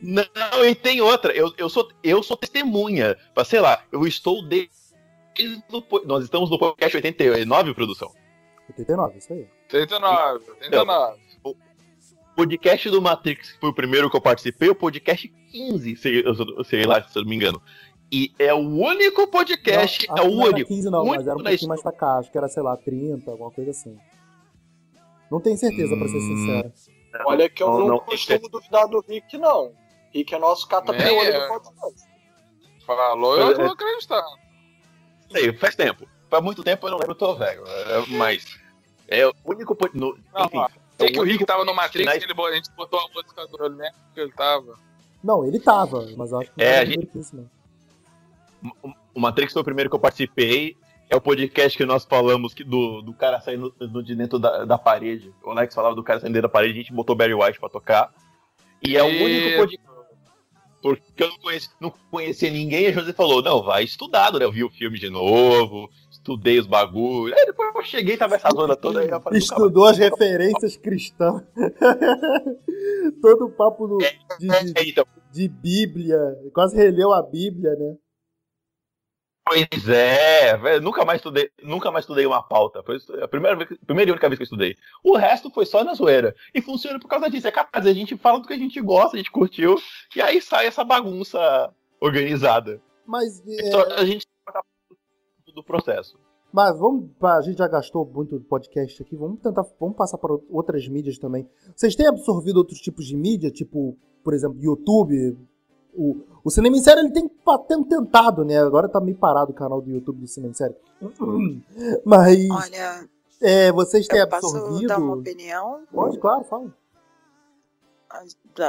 Não, 0.00 0.24
e 0.66 0.74
tem 0.74 1.00
outra. 1.00 1.32
Eu, 1.32 1.52
eu, 1.56 1.68
sou, 1.68 1.88
eu 2.02 2.22
sou 2.22 2.36
testemunha. 2.36 3.16
Mas, 3.36 3.48
sei 3.48 3.60
lá, 3.60 3.82
eu 3.92 4.06
estou 4.06 4.42
desde. 4.42 4.70
o 5.72 5.80
po- 5.80 6.02
Nós 6.04 6.24
estamos 6.24 6.50
no 6.50 6.58
podcast 6.58 6.96
89, 6.96 7.72
produção. 7.74 8.10
89, 8.68 9.18
isso 9.18 9.32
aí. 9.32 9.46
39, 9.68 10.44
39. 10.58 11.20
O 11.44 11.54
podcast 12.34 12.90
do 12.90 13.00
Matrix, 13.00 13.52
que 13.52 13.60
foi 13.60 13.70
o 13.70 13.74
primeiro 13.74 14.10
que 14.10 14.16
eu 14.16 14.20
participei, 14.20 14.68
o 14.70 14.74
podcast 14.74 15.28
15, 15.50 15.96
sei, 15.96 16.22
eu- 16.26 16.64
sei 16.64 16.84
lá, 16.84 17.02
se 17.06 17.16
eu 17.16 17.22
não 17.22 17.28
me 17.30 17.36
engano. 17.36 17.62
E 18.10 18.32
é 18.38 18.52
o 18.52 18.58
único 18.58 19.26
podcast, 19.28 20.06
Não, 20.08 20.16
é 20.16 20.20
acho 20.20 20.28
o 20.28 20.30
que 20.30 20.36
não 20.36 20.42
era 20.46 20.50
único. 20.54 20.68
15 20.68 20.90
não, 20.90 21.04
mas 21.04 21.14
único 21.14 21.30
era 21.30 21.38
um 21.38 21.42
pouquinho 21.44 21.68
mais 21.68 21.82
pra 21.82 21.92
cá. 21.92 22.18
Acho 22.18 22.30
que 22.32 22.36
era, 22.38 22.48
sei 22.48 22.62
lá, 22.62 22.76
30, 22.76 23.30
alguma 23.30 23.50
coisa 23.50 23.70
assim. 23.70 23.96
Não 25.30 25.40
tenho 25.40 25.56
certeza, 25.56 25.96
pra 25.96 26.08
ser 26.08 26.16
Hum. 26.16 26.20
sincero. 26.20 26.72
Olha 27.26 27.48
que 27.48 27.62
eu 27.62 27.68
Não, 27.70 27.78
não, 27.80 27.86
não, 27.88 27.98
costumo 28.00 28.48
duvidar 28.48 28.88
do 28.88 29.00
Rick, 29.00 29.36
não. 29.38 29.72
Rick 30.12 30.34
é 30.34 30.38
nosso 30.38 30.66
olho 31.18 31.32
eu. 31.32 31.40
do 31.40 31.48
podcast. 31.48 32.08
Falou, 32.86 33.38
eu 33.38 33.54
tô 33.54 33.62
acreditando. 33.72 34.26
Sei, 35.30 35.52
faz 35.54 35.74
tempo. 35.76 36.06
faz 36.28 36.42
muito 36.42 36.62
tempo 36.62 36.86
eu 36.86 36.90
não 36.90 36.98
lembro, 36.98 37.12
eu 37.12 37.18
tô 37.18 37.34
velho. 37.34 37.62
é, 37.66 38.06
Mas 38.08 38.44
é 39.08 39.26
o 39.26 39.34
único. 39.44 39.76
No, 39.94 40.18
Não, 40.34 40.44
enfim, 40.44 40.58
é 40.58 40.68
Sei 40.98 41.08
o 41.08 41.12
que 41.12 41.20
o 41.20 41.22
Rick 41.22 41.44
tava 41.46 41.64
no 41.64 41.74
Matrix, 41.74 42.04
na- 42.06 42.18
que 42.18 42.24
ele, 42.24 42.34
a 42.52 42.54
gente 42.54 42.70
botou 42.72 43.00
a 43.00 43.08
música 43.14 43.46
do 43.46 43.56
que 44.14 44.20
ele 44.20 44.32
tava. 44.32 44.78
Não, 45.22 45.44
ele 45.46 45.58
tava, 45.60 46.06
mas 46.16 46.32
eu 46.32 46.40
acho 46.40 46.50
que 46.50 46.58
não 46.58 46.64
É, 46.66 46.70
era 46.70 46.82
a 46.82 46.84
gente- 46.84 47.18
isso, 47.18 47.36
não. 47.36 47.48
O 49.14 49.20
Matrix 49.20 49.52
foi 49.52 49.62
o 49.62 49.64
primeiro 49.64 49.88
que 49.90 49.96
eu 49.96 50.00
participei. 50.00 50.76
É 51.10 51.16
o 51.16 51.20
podcast 51.20 51.76
que 51.76 51.84
nós 51.84 52.04
falamos 52.06 52.54
que 52.54 52.64
do, 52.64 53.02
do 53.02 53.12
cara 53.12 53.40
saindo 53.40 53.70
do- 53.78 54.02
de 54.02 54.14
dentro 54.16 54.38
da, 54.38 54.64
da 54.64 54.78
parede. 54.78 55.32
O 55.44 55.50
Alex 55.50 55.74
falava 55.74 55.94
do 55.94 56.02
cara 56.02 56.20
saindo 56.20 56.32
dentro 56.32 56.48
da 56.48 56.52
parede, 56.52 56.72
a 56.72 56.76
gente 56.82 56.92
botou 56.92 57.14
Barry 57.14 57.34
White 57.34 57.60
pra 57.60 57.68
tocar. 57.68 58.10
E 58.82 58.96
é 58.96 59.02
o 59.02 59.08
E- 59.10 59.22
único 59.24 59.56
podcast. 59.58 59.92
Porque 60.82 61.22
eu 61.22 61.28
não, 61.28 61.38
conheci, 61.38 61.68
não 61.80 61.92
conhecia 62.10 62.50
ninguém, 62.50 62.84
e 62.84 62.86
a 62.88 62.92
José 62.92 63.12
falou: 63.12 63.40
não, 63.40 63.62
vai 63.62 63.84
estudado, 63.84 64.38
né? 64.40 64.44
Eu 64.44 64.50
vi 64.50 64.64
o 64.64 64.70
filme 64.70 64.98
de 64.98 65.08
novo, 65.08 65.88
estudei 66.10 66.58
os 66.58 66.66
bagulhos. 66.66 67.38
Aí 67.38 67.46
depois 67.46 67.72
eu 67.72 67.82
cheguei, 67.84 68.16
tava 68.16 68.34
essa 68.34 68.50
zona 68.50 68.74
toda 68.74 68.98
aí. 69.00 69.08
Falei. 69.08 69.38
Estudou 69.38 69.84
as 69.84 69.96
referências 69.96 70.76
cristãs. 70.76 71.40
Todo 73.22 73.46
o 73.46 73.50
papo 73.50 73.86
do, 73.86 73.98
de, 73.98 74.48
de- 74.48 74.72
É, 74.76 74.88
então, 74.88 75.04
de 75.30 75.46
Bíblia. 75.48 76.18
Quase 76.52 76.76
releu 76.76 77.12
a 77.12 77.22
Bíblia, 77.22 77.70
né? 77.76 77.94
Pois 79.44 79.88
é, 79.88 80.56
velho, 80.56 80.80
nunca 80.80 81.04
mais 81.04 81.18
estudei, 81.18 81.50
nunca 81.62 81.90
mais 81.90 82.04
estudei 82.04 82.24
uma 82.24 82.42
pauta. 82.42 82.82
Foi 82.82 82.98
a 83.20 83.26
primeira, 83.28 83.56
vez, 83.56 83.78
primeira 83.84 84.10
e 84.10 84.12
única 84.12 84.28
vez 84.28 84.38
que 84.38 84.42
eu 84.42 84.44
estudei. 84.44 84.76
O 85.02 85.16
resto 85.16 85.50
foi 85.50 85.66
só 85.66 85.82
na 85.82 85.94
zoeira. 85.94 86.34
E 86.54 86.62
funciona 86.62 86.98
por 86.98 87.08
causa 87.08 87.28
disso. 87.28 87.48
É 87.48 87.50
capaz, 87.50 87.84
a 87.86 87.92
gente 87.92 88.16
fala 88.16 88.40
do 88.40 88.46
que 88.46 88.54
a 88.54 88.58
gente 88.58 88.80
gosta, 88.80 89.16
a 89.16 89.18
gente 89.18 89.30
curtiu, 89.32 89.76
e 90.14 90.22
aí 90.22 90.40
sai 90.40 90.66
essa 90.66 90.84
bagunça 90.84 91.72
organizada. 92.00 92.80
Mas, 93.06 93.42
é, 93.46 93.70
Só 93.70 93.82
a 93.96 94.04
gente 94.04 94.26
do 95.54 95.62
processo. 95.62 96.18
mas 96.52 96.78
vamos. 96.78 97.10
A 97.20 97.42
gente 97.42 97.58
já 97.58 97.68
gastou 97.68 98.06
muito 98.06 98.38
do 98.38 98.44
podcast 98.44 99.02
aqui. 99.02 99.16
Vamos 99.16 99.40
tentar. 99.40 99.64
Vamos 99.78 99.96
passar 99.96 100.18
para 100.18 100.32
outras 100.48 100.86
mídias 100.88 101.18
também. 101.18 101.46
Vocês 101.76 101.94
têm 101.94 102.06
absorvido 102.06 102.56
outros 102.56 102.78
tipos 102.78 103.06
de 103.06 103.16
mídia? 103.16 103.50
Tipo, 103.50 103.98
por 104.24 104.32
exemplo, 104.32 104.58
YouTube? 104.62 105.36
O, 105.94 106.24
o 106.44 106.50
Cinema 106.50 106.76
em 106.76 106.82
Série 106.82 107.00
ele 107.00 107.12
tem 107.12 107.28
tem 107.68 107.84
tentado, 107.84 108.44
né? 108.44 108.58
Agora 108.58 108.88
tá 108.88 109.00
meio 109.00 109.16
parado 109.16 109.52
o 109.52 109.54
canal 109.54 109.80
do 109.80 109.90
YouTube 109.90 110.20
do 110.20 110.26
Cinema 110.26 110.52
em 110.52 110.54
Série. 110.54 110.74
Mas 112.04 112.50
Olha, 112.50 113.08
é, 113.40 113.72
vocês 113.72 114.06
têm 114.06 114.20
eu 114.20 114.28
posso 114.28 114.56
absorvido. 114.56 114.88
dar 114.88 114.98
uma 114.98 115.16
opinião? 115.16 115.84
Pode, 115.92 116.18
claro, 116.18 116.44
fala. 116.44 116.72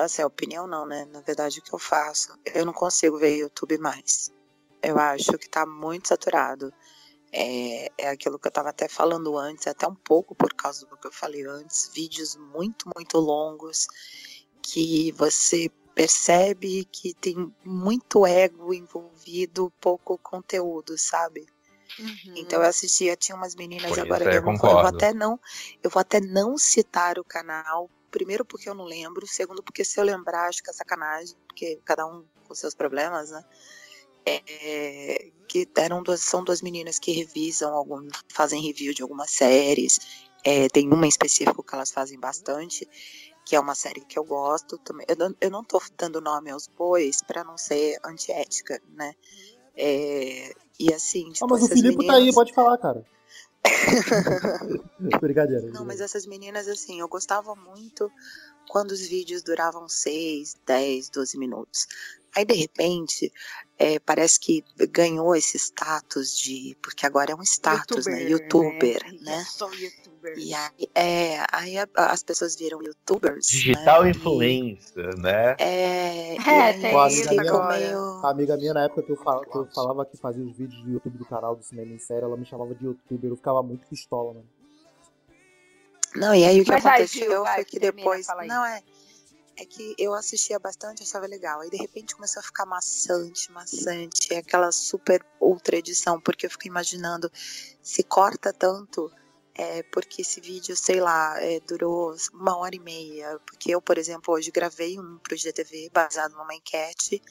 Assim, 0.03 0.23
opinião 0.23 0.65
não, 0.65 0.85
né? 0.85 1.05
Na 1.11 1.21
verdade, 1.21 1.59
o 1.59 1.61
que 1.61 1.73
eu 1.73 1.79
faço? 1.79 2.37
Eu 2.53 2.65
não 2.65 2.73
consigo 2.73 3.17
ver 3.17 3.37
YouTube 3.37 3.77
mais. 3.77 4.31
Eu 4.81 4.97
acho 4.97 5.37
que 5.37 5.49
tá 5.49 5.65
muito 5.65 6.07
saturado. 6.07 6.73
É, 7.31 7.91
é 7.97 8.09
aquilo 8.09 8.39
que 8.39 8.47
eu 8.47 8.51
tava 8.51 8.69
até 8.69 8.87
falando 8.87 9.37
antes, 9.37 9.67
até 9.67 9.87
um 9.87 9.95
pouco 9.95 10.35
por 10.35 10.53
causa 10.53 10.85
do 10.85 10.97
que 10.97 11.07
eu 11.07 11.11
falei 11.11 11.45
antes. 11.45 11.89
Vídeos 11.93 12.35
muito, 12.35 12.89
muito 12.95 13.17
longos 13.19 13.87
que 14.61 15.11
você 15.13 15.69
percebe 15.93 16.85
que 16.85 17.13
tem 17.13 17.53
muito 17.63 18.25
ego 18.25 18.73
envolvido, 18.73 19.71
pouco 19.79 20.17
conteúdo, 20.17 20.97
sabe? 20.97 21.45
Então 22.35 22.61
eu 22.61 22.67
assistia, 22.67 23.15
tinha 23.15 23.35
umas 23.35 23.55
meninas 23.55 23.89
Pois 23.89 23.99
agora 23.99 24.23
é, 24.23 24.29
que 24.29 24.37
eu, 24.37 24.41
não, 24.41 24.53
eu 24.53 24.59
vou 24.59 24.79
até 24.79 25.13
não, 25.13 25.39
eu 25.83 25.89
vou 25.89 25.99
até 25.99 26.19
não 26.19 26.57
citar 26.57 27.19
o 27.19 27.23
canal. 27.23 27.89
Primeiro 28.09 28.45
porque 28.45 28.69
eu 28.69 28.75
não 28.75 28.85
lembro, 28.85 29.25
segundo 29.27 29.63
porque 29.63 29.83
se 29.83 29.99
eu 29.99 30.03
lembrar 30.03 30.47
acho 30.47 30.63
que 30.63 30.69
é 30.69 30.73
sacanagem, 30.73 31.35
porque 31.47 31.79
cada 31.83 32.05
um 32.05 32.25
com 32.47 32.55
seus 32.55 32.73
problemas, 32.73 33.31
né? 33.31 33.43
É, 34.25 35.31
que 35.47 35.67
eram 35.77 36.01
duas, 36.01 36.21
são 36.21 36.43
duas 36.43 36.61
meninas 36.61 36.97
que 36.97 37.11
revisam 37.11 37.73
algum, 37.73 38.07
fazem 38.29 38.61
review 38.61 38.93
de 38.93 39.01
algumas 39.01 39.31
séries. 39.31 39.99
É, 40.43 40.67
tem 40.69 40.91
uma 40.91 41.05
em 41.05 41.09
específico 41.09 41.63
que 41.63 41.75
elas 41.75 41.91
fazem 41.91 42.19
bastante, 42.19 42.87
que 43.45 43.55
é 43.55 43.59
uma 43.59 43.75
série 43.75 44.01
que 44.01 44.17
eu 44.17 44.23
gosto 44.23 44.77
também. 44.79 45.05
Eu 45.09 45.15
não, 45.15 45.35
eu 45.41 45.51
não 45.51 45.63
tô 45.63 45.81
dando 45.97 46.21
nome 46.21 46.49
aos 46.51 46.67
bois 46.67 47.21
para 47.21 47.43
não 47.43 47.57
ser 47.57 47.97
antiética, 48.05 48.81
né? 48.95 49.13
É, 49.75 50.53
e 50.79 50.93
assim, 50.93 51.31
tipo, 51.31 51.45
Ah, 51.45 51.47
mas 51.49 51.63
o 51.63 51.67
Filipe 51.67 52.05
tá 52.05 52.13
aí, 52.13 52.19
meninas- 52.19 52.35
pode 52.35 52.53
falar, 52.53 52.77
cara. 52.77 53.05
Brincadeira. 55.21 55.67
Não, 55.71 55.85
mas 55.85 55.99
essas 56.01 56.25
meninas, 56.25 56.67
assim, 56.67 56.99
eu 56.99 57.07
gostava 57.07 57.55
muito 57.55 58.11
quando 58.67 58.91
os 58.91 59.01
vídeos 59.01 59.43
duravam 59.43 59.87
6, 59.89 60.55
10, 60.65 61.09
12 61.09 61.37
minutos. 61.37 61.87
Aí, 62.35 62.45
de 62.45 62.53
repente, 62.55 63.31
é, 63.77 63.99
parece 63.99 64.39
que 64.39 64.63
ganhou 64.89 65.35
esse 65.35 65.57
status 65.57 66.35
de. 66.37 66.75
Porque 66.81 67.05
agora 67.05 67.31
é 67.31 67.35
um 67.35 67.43
status, 67.43 68.05
né? 68.07 68.23
Youtuber, 68.23 69.01
né? 69.21 69.43
Sou 69.49 69.71
youtuber. 69.73 70.37
E 70.37 70.53
aí, 70.53 70.89
é, 70.95 71.43
aí 71.51 71.77
a- 71.77 71.87
as 71.95 72.23
pessoas 72.23 72.55
viram 72.55 72.81
youtubers. 72.81 73.45
Digital 73.47 74.03
né? 74.03 74.09
influencer, 74.11 75.17
né? 75.19 75.55
É, 75.59 76.35
É, 76.35 76.37
aí 76.37 76.81
tem 76.81 76.91
Uma 76.95 77.05
amiga 77.05 77.31
minha- 77.31 77.67
meio. 77.67 77.99
A 78.23 78.29
amiga 78.31 78.57
minha, 78.57 78.73
na 78.73 78.83
época 78.85 79.03
que 79.03 79.11
eu, 79.11 79.17
fal- 79.17 79.41
que 79.41 79.55
eu 79.57 79.67
falava 79.73 80.05
que 80.05 80.17
fazia 80.17 80.43
os 80.43 80.57
vídeos 80.57 80.81
do 80.83 80.91
YouTube 80.91 81.17
do 81.17 81.25
canal 81.25 81.55
do 81.55 81.63
Cinema 81.63 81.93
em 81.93 81.99
Série, 81.99 82.23
ela 82.23 82.37
me 82.37 82.45
chamava 82.45 82.73
de 82.73 82.85
youtuber. 82.85 83.29
Eu 83.29 83.35
ficava 83.35 83.61
muito 83.61 83.85
pistola, 83.87 84.33
mano. 84.33 84.49
Não, 86.15 86.33
e 86.35 86.45
aí 86.45 86.61
o 86.61 86.63
que 86.63 86.71
Mas 86.71 86.85
aconteceu 86.85 87.43
vai, 87.43 87.55
foi 87.55 87.65
que 87.65 87.79
depois. 87.79 88.29
aí. 88.29 88.47
Não, 88.47 88.63
é. 88.63 88.81
É 89.55 89.65
que 89.65 89.95
eu 89.99 90.13
assistia 90.13 90.57
bastante, 90.59 91.03
achava 91.03 91.27
legal. 91.27 91.61
Aí 91.61 91.69
de 91.69 91.77
repente 91.77 92.15
começou 92.15 92.39
a 92.39 92.43
ficar 92.43 92.65
maçante, 92.65 93.51
maçante. 93.51 94.33
É 94.33 94.37
aquela 94.37 94.71
super 94.71 95.23
ultra 95.39 95.77
edição, 95.77 96.19
porque 96.19 96.45
eu 96.45 96.49
fico 96.49 96.67
imaginando 96.67 97.31
se 97.81 98.03
corta 98.03 98.51
tanto. 98.51 99.11
É 99.55 99.83
porque 99.83 100.23
esse 100.23 100.41
vídeo, 100.41 100.75
sei 100.75 100.99
lá, 100.99 101.39
é, 101.39 101.59
durou 101.59 102.15
uma 102.33 102.57
hora 102.57 102.75
e 102.75 102.79
meia. 102.79 103.39
Porque 103.45 103.69
eu, 103.69 103.79
por 103.79 103.99
exemplo, 103.99 104.33
hoje 104.33 104.49
gravei 104.49 104.99
um 104.99 105.19
pro 105.19 105.37
GTV 105.37 105.91
baseado 105.93 106.33
numa 106.33 106.55
enquete 106.55 107.21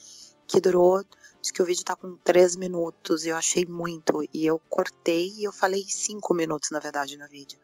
que 0.47 0.61
durou. 0.61 1.03
Acho 1.41 1.53
que 1.53 1.61
o 1.61 1.65
vídeo 1.65 1.83
tá 1.83 1.95
com 1.95 2.15
três 2.17 2.55
minutos. 2.55 3.25
Eu 3.25 3.35
achei 3.35 3.65
muito. 3.65 4.23
E 4.33 4.45
eu 4.45 4.59
cortei 4.69 5.33
e 5.37 5.43
eu 5.43 5.51
falei 5.51 5.83
cinco 5.89 6.33
minutos, 6.33 6.71
na 6.71 6.79
verdade, 6.79 7.17
no 7.17 7.27
vídeo. 7.27 7.59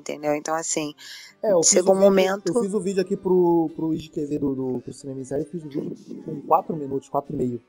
Entendeu? 0.00 0.34
Então, 0.34 0.54
assim, 0.54 0.94
É, 1.42 1.48
Chegou 1.62 1.94
o 1.94 1.96
um 1.96 2.00
vídeo- 2.00 2.10
momento- 2.10 2.52
Eu 2.54 2.62
fiz 2.62 2.74
o 2.74 2.80
vídeo 2.80 3.00
aqui 3.00 3.16
pro, 3.16 3.70
pro 3.76 3.94
IGTV 3.94 4.38
do, 4.38 4.54
do 4.54 4.80
pro 4.80 4.92
Cinema 4.92 5.20
em 5.20 5.24
Série, 5.24 5.44
fiz 5.46 5.62
o 5.64 5.68
vídeo 5.68 5.94
com 6.24 6.40
4 6.42 6.76
minutos, 6.76 7.08
4 7.08 7.32
e 7.32 7.36
meio. 7.36 7.62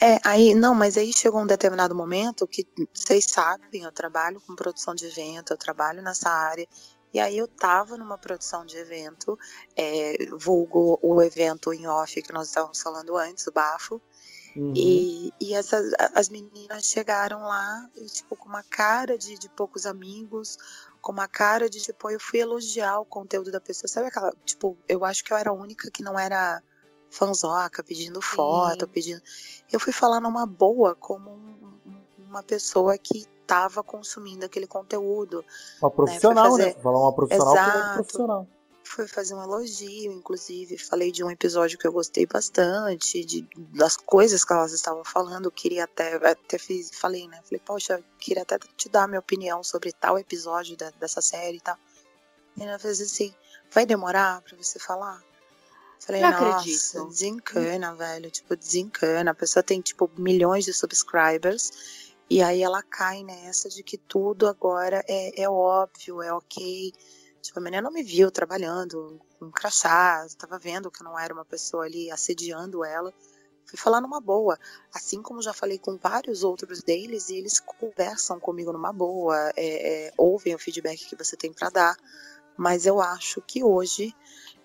É, 0.00 0.18
aí, 0.24 0.54
não, 0.54 0.74
mas 0.74 0.96
aí 0.96 1.12
chegou 1.12 1.40
um 1.40 1.46
determinado 1.46 1.94
momento 1.94 2.46
que 2.46 2.66
vocês 2.94 3.24
sabem, 3.24 3.82
eu 3.82 3.90
trabalho 3.92 4.40
com 4.46 4.54
produção 4.54 4.94
de 4.94 5.06
evento, 5.06 5.52
eu 5.52 5.56
trabalho 5.56 6.02
nessa 6.02 6.28
área, 6.30 6.68
e 7.12 7.18
aí 7.18 7.36
eu 7.38 7.48
tava 7.48 7.96
numa 7.96 8.16
produção 8.18 8.64
de 8.64 8.76
evento, 8.76 9.36
é, 9.76 10.16
vulgo 10.38 10.98
o 11.02 11.20
evento 11.22 11.72
em 11.72 11.86
off 11.86 12.20
que 12.22 12.32
nós 12.32 12.48
estávamos 12.48 12.80
falando 12.80 13.16
antes, 13.16 13.46
o 13.46 13.52
bafo, 13.52 14.00
Uhum. 14.56 14.72
e, 14.74 15.32
e 15.40 15.54
essas, 15.54 15.92
as 16.14 16.28
meninas 16.30 16.84
chegaram 16.86 17.42
lá, 17.42 17.88
tipo, 18.12 18.34
com 18.34 18.48
uma 18.48 18.62
cara 18.62 19.16
de, 19.16 19.38
de 19.38 19.48
poucos 19.50 19.84
amigos, 19.86 20.56
com 21.00 21.12
uma 21.12 21.28
cara 21.28 21.68
de, 21.68 21.80
tipo, 21.80 22.10
eu 22.10 22.20
fui 22.20 22.40
elogiar 22.40 23.00
o 23.00 23.04
conteúdo 23.04 23.50
da 23.50 23.60
pessoa, 23.60 23.88
sabe 23.88 24.08
aquela, 24.08 24.32
tipo, 24.44 24.76
eu 24.88 25.04
acho 25.04 25.24
que 25.24 25.32
eu 25.32 25.36
era 25.36 25.50
a 25.50 25.54
única 25.54 25.90
que 25.90 26.02
não 26.02 26.18
era 26.18 26.62
fanzoca, 27.10 27.82
pedindo 27.82 28.20
foto, 28.20 28.86
pedindo... 28.88 29.22
Eu 29.72 29.80
fui 29.80 29.92
falar 29.92 30.20
numa 30.20 30.44
boa, 30.46 30.94
como 30.94 31.30
um- 31.30 31.80
um- 31.86 32.24
uma 32.28 32.42
pessoa 32.42 32.98
que 32.98 33.26
estava 33.40 33.82
consumindo 33.82 34.44
aquele 34.44 34.66
conteúdo, 34.66 35.42
Uma 35.80 35.90
profissional, 35.90 36.50
fazer- 36.50 36.74
né? 36.76 36.82
Falar 36.82 36.98
uma 37.00 37.14
profissional 37.14 37.54
é 37.56 37.58
Exato. 37.60 37.94
profissional. 37.94 38.46
Fui 38.88 39.06
fazer 39.06 39.34
um 39.34 39.42
elogio, 39.42 40.12
inclusive, 40.12 40.78
falei 40.78 41.12
de 41.12 41.22
um 41.22 41.30
episódio 41.30 41.78
que 41.78 41.86
eu 41.86 41.92
gostei 41.92 42.26
bastante, 42.26 43.24
de, 43.24 43.46
das 43.74 43.96
coisas 43.96 44.44
que 44.44 44.52
elas 44.52 44.72
estavam 44.72 45.04
falando, 45.04 45.50
queria 45.50 45.84
até, 45.84 46.14
até 46.16 46.58
fiz, 46.58 46.90
falei, 46.94 47.28
né, 47.28 47.40
falei, 47.44 47.60
poxa, 47.64 48.02
queria 48.18 48.42
até 48.42 48.58
te 48.76 48.88
dar 48.88 49.06
minha 49.06 49.20
opinião 49.20 49.62
sobre 49.62 49.92
tal 49.92 50.18
episódio 50.18 50.76
da- 50.76 50.90
dessa 50.92 51.20
série 51.20 51.58
e 51.58 51.60
tal. 51.60 51.76
E 52.56 52.62
ela 52.62 52.78
fez 52.78 53.00
assim, 53.00 53.32
vai 53.70 53.84
demorar 53.86 54.40
pra 54.42 54.56
você 54.56 54.78
falar? 54.78 55.22
Falei, 56.00 56.22
Não 56.22 56.30
nossa, 56.30 56.52
acredito. 56.52 57.08
desencana, 57.08 57.94
velho, 57.94 58.30
tipo, 58.30 58.56
desencana, 58.56 59.30
a 59.32 59.34
pessoa 59.34 59.62
tem, 59.62 59.80
tipo, 59.80 60.10
milhões 60.16 60.64
de 60.64 60.72
subscribers, 60.72 62.06
e 62.30 62.42
aí 62.42 62.62
ela 62.62 62.82
cai 62.82 63.22
nessa 63.22 63.68
de 63.68 63.82
que 63.82 63.98
tudo 63.98 64.46
agora 64.46 65.04
é, 65.08 65.42
é 65.42 65.48
óbvio, 65.48 66.22
é 66.22 66.32
ok, 66.32 66.92
Tipo, 67.48 67.60
a 67.60 67.62
menina 67.62 67.80
não 67.80 67.90
me 67.90 68.02
viu 68.02 68.30
trabalhando 68.30 69.18
com 69.38 69.50
crachá, 69.50 70.22
estava 70.26 70.58
vendo 70.58 70.90
que 70.90 71.02
não 71.02 71.18
era 71.18 71.32
uma 71.32 71.46
pessoa 71.46 71.86
ali 71.86 72.10
assediando 72.10 72.84
ela. 72.84 73.10
Fui 73.64 73.78
falar 73.78 74.02
numa 74.02 74.20
boa. 74.20 74.58
Assim 74.92 75.22
como 75.22 75.40
já 75.40 75.54
falei 75.54 75.78
com 75.78 75.96
vários 75.96 76.44
outros 76.44 76.82
deles, 76.82 77.30
e 77.30 77.36
eles 77.36 77.58
conversam 77.58 78.38
comigo 78.38 78.70
numa 78.70 78.92
boa, 78.92 79.50
é, 79.56 80.08
é, 80.08 80.12
ouvem 80.18 80.54
o 80.54 80.58
feedback 80.58 81.06
que 81.06 81.16
você 81.16 81.38
tem 81.38 81.50
para 81.50 81.70
dar. 81.70 81.96
Mas 82.54 82.84
eu 82.84 83.00
acho 83.00 83.40
que 83.40 83.64
hoje, 83.64 84.14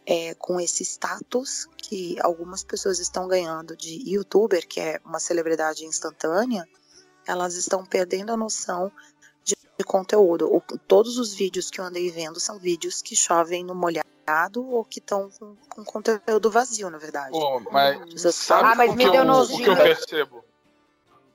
é, 0.05 0.35
com 0.35 0.59
esse 0.59 0.83
status 0.83 1.69
que 1.77 2.17
algumas 2.19 2.65
pessoas 2.65 2.99
estão 2.99 3.29
ganhando 3.29 3.77
de 3.77 4.11
youtuber, 4.11 4.67
que 4.67 4.81
é 4.81 4.99
uma 5.05 5.21
celebridade 5.21 5.85
instantânea, 5.85 6.67
elas 7.25 7.55
estão 7.55 7.85
perdendo 7.85 8.33
a 8.33 8.37
noção 8.37 8.91
de 9.83 9.87
conteúdo. 9.87 10.51
O- 10.53 10.61
todos 10.87 11.17
os 11.17 11.33
vídeos 11.33 11.69
que 11.69 11.79
eu 11.79 11.83
andei 11.85 12.09
vendo 12.09 12.39
são 12.39 12.57
vídeos 12.57 13.01
que 13.01 13.15
chovem 13.15 13.63
no 13.63 13.75
molhado 13.75 14.65
ou 14.65 14.83
que 14.85 14.99
estão 14.99 15.29
com, 15.37 15.55
com 15.69 15.83
conteúdo 15.83 16.49
vazio, 16.49 16.89
na 16.89 16.97
verdade. 16.97 17.31
Pô, 17.31 17.59
mas 17.71 17.99
Você 18.13 18.31
sabe 18.31 18.69
Ah, 18.69 18.75
mas 18.75 18.91
o, 18.91 18.95
me 18.95 19.03
que 19.03 19.11
deu 19.11 19.23
eu, 19.23 19.33
o 19.41 19.47
que 19.47 19.69
eu 19.69 19.75
percebo? 19.75 20.43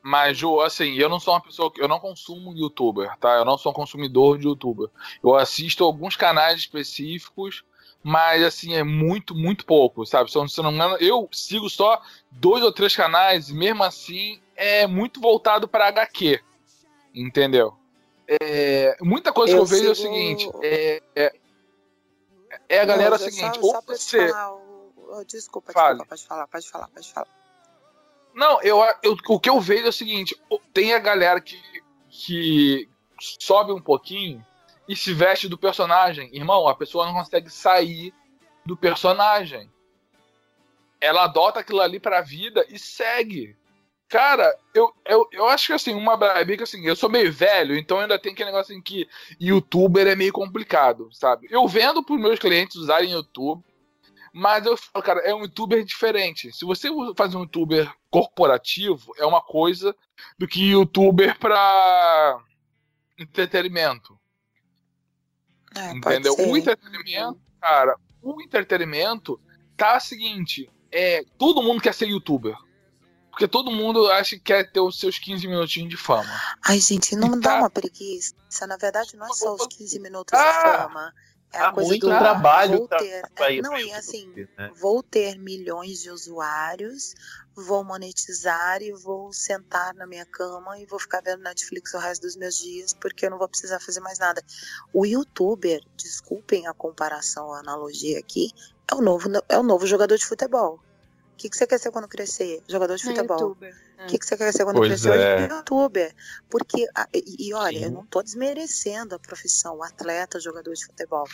Mas, 0.03 0.38
Ju, 0.38 0.61
assim, 0.61 0.94
eu 0.94 1.09
não 1.09 1.20
sou 1.20 1.34
uma 1.34 1.40
pessoa. 1.42 1.70
Eu 1.76 1.86
não 1.88 2.01
consumo 2.01 2.55
youtuber, 2.57 3.14
tá? 3.18 3.34
Eu 3.36 3.44
não 3.44 3.59
sou 3.59 3.72
um 3.72 3.74
consumidor 3.74 4.38
de 4.38 4.46
youtuber. 4.46 4.88
Eu 5.22 5.34
assisto 5.34 5.84
alguns 5.84 6.16
canais 6.16 6.61
específicos, 6.61 7.62
mas, 8.03 8.42
assim, 8.42 8.74
é 8.74 8.82
muito, 8.82 9.34
muito 9.34 9.66
pouco, 9.66 10.07
sabe? 10.07 10.30
Se 10.30 10.38
eu, 10.38 10.49
se 10.49 10.59
eu 10.59 10.64
não 10.64 10.70
me 10.70 10.76
engano, 10.78 10.96
eu 10.99 11.28
sigo 11.30 11.68
só 11.68 12.01
dois 12.30 12.62
ou 12.64 12.72
três 12.72 12.96
canais, 12.96 13.51
e 13.51 13.55
mesmo 13.55 13.82
assim, 13.84 14.40
é 14.57 14.86
muito 14.86 15.20
voltado 15.20 15.68
pra 15.68 15.88
HQ. 15.88 16.40
Entendeu? 17.14 17.74
É, 18.29 18.97
muita 19.01 19.33
coisa 19.33 19.55
que 19.55 19.59
Eu 19.59 19.62
eu 19.62 19.66
vejo 19.66 19.89
é 19.89 19.91
o 19.91 19.95
sigo- 19.95 20.09
seguinte: 20.14 20.51
é, 20.62 21.03
é, 21.16 21.35
é 22.68 22.81
a 22.81 22.85
galera 22.85 23.11
Não, 23.11 23.16
é 23.16 23.20
o 23.20 23.22
eu 23.29 23.33
seguinte, 23.33 23.55
só, 23.55 23.61
ou 23.66 23.72
só 23.72 23.81
você. 23.81 24.29
falar, 24.29 25.24
desculpa, 25.26 25.72
Fale. 25.72 25.95
desculpa, 25.99 26.09
pode 26.11 26.26
falar, 26.26 26.47
pode 26.47 26.70
falar, 26.70 26.89
pode 26.89 27.12
falar. 27.12 27.29
Não, 28.35 28.61
eu, 28.62 28.79
eu- 29.03 29.16
o 29.29 29.41
que 29.41 29.49
eu 29.49 29.59
vejo 29.61 29.87
é 29.87 29.89
o 29.89 29.93
seguinte: 29.93 30.37
tem 30.74 30.93
a 30.93 30.99
galera 30.99 31.41
que, 31.41 31.59
que 32.11 32.89
sobe 33.18 33.72
um 33.72 33.81
pouquinho 33.81 34.45
e 34.87 34.95
se 34.95 35.14
veste 35.14 35.49
do 35.49 35.57
personagem. 35.59 36.29
Irmão, 36.35 36.68
a 36.68 36.74
pessoa 36.74 37.07
não 37.07 37.14
consegue 37.14 37.49
sair 37.51 38.12
do 38.64 38.76
personagem. 38.76 39.70
Ela 41.01 41.24
adota 41.24 41.61
aquilo 41.61 41.81
ali 41.81 41.99
pra 41.99 42.20
vida 42.20 42.64
e 42.68 42.79
segue. 42.79 43.57
Cara, 44.09 44.57
eu, 44.75 44.91
eu, 45.05 45.29
eu 45.33 45.47
acho 45.49 45.67
que 45.67 45.73
assim, 45.75 45.95
uma 45.95 46.19
é 46.35 46.57
que 46.57 46.63
assim, 46.63 46.85
eu 46.87 46.97
sou 46.97 47.11
meio 47.11 47.31
velho, 47.31 47.77
então 47.77 48.01
ainda 48.01 48.19
tem 48.19 48.33
aquele 48.33 48.51
negócio 48.51 48.75
em 48.75 48.81
que 48.81 49.07
youtuber 49.39 50.07
é 50.07 50.17
meio 50.17 50.33
complicado, 50.33 51.11
sabe? 51.13 51.47
Eu 51.51 51.69
vendo 51.69 52.03
pros 52.03 52.19
meus 52.19 52.39
clientes 52.39 52.77
usarem 52.77 53.11
YouTube, 53.11 53.63
mas 54.33 54.65
eu 54.65 54.79
falo, 54.79 55.05
cara, 55.05 55.21
é 55.21 55.35
um 55.35 55.43
youtuber 55.43 55.85
diferente. 55.85 56.51
Se 56.53 56.65
você 56.65 56.89
faz 57.15 57.35
um 57.35 57.41
youtuber 57.41 57.93
corporativo, 58.11 59.13
é 59.19 59.27
uma 59.27 59.43
coisa 59.43 59.95
do 60.39 60.49
que 60.49 60.71
youtuber 60.71 61.39
pra 61.39 62.41
entretenimento. 63.19 64.19
É, 65.77 65.93
Entendeu? 65.93 66.35
O 66.39 66.57
entretenimento, 66.57 67.39
cara, 67.61 67.95
o 68.23 68.41
entretenimento 68.41 69.39
tá 69.77 69.99
o 69.99 70.01
seguinte: 70.01 70.71
é, 70.91 71.25
todo 71.37 71.63
mundo 71.63 71.83
quer 71.83 71.93
ser 71.93 72.09
youtuber. 72.09 72.57
Porque 73.39 73.47
todo 73.47 73.70
mundo 73.70 74.11
acha 74.11 74.30
que 74.34 74.43
quer 74.43 74.68
ter 74.72 74.80
os 74.80 74.99
seus 74.99 75.16
15 75.16 75.47
minutinhos 75.47 75.89
de 75.91 75.97
fama. 75.97 76.28
Ai, 76.66 76.80
gente, 76.80 77.14
não 77.14 77.36
E 77.36 77.41
dá 77.41 77.51
tá- 77.53 77.59
uma 77.61 77.70
preguiça. 77.70 78.34
Na 78.66 78.76
verdade, 78.76 79.16
não 79.16 79.26
é 79.26 79.32
só 79.32 79.55
os 79.55 79.64
15 79.68 80.01
minutos 80.01 80.34
Ah! 80.36 80.43
de 80.43 80.82
fama. 80.82 81.14
É 81.53 81.59
a 81.61 81.68
Há 81.68 81.72
coisa 81.72 81.89
muito 81.89 82.07
do 82.09 82.18
trabalho 82.18 82.78
vou 82.78 82.89
ter. 82.89 83.22
pra 83.36 83.51
é, 83.53 83.62
não, 83.62 83.78
e 83.78 83.93
assim, 83.93 84.24
YouTube, 84.26 84.49
né? 84.59 84.70
vou 84.76 85.03
ter 85.05 85.39
milhões 85.39 86.03
de 86.03 86.11
usuários, 86.11 87.14
vou 87.57 87.84
monetizar 87.84 88.82
e 88.82 88.93
vou 88.93 89.32
sentar 89.32 89.95
na 89.95 90.05
minha 90.07 90.26
cama 90.26 90.76
e 90.80 90.84
vou 90.84 90.99
ficar 90.99 91.22
vendo 91.22 91.43
Netflix 91.45 91.95
o 91.95 91.99
resto 91.99 92.22
dos 92.22 92.34
meus 92.36 92.59
dias 92.59 92.93
porque 92.93 93.24
eu 93.24 93.30
não 93.30 93.39
vou 93.39 93.49
precisar 93.49 93.78
fazer 93.80 94.01
mais 94.01 94.18
nada. 94.18 94.43
O 94.93 95.07
youtuber, 95.07 95.80
desculpem 95.97 96.66
a 96.66 96.74
comparação, 96.74 97.55
a 97.55 97.61
analogia 97.61 98.18
aqui, 98.18 98.51
é 98.91 98.95
o 98.97 99.01
novo, 99.01 99.30
é 99.49 99.59
o 99.59 99.62
novo 99.62 99.86
jogador 99.86 100.18
de 100.18 100.26
futebol. 100.26 100.80
O 101.39 101.41
que, 101.41 101.49
que 101.49 101.57
você 101.57 101.68
quer 101.68 101.78
ser 101.78 101.93
quando 101.93 102.09
crescer? 102.09 102.61
Jogador 102.68 102.97
de 102.97 103.05
futebol. 103.05 103.39
youtuber. 103.41 103.72
O 104.03 104.07
que, 104.09 104.18
que 104.18 104.26
você 104.26 104.36
quer 104.36 104.53
ser 104.53 104.64
quando 104.64 104.74
Pois 104.78 104.89
crescer? 104.89 105.16
É. 105.20 105.45
é 105.45 105.49
youtuber. 105.49 106.12
Porque, 106.51 106.84
a- 106.93 107.09
e, 107.14 107.47
e 107.49 107.55
olha, 107.55 107.78
Sim. 107.78 107.84
eu 107.84 107.91
não 107.93 108.05
tô 108.05 108.20
desmerecendo 108.24 109.14
a 109.14 109.20
profissão, 109.20 109.76
o 109.76 109.84
atleta, 109.84 110.41
jogador 110.41 110.74
de 110.74 110.84
futebol. 110.84 111.28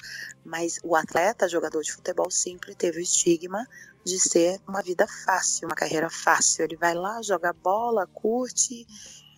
Mas 0.44 0.78
o 0.84 0.94
atleta, 0.94 1.48
jogador 1.48 1.80
de 1.80 1.90
futebol, 1.90 2.30
sempre 2.30 2.74
teve 2.74 2.98
o 2.98 3.02
estigma 3.02 3.66
de 4.04 4.20
ser 4.20 4.60
uma 4.68 4.82
vida 4.82 5.06
fácil, 5.24 5.68
uma 5.68 5.74
carreira 5.74 6.10
fácil. 6.10 6.64
Ele 6.64 6.76
vai 6.76 6.92
lá, 6.94 7.22
joga 7.22 7.54
bola, 7.54 8.06
curte 8.08 8.86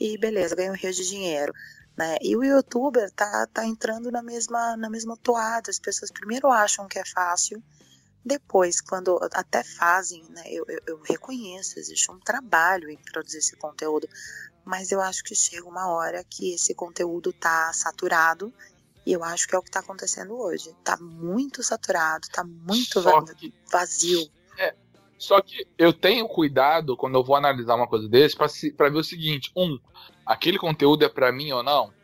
e 0.01 0.19
beleza, 0.19 0.57
ganha 0.57 0.73
um 0.73 0.75
rio 0.75 0.93
de 0.93 1.09
dinheiro. 1.09 1.53
Né? 1.97 2.17
E 2.21 2.37
o 2.37 2.43
youtuber 2.43 3.09
tá, 3.13 3.47
tá 3.55 3.65
entrando 3.65 4.11
na 4.11 4.21
mesma, 4.21 4.77
na 4.77 4.91
mesma 4.91 5.17
toada. 5.17 5.71
As 5.71 5.79
pessoas 5.79 6.11
primeiro 6.11 6.51
acham 6.51 6.89
que 6.89 6.99
é 6.99 7.05
fácil, 7.05 7.63
depois, 8.27 8.81
quando 8.81 9.21
até 9.33 9.63
fazem, 9.63 10.25
né, 10.31 10.43
eu, 10.47 10.65
eu, 10.67 10.81
eu 10.89 11.01
reconheço, 11.03 11.79
existe 11.79 12.11
um 12.11 12.19
trabalho 12.19 12.91
em 12.91 12.99
produzir 13.13 13.39
esse 13.39 13.57
conteúdo, 13.57 14.09
mas 14.65 14.91
eu 14.91 15.01
acho 15.01 15.23
que 15.23 15.33
chega 15.33 15.65
uma 15.65 15.89
hora 15.89 16.25
que 16.29 16.53
esse 16.53 16.75
conteúdo 16.75 17.33
tá 17.33 17.73
saturado, 17.73 18.53
e 19.07 19.13
eu 19.13 19.23
acho 19.23 19.47
que 19.47 19.55
é 19.55 19.59
o 19.59 19.63
que 19.63 19.71
tá 19.71 19.79
acontecendo 19.79 20.37
hoje. 20.37 20.75
Tá 20.83 20.97
muito 20.97 21.63
saturado, 21.63 22.27
tá 22.33 22.43
muito 22.43 23.01
Só 23.01 23.21
va- 23.21 23.35
que, 23.35 23.55
vazio. 23.71 24.29
só 25.17 25.41
que 25.41 25.65
eu 25.79 25.93
tenho 25.93 26.27
cuidado 26.27 26.97
quando 26.97 27.15
eu 27.15 27.23
vou 27.23 27.37
analisar 27.37 27.77
uma 27.77 27.87
coisa 27.87 28.09
desse 28.09 28.37
pra 28.73 28.89
ver 28.89 28.99
o 28.99 29.05
seguinte: 29.05 29.53
um, 29.57 29.79
aquele 30.27 30.59
conteúdo 30.59 31.05
é 31.05 31.09
pra 31.09 31.31
mim 31.31 31.53
ou 31.53 31.63
não? 31.63 31.95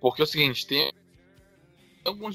Porque 0.00 0.22
é 0.22 0.24
o 0.24 0.28
seguinte, 0.28 0.64
tem 0.68 0.92
alguns 2.04 2.32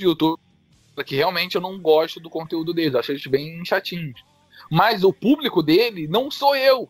youtubers 0.91 1.07
que 1.07 1.15
realmente 1.15 1.55
eu 1.55 1.61
não 1.61 1.79
gosto 1.79 2.19
do 2.19 2.29
conteúdo 2.29 2.73
deles, 2.73 2.95
acho 2.95 3.11
eles 3.11 3.25
bem 3.25 3.63
chatinhos. 3.65 4.23
Mas 4.69 5.03
o 5.03 5.13
público 5.13 5.61
dele 5.61 6.07
não 6.07 6.29
sou 6.29 6.55
eu. 6.55 6.89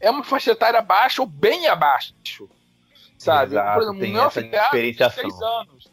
É 0.00 0.10
uma 0.10 0.22
faixa 0.22 0.52
etária 0.52 0.80
baixa 0.80 1.22
ou 1.22 1.26
bem 1.26 1.66
abaixo. 1.66 2.14
Sabe? 3.16 3.52
Exato, 3.52 3.74
Por 3.74 3.82
exemplo, 3.82 4.08
meu 4.08 4.22
afilhado 4.22 4.70
tem 4.70 5.10
seis 5.10 5.42
anos. 5.42 5.88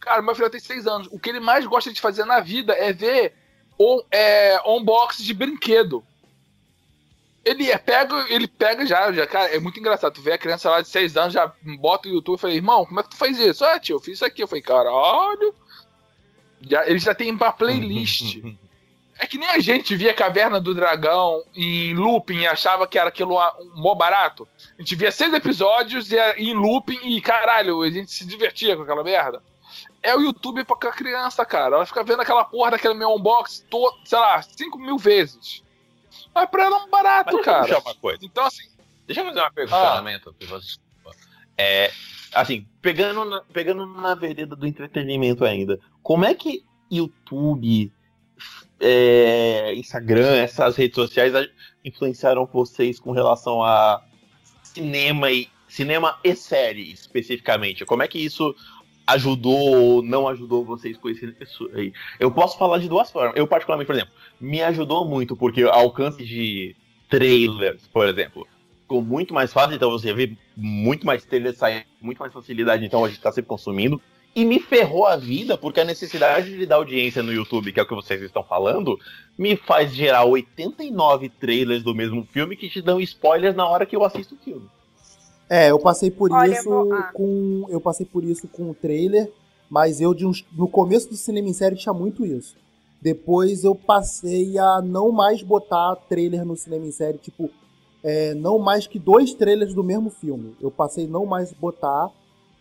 Cara, 0.00 0.22
meu 0.22 0.34
filho 0.34 0.50
tem 0.50 0.60
seis 0.60 0.86
anos. 0.86 1.08
O 1.10 1.18
que 1.18 1.28
ele 1.28 1.40
mais 1.40 1.66
gosta 1.66 1.92
de 1.92 2.00
fazer 2.00 2.24
na 2.24 2.40
vida 2.40 2.72
é 2.72 2.92
ver 2.92 3.34
on, 3.78 4.00
é, 4.12 4.60
unboxing 4.64 5.24
de 5.24 5.34
brinquedo. 5.34 6.04
Ele 7.44 7.70
é, 7.70 7.78
pega, 7.78 8.26
ele 8.28 8.46
pega 8.46 8.86
já, 8.86 9.10
já, 9.10 9.26
cara, 9.26 9.54
é 9.54 9.58
muito 9.58 9.80
engraçado. 9.80 10.12
Tu 10.12 10.22
vê 10.22 10.32
a 10.32 10.38
criança 10.38 10.70
lá 10.70 10.80
de 10.80 10.88
6 10.88 11.16
anos, 11.16 11.32
já 11.32 11.52
bota 11.80 12.08
o 12.08 12.12
YouTube 12.12 12.36
e 12.36 12.40
fala, 12.40 12.54
irmão, 12.54 12.86
como 12.86 13.00
é 13.00 13.02
que 13.02 13.10
tu 13.10 13.16
faz 13.16 13.38
isso? 13.38 13.64
Ah, 13.64 13.80
tio, 13.80 13.96
eu 13.96 14.00
fiz 14.00 14.14
isso 14.14 14.24
aqui. 14.24 14.42
Eu 14.42 14.48
falei, 14.48 14.62
caralho. 14.62 15.54
Já, 16.60 16.86
ele 16.86 16.98
já 16.98 17.14
tem 17.14 17.30
uma 17.30 17.52
playlist. 17.52 18.38
É 19.20 19.26
que 19.26 19.36
nem 19.36 19.48
a 19.48 19.58
gente 19.58 19.96
via 19.96 20.14
Caverna 20.14 20.60
do 20.60 20.72
Dragão 20.72 21.42
em 21.52 21.92
looping 21.92 22.38
e 22.38 22.46
achava 22.46 22.86
que 22.86 22.96
era 22.96 23.08
aquilo 23.08 23.36
um 23.36 23.70
mó 23.74 23.92
barato. 23.92 24.46
A 24.78 24.80
gente 24.80 24.94
via 24.94 25.10
seis 25.10 25.34
episódios 25.34 26.12
e 26.12 26.16
em 26.36 26.54
looping 26.54 27.00
e 27.02 27.20
caralho, 27.20 27.82
a 27.82 27.90
gente 27.90 28.12
se 28.12 28.24
divertia 28.24 28.76
com 28.76 28.82
aquela 28.82 29.02
merda. 29.02 29.42
É 30.04 30.14
o 30.14 30.20
YouTube 30.20 30.62
pra 30.62 30.76
a 30.88 30.92
criança, 30.92 31.44
cara. 31.44 31.74
Ela 31.74 31.84
fica 31.84 32.04
vendo 32.04 32.22
aquela 32.22 32.44
porra 32.44 32.70
daquele 32.70 32.94
meu 32.94 33.12
unboxing, 33.12 33.64
to, 33.64 33.92
sei 34.04 34.20
lá, 34.20 34.40
5 34.40 34.78
mil 34.78 34.96
vezes. 34.96 35.64
Mas 36.32 36.48
pra 36.48 36.66
ela 36.66 36.76
é 36.76 36.78
um 36.78 36.82
Mas 36.82 36.90
barato, 36.90 37.34
deixa 37.34 37.50
eu 37.50 37.54
cara. 37.54 37.78
uma 37.80 37.94
coisa. 37.96 38.24
Então, 38.24 38.44
assim, 38.44 38.68
Deixa 39.08 39.22
eu 39.22 39.24
fazer 39.24 39.40
uma 39.40 39.50
pra 40.34 40.46
você. 40.48 40.78
É, 41.56 41.90
assim, 42.32 42.66
pegando 42.80 43.24
na, 43.24 43.40
pegando 43.52 43.86
na 43.86 44.14
vereda 44.14 44.54
do 44.54 44.66
entretenimento 44.66 45.44
ainda, 45.44 45.78
como 46.02 46.24
é 46.24 46.34
que 46.34 46.64
YouTube, 46.90 47.92
é, 48.80 49.74
Instagram, 49.74 50.36
essas 50.36 50.76
redes 50.76 50.94
sociais 50.94 51.32
influenciaram 51.84 52.46
vocês 52.46 52.98
com 52.98 53.12
relação 53.12 53.62
a 53.62 54.02
cinema 54.62 55.30
e 55.30 55.48
cinema 55.68 56.18
e 56.24 56.34
série 56.34 56.90
especificamente? 56.92 57.84
Como 57.84 58.02
é 58.02 58.08
que 58.08 58.18
isso 58.18 58.54
ajudou 59.06 59.76
ou 59.76 60.02
não 60.02 60.28
ajudou 60.28 60.64
vocês 60.64 60.96
com 60.96 61.08
isso 61.08 61.70
aí? 61.74 61.92
Eu 62.18 62.30
posso 62.30 62.58
falar 62.58 62.78
de 62.78 62.88
duas 62.88 63.10
formas. 63.10 63.36
Eu 63.36 63.46
particularmente, 63.46 63.86
por 63.86 63.94
exemplo, 63.94 64.14
me 64.40 64.62
ajudou 64.62 65.04
muito 65.04 65.36
porque 65.36 65.62
alcance 65.62 66.24
de 66.24 66.74
trailers, 67.08 67.86
por 67.88 68.06
exemplo, 68.06 68.46
ficou 68.88 69.02
muito 69.02 69.34
mais 69.34 69.52
fácil, 69.52 69.76
então 69.76 69.90
você 69.90 70.14
vê 70.14 70.34
muito 70.56 71.06
mais 71.06 71.22
trailers 71.22 71.58
saindo, 71.58 71.84
com 72.00 72.06
muito 72.06 72.18
mais 72.18 72.32
facilidade, 72.32 72.86
então 72.86 73.04
a 73.04 73.08
gente 73.08 73.20
tá 73.20 73.30
sempre 73.30 73.50
consumindo. 73.50 74.00
E 74.34 74.44
me 74.44 74.58
ferrou 74.60 75.04
a 75.06 75.16
vida, 75.16 75.58
porque 75.58 75.80
a 75.80 75.84
necessidade 75.84 76.56
de 76.56 76.64
dar 76.64 76.76
audiência 76.76 77.22
no 77.22 77.32
YouTube, 77.32 77.72
que 77.72 77.78
é 77.78 77.82
o 77.82 77.86
que 77.86 77.94
vocês 77.94 78.22
estão 78.22 78.42
falando, 78.42 78.98
me 79.36 79.56
faz 79.56 79.92
gerar 79.92 80.24
89 80.24 81.28
trailers 81.28 81.82
do 81.82 81.94
mesmo 81.94 82.26
filme 82.32 82.56
que 82.56 82.68
te 82.70 82.80
dão 82.80 82.98
spoilers 83.00 83.54
na 83.54 83.68
hora 83.68 83.84
que 83.84 83.94
eu 83.94 84.04
assisto 84.04 84.34
o 84.34 84.38
filme. 84.38 84.66
É, 85.50 85.70
eu 85.70 85.78
passei 85.78 86.10
por 86.10 86.32
Olha, 86.32 86.52
isso 86.52 86.64
vou- 86.64 86.92
ah. 86.92 87.10
com. 87.12 87.66
Eu 87.68 87.80
passei 87.80 88.06
por 88.06 88.22
isso 88.22 88.46
com 88.48 88.70
o 88.70 88.74
trailer, 88.74 89.30
mas 89.68 90.00
eu 90.00 90.14
de 90.14 90.24
uns, 90.26 90.44
no 90.52 90.68
começo 90.68 91.08
do 91.08 91.16
cinema 91.16 91.48
em 91.48 91.52
série 91.54 91.76
tinha 91.76 91.92
muito 91.92 92.24
isso. 92.24 92.54
Depois 93.00 93.64
eu 93.64 93.74
passei 93.74 94.58
a 94.58 94.80
não 94.82 95.10
mais 95.10 95.42
botar 95.42 95.96
trailer 96.08 96.44
no 96.44 96.56
cinema 96.56 96.86
em 96.86 96.90
série, 96.92 97.18
tipo, 97.18 97.50
é, 98.02 98.34
não 98.34 98.58
mais 98.58 98.86
que 98.86 98.98
dois 98.98 99.34
trailers 99.34 99.74
do 99.74 99.82
mesmo 99.84 100.10
filme. 100.10 100.54
Eu 100.60 100.70
passei 100.70 101.06
não 101.06 101.26
mais 101.26 101.52
botar, 101.52 102.10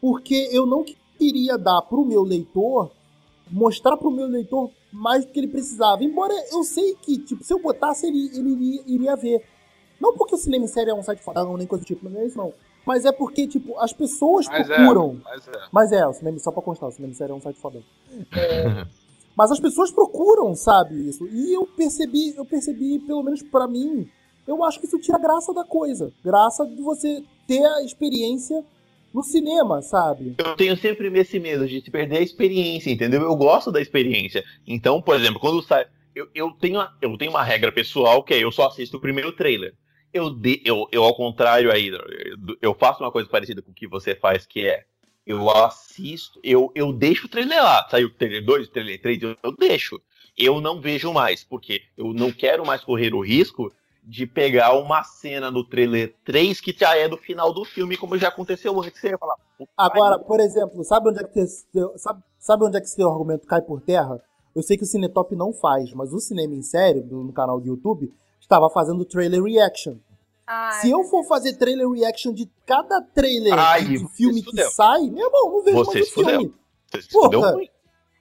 porque 0.01 0.49
eu 0.51 0.65
não 0.65 0.85
queria 1.17 1.57
dar 1.57 1.81
pro 1.81 2.05
meu 2.05 2.23
leitor, 2.23 2.91
mostrar 3.49 3.97
pro 3.97 4.11
meu 4.11 4.27
leitor 4.27 4.69
mais 4.91 5.25
do 5.25 5.31
que 5.31 5.39
ele 5.39 5.47
precisava. 5.47 6.03
Embora 6.03 6.33
eu 6.51 6.63
sei 6.63 6.95
que, 7.01 7.17
tipo, 7.17 7.43
se 7.43 7.53
eu 7.53 7.61
botasse, 7.61 8.07
ele, 8.07 8.29
ele 8.33 8.49
iria, 8.51 8.83
iria 8.87 9.15
ver. 9.15 9.43
Não 9.99 10.13
porque 10.15 10.35
o 10.35 10.37
cinema 10.37 10.65
em 10.65 10.67
série 10.67 10.89
é 10.91 10.93
um 10.93 11.03
site 11.03 11.23
fodão, 11.23 11.57
nem 11.57 11.67
coisa 11.67 11.83
do 11.83 11.87
tipo, 11.87 12.07
não 12.09 12.21
é 12.21 12.25
isso 12.25 12.37
não. 12.37 12.53
Mas 12.85 13.03
é 13.03 13.11
porque, 13.11 13.45
tipo, 13.47 13.77
as 13.79 13.91
pessoas 13.91 14.47
Mas 14.47 14.69
é, 14.69 14.75
procuram. 14.75 15.19
mas 15.23 15.47
é. 15.47 15.51
Mas 15.71 15.91
é, 15.91 16.07
o 16.07 16.13
cinema, 16.13 16.39
só 16.39 16.51
pra 16.51 16.61
constar, 16.61 16.87
o 16.87 16.91
cinema 16.91 17.13
sério 17.13 17.33
é 17.33 17.35
um 17.35 17.41
site 17.41 17.59
fodão. 17.59 17.83
É, 18.31 18.85
mas 19.35 19.51
as 19.51 19.59
pessoas 19.59 19.91
procuram, 19.91 20.55
sabe, 20.55 21.09
isso. 21.09 21.27
E 21.27 21.53
eu 21.53 21.65
percebi, 21.65 22.33
eu 22.35 22.45
percebi, 22.45 22.99
pelo 22.99 23.23
menos 23.23 23.41
pra 23.41 23.67
mim, 23.67 24.09
eu 24.47 24.63
acho 24.63 24.79
que 24.79 24.85
isso 24.85 24.99
tira 24.99 25.17
graça 25.19 25.53
da 25.53 25.63
coisa. 25.63 26.11
Graça 26.23 26.65
de 26.65 26.81
você 26.81 27.23
ter 27.47 27.63
a 27.65 27.83
experiência 27.83 28.63
no 29.13 29.23
cinema, 29.23 29.81
sabe? 29.81 30.35
Eu 30.37 30.55
tenho 30.55 30.75
sempre 30.77 31.07
esse 31.19 31.39
medo 31.39 31.67
de 31.67 31.81
se 31.81 31.89
perder 31.89 32.17
a 32.17 32.21
experiência, 32.21 32.91
entendeu? 32.91 33.21
Eu 33.21 33.35
gosto 33.35 33.71
da 33.71 33.81
experiência. 33.81 34.43
Então, 34.65 35.01
por 35.01 35.15
exemplo, 35.15 35.39
quando 35.39 35.61
sai. 35.61 35.85
Eu, 36.15 36.27
eu, 36.33 36.51
tenho, 36.51 36.79
a- 36.79 36.91
eu 37.01 37.15
tenho 37.17 37.31
uma 37.31 37.43
regra 37.43 37.71
pessoal 37.71 38.23
que 38.23 38.33
é 38.33 38.43
eu 38.43 38.51
só 38.51 38.67
assisto 38.67 38.97
o 38.97 39.01
primeiro 39.01 39.31
trailer. 39.31 39.75
Eu, 40.11 40.29
de, 40.31 40.61
eu, 40.65 40.87
eu, 40.91 41.03
ao 41.03 41.15
contrário 41.15 41.71
aí, 41.71 41.91
eu 42.61 42.73
faço 42.73 43.03
uma 43.03 43.11
coisa 43.11 43.29
parecida 43.29 43.61
com 43.61 43.71
o 43.71 43.73
que 43.73 43.87
você 43.87 44.15
faz, 44.15 44.45
que 44.45 44.65
é. 44.65 44.83
Eu 45.25 45.49
assisto, 45.49 46.39
eu, 46.43 46.71
eu 46.73 46.91
deixo 46.93 47.25
o 47.27 47.29
trailer 47.29 47.61
lá. 47.61 47.85
Saiu 47.89 48.07
o 48.07 48.11
trailer 48.11 48.43
2, 48.45 48.67
o 48.67 48.71
trailer 48.71 49.01
3, 49.01 49.21
eu, 49.21 49.37
eu 49.43 49.51
deixo. 49.51 50.01
Eu 50.37 50.61
não 50.61 50.79
vejo 50.79 51.11
mais, 51.11 51.43
porque 51.43 51.81
eu 51.97 52.13
não 52.13 52.31
quero 52.31 52.65
mais 52.65 52.81
correr 52.83 53.13
o 53.13 53.19
risco 53.19 53.71
de 54.09 54.25
pegar 54.25 54.73
uma 54.79 55.03
cena 55.03 55.51
no 55.51 55.65
trailer 55.65 56.15
3 56.23 56.61
que 56.61 56.71
já 56.77 56.95
é 56.95 57.09
do 57.09 57.17
final 57.17 57.53
do 57.53 57.65
filme, 57.65 57.97
como 57.97 58.17
já 58.17 58.29
aconteceu 58.29 58.79
antes. 58.81 58.99
Você 59.01 59.09
ia 59.09 59.17
falar, 59.17 59.35
"Puta, 59.57 59.69
Agora, 59.75 60.17
por 60.17 60.39
exemplo, 60.39 60.81
sabe 60.85 61.09
onde 61.09 61.19
é 61.19 61.23
que 61.27 61.39
esse, 61.41 61.65
sabe, 61.97 62.23
sabe 62.39 62.63
onde 62.63 62.77
é 62.77 62.81
que 62.81 62.95
teu 62.95 63.09
argumento 63.11 63.45
cai 63.45 63.61
por 63.61 63.81
terra? 63.81 64.21
Eu 64.55 64.63
sei 64.63 64.77
que 64.77 64.83
o 64.83 64.87
Cinetop 64.87 65.35
não 65.35 65.51
faz, 65.51 65.93
mas 65.93 66.13
o 66.13 66.19
Cinema 66.19 66.55
em 66.55 66.61
Série, 66.61 67.01
do- 67.01 67.21
no 67.23 67.33
canal 67.33 67.59
do 67.59 67.67
YouTube, 67.67 68.11
estava 68.39 68.69
fazendo 68.69 69.03
trailer 69.03 69.43
reaction. 69.43 69.95
Ai, 70.47 70.79
Se 70.79 70.89
eu 70.89 71.03
for 71.03 71.25
fazer 71.25 71.57
trailer 71.57 71.89
reaction 71.89 72.31
de 72.33 72.49
cada 72.65 73.01
trailer 73.01 73.53
Ai, 73.53 73.83
de 73.83 74.07
filme 74.15 74.41
que 74.41 74.49
fudeu. 74.51 74.69
sai, 74.71 75.01
meu 75.09 75.25
irmão, 75.27 75.51
não 75.51 75.61
vejo 75.63 75.77
Você 75.79 75.99
mais 75.99 76.09
o 76.09 76.13
filme. 76.13 76.53
Você 76.89 77.09
Porra. 77.11 77.53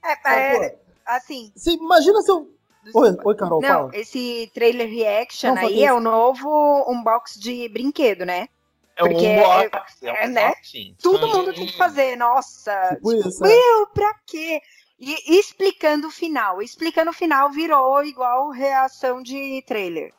É, 0.04 0.66
é, 0.66 0.78
assim, 1.06 1.52
Você 1.54 1.70
imagina 1.74 2.20
se 2.22 2.30
eu... 2.30 2.50
Oi, 2.94 3.16
oi, 3.24 3.34
Carol, 3.34 3.60
não, 3.60 3.68
fala. 3.68 3.90
esse 3.94 4.50
trailer 4.54 4.88
reaction 4.88 5.54
Não, 5.54 5.62
aí 5.62 5.84
é 5.84 5.92
o 5.92 6.00
novo 6.00 6.84
unbox 6.88 7.34
de 7.38 7.68
brinquedo, 7.68 8.24
né? 8.24 8.48
É 8.96 9.04
um 9.04 9.08
Porque 9.08 9.26
unboxing, 9.26 10.06
é, 10.06 10.26
um 10.26 10.30
né? 10.30 10.54
Todo 11.02 11.28
mundo 11.28 11.52
tem 11.52 11.66
que 11.66 11.76
fazer, 11.76 12.16
nossa. 12.16 12.94
Tipo 12.94 13.12
isso, 13.12 13.44
é. 13.44 13.48
Meu, 13.48 13.86
pra 13.88 14.14
quê? 14.26 14.60
E 14.98 15.38
explicando 15.38 16.08
o 16.08 16.10
final. 16.10 16.62
Explicando 16.62 17.10
o 17.10 17.14
final 17.14 17.50
virou 17.50 18.02
igual 18.02 18.50
reação 18.50 19.22
de 19.22 19.62
trailer. 19.66 20.12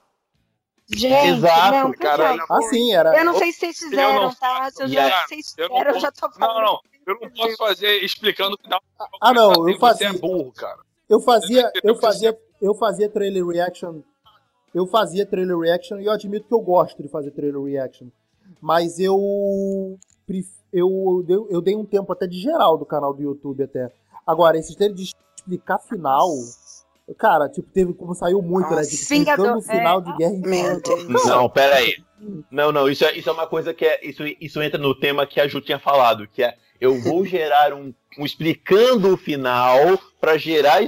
Gente, 0.90 1.28
Exato, 1.28 1.72
não, 1.72 1.94
favor. 1.94 2.46
Assim, 2.50 2.94
era... 2.94 3.18
Eu 3.18 3.26
não 3.26 3.38
sei 3.38 3.52
se 3.52 3.60
vocês 3.60 3.78
fizeram, 3.78 4.22
não 4.22 4.34
tá? 4.34 4.70
Se 4.72 4.84
eu 4.84 4.88
já, 4.88 5.26
vocês 5.28 5.54
eu 5.58 5.68
não 5.68 5.76
fizeram, 5.76 5.96
eu 5.96 6.00
já 6.00 6.12
tô 6.12 6.32
falando. 6.32 6.56
Não, 6.56 6.66
não. 6.66 6.82
Eu 7.06 7.20
não 7.22 7.30
posso 7.32 7.58
fazer 7.58 8.04
explicando 8.04 8.56
o 8.56 8.62
final. 8.62 8.82
Ah, 9.20 9.34
não, 9.34 9.52
eu 9.52 9.64
Você 9.64 9.80
fazia... 9.80 10.08
é 10.08 10.14
burro, 10.14 10.52
cara. 10.54 10.80
Eu 11.10 11.20
fazia, 11.22 11.72
eu 11.84 11.96
fazia, 11.96 12.38
eu 12.62 12.74
fazia 12.74 13.10
trailer 13.10 13.46
reaction. 13.46 14.02
Eu 14.74 14.86
fazia 14.86 15.26
trailer 15.26 15.58
reaction 15.58 16.00
e 16.00 16.06
eu 16.06 16.12
admito 16.12 16.48
que 16.48 16.54
eu 16.54 16.60
gosto 16.60 17.02
de 17.02 17.10
fazer 17.10 17.32
trailer 17.32 17.62
reaction. 17.62 18.08
Mas 18.62 19.00
eu 19.00 19.98
eu, 20.72 21.26
eu, 21.28 21.48
eu 21.50 21.62
dei 21.62 21.76
um 21.76 21.86
tempo 21.86 22.12
até 22.12 22.28
de 22.28 22.40
geral 22.40 22.78
do 22.78 22.86
canal 22.86 23.14
do 23.14 23.22
YouTube 23.22 23.64
até. 23.64 23.92
Agora, 24.26 24.58
esse 24.58 24.76
trailer 24.76 24.96
de 24.96 25.04
explicar 25.04 25.80
final, 25.80 26.30
cara, 27.18 27.48
tipo, 27.48 27.70
teve 27.72 27.94
como 27.94 28.14
saiu 28.14 28.42
muito, 28.42 28.70
né? 28.70 28.78
Nossa, 28.78 28.90
Tipo, 28.90 29.02
explicando 29.02 29.60
o 29.60 29.62
final 29.62 30.00
é. 30.00 30.04
de 30.04 30.18
Guerra. 30.18 30.80
Deus. 30.82 31.26
Não, 31.26 31.50
pera 31.50 31.76
aí. 31.76 31.96
Não, 32.52 32.72
não, 32.72 32.90
isso 32.90 33.06
é, 33.06 33.16
isso 33.18 33.30
é 33.30 33.32
uma 33.32 33.48
coisa 33.48 33.74
que 33.74 33.86
é. 33.86 34.06
Isso, 34.06 34.24
isso 34.42 34.62
entra 34.62 34.78
no 34.78 34.94
tema 34.94 35.26
que 35.26 35.40
a 35.40 35.48
Ju 35.48 35.62
tinha 35.62 35.80
falado, 35.80 36.28
que 36.28 36.44
é 36.44 36.58
eu 36.80 37.00
vou 37.02 37.26
gerar 37.26 37.74
um, 37.74 37.94
um 38.18 38.26
explicando 38.26 39.14
o 39.14 39.18
final 39.18 40.00
pra 40.20 40.38
gerar 40.38 40.82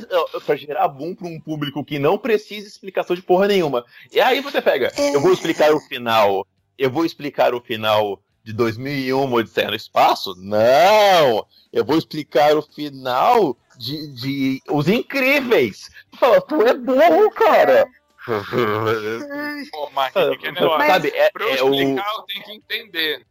para 0.45 0.55
gerar 0.55 0.87
boom 0.87 1.15
pra 1.15 1.27
um 1.27 1.39
público 1.39 1.83
que 1.83 1.99
não 1.99 2.17
precisa 2.17 2.63
de 2.63 2.71
explicação 2.71 3.15
de 3.15 3.21
porra 3.21 3.47
nenhuma. 3.47 3.85
E 4.11 4.19
aí 4.19 4.41
você 4.41 4.61
pega, 4.61 4.91
eu 4.97 5.21
vou 5.21 5.33
explicar 5.33 5.73
o 5.73 5.79
final, 5.79 6.45
eu 6.77 6.89
vou 6.89 7.05
explicar 7.05 7.53
o 7.53 7.61
final 7.61 8.21
de 8.43 8.53
2001 8.53 9.33
Odisseia 9.33 9.67
no 9.67 9.75
Espaço? 9.75 10.33
Não! 10.37 11.45
Eu 11.71 11.85
vou 11.85 11.97
explicar 11.97 12.55
o 12.55 12.61
final 12.61 13.55
de, 13.77 14.07
de 14.13 14.61
Os 14.69 14.87
Incríveis. 14.87 15.89
Tu 16.11 16.17
fala, 16.17 16.41
tu 16.41 16.61
é 16.61 16.73
burro, 16.73 17.29
cara. 17.31 17.87
Pô, 19.71 19.89
mas 19.93 20.13
negócio. 20.13 20.87
Sabe, 20.87 21.09
é, 21.09 21.31
Pra 21.31 21.45
eu 21.45 21.55
é 21.55 21.63
o. 21.63 21.73
explicar, 21.73 22.11
eu 22.15 22.21
tenho 22.23 22.43
que 22.43 22.51
entender. 22.53 23.25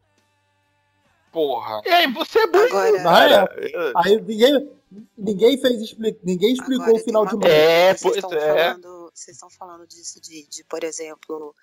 Porra. 1.39 1.81
É, 1.85 2.09
você 2.09 2.41
é 2.41 2.47
burro, 2.49 2.65
Agora- 2.65 3.03
cara. 3.05 3.93
Aí 3.95 4.21
ninguém, 4.21 4.71
ninguém 5.17 5.57
fez 5.61 5.97
ninguém 6.25 6.53
explicou 6.53 6.83
Agora, 6.87 6.97
o 7.01 7.05
final 7.05 7.27
de 7.27 7.37
uma 7.37 7.47
É, 7.47 7.95
vocês 7.95 8.03
pois 8.03 8.17
estão 8.17 8.33
é. 8.33 8.65
Falando, 8.65 9.11
vocês 9.15 9.37
estão 9.37 9.49
falando 9.51 9.87
disso 9.87 10.21
de, 10.21 10.49
de, 10.49 10.65
por 10.65 10.83
exemplo, 10.83 11.55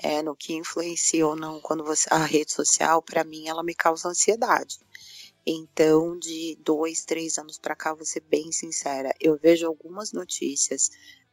é, 0.00 0.20
no 0.20 0.34
que 0.34 0.52
influencia 0.54 1.24
ou 1.24 1.36
não 1.36 1.60
quando 1.60 1.84
você 1.84 2.08
a 2.10 2.24
rede 2.24 2.50
social, 2.50 3.00
para 3.00 3.22
mim 3.22 3.46
ela 3.46 3.62
me 3.62 3.72
causa 3.72 4.08
ansiedade. 4.08 4.80
Então, 5.46 6.18
de 6.18 6.58
dois, 6.64 7.04
três 7.04 7.38
anos 7.38 7.56
para 7.56 7.76
cá, 7.76 7.94
vou 7.94 8.04
ser 8.04 8.20
bem 8.22 8.50
sincera, 8.50 9.14
eu 9.20 9.38
vejo 9.40 9.64
algumas 9.64 10.10
notícias. 10.10 10.90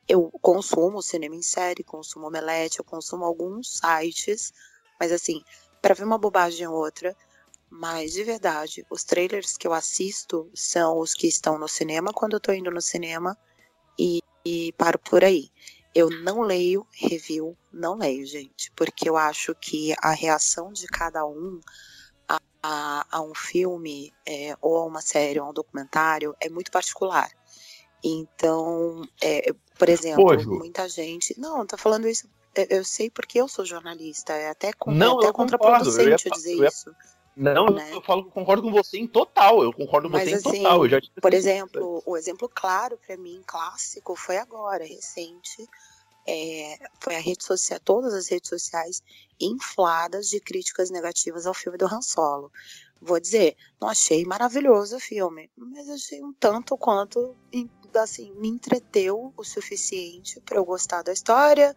Eu 0.07 0.29
consumo 0.39 1.01
cinema 1.01 1.35
em 1.35 1.41
série, 1.41 1.83
consumo 1.83 2.27
omelete, 2.27 2.77
eu 2.77 2.85
consumo 2.85 3.25
alguns 3.25 3.79
sites, 3.79 4.53
mas 4.99 5.11
assim, 5.11 5.41
para 5.81 5.95
ver 5.95 6.03
uma 6.03 6.19
bobagem 6.19 6.67
ou 6.67 6.75
outra. 6.75 7.17
Mas 7.71 8.11
de 8.11 8.23
verdade, 8.23 8.85
os 8.89 9.03
trailers 9.05 9.55
que 9.57 9.65
eu 9.65 9.73
assisto 9.73 10.51
são 10.53 10.99
os 10.99 11.13
que 11.13 11.25
estão 11.27 11.57
no 11.57 11.69
cinema 11.69 12.11
quando 12.13 12.33
eu 12.33 12.39
tô 12.39 12.51
indo 12.51 12.69
no 12.69 12.81
cinema 12.81 13.37
e, 13.97 14.19
e 14.45 14.73
paro 14.73 14.99
por 14.99 15.23
aí. 15.23 15.49
Eu 15.95 16.09
não 16.09 16.41
leio 16.41 16.85
review, 16.93 17.57
não 17.71 17.95
leio, 17.95 18.25
gente, 18.25 18.71
porque 18.75 19.09
eu 19.09 19.15
acho 19.15 19.55
que 19.55 19.93
a 20.01 20.11
reação 20.11 20.71
de 20.73 20.85
cada 20.87 21.25
um 21.25 21.59
a, 22.27 22.37
a, 22.63 23.05
a 23.09 23.21
um 23.21 23.33
filme, 23.33 24.13
é, 24.25 24.55
ou 24.61 24.77
a 24.77 24.85
uma 24.85 25.01
série, 25.01 25.39
ou 25.39 25.45
a 25.45 25.49
um 25.49 25.53
documentário, 25.53 26.35
é 26.41 26.49
muito 26.49 26.71
particular. 26.71 27.29
Então, 28.03 29.01
é, 29.21 29.53
por 29.77 29.87
exemplo, 29.89 30.23
Pô, 30.23 30.43
muita 30.57 30.89
gente. 30.89 31.39
Não, 31.39 31.65
tô 31.65 31.77
falando 31.77 32.07
isso. 32.07 32.27
eu- 32.69 32.83
sei 32.83 33.09
porque 33.09 33.39
eu 33.39 33.47
sou 33.47 33.65
jornalista, 33.65 34.33
é 34.33 34.49
até, 34.49 34.73
con- 34.73 34.91
Não, 34.93 35.19
é 35.19 35.25
até 35.25 35.33
contraproducente 35.33 36.01
eu 36.01 36.09
ia 36.09 36.17
eu 36.25 36.31
dizer 36.31 36.53
eu 36.57 36.63
ia- 36.63 36.67
isso. 36.69 36.95
Não, 37.35 37.65
Né? 37.67 37.93
eu 37.93 38.01
falo, 38.01 38.25
concordo 38.25 38.61
com 38.61 38.71
você 38.71 38.97
em 38.97 39.07
total. 39.07 39.63
Eu 39.63 39.71
concordo 39.71 40.09
com 40.09 40.13
Mas, 40.13 40.25
você 40.25 40.31
em 40.31 40.35
assim, 40.35 40.63
total. 40.63 40.85
Eu 40.85 40.89
já 40.89 41.01
Por 41.21 41.33
exemplo, 41.33 42.03
o 42.05 42.17
exemplo 42.17 42.49
claro 42.49 42.97
para 42.97 43.17
mim, 43.17 43.41
clássico, 43.45 44.15
foi 44.15 44.37
agora, 44.37 44.85
recente. 44.85 45.67
É, 46.27 46.77
foi 46.99 47.15
a 47.15 47.19
rede 47.19 47.43
social, 47.43 47.79
todas 47.79 48.13
as 48.13 48.27
redes 48.27 48.49
sociais 48.49 49.01
infladas 49.39 50.29
de 50.29 50.39
críticas 50.39 50.91
negativas 50.91 51.47
ao 51.47 51.53
filme 51.53 51.77
do 51.79 51.85
Han 51.85 52.01
Solo. 52.01 52.51
Vou 53.01 53.19
dizer, 53.19 53.57
não 53.81 53.89
achei 53.89 54.23
maravilhoso 54.23 54.97
o 54.97 54.99
filme, 54.99 55.49
mas 55.57 55.89
achei 55.89 56.23
um 56.23 56.31
tanto 56.33 56.77
quanto 56.77 57.35
assim, 57.95 58.31
me 58.35 58.47
entreteu 58.47 59.33
o 59.35 59.43
suficiente 59.43 60.39
para 60.41 60.57
eu 60.57 60.63
gostar 60.63 61.01
da 61.01 61.11
história, 61.11 61.75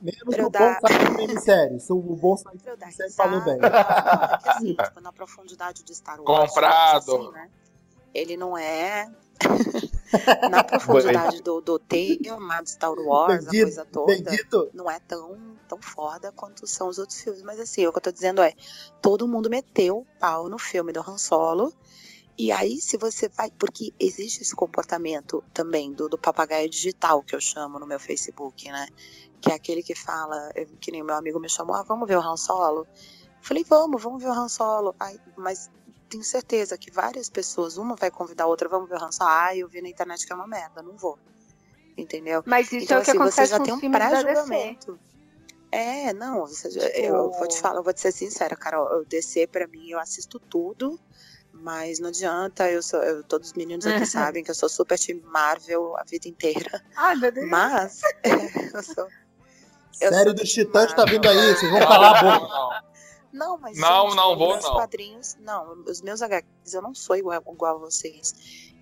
Menos 0.00 0.22
o 0.22 0.42
bom 0.42 0.50
dar- 0.50 0.80
site 0.80 1.26
de 1.26 1.40
série. 1.40 1.78
Se 1.80 1.92
o 1.92 1.98
bom 2.00 2.36
site 2.36 2.58
de 2.58 2.92
série 2.92 3.12
falou 3.12 3.40
bem. 3.42 3.58
assim, 3.62 4.74
tipo, 4.82 5.00
na 5.00 5.12
profundidade 5.12 5.82
de 5.82 5.94
Star 5.94 6.20
Wars. 6.22 6.48
Comprado. 6.50 7.16
assim, 7.16 7.30
né? 7.32 7.50
Ele 8.14 8.36
não 8.36 8.56
é. 8.56 9.10
na 10.50 10.64
profundidade 10.64 11.42
do, 11.42 11.60
do 11.60 11.78
tema 11.78 12.60
de 12.62 12.70
Star 12.70 12.92
Wars, 12.92 13.46
a 13.46 13.50
Bendito, 13.50 13.62
coisa 13.64 13.84
toda, 13.86 14.14
Bendito. 14.14 14.70
não 14.74 14.90
é 14.90 14.98
tão, 15.00 15.38
tão 15.68 15.80
foda 15.80 16.30
quanto 16.32 16.66
são 16.66 16.88
os 16.88 16.98
outros 16.98 17.20
filmes. 17.20 17.42
Mas 17.42 17.58
assim, 17.60 17.86
o 17.86 17.92
que 17.92 17.98
eu 17.98 18.02
tô 18.02 18.12
dizendo 18.12 18.42
é: 18.42 18.52
todo 19.00 19.26
mundo 19.28 19.48
meteu 19.48 19.98
o 19.98 20.06
pau 20.18 20.48
no 20.48 20.58
filme 20.58 20.92
do 20.92 21.00
Han 21.00 21.16
Solo. 21.18 21.72
E 22.42 22.50
aí, 22.50 22.80
se 22.80 22.96
você 22.96 23.28
vai. 23.28 23.50
Porque 23.50 23.92
existe 24.00 24.40
esse 24.40 24.56
comportamento 24.56 25.44
também 25.52 25.92
do, 25.92 26.08
do 26.08 26.16
papagaio 26.16 26.70
digital, 26.70 27.22
que 27.22 27.36
eu 27.36 27.40
chamo 27.40 27.78
no 27.78 27.86
meu 27.86 28.00
Facebook, 28.00 28.66
né? 28.72 28.86
Que 29.42 29.52
é 29.52 29.54
aquele 29.56 29.82
que 29.82 29.94
fala, 29.94 30.50
que 30.80 30.90
nem 30.90 31.02
o 31.02 31.04
meu 31.04 31.16
amigo 31.16 31.38
me 31.38 31.50
chamou, 31.50 31.76
ah, 31.76 31.82
vamos 31.82 32.08
ver 32.08 32.16
o 32.16 32.20
Han 32.22 32.38
Solo? 32.38 32.88
Falei, 33.42 33.62
vamos, 33.68 34.02
vamos 34.02 34.22
ver 34.22 34.30
o 34.30 34.32
Han 34.32 34.48
Solo. 34.48 34.94
Ai, 34.98 35.18
mas 35.36 35.68
tenho 36.08 36.24
certeza 36.24 36.78
que 36.78 36.90
várias 36.90 37.28
pessoas, 37.28 37.76
uma 37.76 37.94
vai 37.94 38.10
convidar 38.10 38.44
a 38.44 38.46
outra, 38.46 38.70
vamos 38.70 38.88
ver 38.88 38.96
o 38.96 39.04
Han 39.04 39.12
Solo. 39.12 39.28
Ah, 39.30 39.54
eu 39.54 39.68
vi 39.68 39.82
na 39.82 39.90
internet 39.90 40.26
que 40.26 40.32
é 40.32 40.36
uma 40.36 40.48
merda, 40.48 40.82
não 40.82 40.96
vou. 40.96 41.18
Entendeu? 41.94 42.42
Mas 42.46 42.72
isso 42.72 42.84
então, 42.84 42.96
é 42.96 43.00
o 43.00 43.04
que 43.04 43.10
assim, 43.10 43.18
você 43.18 43.24
acontece 43.42 43.50
já 43.50 43.58
com 43.58 43.64
tem 43.64 43.74
um 43.74 43.80
pré-julgamento. 43.80 44.98
É, 45.70 46.12
não, 46.14 46.46
você 46.46 46.70
já- 46.70 46.88
eu 46.88 47.30
vou 47.32 47.46
te 47.46 47.60
falar, 47.60 47.76
eu 47.80 47.84
vou 47.84 47.92
te 47.92 48.00
ser 48.00 48.12
sincera, 48.12 48.56
Carol. 48.56 48.90
Eu 48.90 49.04
descer 49.04 49.46
pra 49.46 49.68
mim, 49.68 49.90
eu 49.90 50.00
assisto 50.00 50.40
tudo, 50.48 50.98
mas 51.60 51.98
não 51.98 52.08
adianta, 52.08 52.70
eu 52.70 52.82
sou, 52.82 53.00
eu, 53.02 53.22
todos 53.24 53.48
os 53.48 53.54
meninos 53.54 53.86
aqui 53.86 54.04
sabem 54.06 54.42
que 54.42 54.50
eu 54.50 54.54
sou 54.54 54.68
super 54.68 54.98
team 54.98 55.20
Marvel 55.24 55.96
a 55.96 56.04
vida 56.04 56.28
inteira. 56.28 56.82
Ai, 56.96 57.16
meu 57.16 57.30
Deus. 57.32 57.48
Mas 57.48 58.00
eu 58.74 58.82
sou. 58.82 59.08
Eu 60.00 60.10
dos 60.34 60.52
team 60.52 60.66
Titãs 60.66 60.94
tá 60.94 61.04
vindo 61.04 61.28
aí, 61.28 61.54
vocês 61.54 61.70
vão 61.70 61.80
calar 61.80 62.16
a 62.16 62.22
boca. 62.40 62.48
Não, 62.48 62.70
Não, 63.32 63.58
mas 63.58 63.78
Não, 63.78 64.06
gente, 64.08 64.16
não 64.16 64.32
os 64.32 64.38
vou, 64.38 64.48
meus 64.48 64.64
não. 64.64 64.72
quadrinhos, 64.74 65.36
não, 65.40 65.84
os 65.86 66.00
meus 66.02 66.22
HQs 66.22 66.74
eu 66.74 66.82
não 66.82 66.94
sou 66.94 67.16
igual, 67.16 67.42
igual 67.52 67.76
a 67.76 67.78
vocês. 67.78 68.34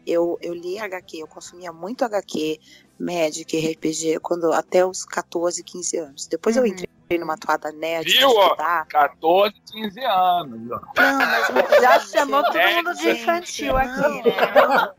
Eu, 0.06 0.38
eu 0.40 0.54
li 0.54 0.78
HQ, 0.78 1.18
eu 1.18 1.26
consumia 1.26 1.70
muito 1.72 2.02
HQ, 2.02 2.58
Magic, 2.98 3.72
RPG, 3.72 4.20
quando 4.20 4.52
até 4.52 4.84
os 4.86 5.04
14, 5.04 5.62
15 5.62 5.96
anos. 5.98 6.26
Depois 6.26 6.56
eu 6.56 6.62
Uhum. 6.62 6.68
entrei 6.68 6.88
numa 7.16 7.38
toada 7.38 7.72
nerd 7.72 8.10
Viu, 8.12 8.28
ó? 8.28 8.42
estudar. 8.48 8.86
14, 8.88 9.54
15 9.72 10.00
anos. 10.04 10.70
ó. 10.72 10.80
Não, 11.00 11.18
mas 11.18 11.80
Já 11.80 12.00
chamou 12.00 12.42
todo 12.44 12.56
É, 12.58 12.74
mundo 12.76 12.94
de 12.96 13.10
infantil 13.10 13.72
não. 13.72 13.78
aqui, 13.78 14.28
né? 14.28 14.92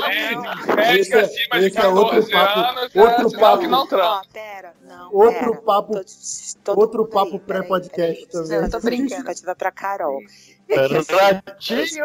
Médica, 0.00 0.74
médica 0.74 0.92
Esse 0.98 1.14
é- 1.14 1.20
acima 1.20 1.60
de 1.60 1.66
esse 1.66 1.78
é 1.78 1.86
outro 1.86 2.26
14 2.26 2.32
papo- 2.32 2.58
anos, 2.58 2.96
outro 2.96 3.36
é 3.36 3.40
papo. 3.40 3.58
que 3.60 3.66
não. 3.68 3.86
Ó, 3.92 4.22
pera, 4.32 4.74
não. 4.82 5.12
Outro 5.12 5.62
papo- 5.62 6.00
outro 6.76 7.06
papo 7.06 7.38
pré-podcast 7.38 8.26
também. 8.28 8.58
Eu 8.58 8.70
tô 8.70 8.80
brincando, 8.80 9.30
eu 9.30 9.34
tive 9.34 9.54
pra 9.54 9.70
Carol. 9.70 10.18
Era 10.68 10.88
um 10.88 11.04
ratinho. 11.04 12.04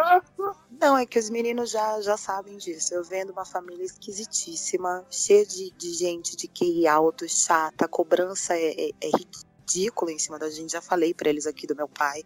Não, 0.80 0.98
é 0.98 1.06
que 1.06 1.18
os 1.18 1.30
meninos 1.30 1.72
já, 1.72 2.00
já 2.02 2.18
sabem 2.18 2.58
disso. 2.58 2.94
Eu 2.94 3.04
vendo 3.04 3.32
uma 3.32 3.46
família 3.46 3.84
esquisitíssima, 3.84 5.06
cheia 5.10 5.46
de, 5.46 5.72
de 5.72 5.94
gente 5.94 6.36
de 6.36 6.48
QI 6.48 6.86
alto, 6.88 7.28
chata, 7.30 7.86
a 7.86 7.88
cobrança 7.88 8.54
é, 8.56 8.90
é, 8.90 8.90
é 9.02 9.10
ridícula 9.68 10.12
em 10.12 10.20
cima 10.20 10.40
da 10.40 10.50
gente. 10.50 10.72
Já 10.72 10.82
falei 10.82 11.14
pra 11.14 11.30
eles 11.30 11.46
aqui 11.46 11.68
do 11.68 11.76
meu 11.76 11.88
pai. 11.88 12.24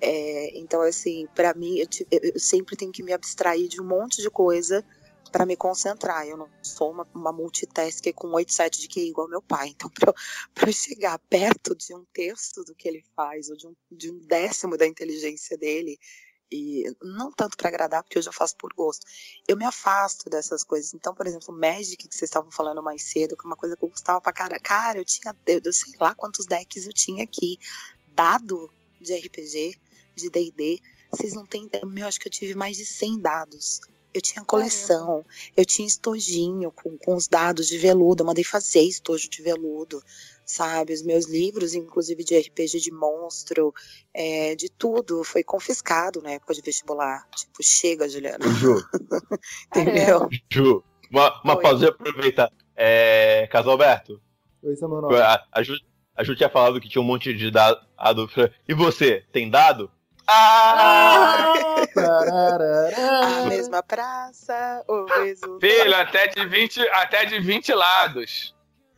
É, 0.00 0.58
então, 0.58 0.82
assim, 0.82 1.26
pra 1.34 1.54
mim, 1.54 1.78
eu, 1.78 1.86
ti- 1.86 2.06
eu- 2.10 2.38
sempre 2.38 2.76
tenho 2.76 2.92
que 2.92 3.02
me 3.02 3.12
abstrair 3.12 3.68
de 3.68 3.80
um 3.80 3.84
monte 3.84 4.20
de 4.20 4.30
coisa 4.30 4.84
pra 5.32 5.46
me 5.46 5.56
concentrar. 5.56 6.26
Eu 6.26 6.36
não 6.36 6.48
sou 6.62 6.90
uma, 6.92 7.08
uma 7.14 7.32
multitasker 7.32 8.12
com 8.14 8.28
8, 8.28 8.52
7 8.52 8.80
de 8.80 8.88
QI 8.88 9.08
igual 9.08 9.28
meu 9.28 9.42
pai. 9.42 9.68
Então, 9.68 9.90
pra 10.54 10.68
eu 10.68 10.72
chegar 10.72 11.18
perto 11.30 11.74
de 11.74 11.94
um 11.94 12.04
terço 12.12 12.62
do 12.64 12.74
que 12.74 12.86
ele 12.86 13.02
faz, 13.16 13.48
ou 13.48 13.56
de 13.56 13.66
um, 13.66 13.74
de 13.90 14.10
um 14.10 14.18
décimo 14.18 14.76
da 14.76 14.86
inteligência 14.86 15.56
dele, 15.56 15.98
e 16.54 16.96
não 17.02 17.32
tanto 17.32 17.56
pra 17.56 17.68
agradar, 17.68 18.04
porque 18.04 18.18
hoje 18.18 18.28
eu 18.28 18.32
faço 18.32 18.56
por 18.56 18.72
gosto. 18.72 19.04
Eu 19.48 19.56
me 19.56 19.64
afasto 19.64 20.30
dessas 20.30 20.62
coisas. 20.62 20.94
Então, 20.94 21.12
por 21.12 21.26
exemplo, 21.26 21.52
o 21.52 21.58
Magic, 21.58 21.96
que 21.96 22.14
vocês 22.14 22.28
estavam 22.28 22.50
falando 22.50 22.80
mais 22.80 23.02
cedo, 23.02 23.36
que 23.36 23.44
é 23.44 23.46
uma 23.46 23.56
coisa 23.56 23.76
que 23.76 23.84
eu 23.84 23.88
gostava 23.88 24.20
pra 24.20 24.32
cara. 24.32 24.60
Cara, 24.60 24.98
eu 24.98 25.04
tinha, 25.04 25.34
eu, 25.46 25.60
eu 25.64 25.72
sei 25.72 25.94
lá 26.00 26.14
quantos 26.14 26.46
decks 26.46 26.86
eu 26.86 26.92
tinha 26.92 27.24
aqui. 27.24 27.58
Dado 28.14 28.70
de 29.00 29.14
RPG, 29.16 29.76
de 30.14 30.30
D&D. 30.30 30.80
Vocês 31.10 31.34
não 31.34 31.44
têm 31.44 31.64
ideia. 31.64 31.84
Meu, 31.84 32.06
acho 32.06 32.20
que 32.20 32.28
eu 32.28 32.32
tive 32.32 32.54
mais 32.54 32.76
de 32.76 32.86
100 32.86 33.18
dados. 33.18 33.80
Eu 34.12 34.20
tinha 34.22 34.44
coleção, 34.44 35.26
eu 35.56 35.64
tinha 35.66 35.88
estojinho 35.88 36.70
com, 36.70 36.96
com 36.98 37.16
os 37.16 37.26
dados 37.26 37.66
de 37.66 37.76
veludo. 37.78 38.22
Eu 38.22 38.26
mandei 38.26 38.44
fazer 38.44 38.82
estojo 38.82 39.28
de 39.28 39.42
veludo, 39.42 40.00
sabe? 40.44 40.92
Os 40.92 41.02
meus 41.02 41.26
livros, 41.26 41.74
inclusive 41.74 42.24
de 42.24 42.38
RPG 42.38 42.80
de 42.80 42.92
monstro, 42.92 43.72
é, 44.12 44.54
de 44.54 44.68
tudo, 44.70 45.24
foi 45.24 45.42
confiscado 45.42 46.20
na 46.22 46.32
época 46.32 46.54
de 46.54 46.62
vestibular. 46.62 47.26
Tipo, 47.34 47.62
chega, 47.62 48.08
Juliana. 48.08 48.46
Ju, 48.46 48.76
Entendeu? 49.74 50.28
Ju, 50.50 50.84
uma, 51.10 51.40
uma 51.42 51.56
Oi. 51.56 51.62
pausa 51.62 51.88
aproveitar. 51.88 52.50
É, 52.76 53.46
Casalberto, 53.50 54.20
Esse 54.62 54.82
é 54.82 54.86
o 54.86 54.90
meu 54.90 55.00
nome. 55.00 55.16
a, 55.16 55.44
a, 55.52 55.62
Ju, 55.62 55.74
a 56.16 56.24
Ju 56.24 56.34
tinha 56.34 56.50
falado 56.50 56.80
que 56.80 56.88
tinha 56.88 57.00
um 57.00 57.04
monte 57.04 57.32
de 57.32 57.50
dado. 57.50 57.80
E 58.68 58.74
você, 58.74 59.24
tem 59.32 59.48
dado? 59.48 59.90
Ah! 60.26 61.52
Tararara. 61.94 62.90
A 63.44 63.46
mesma 63.46 63.82
praça, 63.82 64.84
o 64.88 65.04
mesmo. 65.04 65.60
Filho, 65.60 65.94
até 65.96 66.28
de 66.28 66.46
20, 66.46 66.80
até 66.88 67.24
de 67.26 67.38
20 67.40 67.72
lados. 67.74 68.53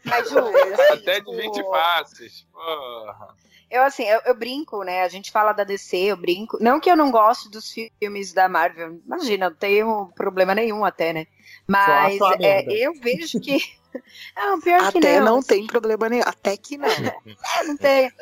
Mas, 0.07 0.31
Ju, 0.31 0.39
assim, 0.47 0.93
Até 0.93 1.21
de 1.21 1.27
tipo, 1.27 1.37
20 1.37 1.63
faces. 1.65 2.47
Porra. 2.53 3.35
Eu, 3.69 3.83
assim, 3.83 4.05
eu, 4.05 4.21
eu 4.25 4.35
brinco, 4.35 4.83
né? 4.85 5.03
A 5.03 5.09
gente 5.09 5.33
fala 5.33 5.53
da 5.53 5.65
DC, 5.65 5.97
eu 5.97 6.17
brinco. 6.17 6.57
Não 6.61 6.79
que 6.79 6.91
eu 6.91 6.97
não 6.97 7.11
goste 7.11 7.51
dos 7.51 7.73
filmes 7.73 8.33
da 8.33 8.49
Marvel. 8.49 9.01
Imagina, 9.05 9.51
não 9.51 9.57
tenho 9.57 10.13
problema 10.15 10.55
nenhum 10.55 10.85
até, 10.85 11.13
né? 11.13 11.27
Mas 11.67 12.19
Só 12.19 12.29
a 12.29 12.37
é, 12.41 12.65
eu 12.69 12.95
vejo 12.95 13.41
que. 13.41 13.59
Não, 14.37 14.61
pior 14.61 14.93
que 14.93 14.99
Até 14.99 15.19
não. 15.19 15.37
não 15.37 15.43
tem 15.43 15.67
problema 15.67 16.11
nenhum. 16.11 16.25
Até 16.27 16.55
que 16.55 16.77
não. 16.77 16.87
É, 17.57 17.65
não 17.65 17.79
tem. 17.79 18.13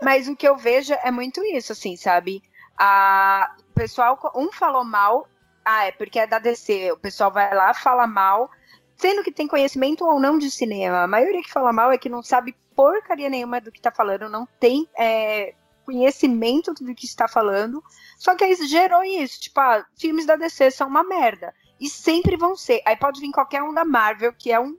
Mas 0.00 0.28
o 0.28 0.36
que 0.36 0.46
eu 0.46 0.56
vejo 0.56 0.94
é 1.02 1.10
muito 1.10 1.42
isso, 1.44 1.72
assim, 1.72 1.96
sabe? 1.96 2.40
A, 2.78 3.52
o 3.70 3.74
pessoal, 3.74 4.16
um 4.36 4.52
falou 4.52 4.84
mal, 4.84 5.28
ah, 5.64 5.86
é 5.86 5.90
porque 5.90 6.20
é 6.20 6.26
da 6.28 6.38
DC. 6.38 6.92
O 6.92 6.96
pessoal 6.96 7.32
vai 7.32 7.52
lá, 7.52 7.74
fala 7.74 8.06
mal, 8.06 8.48
sendo 8.96 9.22
que 9.22 9.32
tem 9.32 9.46
conhecimento 9.46 10.04
ou 10.04 10.20
não 10.20 10.38
de 10.38 10.50
cinema. 10.50 11.02
A 11.02 11.08
maioria 11.08 11.42
que 11.42 11.52
fala 11.52 11.72
mal 11.72 11.90
é 11.92 11.98
que 11.98 12.08
não 12.08 12.22
sabe 12.22 12.56
porcaria 12.74 13.30
nenhuma 13.30 13.60
do 13.60 13.70
que 13.70 13.80
tá 13.80 13.90
falando, 13.90 14.28
não 14.28 14.46
tem 14.58 14.88
é, 14.98 15.54
conhecimento 15.84 16.72
do 16.74 16.94
que 16.94 17.06
está 17.06 17.28
falando. 17.28 17.82
Só 18.18 18.34
que 18.34 18.44
aí 18.44 18.54
gerou 18.66 19.04
isso, 19.04 19.40
tipo, 19.40 19.60
ah, 19.60 19.84
filmes 19.96 20.26
da 20.26 20.36
DC 20.36 20.70
são 20.70 20.88
uma 20.88 21.04
merda. 21.04 21.54
E 21.80 21.88
sempre 21.88 22.36
vão 22.36 22.56
ser. 22.56 22.80
Aí 22.86 22.96
pode 22.96 23.20
vir 23.20 23.30
qualquer 23.30 23.62
um 23.62 23.74
da 23.74 23.84
Marvel, 23.84 24.32
que 24.32 24.50
é 24.50 24.58
um, 24.58 24.76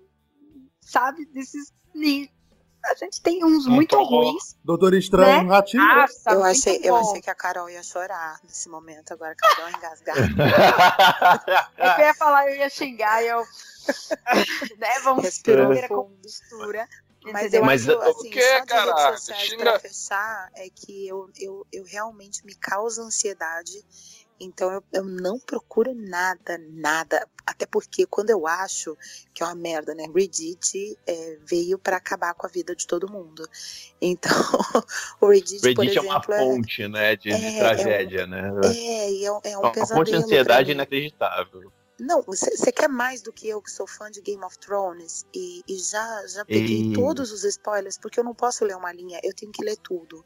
sabe, 0.79 1.25
desses 1.25 1.73
A 2.87 2.93
gente 2.95 3.21
tem 3.21 3.43
uns 3.43 3.65
muito 3.67 4.01
ruins. 4.03 4.55
Doutor 4.63 4.93
Estranho, 4.93 5.45
um 5.45 5.49
ratinho. 5.49 5.83
né? 5.83 5.95
Nossa, 6.01 6.29
Eu 6.31 6.39
muito 6.39 6.45
achei, 6.51 6.79
eu 6.83 6.95
achei 6.95 7.21
que 7.21 7.29
a 7.29 7.35
Carol 7.35 7.69
ia 7.69 7.81
chorar 7.83 8.39
nesse 8.43 8.69
momento, 8.69 9.11
agora 9.11 9.35
que 9.35 9.45
ela 9.45 9.55
deu 9.69 9.77
engasgada. 9.77 10.21
É 11.77 11.95
que 11.95 12.01
eu 12.01 12.05
ia 12.05 12.13
falar, 12.13 12.49
eu 12.49 12.55
ia 12.57 12.69
xingar, 12.69 13.23
e 13.23 13.27
eu. 13.27 13.39
né, 14.77 14.99
vamos 15.03 15.23
Respirou 15.23 15.73
fundo. 15.75 15.87
compostura. 15.87 16.87
Mas 17.33 17.53
eu 17.55 17.63
Mas 17.65 17.89
acho, 17.89 17.97
o 17.97 18.01
assim, 18.03 18.29
quê, 18.29 18.41
só 18.41 18.59
de 18.59 18.65
cara? 18.67 18.93
redes 19.07 19.19
sociais 19.19 19.41
Xinga- 19.47 19.63
pra 19.63 19.79
fechar, 19.79 20.49
é 20.53 20.69
que 20.69 21.07
eu, 21.07 21.27
eu, 21.39 21.65
eu 21.73 21.83
realmente 21.83 22.45
me 22.45 22.53
causa 22.53 23.01
ansiedade. 23.01 23.83
Então 24.39 24.71
eu, 24.71 24.83
eu 24.91 25.03
não 25.03 25.39
procuro 25.39 25.93
nada, 25.95 26.57
nada. 26.71 27.27
Até 27.45 27.65
porque 27.65 28.05
quando 28.05 28.29
eu 28.29 28.45
acho 28.47 28.97
que 29.33 29.43
é 29.43 29.45
uma 29.45 29.55
merda, 29.55 29.93
né? 29.95 30.05
Reddit 30.13 30.97
é, 31.07 31.37
veio 31.45 31.77
pra 31.77 31.97
acabar 31.97 32.33
com 32.33 32.45
a 32.45 32.49
vida 32.49 32.75
de 32.75 32.85
todo 32.85 33.11
mundo. 33.11 33.47
Então, 34.01 34.31
o 35.21 35.27
Reddit, 35.29 35.61
por 35.61 35.67
Reddit 35.83 35.97
é 35.97 36.01
exemplo, 36.01 36.09
uma 36.09 36.21
ponte, 36.21 36.87
né, 36.87 37.15
de, 37.15 37.29
de 37.29 37.45
é- 37.45 37.59
tragédia, 37.59 38.27
né? 38.27 38.51
é, 38.65 39.11
e 39.11 39.25
é, 39.25 39.31
um- 39.31 39.39
é 39.43 39.57
um 39.57 39.61
uma 39.61 39.71
pesadelo. 39.71 39.99
ponte 39.99 40.11
de 40.11 40.17
pra 40.17 40.25
ansiedade 40.25 40.71
inacreditável. 40.71 41.71
Não, 41.97 42.21
você 42.23 42.73
quer 42.73 42.89
mais 42.89 43.21
do 43.21 43.31
que 43.31 43.47
eu, 43.47 43.61
que 43.61 43.71
sou 43.71 43.87
fã 43.87 44.11
de 44.11 44.19
Game 44.21 44.43
of 44.43 44.59
Thrones, 44.59 45.25
e, 45.33 45.61
e 45.65 45.77
já, 45.77 46.27
já 46.27 46.43
peguei 46.43 46.81
Ei. 46.89 46.93
todos 46.93 47.31
os 47.31 47.45
spoilers, 47.45 47.97
porque 47.97 48.19
eu 48.19 48.23
não 48.23 48.35
posso 48.35 48.65
ler 48.65 48.75
uma 48.75 48.91
linha, 48.91 49.17
eu 49.23 49.33
tenho 49.33 49.51
que 49.51 49.63
ler 49.63 49.77
tudo. 49.77 50.25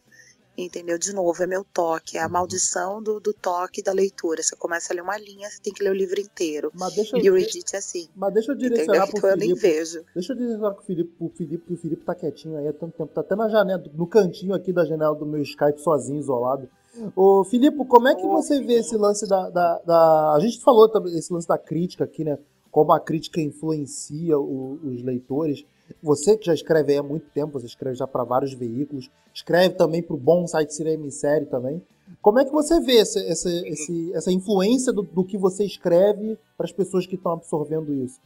Entendeu? 0.66 0.98
De 0.98 1.14
novo, 1.14 1.42
é 1.42 1.48
meu 1.48 1.64
toque, 1.64 2.18
é 2.18 2.22
a 2.22 2.28
maldição 2.30 3.02
do, 3.02 3.20
do 3.20 3.34
toque 3.34 3.82
da 3.82 3.92
leitura. 3.94 4.44
Você 4.44 4.56
começa 4.56 4.92
a 4.92 4.96
ler 4.96 5.02
uma 5.02 5.18
linha, 5.18 5.50
você 5.50 5.60
tem 5.62 5.74
que 5.74 5.84
ler 5.84 5.92
o 5.92 5.94
livro 5.96 6.20
inteiro. 6.20 6.72
Mas 6.78 6.94
deixa, 6.96 7.18
E 7.18 7.30
o 7.30 7.34
Reddit 7.34 7.76
é 7.76 7.78
assim. 7.80 8.08
mas 8.16 8.34
deixa 8.34 8.52
eu 8.52 8.56
Entendeu? 8.56 8.78
direcionar 8.78 9.08
pro 9.08 9.18
Então 9.18 9.30
eu 9.30 9.38
nem 9.38 9.54
vejo. 9.54 10.04
Deixa 10.14 10.34
eu 10.34 10.38
direcionar 10.38 10.72
pro 10.74 10.84
Felipe, 10.84 11.12
pro 11.18 11.30
Felipe, 11.30 11.66
que 11.66 11.74
o 11.74 11.78
Felipe 11.78 12.04
tá 12.04 12.14
quietinho 12.16 12.58
aí 12.58 12.68
há 12.68 12.74
tanto 12.74 12.94
tempo. 12.98 13.14
Tá 13.14 13.22
até 13.22 13.36
na 13.36 13.48
janela, 13.50 13.84
no 13.94 14.06
cantinho 14.08 14.54
aqui 14.54 14.74
da 14.74 14.84
janela 14.86 15.16
do 15.16 15.26
meu 15.26 15.42
Skype, 15.42 15.80
sozinho, 15.82 16.20
isolado. 16.20 16.70
Ô, 17.16 17.44
Filipe, 17.46 17.86
como 17.86 18.08
é 18.08 18.16
que 18.16 18.26
você 18.26 18.60
vê 18.62 18.74
esse 18.80 18.98
lance 18.98 19.28
da, 19.28 19.50
da, 19.50 19.80
da- 19.86 20.34
A 20.34 20.40
gente 20.40 20.60
falou 20.60 20.90
também 20.90 21.18
esse 21.18 21.32
lance 21.32 21.48
da 21.48 21.58
crítica 21.58 22.04
aqui, 22.04 22.24
né? 22.24 22.38
Como 22.72 22.92
a 22.92 23.00
crítica 23.00 23.40
influencia 23.40 24.38
o- 24.38 24.80
os 24.84 25.02
leitores. 25.04 25.64
Você 26.02 26.38
que 26.38 26.46
já 26.46 26.54
escreve 26.54 26.92
aí 26.94 26.98
há 27.00 27.04
muito 27.04 27.30
tempo, 27.32 27.54
você 27.60 27.66
escreve 27.66 27.96
já 27.96 28.08
para 28.08 28.24
vários 28.24 28.54
veículos, 28.54 29.10
escreve 29.34 29.76
também 29.76 30.02
para 30.02 30.14
o 30.16 30.18
bom 30.20 30.46
site 30.48 30.74
Cinema 30.74 31.06
em 31.06 31.12
Série 31.12 31.46
também. 31.46 31.82
Como 32.22 32.40
é 32.40 32.46
que 32.46 32.52
você 32.52 32.80
vê 32.80 32.94
esse, 32.94 33.20
esse- 33.30 33.68
esse- 33.68 34.14
essa 34.14 34.32
influência 34.32 34.92
do, 34.92 35.04
do 35.04 35.24
que 35.24 35.38
você 35.38 35.64
escreve 35.66 36.38
para 36.58 36.66
as 36.66 36.72
pessoas 36.72 37.06
que 37.06 37.16
estão 37.16 37.34
absorvendo 37.34 37.94
isso? 37.94 38.20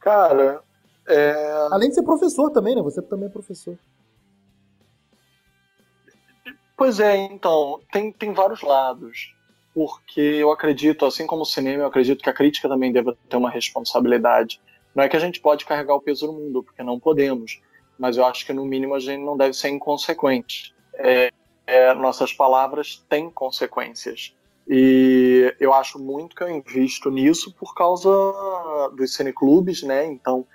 Cara, 0.00 0.62
é, 1.08 1.68
Além 1.70 1.88
de 1.88 1.94
ser 1.96 2.02
professor 2.02 2.50
também, 2.50 2.74
né? 2.74 2.82
Você 2.82 3.02
também 3.02 3.26
é 3.26 3.30
professor. 3.32 3.76
Pois 6.76 6.98
é, 7.00 7.16
então, 7.16 7.80
tem, 7.92 8.12
tem 8.12 8.32
vários 8.32 8.62
lados. 8.62 9.32
Porque 9.74 10.20
eu 10.20 10.52
acredito, 10.52 11.04
assim 11.04 11.26
como 11.26 11.42
o 11.42 11.46
cinema, 11.46 11.82
eu 11.82 11.86
acredito 11.86 12.22
que 12.22 12.30
a 12.30 12.34
crítica 12.34 12.68
também 12.68 12.92
deve 12.92 13.12
ter 13.28 13.36
uma 13.36 13.50
responsabilidade. 13.50 14.60
Não 14.94 15.02
é 15.02 15.08
que 15.08 15.16
a 15.16 15.20
gente 15.20 15.40
pode 15.40 15.64
carregar 15.64 15.94
o 15.94 16.00
peso 16.00 16.26
no 16.26 16.32
mundo, 16.34 16.62
porque 16.62 16.82
não 16.82 17.00
podemos. 17.00 17.60
Mas 17.98 18.16
eu 18.16 18.24
acho 18.24 18.46
que, 18.46 18.52
no 18.52 18.64
mínimo, 18.64 18.94
a 18.94 19.00
gente 19.00 19.22
não 19.22 19.36
deve 19.36 19.54
ser 19.54 19.68
inconsequente. 19.68 20.74
É, 20.94 21.30
é, 21.66 21.94
nossas 21.94 22.32
palavras 22.32 23.04
têm 23.08 23.30
consequências. 23.30 24.34
E 24.68 25.54
eu 25.60 25.74
acho 25.74 25.98
muito 25.98 26.34
que 26.34 26.42
eu 26.42 26.50
invisto 26.50 27.10
nisso 27.10 27.54
por 27.54 27.74
causa 27.74 28.10
dos 28.96 29.14
cineclubes, 29.14 29.82
né? 29.82 30.06
Então, 30.06 30.46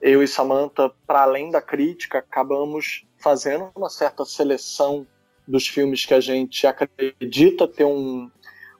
eu 0.00 0.22
e 0.22 0.26
Samantha, 0.26 0.90
para 1.06 1.22
além 1.22 1.50
da 1.50 1.62
crítica, 1.62 2.18
acabamos 2.18 3.06
fazendo 3.18 3.70
uma 3.76 3.88
certa 3.88 4.24
seleção 4.24 5.06
dos 5.46 5.66
filmes 5.66 6.04
que 6.04 6.14
a 6.14 6.20
gente 6.20 6.66
acredita 6.66 7.68
ter 7.68 7.84
um, 7.84 8.30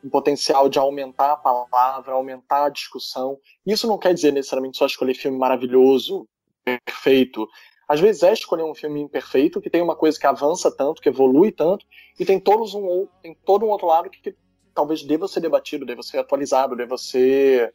um 0.02 0.10
potencial 0.10 0.68
de 0.68 0.78
aumentar 0.78 1.32
a 1.32 1.36
palavra, 1.36 2.12
aumentar 2.12 2.66
a 2.66 2.70
discussão. 2.70 3.38
Isso 3.64 3.86
não 3.86 3.98
quer 3.98 4.12
dizer 4.12 4.32
necessariamente 4.32 4.78
só 4.78 4.86
escolher 4.86 5.14
filme 5.14 5.38
maravilhoso, 5.38 6.26
perfeito. 6.64 7.46
Às 7.88 8.00
vezes 8.00 8.22
é 8.22 8.32
escolher 8.32 8.64
um 8.64 8.74
filme 8.74 9.00
imperfeito, 9.00 9.60
que 9.60 9.70
tem 9.70 9.82
uma 9.82 9.94
coisa 9.94 10.18
que 10.18 10.26
avança 10.26 10.74
tanto, 10.74 11.02
que 11.02 11.08
evolui 11.08 11.52
tanto, 11.52 11.84
e 12.18 12.24
tem, 12.24 12.40
todos 12.40 12.74
um, 12.74 13.06
tem 13.22 13.36
todo 13.44 13.64
um 13.64 13.68
outro 13.68 13.86
lado 13.86 14.08
que, 14.08 14.20
que 14.20 14.36
talvez 14.74 15.02
deva 15.02 15.28
ser 15.28 15.40
debatido, 15.40 15.84
deva 15.84 16.02
ser 16.02 16.18
atualizado, 16.18 16.76
deva 16.76 16.96
ser 16.96 17.74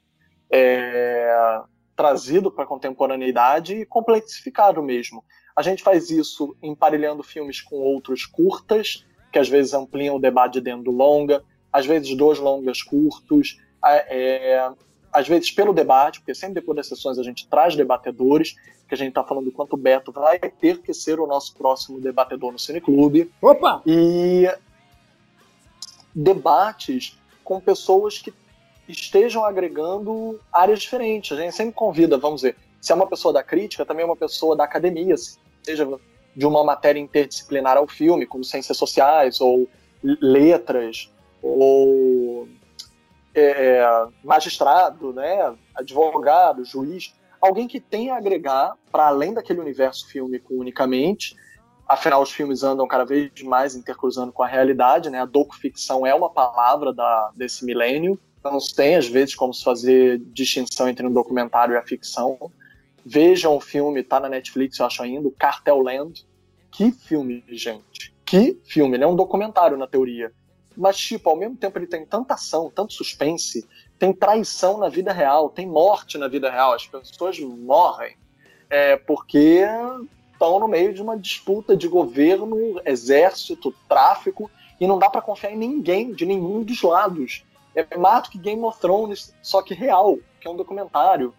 é, 0.49 1.61
trazido 1.95 2.51
para 2.51 2.63
a 2.63 2.67
contemporaneidade 2.67 3.75
e 3.75 3.85
complexificado 3.85 4.81
mesmo. 4.81 5.23
A 5.55 5.61
gente 5.61 5.83
faz 5.83 6.09
isso 6.09 6.55
emparelhando 6.61 7.23
filmes 7.23 7.61
com 7.61 7.75
outros 7.75 8.25
curtas, 8.25 9.05
que 9.31 9.39
às 9.39 9.49
vezes 9.49 9.73
ampliam 9.73 10.15
o 10.15 10.19
debate 10.19 10.61
dentro 10.61 10.83
do 10.83 10.91
longa, 10.91 11.43
às 11.77 11.85
vezes 11.85 12.15
dois 12.17 12.39
longas 12.39 12.81
curtos, 12.81 13.61
é, 13.85 14.67
às 15.13 15.27
vezes 15.27 15.51
pelo 15.51 15.73
debate, 15.73 16.19
porque 16.19 16.33
sempre 16.33 16.55
depois 16.55 16.75
das 16.75 16.87
sessões 16.87 17.19
a 17.19 17.23
gente 17.23 17.47
traz 17.47 17.75
debatedores, 17.75 18.55
que 18.87 18.95
a 18.95 18.97
gente 18.97 19.09
está 19.09 19.23
falando 19.23 19.45
do 19.45 19.51
quanto 19.51 19.73
o 19.73 19.77
Beto 19.77 20.11
vai 20.11 20.39
ter 20.39 20.79
que 20.79 20.91
ser 20.91 21.19
o 21.19 21.27
nosso 21.27 21.53
próximo 21.53 21.99
debatedor 21.99 22.51
no 22.51 22.57
Cineclube 22.57 23.31
Opa! 23.39 23.83
e 23.85 24.49
debates 26.15 27.15
com 27.43 27.59
pessoas 27.59 28.17
que 28.17 28.33
estejam 28.87 29.45
agregando 29.45 30.39
áreas 30.51 30.79
diferentes. 30.79 31.37
A 31.37 31.41
gente 31.41 31.53
sempre 31.55 31.75
convida, 31.75 32.17
vamos 32.17 32.41
dizer, 32.41 32.55
se 32.81 32.91
é 32.91 32.95
uma 32.95 33.05
pessoa 33.05 33.31
da 33.31 33.43
crítica, 33.43 33.85
também 33.85 34.01
é 34.01 34.05
uma 34.05 34.15
pessoa 34.15 34.55
da 34.55 34.63
academia, 34.63 35.13
seja 35.61 35.87
de 36.35 36.45
uma 36.45 36.63
matéria 36.63 36.99
interdisciplinar 36.99 37.77
ao 37.77 37.87
filme, 37.87 38.25
como 38.25 38.43
ciências 38.43 38.77
sociais, 38.77 39.39
ou 39.41 39.67
letras, 40.03 41.11
ou 41.47 42.47
é, 43.35 44.07
magistrado, 44.23 45.13
né, 45.13 45.55
advogado, 45.75 46.65
juiz, 46.65 47.13
alguém 47.41 47.67
que 47.67 47.79
tenha 47.79 48.15
a 48.15 48.17
agregar 48.17 48.73
para 48.91 49.07
além 49.07 49.33
daquele 49.33 49.59
universo 49.59 50.07
fílmico 50.07 50.53
unicamente, 50.53 51.35
afinal 51.87 52.21
os 52.21 52.31
filmes 52.31 52.63
andam 52.63 52.87
cada 52.87 53.05
vez 53.05 53.31
mais 53.43 53.75
intercruzando 53.75 54.31
com 54.31 54.43
a 54.43 54.47
realidade, 54.47 55.09
né? 55.09 55.21
A 55.21 55.25
docuficção 55.25 56.05
é 56.05 56.13
uma 56.13 56.29
palavra 56.29 56.91
da, 56.93 57.31
desse 57.35 57.63
milênio, 57.63 58.19
não 58.43 58.59
se 58.59 58.75
tem 58.75 58.95
às 58.95 59.07
vezes 59.07 59.35
como 59.35 59.53
se 59.53 59.63
fazer 59.63 60.19
distinção 60.27 60.87
entre 60.87 61.05
um 61.05 61.11
documentário 61.11 61.73
e 61.73 61.77
a 61.77 61.83
ficção. 61.83 62.37
Vejam 63.05 63.55
o 63.55 63.61
filme, 63.61 64.03
tá 64.03 64.19
na 64.19 64.29
Netflix, 64.29 64.79
eu 64.79 64.85
acho 64.85 65.01
ainda, 65.01 65.29
Cartel 65.37 65.79
Land. 65.79 66.25
Que 66.71 66.91
filme, 66.91 67.43
gente. 67.49 68.13
Que 68.25 68.59
filme, 68.65 68.97
ele 68.97 69.03
é 69.03 69.07
um 69.07 69.15
documentário 69.15 69.77
na 69.77 69.87
teoria. 69.87 70.33
Mas, 70.77 70.95
tipo, 70.97 71.29
ao 71.29 71.35
mesmo 71.35 71.57
tempo 71.57 71.79
ele 71.79 71.87
tem 71.87 72.05
tanta 72.05 72.35
ação, 72.35 72.71
tanto 72.73 72.93
suspense, 72.93 73.67
tem 73.97 74.13
traição 74.13 74.77
na 74.77 74.87
vida 74.87 75.11
real, 75.11 75.49
tem 75.49 75.65
morte 75.65 76.19
na 76.19 76.27
vida 76.27 76.51
real, 76.51 76.73
as 76.73 76.85
pessoas 76.85 77.39
morrem 77.39 78.15
é, 78.69 78.97
porque 78.97 79.65
estão 80.31 80.59
no 80.59 80.67
meio 80.67 80.93
de 80.93 81.01
uma 81.01 81.17
disputa 81.17 81.75
de 81.75 81.87
governo, 81.87 82.79
exército, 82.85 83.73
tráfico, 83.87 84.51
e 84.79 84.85
não 84.85 84.99
dá 84.99 85.09
pra 85.09 85.21
confiar 85.21 85.51
em 85.51 85.57
ninguém, 85.57 86.13
de 86.13 86.25
nenhum 86.25 86.63
dos 86.63 86.81
lados. 86.81 87.43
É 87.75 87.97
mais 87.97 88.23
do 88.23 88.29
que 88.29 88.37
Game 88.37 88.61
of 88.63 88.79
Thrones, 88.79 89.33
só 89.41 89.61
que 89.61 89.73
real, 89.73 90.17
que 90.39 90.47
é 90.47 90.51
um 90.51 90.55
documentário. 90.55 91.33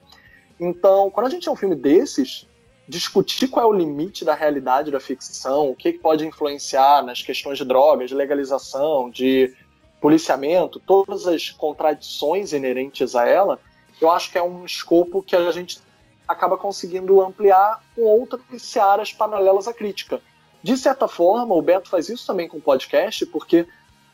Então, 0.58 1.10
quando 1.10 1.26
a 1.26 1.30
gente 1.30 1.48
é 1.48 1.52
um 1.52 1.56
filme 1.56 1.76
desses, 1.76 2.48
discutir 2.88 3.48
qual 3.48 3.66
é 3.66 3.68
o 3.68 3.76
limite 3.76 4.24
da 4.24 4.34
realidade 4.34 4.90
da 4.90 4.98
ficção, 4.98 5.70
o 5.70 5.76
que, 5.76 5.92
pode 5.92 6.26
influenciar 6.26 7.04
nas 7.04 7.20
questões 7.20 7.58
de 7.58 7.64
drogas, 7.64 8.08
de 8.08 8.14
legalização, 8.14 9.10
de 9.10 9.54
policiamento, 10.00 10.80
todas 10.80 11.26
as 11.26 11.50
contradições 11.50 12.52
inerentes 12.52 13.14
a 13.14 13.28
ela, 13.28 13.58
eu 14.00 14.10
acho 14.10 14.30
que 14.30 14.38
é 14.38 14.42
um 14.42 14.64
escopo 14.64 15.22
que 15.22 15.36
a 15.36 15.50
gente 15.50 15.80
acaba 16.26 16.56
conseguindo 16.56 17.20
ampliar 17.20 17.82
com 17.94 18.02
outras 18.02 18.42
searas 18.62 19.12
paralelas 19.12 19.68
à 19.68 19.74
crítica. 19.74 20.20
De 20.62 20.76
certa 20.76 21.08
forma, 21.08 21.54
o 21.54 21.62
Beto 21.62 21.88
faz 21.88 22.08
isso 22.08 22.26
também 22.26 22.48
com 22.48 22.58
o 22.58 22.62
podcast, 22.62 23.26
porque 23.26 23.66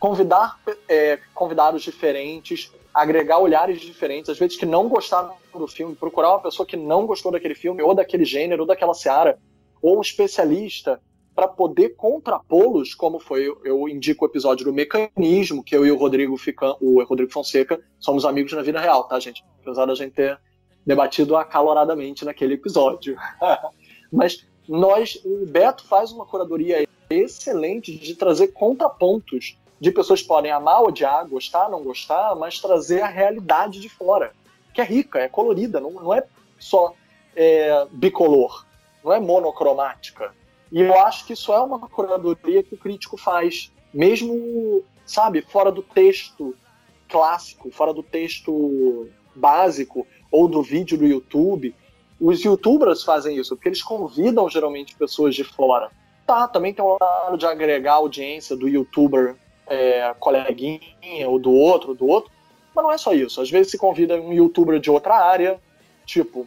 convidar 0.05 0.61
é, 0.87 1.19
convidados 1.33 1.83
diferentes, 1.83 2.71
agregar 2.93 3.39
olhares 3.39 3.81
diferentes, 3.81 4.29
às 4.29 4.39
vezes 4.39 4.55
que 4.55 4.67
não 4.67 4.87
gostaram 4.87 5.33
do 5.55 5.67
filme, 5.67 5.95
procurar 5.95 6.29
uma 6.29 6.43
pessoa 6.43 6.67
que 6.67 6.77
não 6.77 7.07
gostou 7.07 7.33
daquele 7.33 7.55
filme, 7.55 7.81
ou 7.81 7.95
daquele 7.95 8.27
gênero, 8.27 8.65
ou 8.65 8.67
daquela 8.67 8.93
seara, 8.93 9.39
ou 9.81 9.97
um 9.97 10.03
especialista, 10.03 11.01
para 11.35 11.49
poder 11.49 11.97
contrapô-los, 11.97 12.95
como 12.95 13.19
foi, 13.19 13.51
eu, 13.65 13.89
indico 13.89 14.27
o 14.27 14.29
episódio 14.29 14.67
do 14.67 14.75
Mecanismo, 14.75 15.65
que 15.65 15.75
eu 15.75 15.87
e 15.87 15.91
o 15.91 15.97
Rodrigo, 15.97 16.37
fica, 16.37 16.77
o 16.83 17.03
Rodrigo 17.03 17.33
Fonseca 17.33 17.81
somos 17.99 18.27
amigos 18.27 18.53
na 18.53 18.61
vida 18.61 18.79
real, 18.79 19.05
tá, 19.05 19.19
gente? 19.19 19.43
Apesar 19.63 19.87
da 19.87 19.95
gente 19.95 20.13
ter 20.13 20.39
debatido 20.85 21.35
acaloradamente 21.35 22.27
naquele 22.27 22.55
episódio. 22.55 23.17
Mas 24.13 24.47
nós, 24.69 25.19
o 25.25 25.47
Beto 25.47 25.87
faz 25.87 26.13
uma 26.13 26.27
curadoria 26.27 26.87
excelente 27.09 27.97
de 27.97 28.15
trazer 28.15 28.49
contrapontos 28.49 29.57
de 29.85 29.93
pessoas 29.93 30.23
que 30.23 30.29
podem 30.29 30.51
amar, 30.51 30.83
odiar, 30.83 31.29
gostar, 31.29 31.69
não 31.69 31.83
gostar, 31.83 32.35
mas 32.37 32.59
trazer 32.59 33.03
a 33.03 33.07
realidade 33.07 33.79
de 33.81 33.91
fora, 33.91 34.33
que 34.73 34.81
é 34.81 34.85
rica, 34.85 35.19
é 35.19 35.29
colorida, 35.29 35.79
não, 35.79 35.91
não 35.91 36.15
é 36.15 36.25
só 36.59 36.95
é, 37.37 37.87
bicolor, 37.93 38.65
não 39.05 39.13
é 39.13 39.21
monocromática. 39.21 40.35
E 40.73 40.81
eu 40.81 40.99
acho 41.01 41.27
que 41.27 41.35
isso 41.35 41.53
é 41.53 41.61
uma 41.61 41.81
curadoria 41.81 42.63
que 42.63 42.75
o 42.75 42.79
crítico 42.79 43.19
faz, 43.19 43.71
mesmo, 43.93 44.83
sabe, 45.05 45.43
fora 45.43 45.71
do 45.71 45.83
texto 45.83 46.57
clássico, 47.07 47.71
fora 47.71 47.93
do 47.93 48.03
texto 48.03 49.11
básico 49.35 50.07
ou 50.33 50.49
do 50.49 50.63
vídeo 50.63 50.97
do 50.97 51.07
YouTube. 51.07 51.75
Os 52.19 52.43
youtubers 52.43 53.03
fazem 53.05 53.37
isso, 53.37 53.55
porque 53.55 53.69
eles 53.69 53.83
convidam 53.83 54.49
geralmente 54.49 54.97
pessoas 54.97 55.35
de 55.35 55.45
fora. 55.45 55.91
Tá, 56.27 56.49
também 56.49 56.73
tem 56.73 56.83
um 56.83 56.97
lado 56.99 57.37
de 57.37 57.45
agregar 57.45 57.97
audiência 57.97 58.57
do 58.57 58.67
youtuber 58.67 59.37
é, 59.67 60.15
coleguinha, 60.19 61.29
ou 61.29 61.39
do 61.39 61.53
outro, 61.53 61.95
do 61.95 62.07
outro, 62.07 62.31
mas 62.75 62.85
não 62.85 62.93
é 62.93 62.99
só 62.99 63.13
isso. 63.13 63.41
Às 63.41 63.51
vezes 63.51 63.71
se 63.71 63.79
convida 63.79 64.21
um 64.21 64.33
youtuber 64.33 64.79
de 64.81 64.91
outra 64.91 65.15
área, 65.17 65.61
tipo, 66.05 66.47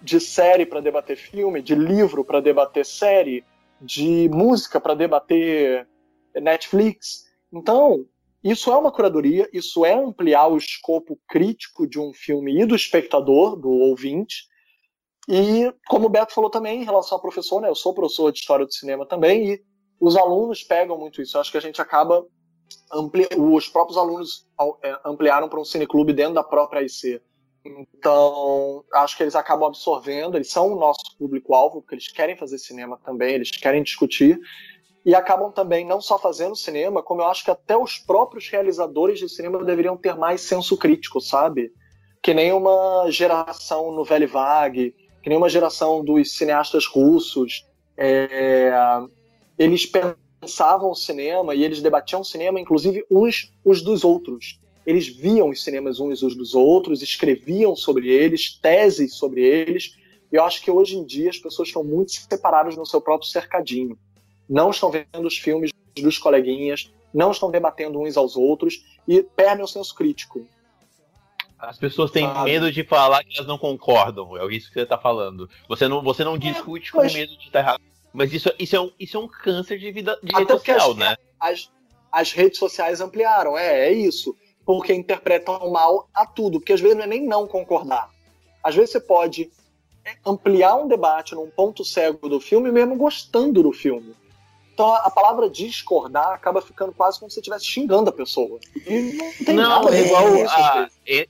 de 0.00 0.20
série 0.20 0.66
para 0.66 0.80
debater 0.80 1.16
filme, 1.16 1.62
de 1.62 1.74
livro 1.74 2.24
para 2.24 2.40
debater 2.40 2.84
série, 2.84 3.44
de 3.80 4.28
música 4.28 4.80
para 4.80 4.94
debater 4.94 5.86
Netflix. 6.34 7.24
Então, 7.52 8.04
isso 8.42 8.70
é 8.70 8.76
uma 8.76 8.92
curadoria, 8.92 9.48
isso 9.52 9.84
é 9.86 9.94
ampliar 9.94 10.48
o 10.48 10.58
escopo 10.58 11.18
crítico 11.26 11.86
de 11.86 11.98
um 11.98 12.12
filme 12.12 12.60
e 12.60 12.66
do 12.66 12.76
espectador, 12.76 13.56
do 13.56 13.70
ouvinte. 13.70 14.46
E, 15.26 15.72
como 15.86 16.06
o 16.06 16.10
Beto 16.10 16.34
falou 16.34 16.50
também, 16.50 16.82
em 16.82 16.84
relação 16.84 17.16
ao 17.16 17.22
professor, 17.22 17.62
né, 17.62 17.68
eu 17.70 17.74
sou 17.74 17.94
professor 17.94 18.30
de 18.30 18.40
História 18.40 18.66
do 18.66 18.74
Cinema 18.74 19.06
também, 19.06 19.54
e 19.54 19.62
os 19.98 20.16
alunos 20.16 20.62
pegam 20.62 20.98
muito 20.98 21.22
isso. 21.22 21.36
Eu 21.36 21.40
acho 21.40 21.50
que 21.50 21.56
a 21.56 21.62
gente 21.62 21.80
acaba. 21.80 22.22
Os 23.36 23.68
próprios 23.68 23.98
alunos 23.98 24.46
é, 24.82 24.98
ampliaram 25.04 25.48
para 25.48 25.60
um 25.60 25.64
cineclube 25.64 26.12
dentro 26.12 26.34
da 26.34 26.44
própria 26.44 26.82
IC. 26.82 27.20
Então, 27.64 28.84
acho 28.92 29.16
que 29.16 29.22
eles 29.22 29.34
acabam 29.34 29.68
absorvendo, 29.68 30.36
eles 30.36 30.50
são 30.50 30.72
o 30.72 30.78
nosso 30.78 31.16
público-alvo, 31.18 31.80
porque 31.80 31.94
eles 31.94 32.12
querem 32.12 32.36
fazer 32.36 32.58
cinema 32.58 32.98
também, 33.02 33.34
eles 33.34 33.50
querem 33.50 33.82
discutir, 33.82 34.38
e 35.04 35.14
acabam 35.14 35.50
também 35.50 35.84
não 35.84 36.00
só 36.00 36.18
fazendo 36.18 36.54
cinema, 36.54 37.02
como 37.02 37.22
eu 37.22 37.26
acho 37.26 37.44
que 37.44 37.50
até 37.50 37.76
os 37.76 37.98
próprios 37.98 38.48
realizadores 38.48 39.18
de 39.18 39.28
cinema 39.28 39.64
deveriam 39.64 39.96
ter 39.96 40.14
mais 40.14 40.42
senso 40.42 40.76
crítico, 40.76 41.20
sabe? 41.20 41.72
Que 42.22 42.34
nem 42.34 42.52
uma 42.52 43.06
geração 43.10 43.92
no 43.92 44.04
Velho 44.04 44.28
Vague, 44.28 44.94
que 45.22 45.28
nem 45.28 45.38
uma 45.38 45.48
geração 45.48 46.04
dos 46.04 46.36
cineastas 46.36 46.86
russos. 46.86 47.66
É... 47.96 48.72
Eles 49.58 49.86
pensavam 50.44 50.90
o 50.90 50.94
cinema 50.94 51.54
e 51.54 51.64
eles 51.64 51.80
debatiam 51.80 52.20
o 52.20 52.24
cinema, 52.24 52.60
inclusive, 52.60 53.04
uns 53.10 53.52
os 53.64 53.82
dos 53.82 54.04
outros. 54.04 54.60
Eles 54.86 55.08
viam 55.08 55.48
os 55.48 55.62
cinemas 55.64 55.98
uns 55.98 56.22
os 56.22 56.36
dos 56.36 56.54
outros, 56.54 57.02
escreviam 57.02 57.74
sobre 57.74 58.08
eles, 58.08 58.58
teses 58.60 59.14
sobre 59.14 59.42
eles. 59.42 59.96
E 60.30 60.36
eu 60.36 60.44
acho 60.44 60.62
que 60.62 60.70
hoje 60.70 60.96
em 60.96 61.04
dia 61.04 61.30
as 61.30 61.38
pessoas 61.38 61.68
estão 61.68 61.82
muito 61.82 62.12
separadas 62.12 62.76
no 62.76 62.86
seu 62.86 63.00
próprio 63.00 63.28
cercadinho 63.28 63.98
não 64.48 64.70
estão 64.70 64.90
vendo 64.90 65.26
os 65.26 65.38
filmes 65.38 65.70
dos 65.96 66.18
coleguinhas, 66.18 66.92
não 67.12 67.30
estão 67.30 67.50
debatendo 67.50 68.00
uns 68.00 68.16
aos 68.16 68.36
outros 68.36 68.84
e 69.06 69.22
perdem 69.22 69.64
o 69.64 69.68
senso 69.68 69.94
crítico. 69.94 70.46
As 71.58 71.78
pessoas 71.78 72.10
têm 72.10 72.26
Sabe? 72.26 72.50
medo 72.50 72.70
de 72.70 72.84
falar 72.84 73.24
que 73.24 73.36
elas 73.36 73.46
não 73.46 73.56
concordam, 73.56 74.36
é 74.36 74.54
isso 74.54 74.68
que 74.68 74.74
você 74.74 74.84
tá 74.84 74.98
falando. 74.98 75.48
Você 75.68 75.88
não, 75.88 76.02
você 76.02 76.22
não 76.24 76.36
discute 76.36 76.92
com 76.92 76.98
mas- 76.98 77.14
medo 77.14 77.36
de 77.38 77.46
estar 77.46 77.60
errado. 77.60 77.80
Mas 78.14 78.32
isso, 78.32 78.48
isso, 78.60 78.76
é 78.76 78.80
um, 78.80 78.92
isso 78.98 79.16
é 79.16 79.20
um 79.20 79.26
câncer 79.26 79.76
de 79.76 79.90
vida 79.90 80.16
de 80.22 80.30
Até 80.30 80.38
rede 80.38 80.52
social, 80.52 80.90
as, 80.92 80.96
né? 80.96 81.16
as, 81.40 81.70
as 82.12 82.32
redes 82.32 82.60
sociais 82.60 83.00
ampliaram, 83.00 83.58
é, 83.58 83.88
é 83.88 83.92
isso. 83.92 84.36
Porque 84.64 84.94
interpretam 84.94 85.68
mal 85.70 86.08
a 86.14 86.24
tudo, 86.24 86.60
porque 86.60 86.72
às 86.72 86.80
vezes 86.80 86.96
não 86.96 87.04
é 87.04 87.08
nem 87.08 87.26
não 87.26 87.46
concordar. 87.46 88.08
Às 88.62 88.76
vezes 88.76 88.92
você 88.92 89.00
pode 89.00 89.50
ampliar 90.24 90.76
um 90.76 90.86
debate 90.86 91.34
num 91.34 91.50
ponto 91.50 91.84
cego 91.84 92.28
do 92.28 92.40
filme, 92.40 92.70
mesmo 92.70 92.96
gostando 92.96 93.62
do 93.62 93.72
filme. 93.72 94.14
Então 94.74 94.92
a, 94.92 95.08
palavra 95.10 95.48
discordar 95.48 96.32
acaba 96.32 96.60
ficando 96.60 96.92
quase 96.92 97.18
como 97.18 97.30
se 97.30 97.34
você 97.36 97.40
estivesse 97.40 97.64
xingando 97.64 98.10
a 98.10 98.12
pessoa. 98.12 98.58
E 98.84 99.12
não 99.14 99.32
tem 99.44 99.54
Não, 99.54 99.68
nada 99.84 99.96
é 99.96 100.04
igual 100.04 100.26
a, 100.48 100.88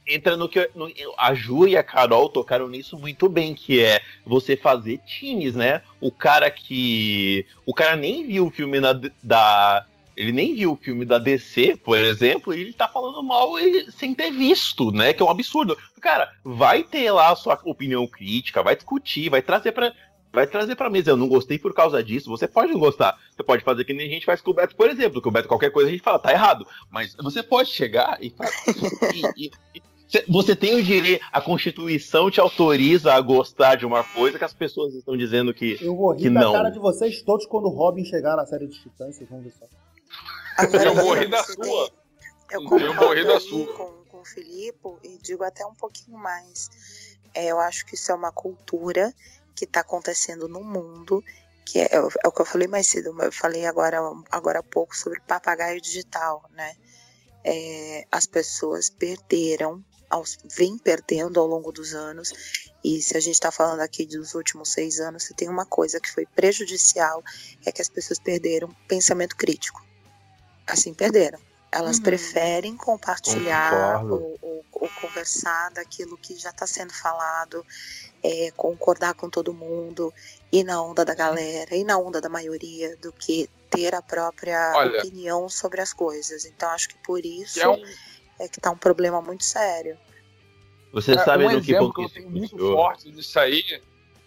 entra 0.08 0.34
no 0.36 0.48
que 0.48 0.70
no- 0.74 0.90
a 1.18 1.34
Ju 1.34 1.68
e 1.68 1.76
a 1.76 1.82
Carol 1.82 2.30
tocaram 2.30 2.66
nisso 2.68 2.98
muito 2.98 3.28
bem, 3.28 3.54
que 3.54 3.84
é 3.84 4.00
você 4.24 4.56
fazer 4.56 4.98
times, 5.06 5.54
né? 5.54 5.82
O 6.00 6.10
cara 6.10 6.50
que 6.50 7.46
o 7.66 7.74
cara 7.74 7.96
nem 7.96 8.26
viu 8.26 8.46
o 8.46 8.50
filme 8.50 8.80
na- 8.80 8.98
da 9.22 9.84
ele 10.16 10.30
nem 10.30 10.54
viu 10.54 10.72
o 10.72 10.76
filme 10.76 11.04
da 11.04 11.18
DC, 11.18 11.76
por 11.84 11.98
exemplo, 11.98 12.54
e 12.54 12.60
ele 12.60 12.72
tá 12.72 12.86
falando 12.86 13.20
mal 13.22 13.58
e- 13.58 13.90
sem 13.90 14.14
ter 14.14 14.30
visto, 14.30 14.90
né? 14.92 15.12
Que 15.12 15.20
é 15.22 15.26
um 15.26 15.30
absurdo. 15.30 15.76
Cara, 16.00 16.30
vai 16.44 16.82
ter 16.84 17.10
lá 17.10 17.30
a 17.32 17.36
sua 17.36 17.58
opinião 17.64 18.06
crítica, 18.06 18.62
vai 18.62 18.76
discutir, 18.76 19.28
vai 19.28 19.42
trazer 19.42 19.72
pra 19.72 19.92
vai 20.34 20.46
trazer 20.46 20.74
pra 20.76 20.90
mesa. 20.90 21.10
Eu 21.10 21.16
não 21.16 21.28
gostei 21.28 21.58
por 21.58 21.72
causa 21.72 22.02
disso. 22.02 22.28
Você 22.28 22.46
pode 22.48 22.72
não 22.72 22.80
gostar. 22.80 23.18
Você 23.34 23.42
pode 23.42 23.64
fazer 23.64 23.84
que 23.84 23.94
nem 23.94 24.06
a 24.06 24.10
gente 24.10 24.26
faz 24.26 24.40
com 24.40 24.50
o 24.50 24.54
Beto, 24.54 24.74
por 24.76 24.90
exemplo. 24.90 25.22
Que 25.22 25.28
o 25.28 25.30
Beto, 25.30 25.48
qualquer 25.48 25.70
coisa 25.70 25.88
a 25.88 25.92
gente 25.92 26.02
fala, 26.02 26.18
tá 26.18 26.32
errado. 26.32 26.66
Mas 26.90 27.14
você 27.14 27.42
pode 27.42 27.70
chegar 27.70 28.18
e 28.22 28.34
e- 29.14 29.46
e- 29.46 29.50
e- 29.76 29.82
você 30.28 30.54
tem 30.54 30.74
o 30.74 30.82
direito, 30.82 31.24
a 31.32 31.40
Constituição 31.40 32.30
te 32.30 32.38
autoriza 32.40 33.14
a 33.14 33.20
gostar 33.20 33.74
de 33.76 33.84
uma 33.86 34.04
coisa 34.04 34.38
que 34.38 34.44
as 34.44 34.52
pessoas 34.54 34.94
estão 34.94 35.16
dizendo 35.16 35.52
que. 35.54 35.78
Eu 35.80 35.96
vou 35.96 36.12
rir 36.12 36.22
Que 36.24 36.30
da 36.30 36.40
não. 36.40 36.52
cara 36.52 36.70
de 36.70 36.78
vocês 36.78 37.22
todos 37.22 37.46
quando 37.46 37.64
o 37.66 37.70
Robin 37.70 38.04
chegar 38.04 38.36
na 38.36 38.44
série 38.46 38.66
de 38.66 38.78
Titãs, 38.80 39.16
vocês 39.16 39.28
vão 39.28 39.40
ver 39.40 39.52
só. 39.52 39.64
Agora, 40.56 40.84
Eu 40.84 40.94
vou 40.94 41.14
rir 41.14 41.28
da 41.28 41.42
sua. 41.42 41.90
Eu 42.50 42.62
Eu 42.62 43.14
rir 43.14 43.26
da 43.26 43.40
sua. 43.40 43.66
Com, 43.72 43.92
com 44.08 44.20
o 44.20 44.24
Filipe 44.24 44.78
e 45.02 45.18
digo 45.20 45.42
até 45.42 45.64
um 45.66 45.74
pouquinho 45.74 46.16
mais. 46.18 46.70
É, 47.34 47.46
eu 47.50 47.58
acho 47.58 47.84
que 47.86 47.96
isso 47.96 48.12
é 48.12 48.14
uma 48.14 48.30
cultura 48.30 49.12
que 49.54 49.64
está 49.64 49.80
acontecendo 49.80 50.48
no 50.48 50.62
mundo, 50.62 51.22
que 51.64 51.78
é, 51.78 51.88
é 51.92 52.28
o 52.28 52.32
que 52.32 52.42
eu 52.42 52.46
falei 52.46 52.68
mais 52.68 52.86
cedo, 52.86 53.14
eu 53.22 53.32
falei 53.32 53.66
agora, 53.66 53.98
agora 54.30 54.58
há 54.58 54.62
pouco 54.62 54.96
sobre 54.96 55.20
papagaio 55.20 55.80
digital, 55.80 56.48
né? 56.52 56.76
É, 57.42 58.06
as 58.10 58.26
pessoas 58.26 58.88
perderam, 58.88 59.84
aos, 60.08 60.38
vem 60.56 60.78
perdendo 60.78 61.40
ao 61.40 61.46
longo 61.46 61.72
dos 61.72 61.94
anos, 61.94 62.32
e 62.82 63.00
se 63.02 63.16
a 63.16 63.20
gente 63.20 63.34
está 63.34 63.50
falando 63.50 63.80
aqui 63.80 64.06
dos 64.06 64.34
últimos 64.34 64.70
seis 64.72 65.00
anos, 65.00 65.24
se 65.24 65.34
tem 65.34 65.48
uma 65.48 65.64
coisa 65.66 66.00
que 66.00 66.10
foi 66.10 66.26
prejudicial, 66.26 67.22
é 67.64 67.72
que 67.72 67.82
as 67.82 67.88
pessoas 67.88 68.18
perderam 68.18 68.74
pensamento 68.88 69.36
crítico. 69.36 69.84
Assim, 70.66 70.94
perderam. 70.94 71.38
Elas 71.74 71.96
Uhum. 71.96 72.04
preferem 72.04 72.76
compartilhar 72.76 74.04
ou, 74.04 74.38
ou- 74.40 74.64
ou 74.72 74.88
conversar 75.00 75.70
daquilo 75.72 76.16
que 76.16 76.36
já 76.36 76.50
está 76.50 76.66
sendo 76.68 76.92
falado, 76.92 77.66
é, 78.22 78.52
concordar 78.56 79.14
com 79.14 79.28
todo 79.28 79.52
mundo, 79.52 80.14
ir 80.52 80.62
na 80.62 80.80
onda 80.80 81.04
da 81.04 81.14
galera, 81.14 81.74
ir 81.74 81.82
na 81.82 81.98
onda 81.98 82.20
da 82.20 82.28
maioria, 82.28 82.96
do 82.98 83.12
que 83.12 83.48
ter 83.70 83.92
a 83.92 84.00
própria 84.00 84.72
Olha. 84.76 84.98
opinião 85.00 85.48
sobre 85.48 85.80
as 85.80 85.92
coisas. 85.92 86.44
Então, 86.44 86.70
acho 86.70 86.88
que 86.88 86.98
por 86.98 87.24
isso 87.26 87.54
Que 87.54 87.60
é 87.62 87.68
um, 87.68 87.82
é 88.38 88.46
que 88.48 88.60
tá 88.60 88.70
um 88.70 88.76
problema 88.78 89.20
muito 89.20 89.42
sério. 89.44 89.98
Você 90.92 91.12
É, 91.14 91.24
sabe 91.24 91.44
um 91.44 91.50
no 91.50 91.58
exemplo 91.58 91.92
que 91.92 92.04
eu 92.04 92.08
tenho 92.08 92.30
muito 92.30 92.56
forte 92.56 93.10
disso 93.10 93.36
aí. 93.40 93.64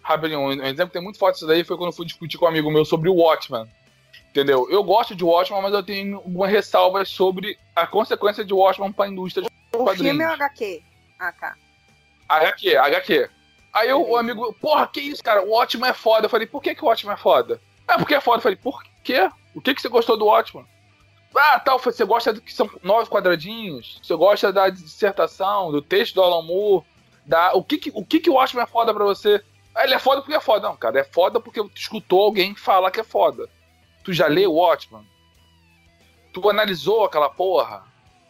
Rapidinho, 0.02 0.40
um 0.42 0.52
exemplo 0.52 0.88
que 0.88 0.94
tem 0.94 1.02
muito 1.02 1.18
forte 1.18 1.36
disso 1.36 1.48
daí 1.48 1.64
foi 1.64 1.78
quando 1.78 1.92
eu 1.92 1.96
fui 1.96 2.06
discutir 2.06 2.38
com 2.38 2.44
um 2.46 2.50
amigo 2.50 2.70
meu 2.70 2.84
sobre 2.84 3.10
o 3.10 3.16
Watchman. 3.16 3.66
Entendeu? 4.30 4.68
Eu 4.70 4.84
gosto 4.84 5.16
de 5.16 5.24
Watchman, 5.24 5.62
mas 5.62 5.74
eu 5.74 5.84
tenho 5.84 6.18
algumas 6.18 6.52
ressalvas 6.52 7.10
sobre 7.10 7.58
a 7.76 7.88
consequência 7.88 8.46
de 8.46 8.54
Watchman 8.54 8.92
para 8.92 9.06
a 9.06 9.10
indústria 9.10 9.48
de 9.48 9.50
O 9.76 9.84
quadrinhos. 9.84 10.10
filme 10.12 10.24
é 10.24 10.28
o 10.28 10.34
HQ. 10.34 10.84
Ah, 11.20 11.32
tá. 11.32 11.56
HQ, 12.30 12.78
HQ. 12.78 13.30
Aí 13.74 13.90
eu, 13.90 14.08
o 14.08 14.18
amigo, 14.18 14.54
porra, 14.54 14.88
que 14.88 15.00
isso, 15.00 15.24
cara? 15.24 15.44
O 15.44 15.52
Watchman 15.52 15.90
é 15.90 15.94
foda. 15.94 16.26
Eu 16.26 16.30
falei, 16.30 16.46
por 16.48 16.62
que, 16.62 16.76
que 16.76 16.84
o 16.84 16.88
Watchman 16.88 17.14
é 17.14 17.18
foda? 17.18 17.62
Ah, 17.88 17.98
porque 17.98 18.16
é 18.16 18.22
foda. 18.22 18.38
Eu 18.38 18.44
falei, 18.44 18.58
por 18.58 18.84
quê? 19.04 19.30
O 19.56 19.62
que, 19.62 19.74
que 19.74 19.82
você 19.82 19.90
gostou 19.90 20.18
do 20.18 20.26
Watchman? 20.26 20.66
Ah, 21.36 21.60
tal, 21.60 21.80
você 21.80 22.04
gosta 22.06 22.34
do 22.34 22.42
que 22.42 22.54
são 22.54 22.70
nove 22.84 23.10
quadradinhos? 23.10 24.00
Você 24.02 24.16
gosta 24.16 24.52
da 24.52 24.70
dissertação, 24.70 25.72
do 25.72 25.82
texto 25.82 26.16
do 26.16 26.24
Alan 26.24 26.42
Moore? 26.42 26.86
Da, 27.26 27.54
o 27.54 27.64
que, 27.64 27.78
que, 27.78 27.92
o 27.94 28.06
que, 28.06 28.20
que 28.20 28.30
o 28.30 28.42
é 28.42 28.66
foda 28.66 28.94
pra 28.94 29.04
você? 29.04 29.44
Ah, 29.76 29.84
ele 29.84 29.94
é 29.94 30.00
foda 30.00 30.22
porque 30.22 30.36
é 30.36 30.40
foda. 30.40 30.68
Não, 30.68 30.76
cara, 30.76 31.00
é 31.00 31.04
foda 31.04 31.40
porque 31.40 31.64
escutou 31.76 32.24
alguém 32.24 32.56
falar 32.56 32.90
que 32.90 33.00
é 33.00 33.04
foda. 33.04 33.50
Tu 34.08 34.14
já 34.14 34.26
leu 34.28 34.54
o 34.54 34.56
Watchman? 34.56 35.06
Tu 36.32 36.50
analisou 36.50 37.04
aquela 37.04 37.30
porra? 37.30 37.84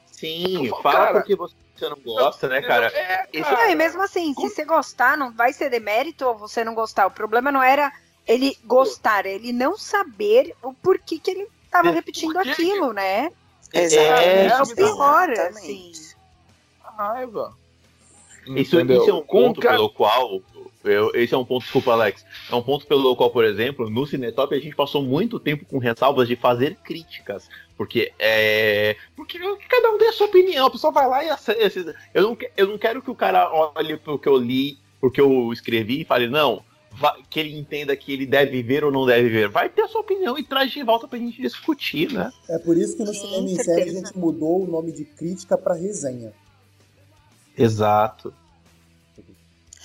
Sim, 0.08 0.72
Cara, 0.72 0.82
fala 0.82 1.14
porque 1.20 1.36
você 1.36 1.54
não 1.82 1.98
gosta, 1.98 2.48
né, 2.48 2.64
cara? 2.64 2.88
É, 2.88 3.28
cara. 3.28 3.52
Não, 3.52 3.70
e 3.70 3.76
mesmo 3.76 4.02
assim, 4.02 4.34
se 4.34 4.41
você 4.49 4.66
gostar, 4.66 5.16
não 5.16 5.32
vai 5.32 5.54
ser 5.54 5.70
demérito 5.70 6.26
ou 6.26 6.36
você 6.36 6.64
não 6.64 6.74
gostar. 6.74 7.06
O 7.06 7.12
problema 7.12 7.52
não 7.52 7.62
era 7.62 7.94
ele 8.26 8.58
gostar, 8.66 9.28
é 9.28 9.36
ele 9.36 9.54
não 9.54 9.78
saber 9.78 10.56
o 10.64 10.74
porquê 10.74 11.20
que 11.20 11.30
ele 11.30 11.48
tava 11.70 11.90
É, 11.90 11.91
repetindo 11.91 12.38
aquilo, 12.40 12.91
né? 12.91 13.30
É, 13.72 13.94
É 14.48 14.62
o 14.64 14.76
pior, 14.76 15.30
Exatamente. 15.30 15.40
assim. 15.60 15.91
raiva. 16.98 17.54
Isso, 18.48 18.80
isso 18.80 19.10
é 19.12 19.14
um 19.14 19.22
ponto 19.24 19.62
ca- 19.62 19.70
pelo 19.70 19.91
qual. 19.91 20.41
Eu- 20.90 21.12
esse 21.14 21.34
é 21.34 21.38
um 21.38 21.46
ponto, 21.46 21.64
desculpa, 21.64 21.92
Alex. 21.92 22.26
É 22.52 22.56
um 22.56 22.62
ponto 22.62 22.86
pelo 22.88 23.16
qual, 23.16 23.30
por 23.30 23.44
exemplo, 23.46 23.90
no 23.90 24.06
Cinetop 24.06 24.54
a 24.56 24.60
gente 24.60 24.76
passou 24.76 25.02
muito 25.04 25.40
tempo 25.40 25.66
com 25.66 25.78
ressalvas 25.78 26.28
de 26.28 26.36
fazer 26.36 26.76
críticas. 26.84 27.50
Porque 27.78 28.12
é. 28.18 28.96
Porque 29.16 29.38
cada 29.70 29.92
um 29.92 29.98
tem 29.98 30.10
a 30.10 30.14
sua 30.14 30.28
opinião. 30.28 30.66
A 30.66 30.72
pessoa 30.72 30.92
vai 30.92 31.08
lá 31.08 31.24
e 31.24 31.30
acessa. 31.30 31.94
Eu 32.14 32.24
não, 32.24 32.36
que- 32.36 32.50
eu 32.58 32.68
não 32.68 32.78
quero 32.78 33.02
que 33.02 33.12
o 33.12 33.16
cara 33.16 33.52
olhe 33.76 33.98
pro 33.98 34.18
que 34.18 34.28
eu 34.28 34.38
li, 34.38 34.80
porque 35.00 35.22
eu 35.22 35.54
escrevi 35.54 36.02
e 36.02 36.06
fale, 36.06 36.28
não. 36.28 36.66
Que 37.30 37.40
ele 37.40 37.56
entenda 37.56 37.96
que 37.96 38.12
ele 38.12 38.26
deve 38.26 38.64
ver 38.64 38.84
ou 38.84 38.92
não 38.92 39.06
deve 39.06 39.30
ver. 39.30 39.48
Vai 39.48 39.70
ter 39.70 39.84
a 39.84 39.88
sua 39.88 40.02
opinião 40.02 40.36
e 40.40 40.44
traz 40.44 40.72
de 40.72 40.82
volta 40.82 41.08
pra 41.08 41.20
gente 41.20 41.40
discutir, 41.40 42.12
né? 42.12 42.32
É 42.50 42.58
por 42.58 42.76
isso 42.76 42.98
que 42.98 43.04
no 43.04 43.14
Sim, 43.14 43.20
Cinema 43.28 43.50
em. 43.50 43.56
Série 43.64 43.90
a 43.90 43.94
gente 43.94 44.18
mudou 44.18 44.64
o 44.64 44.68
nome 44.68 44.92
de 44.92 45.06
crítica 45.06 45.56
pra 45.56 45.76
resenha. 45.76 46.34
Exato. 47.56 48.34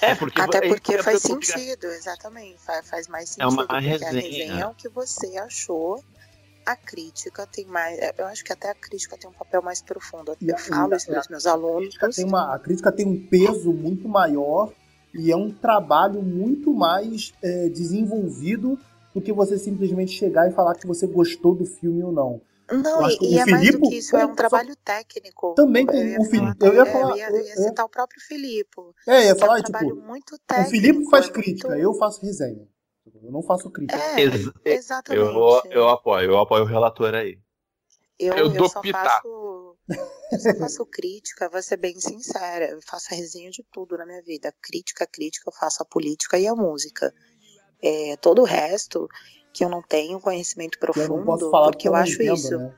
É, 0.02 0.14
porque 0.14 0.40
Até 0.40 0.58
a 0.58 0.62
gente 0.62 0.70
porque 0.74 0.98
faz 1.02 1.16
a 1.16 1.28
sentido, 1.28 1.86
exatamente. 1.86 2.58
Faz, 2.60 2.88
faz 2.90 3.08
mais 3.08 3.28
sentido. 3.30 3.42
É 3.44 3.46
uma 3.46 3.80
resenha. 3.80 4.08
a 4.10 4.12
resenha 4.12 4.60
é 4.62 4.66
o 4.66 4.74
que 4.74 4.88
você 4.88 5.36
achou. 5.38 6.02
A 6.66 6.76
crítica 6.76 7.46
tem 7.46 7.64
mais. 7.66 7.98
Eu 8.18 8.26
acho 8.26 8.44
que 8.44 8.52
até 8.52 8.70
a 8.70 8.74
crítica 8.74 9.16
tem 9.16 9.28
um 9.28 9.32
papel 9.32 9.62
mais 9.62 9.80
profundo. 9.82 10.36
E 10.40 10.50
a- 10.52 10.54
Eu 10.54 10.58
falo 10.58 10.94
isso 10.94 11.08
a- 11.10 11.12
para 11.14 11.20
os 11.20 11.28
meus 11.28 11.46
alunos. 11.46 11.78
crítica 11.96 12.10
tem 12.10 12.24
uma, 12.24 12.54
a 12.54 12.58
crítica 12.58 12.92
tem 12.92 13.06
um 13.06 13.26
peso 13.26 13.72
muito 13.72 14.08
maior 14.08 14.72
e 15.14 15.30
é 15.32 15.36
um 15.36 15.50
trabalho 15.52 16.22
muito 16.22 16.72
mais 16.72 17.32
é, 17.42 17.68
desenvolvido 17.68 18.78
do 19.14 19.20
que 19.20 19.32
você 19.32 19.58
simplesmente 19.58 20.12
chegar 20.12 20.48
e 20.48 20.54
falar 20.54 20.74
que 20.74 20.86
você 20.86 21.06
gostou 21.06 21.54
do 21.54 21.64
filme 21.66 22.02
ou 22.02 22.12
não. 22.12 22.40
Não, 22.70 23.08
e, 23.10 23.18
e 23.20 23.36
o 23.36 23.40
é 23.40 23.46
mais 23.46 23.60
do 23.66 23.66
Filipe- 23.72 23.88
que 23.88 23.96
isso, 23.96 24.16
é 24.16 24.24
um 24.24 24.28
só- 24.30 24.34
trabalho 24.34 24.74
técnico. 24.76 25.54
Também 25.54 25.86
tem 25.86 26.18
o 26.18 26.24
Filipe- 26.24 26.58
falar- 26.58 26.72
eu 26.72 26.74
ia 26.74 26.86
falar- 26.86 27.10
eu 27.10 27.16
ia, 27.16 27.28
eu- 27.30 27.36
eu 27.36 27.44
ia 27.46 27.56
citar 27.56 27.84
o 27.84 27.88
próprio 27.88 28.20
Filipe. 28.22 28.80
É, 29.06 29.26
ia 29.26 29.34
que 29.34 29.42
é 29.42 29.46
falar, 29.46 29.54
um 29.54 29.56
tipo, 29.62 29.70
trabalho 29.72 29.96
muito 29.96 30.34
o 30.34 30.38
técnico. 30.38 30.70
Felipe 30.70 31.10
faz 31.10 31.26
é 31.28 31.30
crítica, 31.32 31.68
muito- 31.68 31.82
eu 31.82 31.94
faço 31.94 32.20
resenha. 32.24 32.66
Eu 33.22 33.30
não 33.32 33.42
faço 33.42 33.70
crítica. 33.70 33.98
É, 34.00 34.20
Ex- 34.22 34.50
exatamente. 34.64 35.24
Eu, 35.24 35.62
eu 35.70 35.88
apoio, 35.88 36.30
eu 36.30 36.38
apoio 36.38 36.62
o 36.64 36.66
relator 36.66 37.14
aí. 37.14 37.38
Eu, 38.18 38.34
Eu 38.34 38.54
eu 38.54 38.68
só 38.68 38.80
pitaco. 38.80 39.08
faço. 39.08 39.76
Eu 40.32 40.38
só 40.40 40.54
faço 40.54 40.86
crítica, 40.86 41.48
vou 41.50 41.60
ser 41.60 41.76
bem 41.76 41.98
sincera. 42.00 42.66
Eu 42.70 42.80
faço 42.82 43.12
a 43.12 43.16
resenha 43.16 43.50
de 43.50 43.64
tudo 43.72 43.98
na 43.98 44.06
minha 44.06 44.22
vida. 44.22 44.54
Crítica, 44.62 45.06
crítica, 45.06 45.48
eu 45.50 45.52
faço 45.52 45.82
a 45.82 45.86
política 45.86 46.38
e 46.38 46.46
a 46.46 46.54
música. 46.54 47.12
É, 47.82 48.16
todo 48.18 48.42
o 48.42 48.44
resto 48.44 49.08
que 49.52 49.64
eu 49.64 49.68
não 49.68 49.82
tenho 49.82 50.18
conhecito 50.20 50.60
eu 50.74 50.78
profundo, 50.80 51.16
não 51.18 51.24
posso 51.24 51.50
falar 51.50 51.70
porque 51.70 51.88
eu 51.88 51.92
não 51.92 51.98
acho 51.98 52.14
entendo, 52.14 52.34
isso. 52.34 52.58
né? 52.58 52.74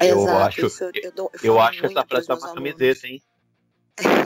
Eu 0.00 0.18
Exato, 0.22 0.38
acho- 0.46 0.66
isso 0.66 0.84
eu, 0.84 0.90
eu, 0.94 1.12
dou- 1.12 1.30
eu 1.34 1.40
Eu 1.54 1.60
acho 1.60 1.80
que 1.80 1.86
essa 1.86 2.06
frase 2.06 2.26
tá 2.26 2.34
uma 2.34 2.54
camiseta, 2.54 3.06
hein? 3.06 3.22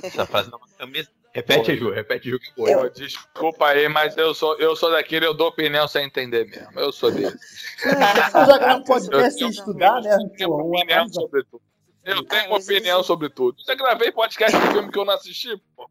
Essa 0.02 0.27
frase 0.27 0.51
tá 0.51 0.56
uma 0.56 0.69
camiseta. 0.78 1.11
Repete, 1.35 1.77
Ju, 1.77 1.90
repete, 1.90 2.31
Ju, 2.31 2.39
que 2.39 2.55
foi. 2.55 2.73
Eu- 2.73 2.89
Desculpa 2.90 3.66
aí, 3.66 3.89
mas 3.89 4.16
eu 4.16 4.32
sou, 4.32 4.56
eu 4.61 4.77
sou 4.77 4.93
daquele, 4.93 5.27
eu 5.27 5.35
dou 5.35 5.48
opinião 5.48 5.89
sem 5.89 6.06
entender 6.06 6.44
mesmo. 6.48 6.78
Eu 6.78 6.93
sou 6.93 7.11
dele. 7.11 7.35
Não, 7.85 8.40
eu 8.43 8.47
já 8.47 8.56
grava 8.59 8.74
muito 8.74 8.86
podcast 8.86 9.32
sobre 9.32 9.39
sem 9.40 9.48
estudar, 9.51 10.01
né? 10.01 10.15
Eu 10.15 10.28
tenho 10.36 10.51
opinião 10.52 11.09
sobre 11.09 11.43
tudo. 11.43 11.62
Eu 12.05 12.23
tenho 12.24 12.55
opinião 12.55 13.02
sobre 13.02 13.28
tudo. 13.31 13.56
Já 13.66 13.74
gravei 13.74 14.12
podcast 14.12 14.56
de 14.56 14.66
filme 14.69 14.93
que 14.93 14.98
eu 14.98 15.05
não 15.05 15.15
assisti, 15.15 15.61
pô. 15.74 15.90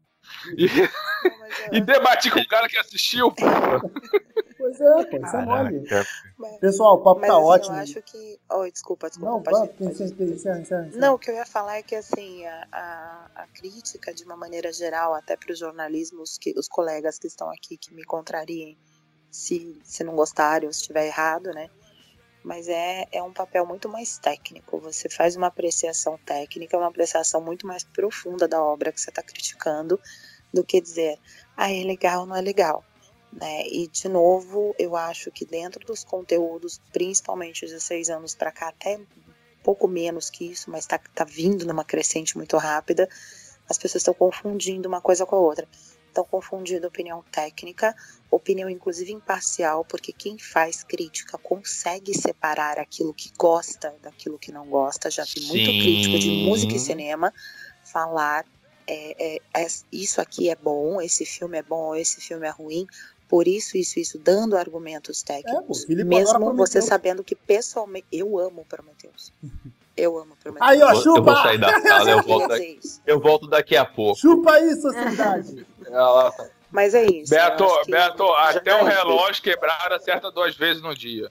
E, 0.56 0.66
mas 0.66 1.60
eu- 1.68 1.74
e 1.74 1.80
debati 1.82 2.30
com 2.30 2.40
o 2.40 2.48
cara 2.48 2.66
que 2.66 2.78
assistiu, 2.78 3.30
pô. 3.30 3.44
Pois 4.76 4.80
é, 4.80 5.04
pô, 5.04 5.16
isso 5.26 5.36
é 5.36 5.44
mole. 5.44 5.88
Mas- 6.38 6.58
Pessoal, 6.58 6.94
o 6.94 7.02
papo 7.02 7.20
Mas 7.20 7.30
tá 7.30 7.36
assim, 7.36 7.46
ótimo. 7.46 7.76
eu 7.76 7.80
acho 7.80 8.02
que. 8.02 8.40
Oi, 8.52 8.72
desculpa, 8.72 9.08
desculpa. 9.08 9.32
Não, 9.32 9.42
pode- 9.42 9.72
pode- 9.74 9.90
encerra, 9.90 10.10
encerra, 10.10 10.58
encerra, 10.60 10.86
encerra. 10.86 11.00
Não, 11.06 11.14
o 11.14 11.18
que 11.18 11.30
eu 11.30 11.34
ia 11.34 11.46
falar 11.46 11.76
é 11.78 11.82
que 11.82 11.94
assim, 11.94 12.44
a, 12.46 12.68
a, 12.72 13.30
a 13.42 13.46
crítica, 13.48 14.12
de 14.12 14.24
uma 14.24 14.36
maneira 14.36 14.72
geral, 14.72 15.14
até 15.14 15.36
para 15.36 15.52
os 15.52 15.58
jornalismos, 15.58 16.38
que, 16.38 16.52
os 16.58 16.68
colegas 16.68 17.18
que 17.18 17.26
estão 17.26 17.50
aqui 17.50 17.76
que 17.76 17.94
me 17.94 18.04
contrariem 18.04 18.76
se, 19.30 19.80
se 19.84 20.04
não 20.04 20.14
gostarem 20.14 20.66
ou 20.66 20.72
se 20.72 20.80
estiver 20.80 21.06
errado, 21.06 21.50
né? 21.52 21.68
Mas 22.42 22.68
é, 22.68 23.06
é 23.10 23.22
um 23.22 23.32
papel 23.32 23.64
muito 23.66 23.88
mais 23.88 24.18
técnico. 24.18 24.78
Você 24.80 25.08
faz 25.08 25.34
uma 25.34 25.46
apreciação 25.46 26.18
técnica, 26.26 26.76
uma 26.76 26.88
apreciação 26.88 27.40
muito 27.40 27.66
mais 27.66 27.84
profunda 27.84 28.46
da 28.46 28.62
obra 28.62 28.92
que 28.92 29.00
você 29.00 29.08
está 29.10 29.22
criticando, 29.22 29.98
do 30.52 30.62
que 30.62 30.80
dizer, 30.80 31.18
ah, 31.56 31.72
é 31.72 31.82
legal 31.82 32.20
ou 32.20 32.26
não 32.26 32.36
é 32.36 32.42
legal. 32.42 32.84
Né? 33.34 33.66
E, 33.66 33.88
de 33.88 34.08
novo, 34.08 34.74
eu 34.78 34.96
acho 34.96 35.30
que 35.30 35.44
dentro 35.44 35.84
dos 35.84 36.04
conteúdos, 36.04 36.80
principalmente 36.92 37.66
16 37.66 38.10
anos 38.10 38.34
para 38.34 38.52
cá, 38.52 38.68
até 38.68 39.00
pouco 39.62 39.88
menos 39.88 40.30
que 40.30 40.50
isso, 40.50 40.70
mas 40.70 40.86
tá, 40.86 40.98
tá 41.14 41.24
vindo 41.24 41.66
numa 41.66 41.84
crescente 41.84 42.36
muito 42.36 42.56
rápida, 42.56 43.08
as 43.68 43.78
pessoas 43.78 44.02
estão 44.02 44.14
confundindo 44.14 44.88
uma 44.88 45.00
coisa 45.00 45.24
com 45.24 45.36
a 45.36 45.40
outra. 45.40 45.66
Estão 46.06 46.24
confundindo 46.24 46.86
opinião 46.86 47.24
técnica, 47.32 47.92
opinião 48.30 48.70
inclusive 48.70 49.10
imparcial, 49.10 49.84
porque 49.84 50.12
quem 50.12 50.38
faz 50.38 50.84
crítica 50.84 51.36
consegue 51.38 52.14
separar 52.14 52.78
aquilo 52.78 53.12
que 53.12 53.32
gosta 53.36 53.92
daquilo 54.00 54.38
que 54.38 54.52
não 54.52 54.66
gosta. 54.66 55.10
Já 55.10 55.24
vi 55.24 55.40
muito 55.46 55.70
Sim. 55.70 55.80
crítico 55.80 56.18
de 56.20 56.30
música 56.44 56.74
e 56.74 56.78
cinema 56.78 57.32
falar 57.82 58.44
é, 58.86 59.36
é, 59.36 59.62
é, 59.62 59.66
isso 59.90 60.20
aqui 60.20 60.50
é 60.50 60.56
bom, 60.56 61.00
esse 61.00 61.24
filme 61.24 61.58
é 61.58 61.62
bom, 61.62 61.94
esse 61.94 62.20
filme 62.20 62.46
é 62.46 62.50
ruim, 62.50 62.86
por 63.34 63.48
isso, 63.48 63.76
isso, 63.76 63.98
isso, 63.98 64.16
dando 64.16 64.56
argumentos 64.56 65.24
É, 65.28 65.42
pô, 65.42 65.42
técnicos. 65.42 65.80
o 65.80 65.82
agora 65.90 66.04
mesmo 66.04 66.54
você 66.54 66.80
sabendo 66.80 67.24
que 67.24 67.34
pessoalmente. 67.34 68.06
Eu 68.12 68.38
amo 68.38 68.64
Prometheus. 68.68 69.32
Eu 69.96 70.16
amo 70.16 70.36
Prometheus. 70.40 70.70
Aí, 70.70 70.80
ó, 70.80 70.92
vou- 70.92 70.94
eu 70.94 71.02
vou 71.02 71.16
chupa! 71.16 71.42
sair 71.42 71.58
da 71.58 71.80
sala, 71.82 72.10
eu 72.12 72.22
volto, 72.22 72.46
daqui, 72.48 72.78
isso. 72.80 73.02
eu 73.04 73.18
volto 73.18 73.46
daqui 73.48 73.76
a 73.76 73.84
pouco. 73.84 74.20
Chupa 74.20 74.52
aí, 74.52 74.76
sociedade! 74.80 75.66
Mas 76.70 76.94
é 76.94 77.06
isso. 77.06 77.30
Beto, 77.34 77.66
Beto, 77.88 78.22
até 78.34 78.72
um 78.80 78.86
Gente. 78.86 78.94
relógio 78.98 79.42
quebrado 79.42 79.94
acerta 79.94 80.30
duas 80.30 80.54
vezes 80.54 80.80
no 80.80 80.94
dia. 80.94 81.28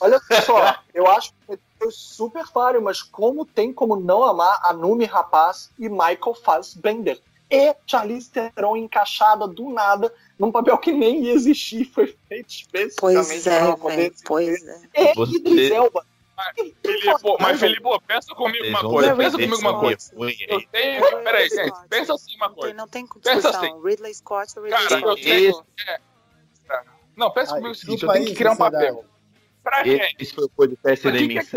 Olha 0.00 0.18
só, 0.46 0.76
eu 0.94 1.06
acho 1.08 1.34
que 1.46 1.90
super 1.90 2.46
falho, 2.46 2.80
mas 2.82 3.02
como 3.02 3.44
tem 3.44 3.70
como 3.70 3.96
não 3.96 4.24
amar 4.24 4.58
a 4.64 4.72
Numi 4.72 5.04
Rapaz 5.04 5.70
e 5.78 5.90
Michael 5.90 6.34
Fassbender? 6.42 7.20
E 7.50 7.74
Charlize 7.86 8.30
Theron 8.30 8.76
encaixada 8.76 9.48
do 9.48 9.70
nada 9.70 10.12
num 10.38 10.52
papel 10.52 10.76
que 10.78 10.92
nem 10.92 11.24
ia 11.24 11.32
existir, 11.32 11.84
foi 11.86 12.14
feito 12.28 12.48
especificamente 12.50 13.00
Pois 13.00 13.42
pra 13.44 13.52
é, 13.54 13.76
poder 13.76 14.12
Pois 14.26 14.66
é. 14.66 14.80
E 14.94 15.14
Você- 15.14 15.36
Idris 15.36 15.70
Elba. 15.70 16.06
Filipe, 16.54 17.36
mas 17.40 17.58
Felipe, 17.58 17.82
pensa 18.06 18.32
comigo 18.34 18.64
uma 18.68 18.80
coisa, 18.80 19.16
pensa 19.16 19.32
comigo 19.32 19.56
uma 19.56 19.80
coisa. 19.80 20.12
Eu 20.14 20.62
tenho. 20.70 21.22
Peraí, 21.24 21.48
gente, 21.48 21.72
pensa 21.88 22.14
assim 22.14 22.36
uma 22.36 22.46
Não 22.46 22.54
tem, 22.54 22.60
coisa. 22.62 22.74
não 22.76 22.88
tem 22.88 23.06
Pensa 23.08 23.50
discussão. 23.50 23.82
Ridley 23.82 24.14
Scott 24.14 24.52
ou 24.56 24.64
Ridley 24.64 24.88
Cara, 24.88 25.00
eu 25.00 25.14
tenho. 25.16 25.64
é, 25.88 25.92
é. 25.94 26.82
Não, 27.16 27.30
pensa 27.32 27.54
comigo 27.54 27.70
o 27.70 27.74
seguinte: 27.74 28.04
eu 28.04 28.12
tenho 28.12 28.26
que 28.26 28.34
criar 28.36 28.52
um 28.52 28.56
papel. 28.56 29.04
Pra 29.64 29.82
quem? 29.82 30.14
Esse 30.18 30.32
foi 30.32 30.44
o 30.44 30.48
podcast 30.50 30.88
Mas 30.88 31.00
Cinema 31.00 31.18
quem 31.18 31.24
em 31.24 31.28
que- 31.28 31.50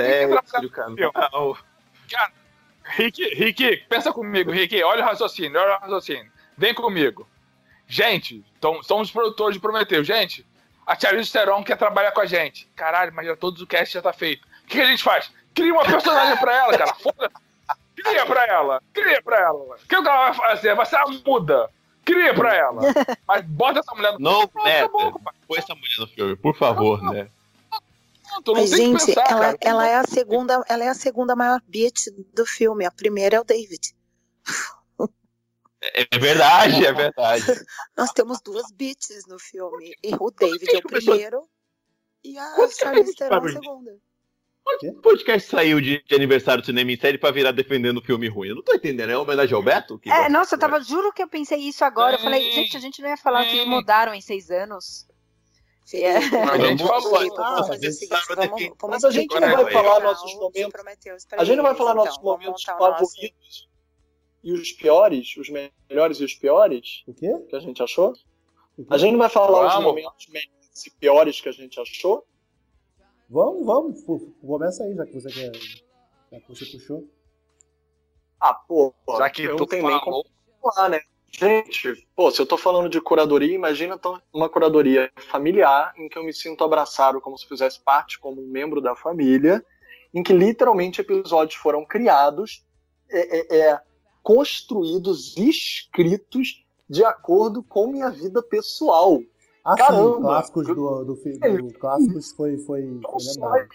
quem 2.07 2.31
Rick, 2.95 3.23
Rick, 3.35 3.77
pensa 3.89 4.11
comigo, 4.11 4.51
Rick. 4.51 4.81
Olha 4.83 5.01
o 5.03 5.05
raciocínio, 5.05 5.59
olha 5.59 5.77
o 5.77 5.79
raciocínio. 5.79 6.31
Vem 6.57 6.73
comigo. 6.73 7.27
Gente, 7.87 8.43
então, 8.57 8.81
somos 8.83 9.07
os 9.09 9.13
produtores 9.13 9.55
de 9.55 9.59
Prometeu. 9.61 10.03
Gente, 10.03 10.45
a 10.85 10.97
Charlize 10.97 11.31
Theron 11.31 11.63
quer 11.63 11.77
trabalhar 11.77 12.11
com 12.11 12.21
a 12.21 12.25
gente. 12.25 12.67
Caralho, 12.75 13.13
mas 13.13 13.25
já 13.25 13.35
todos 13.35 13.61
o 13.61 13.67
cast 13.67 13.93
já 13.93 14.01
tá 14.01 14.13
feito. 14.13 14.45
O 14.63 14.67
que, 14.67 14.77
que 14.77 14.81
a 14.81 14.85
gente 14.87 15.03
faz? 15.03 15.31
Cria 15.53 15.73
uma 15.73 15.83
personagem 15.83 16.37
pra 16.37 16.55
ela, 16.55 16.77
cara. 16.77 16.93
Foda. 16.95 17.31
Cria 17.95 18.25
pra 18.25 18.45
ela. 18.47 18.81
Cria 18.93 19.21
pra 19.21 19.37
ela. 19.39 19.75
O 19.75 19.87
que 19.87 19.95
ela 19.95 20.31
vai 20.31 20.33
fazer? 20.33 20.75
Vai 20.75 20.85
ser 20.85 20.95
a 20.95 21.05
muda. 21.07 21.69
Cria 22.05 22.33
pra 22.33 22.55
ela. 22.55 22.81
Mas 23.27 23.45
bota 23.45 23.79
essa 23.79 23.93
mulher 23.93 24.13
no 24.13 24.19
Não, 24.19 24.47
Pronto, 24.47 24.65
né? 24.65 24.79
acabou, 24.79 25.11
compadre. 25.11 25.39
Põe 25.47 25.57
essa 25.59 25.75
mulher 25.75 25.95
no 25.99 26.07
filme, 26.07 26.35
por 26.35 26.55
favor, 26.55 27.01
né? 27.03 27.27
Mas, 28.47 28.69
tem 28.69 28.93
que 28.93 28.99
gente, 28.99 29.05
pensar, 29.07 29.25
ela, 29.29 29.39
cara. 29.41 29.57
ela 29.61 29.87
é 29.87 29.95
a 29.95 30.03
segunda, 30.03 30.63
ela 30.67 30.83
é 30.83 30.87
a 30.87 30.93
segunda 30.93 31.35
maior 31.35 31.61
bitch 31.67 32.07
do 32.33 32.45
filme. 32.45 32.85
A 32.85 32.91
primeira 32.91 33.37
é 33.37 33.39
o 33.39 33.43
David. 33.43 33.93
É 35.81 36.17
verdade, 36.19 36.85
é 36.85 36.93
verdade. 36.93 37.43
Nós 37.97 38.11
temos 38.11 38.39
duas 38.41 38.71
bitches 38.71 39.25
no 39.27 39.39
filme. 39.39 39.93
E 40.03 40.13
o 40.19 40.29
David 40.31 40.75
é 40.75 40.77
o 40.77 40.83
primeiro 40.83 41.41
e 42.23 42.37
a 42.37 42.53
que 42.55 42.69
Charlize 42.79 43.11
a 43.13 43.15
Theron 43.15 43.35
a 43.35 43.39
vai- 43.39 43.51
segunda. 43.53 43.97
O 44.83 45.01
podcast 45.01 45.49
saiu 45.49 45.81
de, 45.81 46.03
de 46.03 46.13
aniversário 46.15 46.61
do 46.61 46.65
cinema 46.67 46.91
em 46.91 46.99
série 46.99 47.17
pra 47.17 47.31
virar 47.31 47.51
defendendo 47.51 47.97
o 47.97 48.01
filme 48.03 48.27
ruim. 48.29 48.49
Eu 48.49 48.55
não 48.57 48.61
tô 48.63 48.73
entendendo, 48.75 49.09
é 49.09 49.17
homenagem 49.17 49.55
ao 49.55 49.63
Beto? 49.63 49.97
Que 49.97 50.09
É, 50.11 50.29
nossa, 50.29 50.53
eu 50.53 50.57
de- 50.57 50.61
tava, 50.61 50.79
juro 50.83 51.11
que 51.11 51.23
eu 51.23 51.27
pensei 51.27 51.57
isso 51.57 51.83
agora. 51.83 52.15
Eu 52.15 52.19
falei, 52.19 52.51
gente, 52.51 52.77
a 52.77 52.79
gente 52.79 53.01
não 53.01 53.09
ia 53.09 53.17
falar 53.17 53.43
que 53.45 53.65
mudaram 53.65 54.13
em 54.13 54.21
seis 54.21 54.51
anos. 54.51 55.07
Felipe, 55.85 56.35
A 56.35 56.57
gente 56.57 56.83
falou, 56.83 57.15
ah, 57.15 57.19
vamos 57.19 57.39
a 57.39 57.63
fazer 57.67 57.87
o 57.87 57.91
gente 57.91 57.93
seguinte, 57.93 58.25
sabe 58.25 58.35
vamos, 58.35 58.51
daqui. 58.51 58.73
vamos 58.79 58.95
Mas 58.95 59.03
a 59.03 59.11
gente 59.11 59.33
não 59.39 59.41
vai 59.41 59.71
falar 59.71 59.95
final 59.95 60.01
nossos 60.01 60.33
momentos- 60.35 61.25
A 61.37 61.43
gente 61.43 61.55
não 61.57 61.63
vai 61.63 61.75
falar 61.75 61.91
então. 61.91 62.05
nossos 62.05 62.23
momentos 62.23 62.63
favoritos 62.63 63.69
e 64.43 64.53
os 64.53 64.71
piores, 64.71 65.35
os 65.37 65.49
melhores 65.49 66.19
e 66.19 66.23
os 66.23 66.33
piores 66.33 67.03
O 67.07 67.13
quê? 67.13 67.29
que 67.49 67.55
a 67.55 67.59
gente 67.59 67.81
achou. 67.83 68.13
A 68.89 68.97
gente 68.97 69.11
não 69.11 69.19
vai 69.19 69.29
falar 69.29 69.77
os 69.77 69.83
momentos 69.83 70.27
melhores 70.27 70.85
e 70.85 70.91
piores 70.91 71.41
que 71.41 71.49
a 71.49 71.51
gente 71.51 71.79
achou. 71.79 72.25
Vamos, 73.29 73.65
vamos. 73.65 74.03
Começa 74.41 74.83
aí, 74.83 74.95
já 74.95 75.05
que 75.05 75.13
você 75.13 75.29
quer. 75.29 75.51
Já 76.31 76.39
que 76.41 76.47
você 76.49 76.65
puxou. 76.65 77.07
Ah, 78.39 78.53
pô, 78.53 78.93
Já 79.17 79.29
que 79.29 79.43
eu 79.43 79.55
tu 79.55 79.67
como 79.67 79.99
falou, 79.99 80.25
falar, 80.61 80.89
né? 80.89 80.99
Gente, 81.31 82.07
pô, 82.15 82.29
se 82.29 82.41
eu 82.41 82.45
tô 82.45 82.57
falando 82.57 82.89
de 82.89 82.99
curadoria, 82.99 83.55
imagina 83.55 83.99
uma 84.33 84.49
curadoria 84.49 85.09
familiar 85.29 85.93
em 85.97 86.09
que 86.09 86.17
eu 86.17 86.23
me 86.23 86.33
sinto 86.33 86.63
abraçado 86.63 87.21
como 87.21 87.37
se 87.37 87.47
fizesse 87.47 87.79
parte 87.79 88.19
como 88.19 88.41
um 88.41 88.47
membro 88.47 88.81
da 88.81 88.95
família, 88.95 89.63
em 90.13 90.21
que 90.21 90.33
literalmente 90.33 90.99
episódios 90.99 91.55
foram 91.55 91.85
criados, 91.85 92.65
é, 93.09 93.37
é, 93.37 93.59
é, 93.69 93.81
construídos, 94.21 95.35
escritos 95.37 96.65
de 96.89 97.03
acordo 97.03 97.63
com 97.63 97.87
minha 97.87 98.09
vida 98.09 98.43
pessoal. 98.43 99.21
Ah, 99.63 99.75
Caramba! 99.77 100.15
sim, 100.15 100.21
clássicos 100.21 100.67
do, 100.67 101.03
do, 101.05 101.15
fi- 101.15 101.37
do 101.37 101.73
clássicos 101.79 102.31
foi, 102.33 102.57
foi, 102.57 102.81
lembrado. 102.81 103.69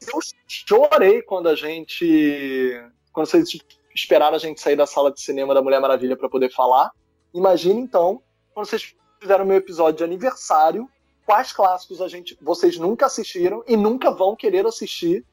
Eu 0.00 0.20
chorei 0.46 1.20
quando 1.22 1.48
a 1.48 1.54
gente. 1.54 2.80
Quando 3.12 3.26
vocês 3.26 3.48
esperaram 3.96 4.36
a 4.36 4.38
gente 4.38 4.60
sair 4.60 4.76
da 4.76 4.86
sala 4.86 5.10
de 5.10 5.20
cinema 5.20 5.54
da 5.54 5.62
Mulher 5.62 5.80
Maravilha 5.80 6.16
para 6.16 6.28
poder 6.28 6.52
falar. 6.52 6.90
Imagina 7.34 7.80
então, 7.80 8.22
quando 8.52 8.66
vocês 8.66 8.94
fizeram 9.20 9.44
meu 9.44 9.56
episódio 9.56 9.98
de 9.98 10.04
aniversário, 10.04 10.88
quais 11.24 11.52
clássicos 11.52 12.00
a 12.00 12.08
gente, 12.08 12.36
vocês 12.40 12.78
nunca 12.78 13.06
assistiram 13.06 13.64
e 13.66 13.76
nunca 13.76 14.10
vão 14.10 14.36
querer 14.36 14.66
assistir, 14.66 15.24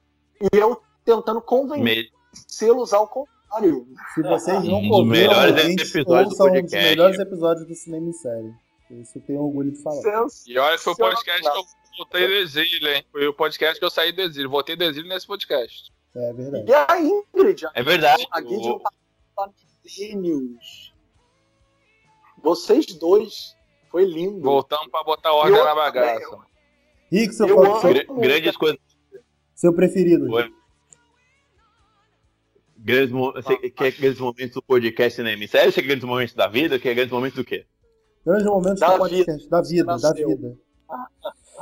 e 0.42 0.58
eu 0.58 0.82
tentando 1.06 1.42
convencê-los 1.42 2.94
ao 2.94 3.08
contrário. 3.08 3.86
Se 4.16 4.22
vocês 4.24 4.64
não 4.64 4.80
Um 4.80 4.90
dos 4.90 5.08
melhores 5.08 5.56
episódios 5.56 6.38
do 6.38 6.44
ouçam 6.44 6.48
um 6.48 6.52
dos 6.54 6.62
podcast. 6.62 6.90
melhores 6.90 7.20
episódios 7.20 7.68
do 7.68 7.76
cinema 7.76 8.10
em 8.10 8.14
série. 8.14 8.54
Isso 8.92 9.18
eu 9.18 9.22
tenho 9.24 9.42
orgulho 9.42 9.72
de 9.72 9.82
falar. 9.82 10.28
E 10.48 10.58
olha, 10.58 10.78
foi 10.78 10.94
o 10.94 10.96
podcast 10.96 11.42
que 11.42 11.58
eu 11.58 11.64
voltei 11.98 12.28
do 12.28 12.34
exílio, 12.34 12.90
hein? 12.90 13.06
Foi 13.12 13.28
o 13.28 13.34
podcast 13.34 13.80
que 13.80 13.86
eu 13.86 13.90
saí 13.90 14.12
do 14.12 14.22
exílio. 14.22 14.50
Voltei 14.50 14.76
do 14.76 14.84
exílio 14.84 15.10
nesse 15.10 15.28
podcast. 15.28 15.93
É 16.16 16.34
verdade. 16.34 16.70
E 16.70 16.74
a 16.74 17.00
Ingrid, 17.02 17.64
É 17.74 17.84
verdade. 17.84 18.28
a 18.32 18.42
Gideon 18.42 18.76
O- 18.76 18.80
tá 18.80 19.50
gênios. 19.86 20.94
Vocês 22.42 22.86
dois, 22.98 23.56
foi 23.90 24.06
lindo. 24.06 24.42
Voltamos 24.42 24.88
pra 24.90 25.04
botar 25.04 25.32
ordem 25.34 25.58
Eu- 25.58 25.66
na 25.66 25.74
bagaça. 25.76 26.38
Rick, 27.12 27.34
seu, 27.34 27.48
Eu 27.48 27.56
fa- 27.56 27.68
amo- 27.70 27.82
seu, 27.82 27.94
gra- 27.94 28.06
grandes 28.28 28.58
coisas. 28.58 28.80
seu 29.56 29.74
preferido. 29.74 30.30
Oi. 30.32 30.54
Grandes, 32.78 33.12
mo- 33.12 33.32
você 33.32 33.56
quer 33.70 33.92
grandes 33.92 34.20
momentos 34.20 34.54
do 34.56 34.62
podcast 34.62 35.16
cinema 35.16 35.42
em 35.44 35.48
série? 35.48 35.72
Você 35.72 35.82
quer 35.82 35.88
grandes 35.88 36.04
momentos 36.06 36.36
da 36.36 36.48
vida? 36.48 36.78
Quer 36.80 36.94
grandes 36.94 37.14
momentos 37.14 37.38
do 37.38 37.46
quê? 37.46 37.66
Grandes 38.26 38.46
momentos 38.46 38.80
Da 38.80 38.92
do 38.92 38.98
podcast. 38.98 39.50
Da 39.50 39.62
vida, 39.62 39.98
da 39.98 40.14
vida. 40.14 40.58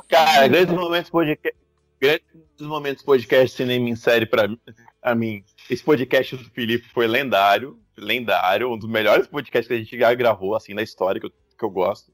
Cara, 0.10 0.48
grandes 0.48 0.74
momentos 0.76 1.10
podcast. 1.12 1.58
Grandes 2.00 2.26
momentos 2.68 3.04
podcast 3.04 3.56
cinema 3.56 3.90
em 3.90 3.96
série 3.96 4.26
pra 4.26 4.48
mim. 4.48 4.60
A 5.02 5.16
mim. 5.16 5.44
Esse 5.70 5.84
podcast 5.84 6.36
do 6.36 6.44
Felipe 6.52 6.88
foi 6.90 7.08
lendário. 7.08 7.80
Lendário. 7.98 8.72
Um 8.72 8.78
dos 8.78 8.90
melhores 8.90 9.28
podcasts 9.28 9.68
que 9.68 9.74
a 9.74 9.78
gente 9.78 9.98
já 9.98 10.14
gravou, 10.14 10.56
assim, 10.56 10.74
na 10.74 10.82
história, 10.82 11.20
que 11.20 11.28
eu, 11.28 11.32
que 11.32 11.66
eu 11.66 11.70
gosto. 11.70 12.12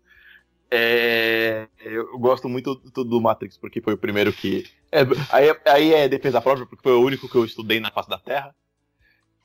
É, 0.70 1.68
eu 1.80 2.18
gosto 2.20 2.50
muito 2.50 2.76
do, 2.76 3.04
do 3.04 3.22
Matrix, 3.22 3.58
porque 3.58 3.82
foi 3.82 3.94
o 3.94 3.98
primeiro 3.98 4.34
que. 4.34 4.66
é, 4.92 5.02
aí, 5.30 5.56
aí 5.66 5.94
é 5.94 6.10
defesa 6.10 6.42
própria, 6.42 6.66
porque 6.66 6.84
foi 6.84 6.94
o 6.94 7.02
único 7.02 7.30
que 7.30 7.36
eu 7.36 7.46
estudei 7.46 7.80
na 7.80 7.92
face 7.92 8.10
da 8.10 8.20
Terra. 8.20 8.54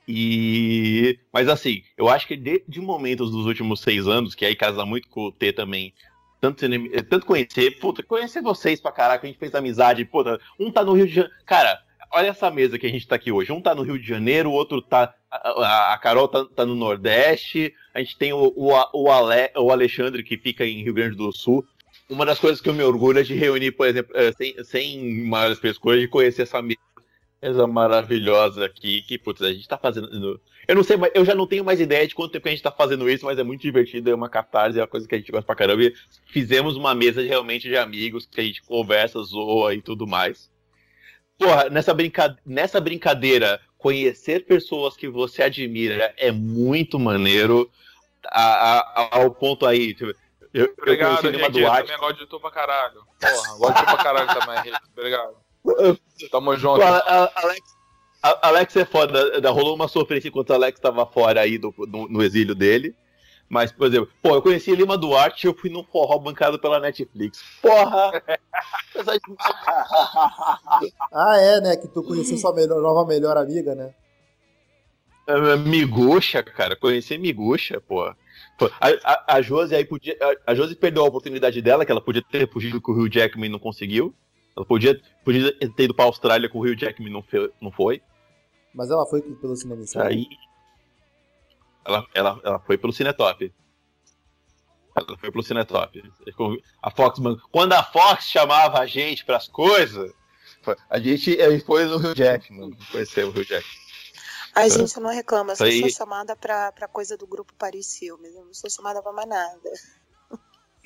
E. 0.07 1.17
Mas 1.31 1.47
assim, 1.47 1.81
eu 1.97 2.09
acho 2.09 2.27
que 2.27 2.35
de, 2.35 2.63
de 2.67 2.81
momentos 2.81 3.31
dos 3.31 3.45
últimos 3.45 3.79
seis 3.79 4.07
anos, 4.07 4.35
que 4.35 4.45
aí 4.45 4.55
casa 4.55 4.85
muito 4.85 5.07
com 5.09 5.27
o 5.27 5.31
T 5.31 5.53
também. 5.53 5.93
Tanto, 6.43 6.65
eh, 6.65 7.01
tanto 7.03 7.25
conhecer, 7.25 7.79
puta, 7.79 8.03
conhecer 8.03 8.41
vocês 8.41 8.81
pra 8.81 8.91
caraca, 8.91 9.25
a 9.25 9.29
gente 9.29 9.39
fez 9.39 9.55
amizade, 9.55 10.03
puta, 10.03 10.37
um 10.59 10.69
tá 10.69 10.83
no 10.83 10.91
Rio 10.91 11.07
de 11.07 11.13
Janeiro. 11.13 11.33
Cara, 11.45 11.79
olha 12.11 12.27
essa 12.27 12.51
mesa 12.51 12.77
que 12.77 12.85
a 12.85 12.89
gente 12.89 13.07
tá 13.07 13.15
aqui 13.15 13.31
hoje. 13.31 13.49
Um 13.53 13.61
tá 13.61 13.73
no 13.73 13.81
Rio 13.81 13.97
de 13.97 14.05
Janeiro, 14.05 14.49
o 14.49 14.53
outro 14.53 14.81
tá. 14.81 15.13
A, 15.31 15.93
a- 15.93 15.97
Carol 15.99 16.27
tá, 16.27 16.43
tá 16.53 16.65
no 16.65 16.75
Nordeste, 16.75 17.73
a 17.93 17.99
gente 17.99 18.17
tem 18.17 18.33
o, 18.33 18.51
o, 18.57 18.73
o, 18.93 19.09
Ale, 19.09 19.51
o 19.55 19.71
Alexandre 19.71 20.21
que 20.21 20.37
fica 20.37 20.65
em 20.65 20.83
Rio 20.83 20.93
Grande 20.93 21.15
do 21.15 21.31
Sul. 21.31 21.65
Uma 22.09 22.25
das 22.25 22.39
coisas 22.39 22.59
que 22.59 22.67
eu 22.67 22.73
me 22.73 22.83
orgulho 22.83 23.19
é 23.19 23.23
de 23.23 23.33
reunir, 23.33 23.71
por 23.71 23.87
exemplo, 23.87 24.11
eh, 24.13 24.33
sem, 24.33 24.61
sem 24.65 25.23
maiores 25.25 25.59
pescoças, 25.59 26.01
de 26.01 26.09
conhecer 26.09 26.41
essa 26.41 26.61
mesa 26.61 26.77
Coisa 27.43 27.67
maravilhosa 27.67 28.65
aqui, 28.65 29.01
que, 29.01 29.17
putz, 29.17 29.41
a 29.41 29.51
gente 29.51 29.67
tá 29.67 29.77
fazendo. 29.77 30.39
Eu 30.67 30.75
não 30.75 30.83
sei, 30.83 30.95
mas 30.95 31.11
eu 31.13 31.25
já 31.25 31.35
não 31.35 31.45
tenho 31.45 31.63
mais 31.65 31.79
ideia 31.81 32.07
de 32.07 32.15
quanto 32.15 32.31
tempo 32.31 32.43
que 32.43 32.49
a 32.49 32.51
gente 32.51 32.63
tá 32.63 32.71
fazendo 32.71 33.09
isso, 33.09 33.25
mas 33.25 33.37
é 33.37 33.43
muito 33.43 33.61
divertido, 33.61 34.09
é 34.09 34.15
uma 34.15 34.29
catarse, 34.29 34.79
é 34.79 34.81
uma 34.81 34.87
coisa 34.87 35.07
que 35.07 35.13
a 35.13 35.17
gente 35.17 35.31
gosta 35.31 35.45
pra 35.45 35.55
caramba. 35.55 35.83
E 35.83 35.93
fizemos 36.27 36.77
uma 36.77 36.95
mesa 36.95 37.21
de, 37.21 37.27
realmente 37.27 37.67
de 37.67 37.75
amigos, 37.75 38.25
que 38.25 38.39
a 38.39 38.43
gente 38.43 38.61
conversa, 38.63 39.21
zoa 39.23 39.73
e 39.73 39.81
tudo 39.81 40.07
mais. 40.07 40.49
Porra, 41.37 41.69
nessa, 41.69 41.93
brinca... 41.93 42.37
nessa 42.45 42.79
brincadeira, 42.79 43.59
conhecer 43.77 44.45
pessoas 44.45 44.95
que 44.95 45.09
você 45.09 45.43
admira 45.43 46.13
é 46.17 46.31
muito 46.31 46.97
maneiro. 46.97 47.69
A- 48.25 48.79
a- 48.79 49.09
ao 49.19 49.31
ponto 49.31 49.65
aí, 49.65 49.93
tipo, 49.93 50.13
eu, 50.53 50.65
eu 50.67 50.73
Obrigado, 50.79 51.17
conheci 51.19 51.27
Lima 51.35 51.43
Henrique. 51.47 51.59
Eu 51.59 51.65
Duarte. 51.65 51.87
também 51.91 51.99
gosto 52.07 52.19
de 52.19 52.25
tu 52.27 52.39
pra 52.39 52.51
caralho. 52.51 53.01
Porra, 53.19 53.57
gosto 53.57 53.73
de 53.73 53.79
tu 53.81 53.85
pra 53.95 53.97
caralho 54.03 54.27
também, 54.39 54.59
Henrique. 54.59 54.77
Obrigado. 54.97 55.42
Tamo 56.31 56.55
junto. 56.57 56.81
A- 56.81 56.97
a- 56.97 57.31
Alex, 57.35 57.61
a- 58.21 58.47
Alex 58.47 58.75
é 58.75 58.85
foda. 58.85 59.39
da- 59.41 59.49
Rolou 59.51 59.75
uma 59.75 59.87
sofrência 59.87 60.27
enquanto 60.29 60.49
o 60.49 60.53
Alex 60.53 60.79
tava 60.79 61.05
fora 61.05 61.41
aí 61.41 61.57
do, 61.57 61.73
no, 61.87 62.07
no 62.07 62.23
exílio 62.23 62.55
dele. 62.55 62.95
Mas, 63.49 63.71
por 63.71 63.85
exemplo, 63.87 64.09
pô, 64.21 64.33
eu 64.35 64.41
conheci 64.41 64.73
Lima 64.75 64.97
Duarte 64.97 65.45
e 65.45 65.49
eu 65.49 65.53
fui 65.53 65.69
num 65.69 65.83
forró 65.83 66.17
bancado 66.17 66.57
pela 66.57 66.79
Netflix. 66.79 67.43
Porra! 67.61 68.23
Ah, 71.11 71.37
é, 71.39 71.61
né? 71.61 71.75
Que 71.75 71.87
tu 71.87 72.01
conheceu 72.03 72.37
sua 72.37 72.53
melhor- 72.53 72.81
nova 72.81 73.05
melhor 73.07 73.37
amiga, 73.37 73.75
né? 73.75 73.93
Miguxa, 75.65 76.43
cara, 76.43 76.75
conheci 76.75 77.17
Miguxa, 77.17 77.79
pô. 77.81 78.13
Pô, 78.57 78.69
A, 78.79 78.89
a, 79.03 79.35
a 79.35 79.41
Josi 79.41 79.73
aí 79.75 79.85
podia. 79.85 80.17
A, 80.45 80.51
a 80.51 80.55
Josi 80.55 80.75
perdeu 80.75 81.03
a 81.03 81.07
oportunidade 81.07 81.61
dela, 81.61 81.85
que 81.85 81.91
ela 81.91 82.01
podia 82.01 82.21
ter 82.21 82.49
fugido 82.51 82.81
com 82.81 82.91
o 82.91 82.95
Rio 82.95 83.11
Jackman 83.11 83.47
e 83.47 83.51
não 83.51 83.59
conseguiu. 83.59 84.13
Ela 84.55 84.65
podia, 84.65 85.01
podia 85.23 85.51
ter 85.57 85.83
ido 85.83 85.95
pra 85.95 86.05
Austrália 86.05 86.47
com 86.49 86.59
o 86.59 86.63
Rio 86.65 86.77
Jackman 86.77 87.09
e 87.09 87.13
não, 87.13 87.23
fe- 87.23 87.51
não 87.61 87.71
foi. 87.71 88.01
Mas 88.73 88.89
ela 88.91 89.05
foi 89.05 89.21
pelo 89.21 89.55
cinema. 89.55 89.83
Aí. 89.97 90.27
Ela, 91.85 92.07
ela, 92.13 92.41
ela 92.43 92.59
foi 92.59 92.77
pelo 92.77 92.93
Cinetop. 92.93 93.53
Ela 94.95 95.17
foi 95.17 95.31
pelo 95.31 95.43
Cinetop. 95.43 96.03
A 96.81 96.91
Fox, 96.91 97.19
quando 97.51 97.73
a 97.73 97.83
Fox 97.83 98.25
chamava 98.25 98.79
a 98.79 98.85
gente 98.85 99.25
pras 99.25 99.47
coisas, 99.47 100.11
a 100.89 100.99
gente 100.99 101.35
foi 101.65 101.85
no 101.85 101.97
Rio 101.97 102.15
Jackman. 102.15 102.71
Conheceu 102.91 103.27
o 103.27 103.31
Rio 103.31 103.43
Jackman. 103.43 103.83
Ai, 104.55 104.69
gente, 104.69 104.95
eu 104.95 105.01
não 105.01 105.09
reclamo. 105.09 105.51
Eu 105.51 105.55
só 105.55 105.63
aí- 105.65 105.79
sou 105.79 105.89
chamada 105.89 106.35
pra, 106.35 106.71
pra 106.71 106.87
coisa 106.87 107.17
do 107.17 107.25
grupo 107.25 107.53
Paris 107.55 107.97
Filmes. 107.97 108.33
Eu 108.35 108.45
não 108.45 108.53
sou 108.53 108.69
chamada 108.69 109.01
pra 109.01 109.11
mais 109.11 109.27
nada. 109.27 109.71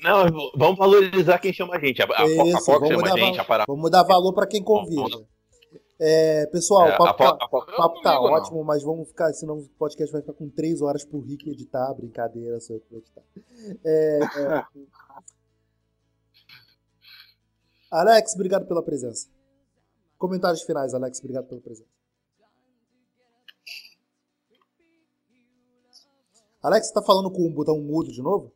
Não, 0.00 0.26
vamos 0.56 0.78
valorizar 0.78 1.38
quem 1.38 1.52
chama 1.52 1.76
a 1.76 1.80
gente. 1.80 2.00
A, 2.00 2.04
a, 2.04 2.22
a 2.22 2.60
Fox 2.60 2.88
chama 2.88 3.12
a 3.12 3.16
gente, 3.18 3.40
a. 3.40 3.64
Vamos 3.66 3.90
dar 3.90 4.04
valor 4.04 4.32
pra 4.32 4.46
quem 4.46 4.62
convida. 4.62 5.26
É, 6.00 6.46
pessoal, 6.46 6.86
É, 6.86 6.90
o 6.92 6.94
a 6.94 7.12
papo, 7.12 7.24
tá, 7.24 7.48
papo 7.48 7.66
tá 8.02 8.14
não 8.14 8.22
ligo, 8.22 8.28
não. 8.28 8.32
ótimo, 8.34 8.64
mas 8.64 8.84
vamos 8.84 9.08
ficar, 9.08 9.32
senão 9.32 9.58
o 9.58 9.68
podcast 9.70 10.12
vai 10.12 10.20
ficar 10.20 10.34
com 10.34 10.48
três 10.48 10.80
horas 10.80 11.04
pro 11.04 11.18
Rick 11.20 11.50
editar. 11.50 11.92
Brincadeira, 11.94 12.60
sou 12.60 12.76
eu 12.76 12.80
que 12.80 12.90
vou 12.90 13.00
editar. 13.00 13.22
É, 13.84 14.18
é. 14.22 14.64
Alex, 17.90 18.34
obrigado 18.34 18.66
pela 18.66 18.82
presença. 18.82 19.28
Comentários 20.16 20.62
finais, 20.62 20.94
Alex, 20.94 21.18
obrigado 21.18 21.46
pela 21.48 21.60
presença. 21.60 21.90
Alex, 26.62 26.88
você 26.88 26.92
tá 26.94 27.02
falando 27.02 27.30
com 27.30 27.46
o 27.46 27.50
botão 27.50 27.80
mudo 27.80 28.12
de 28.12 28.22
novo? 28.22 28.52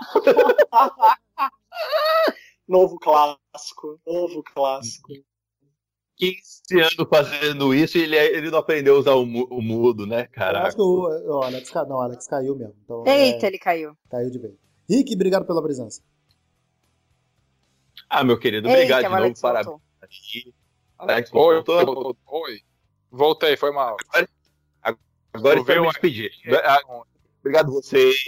Novo 2.68 2.98
clássico, 2.98 4.00
novo 4.06 4.42
clássico. 4.42 5.08
15 6.16 6.80
anos 6.80 7.08
fazendo 7.10 7.74
isso 7.74 7.98
e 7.98 8.02
ele, 8.02 8.16
ele 8.16 8.50
não 8.50 8.58
aprendeu 8.58 8.96
a 8.96 8.98
usar 8.98 9.14
o, 9.14 9.22
o 9.22 9.62
mudo, 9.62 10.06
né, 10.06 10.22
Eu 10.22 10.28
caraca? 10.30 10.66
acho 10.68 10.76
que 10.76 10.82
o, 10.82 11.02
o 11.02 11.42
Alex, 11.42 11.72
não, 11.74 11.96
o 11.96 12.00
Alex 12.00 12.26
caiu 12.26 12.56
mesmo. 12.56 12.74
Então, 12.82 13.04
é, 13.06 13.28
Eita, 13.28 13.46
ele 13.46 13.58
caiu. 13.58 13.96
caiu 14.10 14.30
de 14.30 14.38
vez. 14.38 14.54
Rick, 14.88 15.14
obrigado 15.14 15.44
pela 15.46 15.62
presença. 15.62 16.02
Ah, 18.08 18.24
meu 18.24 18.38
querido, 18.38 18.66
Eita, 18.68 18.78
obrigado 18.78 19.00
de 19.02 19.06
o 19.08 19.28
novo. 19.28 19.40
Parabéns. 19.40 19.80
Alex, 20.98 21.30
Oi, 21.34 21.62
voltou? 21.62 22.16
oi. 22.26 22.60
Voltei, 23.10 23.56
foi 23.56 23.70
mal. 23.72 23.96
Agora 25.32 25.58
eu 25.58 25.64
quero 25.66 25.82
me 25.82 25.86
Ouviu? 25.86 26.00
despedir. 26.00 26.32
Obrigado 27.46 27.70
vocês. 27.72 28.24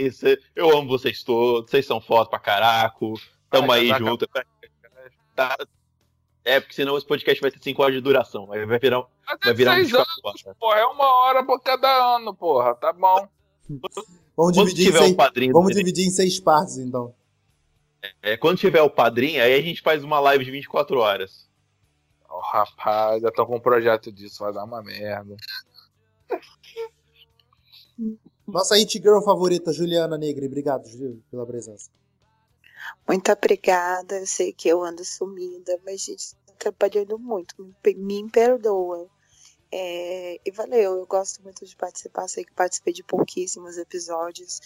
Eu 0.55 0.77
amo 0.79 0.89
vocês 0.89 1.25
todos. 1.25 1.69
Vocês 1.69 1.85
são 1.85 2.01
fotos 2.01 2.31
pra 2.31 2.39
caraco. 2.39 3.15
Tamo 3.51 3.73
Ai, 3.73 3.81
aí 3.81 3.89
já 3.89 3.99
junto. 3.99 4.29
Tá- 5.35 5.57
É, 6.45 6.61
porque 6.61 6.75
senão 6.75 6.97
esse 6.97 7.07
podcast 7.07 7.41
vai 7.41 7.51
ter 7.51 7.61
5 7.63 7.83
horas 7.83 7.95
de 7.97 8.01
duração. 8.01 8.51
Aí 8.53 8.65
vai 8.65 8.79
virar, 8.79 9.03
Mas 9.27 9.39
vai 9.43 9.51
é 9.51 9.55
virar 9.55 9.73
um 9.73 9.75
seis 9.77 9.93
anos, 9.95 10.07
24 10.17 10.47
horas. 10.49 10.59
porra. 10.59 10.79
É 10.79 10.87
uma 10.87 11.05
hora 11.17 11.45
por 11.45 11.61
cada 11.61 12.17
ano, 12.17 12.33
porra. 12.35 12.75
Tá 12.77 12.93
bom. 12.93 13.29
Vamos 14.37 14.57
dividir, 14.57 14.95
em 14.95 15.13
um 15.13 15.15
padrinho. 15.17 15.53
vamos 15.53 15.75
dividir 15.75 16.07
em 16.07 16.11
seis 16.11 16.39
partes, 16.39 16.79
então. 16.79 17.13
é, 18.23 18.37
quando 18.37 18.57
tiver 18.59 18.81
o 18.83 18.89
padrinho, 18.89 19.43
aí 19.43 19.53
a 19.53 19.61
gente 19.61 19.83
faz 19.83 20.05
uma 20.05 20.21
live 20.21 20.45
de 20.45 20.51
24 20.53 20.99
horas. 21.01 21.49
Ô, 22.31 22.39
rapaz, 22.39 23.21
já 23.21 23.33
tô 23.33 23.45
com 23.47 23.57
um 23.57 23.61
projeto 23.61 24.13
disso. 24.13 24.45
Vai 24.45 24.53
dar 24.53 24.65
uma 24.65 24.81
merda. 24.83 25.37
Nossa 28.49 28.77
It 28.77 28.99
Girl 28.99 29.21
favorita, 29.21 29.75
Juliana 29.75 30.17
Negri. 30.17 30.47
Obrigado, 30.47 30.89
Ju, 30.89 31.23
pela 31.31 31.47
presença. 31.47 31.91
Muito 33.07 33.31
obrigada. 33.31 34.21
Eu 34.21 34.27
sei 34.27 34.55
que 34.55 34.69
eu 34.69 34.83
ando 34.83 35.05
sumida, 35.05 35.79
mas 35.85 36.01
gente, 36.01 36.35
tô 36.47 36.55
trabalhando 36.55 37.19
muito. 37.19 37.55
Me, 37.85 37.95
me 37.95 38.31
perdoa. 38.31 39.07
É, 39.71 40.41
e 40.43 40.51
valeu, 40.51 40.97
eu 40.97 41.07
gosto 41.07 41.43
muito 41.43 41.67
de 41.67 41.77
participar. 41.77 42.27
Sei 42.27 42.43
que 42.43 42.55
participei 42.55 42.95
de 42.95 43.03
pouquíssimos 43.03 43.77
episódios, 43.77 44.63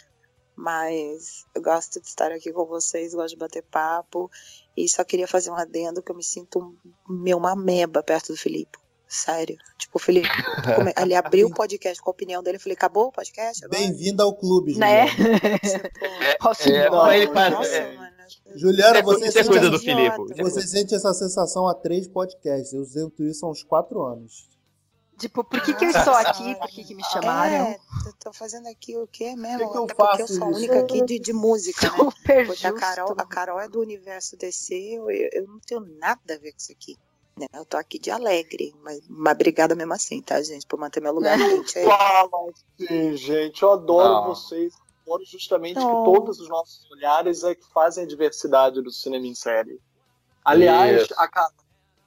mas 0.55 1.45
eu 1.53 1.61
gosto 1.61 2.01
de 2.01 2.07
estar 2.07 2.31
aqui 2.31 2.53
com 2.53 2.65
vocês, 2.65 3.13
gosto 3.13 3.35
de 3.35 3.37
bater 3.37 3.65
papo. 3.65 4.31
E 4.77 4.89
só 4.89 5.03
queria 5.03 5.27
fazer 5.27 5.51
um 5.51 5.57
adendo 5.57 6.01
que 6.01 6.13
eu 6.13 6.17
me 6.17 6.23
sinto 6.23 6.73
meu 7.09 7.37
uma 7.37 7.57
meba 7.57 8.01
perto 8.01 8.33
do 8.33 8.39
Felipe. 8.39 8.79
Sério. 9.15 9.57
Tipo, 9.77 9.99
o 9.99 10.01
Felipe, 10.01 10.29
ele 11.01 11.15
abriu 11.15 11.49
o 11.49 11.55
podcast 11.55 12.01
com 12.03 12.09
a 12.11 12.13
opinião 12.13 12.43
dele. 12.43 12.57
Eu 12.57 12.61
falei, 12.61 12.75
acabou 12.75 13.09
o 13.09 13.13
podcast? 13.13 13.63
Agora? 13.65 13.79
Bem-vinda 13.81 14.23
ao 14.23 14.35
clube, 14.35 14.75
Né? 14.79 15.07
Juliana. 15.09 15.59
Tipo, 15.59 16.45
Nossa, 16.45 16.71
É, 16.71 16.91
não. 16.91 17.03
pra 17.05 17.17
ele 17.19 17.33
faz- 17.33 17.53
nossa, 17.53 17.69
é. 17.77 17.97
mano. 17.97 18.13
Juliana, 18.55 18.99
É, 18.99 19.03
você, 19.03 19.29
isso 19.29 19.39
é 19.39 19.43
sente, 19.43 19.49
coisa 19.53 19.71
do. 19.71 19.79
Filipe. 19.79 20.43
você 20.43 20.63
sente 20.67 20.95
essa 20.95 21.13
sensação 21.13 21.69
há 21.69 21.75
três 21.75 22.09
podcasts. 22.09 22.73
Eu 22.73 22.85
sinto 22.87 23.23
isso 23.23 23.45
há 23.45 23.51
uns 23.51 23.63
quatro 23.63 24.03
anos. 24.03 24.49
Tipo, 25.19 25.45
por 25.45 25.61
que, 25.61 25.75
que 25.75 25.85
eu 25.85 25.91
estou 25.91 26.15
aqui? 26.15 26.55
Por 26.57 26.69
que, 26.69 26.83
que 26.85 26.95
me 26.95 27.05
chamaram? 27.05 27.55
É, 27.67 27.79
eu 28.07 28.13
tô 28.19 28.33
fazendo 28.33 28.67
aqui 28.69 28.97
o 28.97 29.07
quê 29.07 29.37
mesmo? 29.37 29.59
Que 29.59 29.71
que 29.73 29.77
eu 29.79 29.85
Até 29.85 29.95
porque 29.95 30.23
eu 30.23 30.27
faço 30.27 30.35
sou 30.39 30.47
a 30.47 30.51
isso? 30.51 30.59
única 30.59 30.81
aqui 30.81 31.05
de, 31.05 31.19
de 31.19 31.33
música, 31.35 31.91
né? 31.91 31.97
Super 31.99 32.47
Porque 32.47 32.67
a 32.67 32.71
justo. 32.71 32.81
Carol, 32.81 33.15
a 33.19 33.27
Carol 33.27 33.61
é 33.61 33.69
do 33.69 33.79
universo 33.81 34.37
DC, 34.39 34.75
eu, 34.75 35.11
eu 35.11 35.47
não 35.47 35.61
tenho 35.61 35.81
nada 35.99 36.35
a 36.35 36.39
ver 36.39 36.53
com 36.53 36.59
isso 36.59 36.73
aqui. 36.73 36.97
Né? 37.39 37.47
Eu 37.55 37.65
tô 37.65 37.77
aqui 37.77 37.99
de 37.99 38.11
alegre, 38.11 38.75
mas, 38.83 39.01
mas 39.09 39.35
obrigada 39.35 39.75
mesmo 39.75 39.93
assim, 39.95 40.21
tá, 40.21 40.41
gente? 40.43 40.67
Por 40.67 40.79
manter 40.79 41.01
meu 41.01 41.13
lugar 41.13 41.39
quente 41.39 41.79
aí. 41.79 41.85
Fala 41.85 42.29
assim, 42.81 43.17
gente. 43.17 43.63
Eu 43.63 43.73
adoro 43.73 44.09
Não. 44.09 44.27
vocês. 44.27 44.75
Adoro 45.07 45.25
justamente 45.25 45.77
Não. 45.77 46.05
que 46.05 46.11
todos 46.13 46.41
os 46.41 46.49
nossos 46.49 46.89
olhares 46.91 47.43
é 47.43 47.55
que 47.55 47.67
fazem 47.73 48.05
a 48.05 48.07
diversidade 48.07 48.81
do 48.81 48.91
cinema 48.91 49.27
em 49.27 49.35
série. 49.35 49.81
Aliás, 50.45 51.03
Isso. 51.03 51.15
a 51.17 51.29
Carol 51.29 51.53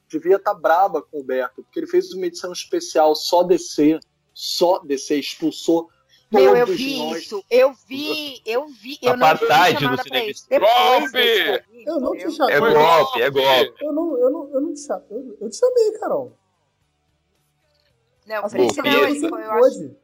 devia 0.10 0.36
estar 0.38 0.54
braba 0.54 1.02
com 1.02 1.20
o 1.20 1.24
Beto, 1.24 1.64
porque 1.64 1.80
ele 1.80 1.88
fez 1.88 2.14
uma 2.14 2.26
edição 2.26 2.52
especial 2.52 3.16
só 3.16 3.44
DC, 3.44 4.00
só 4.34 4.80
DC, 4.80 5.18
expulsou 5.18 5.90
Meu, 6.36 6.56
eu 6.56 6.68
vi 6.68 6.98
nós. 6.98 7.18
isso. 7.24 7.44
Eu 7.50 7.74
vi, 7.88 8.42
eu 8.46 8.68
vi. 8.68 8.98
Eu 9.02 9.18
não 9.18 9.28
fui 9.38 9.48
Apartheid 9.48 9.80
chamada 9.80 10.04
no 10.10 10.18
isso. 10.18 10.48
Golpe! 10.50 11.64
Eu 11.86 12.00
não 12.00 12.12
te 12.18 12.32
chamei. 12.32 12.56
É 12.56 12.60
golpe, 12.60 13.22
é 13.22 13.30
golpe. 13.30 13.86
Eu 13.86 13.94
não, 13.94 14.18
eu 14.18 14.30
não, 14.30 14.50
eu 14.54 14.62
não 14.62 14.74
te 14.74 14.80
chamei. 14.82 15.06
Eu, 15.12 15.38
eu 15.42 15.50
te 15.50 15.58
chamei, 15.58 15.92
Carol. 16.00 16.38
Não, 18.26 18.46
As 18.46 18.54
Golpe. 18.54 18.76
não, 18.78 18.84
foi, 18.84 19.24
eu 19.24 19.30
não 19.30 19.66
acho. 19.66 19.96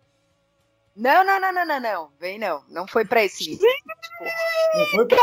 não, 0.96 1.24
não, 1.26 1.40
não, 1.54 1.66
não, 1.66 1.80
não. 1.80 2.10
Vem 2.20 2.38
não. 2.38 2.64
Não 2.70 2.88
foi 2.88 3.04
pra 3.06 3.24
esse. 3.24 3.58
Não 4.74 4.86
foi 4.88 5.06
pra... 5.06 5.18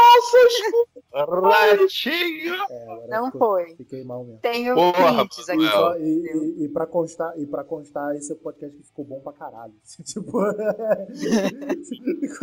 Ratinho! 1.11 2.55
É, 2.70 3.07
Não 3.09 3.27
ficou- 3.27 3.41
foi. 3.57 3.75
Fiquei 3.77 4.05
mal 4.05 4.23
mesmo. 4.25 4.41
Tenho 4.41 4.75
Porra, 4.75 5.15
prints 5.27 5.49
E, 5.49 5.53
aqui. 5.53 5.62
Não. 5.65 5.70
só- 5.73 5.97
e, 5.97 6.03
e, 6.03 6.65
e 6.65 6.69
pra 6.69 6.87
constar, 6.87 7.33
e 7.39 7.47
pra 7.47 7.65
constar, 7.65 8.15
esse 8.16 8.31
é 8.31 8.35
o 8.35 8.39
podcast 8.39 8.77
que 8.77 8.83
ficou 8.87 9.05
bom 9.05 9.20
pra 9.20 9.33
caralho. 9.33 9.73
tipo. 10.05 10.39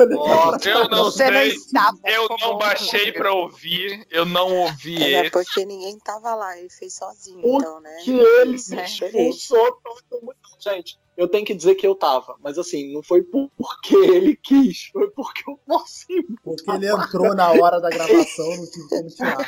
Nossa, 0.10 0.70
Eu 0.70 0.90
não 0.90 1.04
Você 1.06 1.26
não 1.30 1.40
sei. 1.42 1.48
estava. 1.50 1.98
Eu 2.06 2.28
não 2.42 2.58
baixei 2.58 3.12
pra 3.12 3.34
ouvir. 3.34 4.06
Eu 4.10 4.26
não 4.26 4.54
ouvi 4.62 5.02
É 5.04 5.22
esse. 5.22 5.32
porque 5.32 5.66
ninguém 5.66 5.98
tava 6.00 6.36
lá, 6.36 6.58
ele 6.58 6.70
fez 6.70 6.94
sozinho, 6.96 7.42
O 7.46 7.58
então, 7.60 7.80
né? 7.82 7.98
que 8.04 8.12
ele 8.12 8.58
Né? 8.70 8.86
expulsou 8.86 9.80
todo 9.84 10.22
mundo. 10.22 10.36
Gente, 10.60 10.98
eu 11.18 11.28
tenho 11.28 11.46
que 11.46 11.54
dizer 11.54 11.76
que 11.76 11.86
eu 11.88 11.96
tava, 11.96 12.36
mas 12.42 12.58
assim, 12.58 12.94
não 12.94 13.02
foi 13.04 13.22
por- 13.24 13.50
porque 13.58 13.96
ele 14.16 14.36
quis, 14.36 14.90
foi 14.92 15.10
porque 15.12 15.44
eu 15.50 15.58
consegui. 15.66 16.24
Porque 16.44 16.70
ele 16.72 16.88
entrou 16.88 17.34
na 17.36 17.52
hora 17.52 17.80
da 17.80 17.90
gravação, 17.90 18.48
não 18.58 18.70
tive 18.70 18.90
como 18.90 19.08
tirar. 19.10 19.48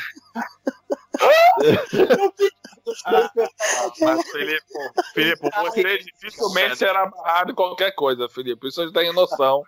personagens. 2.85 3.51
Mas, 3.99 4.29
Felipe, 4.31 4.65
Felipe, 5.13 5.49
você 5.61 5.97
dificilmente 5.99 6.77
será 6.77 7.05
barrado 7.07 7.51
em 7.51 7.55
qualquer 7.55 7.91
coisa, 7.93 8.29
Felipe. 8.29 8.67
Isso 8.67 8.81
a 8.81 8.85
gente 8.85 8.93
tem 8.93 9.13
noção. 9.13 9.63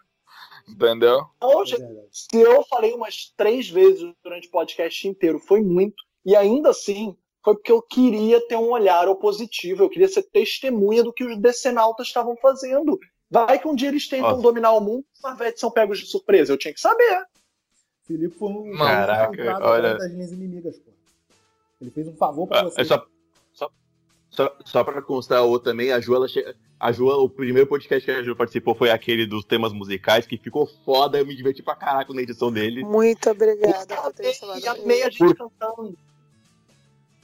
Entendeu? 0.68 1.26
Então, 1.38 1.64
É 1.64 1.66
se 2.12 2.28
eu 2.34 2.64
falei 2.66 2.94
umas 2.94 3.34
três 3.36 3.68
vezes 3.68 4.14
durante 4.24 4.48
o 4.48 4.52
podcast 4.52 5.08
inteiro, 5.08 5.40
foi 5.40 5.62
muito. 5.62 5.96
E 6.24 6.36
ainda 6.36 6.70
assim, 6.70 7.18
foi 7.44 7.56
porque 7.56 7.72
eu 7.72 7.82
queria 7.82 8.46
ter 8.48 8.56
um 8.58 8.70
olhar 8.72 9.08
opositivo, 9.08 9.84
eu 9.84 9.90
queria 9.90 10.08
ser 10.08 10.24
testemunha 10.24 11.04
do 11.04 11.14
que 11.14 11.24
os 11.24 11.38
decenautas 11.40 12.08
estavam 12.08 12.36
fazendo. 12.38 13.00
Vai 13.32 13.60
que 13.60 13.68
um 13.68 13.76
dia 13.76 13.90
eles 13.90 14.08
tentam 14.08 14.32
Nossa. 14.32 14.42
dominar 14.42 14.72
o 14.74 14.82
mundo 14.82 15.06
e 15.08 15.18
os 15.18 15.22
Marvetes 15.22 15.60
são 15.60 15.70
pegos 15.72 16.00
de 16.00 16.06
surpresa. 16.08 16.52
Eu 16.52 16.58
tinha 16.58 16.74
que 16.74 16.80
saber. 16.82 17.24
Felipe 18.08 18.36
foi 18.38 18.50
um 18.50 18.76
Caraca, 18.76 19.60
olha- 19.62 19.98
das 19.98 20.12
minhas 20.12 20.32
inimigas, 20.32 20.78
pô. 20.80 20.92
Ele 21.80 21.92
fez 21.92 22.08
um 22.08 22.16
favor 22.16 22.48
pra 22.48 22.62
Ah, 22.62 22.64
você. 22.64 22.82
é 22.82 22.84
só, 22.86 23.06
só, 23.54 23.72
só, 24.32 24.58
só 24.66 24.84
pra 24.84 25.02
constar 25.02 25.46
o 25.46 25.60
também, 25.60 25.92
a 25.94 26.00
Ju, 26.00 26.16
ela 26.16 26.28
che... 26.28 26.44
a 26.80 26.92
Ju, 26.92 27.08
o 27.08 27.30
primeiro 27.30 27.70
podcast 27.70 28.04
que 28.04 28.12
a 28.12 28.24
Ju 28.24 28.36
participou 28.36 28.74
foi 28.76 28.90
aquele 28.90 29.26
dos 29.28 29.46
temas 29.46 29.72
musicais, 29.72 30.26
que 30.26 30.36
ficou 30.38 30.66
foda, 30.84 31.20
eu 31.20 31.26
me 31.26 31.36
diverti 31.36 31.62
pra 31.64 31.76
caraca 31.76 32.12
na 32.14 32.22
edição 32.22 32.52
dele. 32.52 32.84
Muito 32.84 33.30
obrigada 33.30 33.96
por 34.02 34.12
ter 34.14 34.34
E 34.62 34.68
a 34.68 34.74
meia 34.86 35.10
gente 35.12 35.36
cantando. 35.36 35.96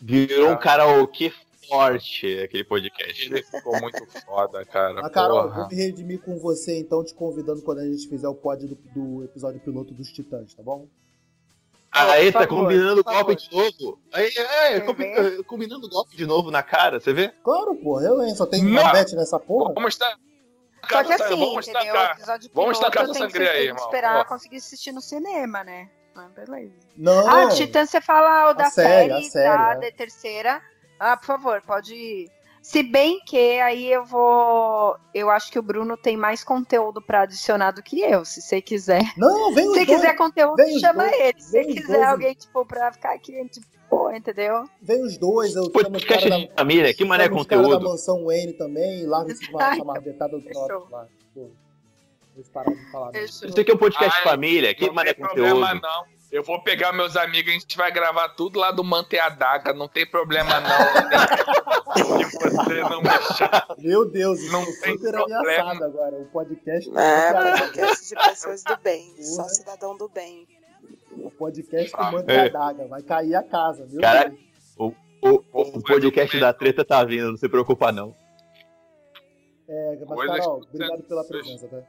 Virou 0.02 0.52
um 0.52 0.58
karaokê 0.58 1.32
forte 1.68 2.40
aquele 2.44 2.64
podcast. 2.64 3.26
Ele 3.26 3.42
ficou 3.44 3.80
muito 3.82 4.06
foda, 4.26 4.64
cara. 4.66 5.00
Ah, 5.06 5.10
Carol, 5.10 5.44
porra. 5.44 5.56
vou 5.62 5.68
me 5.70 5.76
redimir 5.76 6.22
com 6.22 6.38
você, 6.38 6.78
então, 6.80 7.04
te 7.04 7.14
convidando 7.14 7.62
quando 7.64 7.80
a 7.80 7.86
gente 7.86 8.08
fizer 8.08 8.28
o 8.28 8.36
pod 8.36 8.68
do, 8.68 8.76
do 8.76 9.24
episódio 9.24 9.60
piloto 9.62 9.94
dos 9.94 10.12
Titãs, 10.12 10.54
tá 10.54 10.62
bom? 10.62 10.88
Aí, 11.92 12.30
por 12.32 12.40
tá 12.42 12.48
favor, 12.48 12.64
combinando 12.64 13.04
por 13.04 13.14
golpe 13.14 13.36
de 13.38 13.52
novo. 13.56 14.00
Aí, 14.12 14.28
é, 14.28 14.74
Quer 14.74 14.86
combi- 14.86 15.06
eh, 15.06 15.44
combinando 15.48 15.88
golpe 15.90 16.18
de 16.18 16.26
novo 16.26 16.52
na 16.52 16.62
cara, 16.62 17.00
você 17.00 17.14
vê? 17.14 17.30
Claro, 17.42 17.74
porra, 17.76 18.04
eu, 18.04 18.22
hein? 18.22 18.36
Só 18.36 18.46
tem. 18.46 18.62
Marvete 18.66 19.16
nessa 19.16 19.40
porra. 19.40 19.74
Vamos 19.74 19.94
estar. 19.94 20.14
Só 20.92 21.04
que 21.04 21.14
assim, 21.14 21.30
vamos 21.36 21.68
entendeu? 21.68 21.82
O 21.82 21.84
destacar. 21.84 22.12
episódio 22.18 22.52
Vamos 22.54 22.78
piloto 22.78 22.92
tacar 22.96 23.10
essa 23.10 23.14
tem 23.20 23.30
que, 23.30 23.38
aí, 23.40 23.46
têm 23.48 23.56
que 23.56 23.64
irmão. 23.70 23.86
esperar 23.86 24.20
Ó. 24.20 24.26
conseguir 24.26 24.58
assistir 24.58 24.92
no 24.92 25.02
cinema, 25.02 25.64
né? 25.64 25.90
Mas 26.16 26.32
beleza. 26.32 26.74
Não. 26.98 27.28
Ah, 27.28 27.50
Titã, 27.50 27.86
você 27.86 28.00
fala 28.00 28.52
o 28.52 28.54
da 28.54 28.70
série, 28.70 29.10
série, 29.10 29.14
a 29.14 29.22
série, 29.30 29.58
da, 29.58 29.72
é. 29.86 29.92
da 29.92 29.98
terceira. 29.98 30.62
Ah, 31.00 31.18
por 31.18 31.26
favor, 31.26 31.62
pode. 31.62 32.30
Se 32.62 32.82
bem 32.82 33.20
que 33.28 33.60
aí 33.60 33.92
eu 33.92 34.04
vou. 34.06 34.96
Eu 35.14 35.30
acho 35.30 35.52
que 35.52 35.60
o 35.60 35.62
Bruno 35.62 35.96
tem 35.98 36.16
mais 36.18 36.44
conteúdo 36.44 37.02
pra 37.02 37.22
adicionar 37.22 37.72
do 37.72 37.84
que 37.84 38.02
eu, 38.02 38.24
se 38.26 38.42
você 38.42 38.62
quiser. 38.62 39.04
Não, 39.18 39.54
vem 39.54 39.68
os 39.68 39.74
Se 39.74 39.86
dois. 39.86 40.00
quiser 40.00 40.16
conteúdo, 40.16 40.80
chama 40.80 41.04
dois, 41.04 41.20
ele. 41.20 41.42
Se 41.42 41.64
quiser 41.66 41.98
dois. 41.98 42.08
alguém, 42.08 42.34
tipo, 42.34 42.66
pra 42.66 42.92
ficar 42.94 43.14
aqui, 43.14 43.34
tipo, 43.50 44.12
entendeu? 44.12 44.64
Vem 44.82 45.04
os 45.04 45.16
dois, 45.18 45.54
eu 45.56 45.70
chamo 45.80 45.98
os 45.98 46.04
caras 46.06 46.24
de 46.24 46.30
da, 46.30 46.56
família, 46.58 46.94
que 46.94 47.06
mané 47.06 47.26
caras 47.26 47.38
da 47.38 47.44
conteúdo. 47.44 47.90
mansão 47.90 48.26
Wayne 48.26 48.54
também, 48.54 49.06
Ai, 49.60 49.74
essa 49.74 49.84
marvetada 49.86 50.36
do 50.38 50.42
fechou. 50.42 50.66
troço 50.66 50.88
lá. 50.92 51.08
Pô, 51.36 51.50
Eles 52.36 52.50
pararam 52.50 52.76
de 52.76 52.92
falar. 52.92 53.06
não. 53.08 53.14
Fechou. 53.14 53.48
Isso 53.50 53.60
aqui 53.60 53.72
é 53.72 53.74
um 53.74 53.78
podcast 53.78 54.12
de 54.14 54.18
Ai, 54.18 54.24
família, 54.32 54.76
que 54.76 54.88
não 54.90 55.04
tem 55.04 55.14
problema, 55.16 55.74
não. 55.76 56.16
Eu 56.32 56.44
vou 56.44 56.62
pegar 56.62 56.92
meus 56.92 57.16
amigos, 57.16 57.50
a 57.52 57.54
gente 57.58 57.78
vai 57.78 57.90
gravar 57.92 58.30
tudo 58.30 58.60
lá 58.60 58.70
do 58.72 58.84
Mante 58.84 59.18
a 59.18 59.30
Daga, 59.30 59.74
não 59.74 59.88
tem 59.88 60.06
problema, 60.06 60.60
não. 60.60 61.96
Se 61.96 62.50
você 62.50 62.82
não 62.82 63.02
me 63.02 63.10
chama. 63.38 63.76
Meu 63.78 64.10
Deus, 64.10 64.40
isso 64.40 64.52
Não 64.52 64.62
é 64.64 64.66
tem 64.66 64.98
super 64.98 65.12
problema. 65.14 65.40
ameaçado 65.42 65.84
agora. 65.86 66.16
O 66.18 66.26
podcast, 66.26 66.90
É, 66.90 67.32
Cara, 67.32 67.58
podcast 67.58 68.10
de 68.10 68.16
pessoas 68.16 68.64
do 68.64 68.78
bem, 68.78 69.16
só 69.24 69.44
cidadão 69.44 69.96
do 69.96 70.10
bem. 70.10 70.46
o 71.18 71.32
podcast 71.32 71.92
Ah, 71.96 72.12
manda 72.12 72.34
é. 72.34 72.48
a 72.48 72.50
daga. 72.50 72.88
Vai 72.88 73.02
cair 73.02 73.36
a 73.36 73.44
casa, 73.44 73.86
meu 73.90 74.02
Cara, 74.02 74.30
Deus. 74.30 74.94
O, 75.22 75.42
o 75.54 75.82
podcast 75.82 76.38
da 76.40 76.54
treta 76.54 76.84
tá 76.84 77.04
vindo, 77.04 77.30
não 77.32 77.38
se 77.38 77.48
preocupa 77.48 77.92
não. 77.94 78.14
É, 79.68 79.98
mas, 80.08 80.28
Carol, 80.28 80.62
obrigado 80.62 81.04
pela 81.04 81.24
presença, 81.24 81.68
tá? 81.68 81.82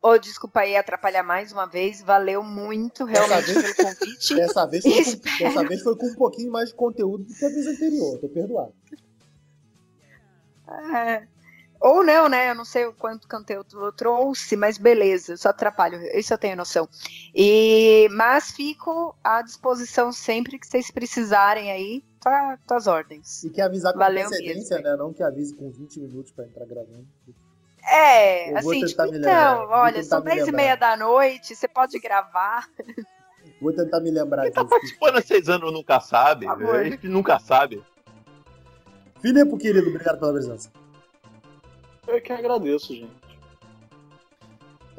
Ô, 0.00 0.16
desculpa 0.16 0.60
aí 0.60 0.76
atrapalhar 0.76 1.22
mais 1.24 1.50
uma 1.52 1.66
vez. 1.66 2.00
Valeu 2.00 2.42
muito, 2.42 3.04
realmente, 3.04 3.52
vez- 3.52 3.74
pelo 3.74 3.88
convite. 3.90 4.34
Dessa 4.36 4.64
vez, 4.66 4.84
foi 4.84 5.04
com, 5.16 5.44
dessa 5.44 5.64
vez 5.64 5.82
foi 5.82 5.96
com 5.96 6.06
um 6.06 6.14
pouquinho 6.14 6.52
mais 6.52 6.68
de 6.68 6.74
conteúdo 6.76 7.24
do 7.24 7.34
que 7.34 7.44
a 7.44 7.48
vez 7.48 7.66
anterior, 7.66 8.18
tô 8.18 8.28
perdoado. 8.28 8.72
É. 10.94 11.26
Ou 11.80 12.02
não, 12.04 12.28
né? 12.28 12.50
Eu 12.50 12.54
não 12.56 12.64
sei 12.64 12.86
o 12.86 12.92
quanto 12.92 13.28
conteúdo 13.28 13.84
eu 13.84 13.92
trouxe, 13.92 14.56
mas 14.56 14.76
beleza, 14.78 15.32
eu 15.32 15.36
só 15.38 15.50
atrapalho, 15.50 16.00
isso 16.16 16.34
eu 16.34 16.38
tenho 16.38 16.56
noção. 16.56 16.88
E, 17.34 18.08
mas 18.10 18.50
fico 18.50 19.16
à 19.22 19.42
disposição 19.42 20.10
sempre 20.12 20.58
que 20.58 20.66
vocês 20.66 20.90
precisarem 20.90 21.70
aí, 21.70 22.04
tá, 22.20 22.58
tá 22.66 22.76
às 22.76 22.88
ordens. 22.88 23.44
E 23.44 23.50
que 23.50 23.60
avisar 23.60 23.92
com 23.92 23.98
Valeu 24.00 24.26
antecedência, 24.26 24.76
mesmo. 24.78 24.90
né? 24.90 24.96
Não 24.96 25.12
que 25.12 25.22
avise 25.22 25.54
com 25.54 25.70
20 25.70 26.00
minutos 26.00 26.32
pra 26.32 26.44
entrar 26.46 26.66
gravando. 26.66 27.06
É, 27.86 28.52
Eu 28.52 28.58
assim, 28.58 28.84
tipo, 28.84 29.02
então, 29.14 29.68
olha, 29.70 30.02
são 30.02 30.22
me 30.22 30.34
10 30.34 30.48
e 30.48 30.52
meia 30.52 30.76
da 30.76 30.96
noite, 30.96 31.54
você 31.54 31.66
pode 31.68 31.98
gravar. 31.98 32.68
Vou 33.60 33.72
tentar 33.72 34.00
me 34.00 34.10
lembrar 34.10 34.42
Quem 34.42 34.52
tá 34.52 34.62
disso. 34.62 34.70
participando 34.70 35.16
há 35.16 35.22
seis 35.22 35.48
anos 35.48 35.72
nunca 35.72 36.00
sabe. 36.00 36.46
Favor. 36.46 36.76
A 36.76 36.84
gente 36.84 37.08
nunca 37.08 37.38
sabe. 37.38 37.82
Filipe, 39.20 39.56
querido, 39.56 39.88
obrigado 39.88 40.18
pela 40.18 40.32
presença. 40.32 40.70
Eu 42.06 42.20
que 42.20 42.32
agradeço, 42.32 42.94
gente. 42.94 43.28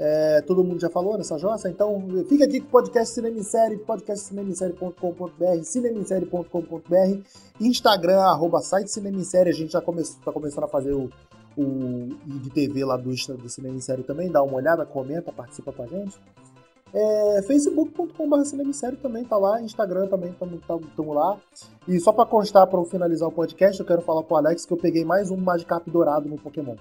É, 0.01 0.41
todo 0.41 0.63
mundo 0.63 0.79
já 0.79 0.89
falou 0.89 1.17
nessa 1.17 1.37
jossa? 1.37 1.69
Então 1.69 2.01
fica 2.29 2.45
aqui 2.45 2.61
com 2.61 2.67
o 2.67 2.71
podcast 2.71 3.13
Cinema 3.13 3.37
em 3.37 3.43
Série, 3.43 3.77
podcastcinemissérie.com.br, 3.77 5.63
cinemissérie.com.br, 5.63 7.19
Instagram, 7.59 8.21
arroba 8.21 8.61
site 8.61 8.89
Cinema 8.89 9.17
em 9.17 9.25
Série. 9.25 9.49
A 9.49 9.53
gente 9.53 9.73
já 9.73 9.81
começou, 9.81 10.21
tá 10.23 10.31
começando 10.31 10.63
a 10.63 10.67
fazer 10.69 10.93
o, 10.93 11.09
o 11.59 12.09
IGTV 12.35 12.85
lá 12.85 12.97
do, 12.97 13.09
do 13.09 13.49
Cinema 13.49 13.75
em 13.75 13.81
Série 13.81 14.03
também. 14.03 14.31
Dá 14.31 14.41
uma 14.41 14.55
olhada, 14.55 14.85
comenta, 14.85 15.31
participa 15.31 15.71
com 15.71 15.83
a 15.83 15.87
gente. 15.87 16.17
É, 16.93 17.41
Facebook.com.br 17.45 18.43
Cinema 18.43 18.69
em 18.69 18.73
Série 18.73 18.95
também 18.95 19.23
tá 19.23 19.37
lá, 19.37 19.61
Instagram 19.61 20.07
também 20.07 20.31
estamos 20.31 21.15
lá. 21.15 21.37
E 21.87 21.99
só 21.99 22.11
pra 22.11 22.25
constar, 22.25 22.65
para 22.67 22.83
finalizar 22.85 23.29
o 23.29 23.31
podcast, 23.31 23.79
eu 23.79 23.85
quero 23.85 24.01
falar 24.01 24.23
pro 24.23 24.37
Alex 24.37 24.65
que 24.65 24.73
eu 24.73 24.77
peguei 24.77 25.05
mais 25.05 25.29
um 25.29 25.37
Magikarp 25.37 25.87
dourado 25.87 26.27
no 26.27 26.37
Pokémon. 26.37 26.75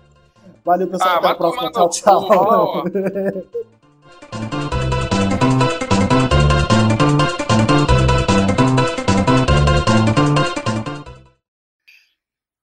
Valeu, 0.65 0.89
pessoal. 0.89 1.11
Ah, 1.11 1.19
até 1.19 1.29
a 1.29 1.35
próxima. 1.35 1.71
Tchau, 1.73 1.89
tchau. 1.91 2.85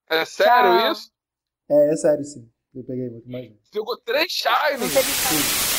É 0.07 0.23
sério 0.23 0.79
Tchau. 0.79 0.91
isso? 0.91 1.14
É, 1.69 1.93
é 1.93 1.95
sério, 1.95 2.23
sim. 2.23 2.49
Eu 2.73 2.83
peguei 2.83 3.09
muito 3.09 3.29
mais. 3.29 3.49
um. 3.49 3.55
Ficou 3.71 3.97
três 4.01 4.31
teve 4.89 5.74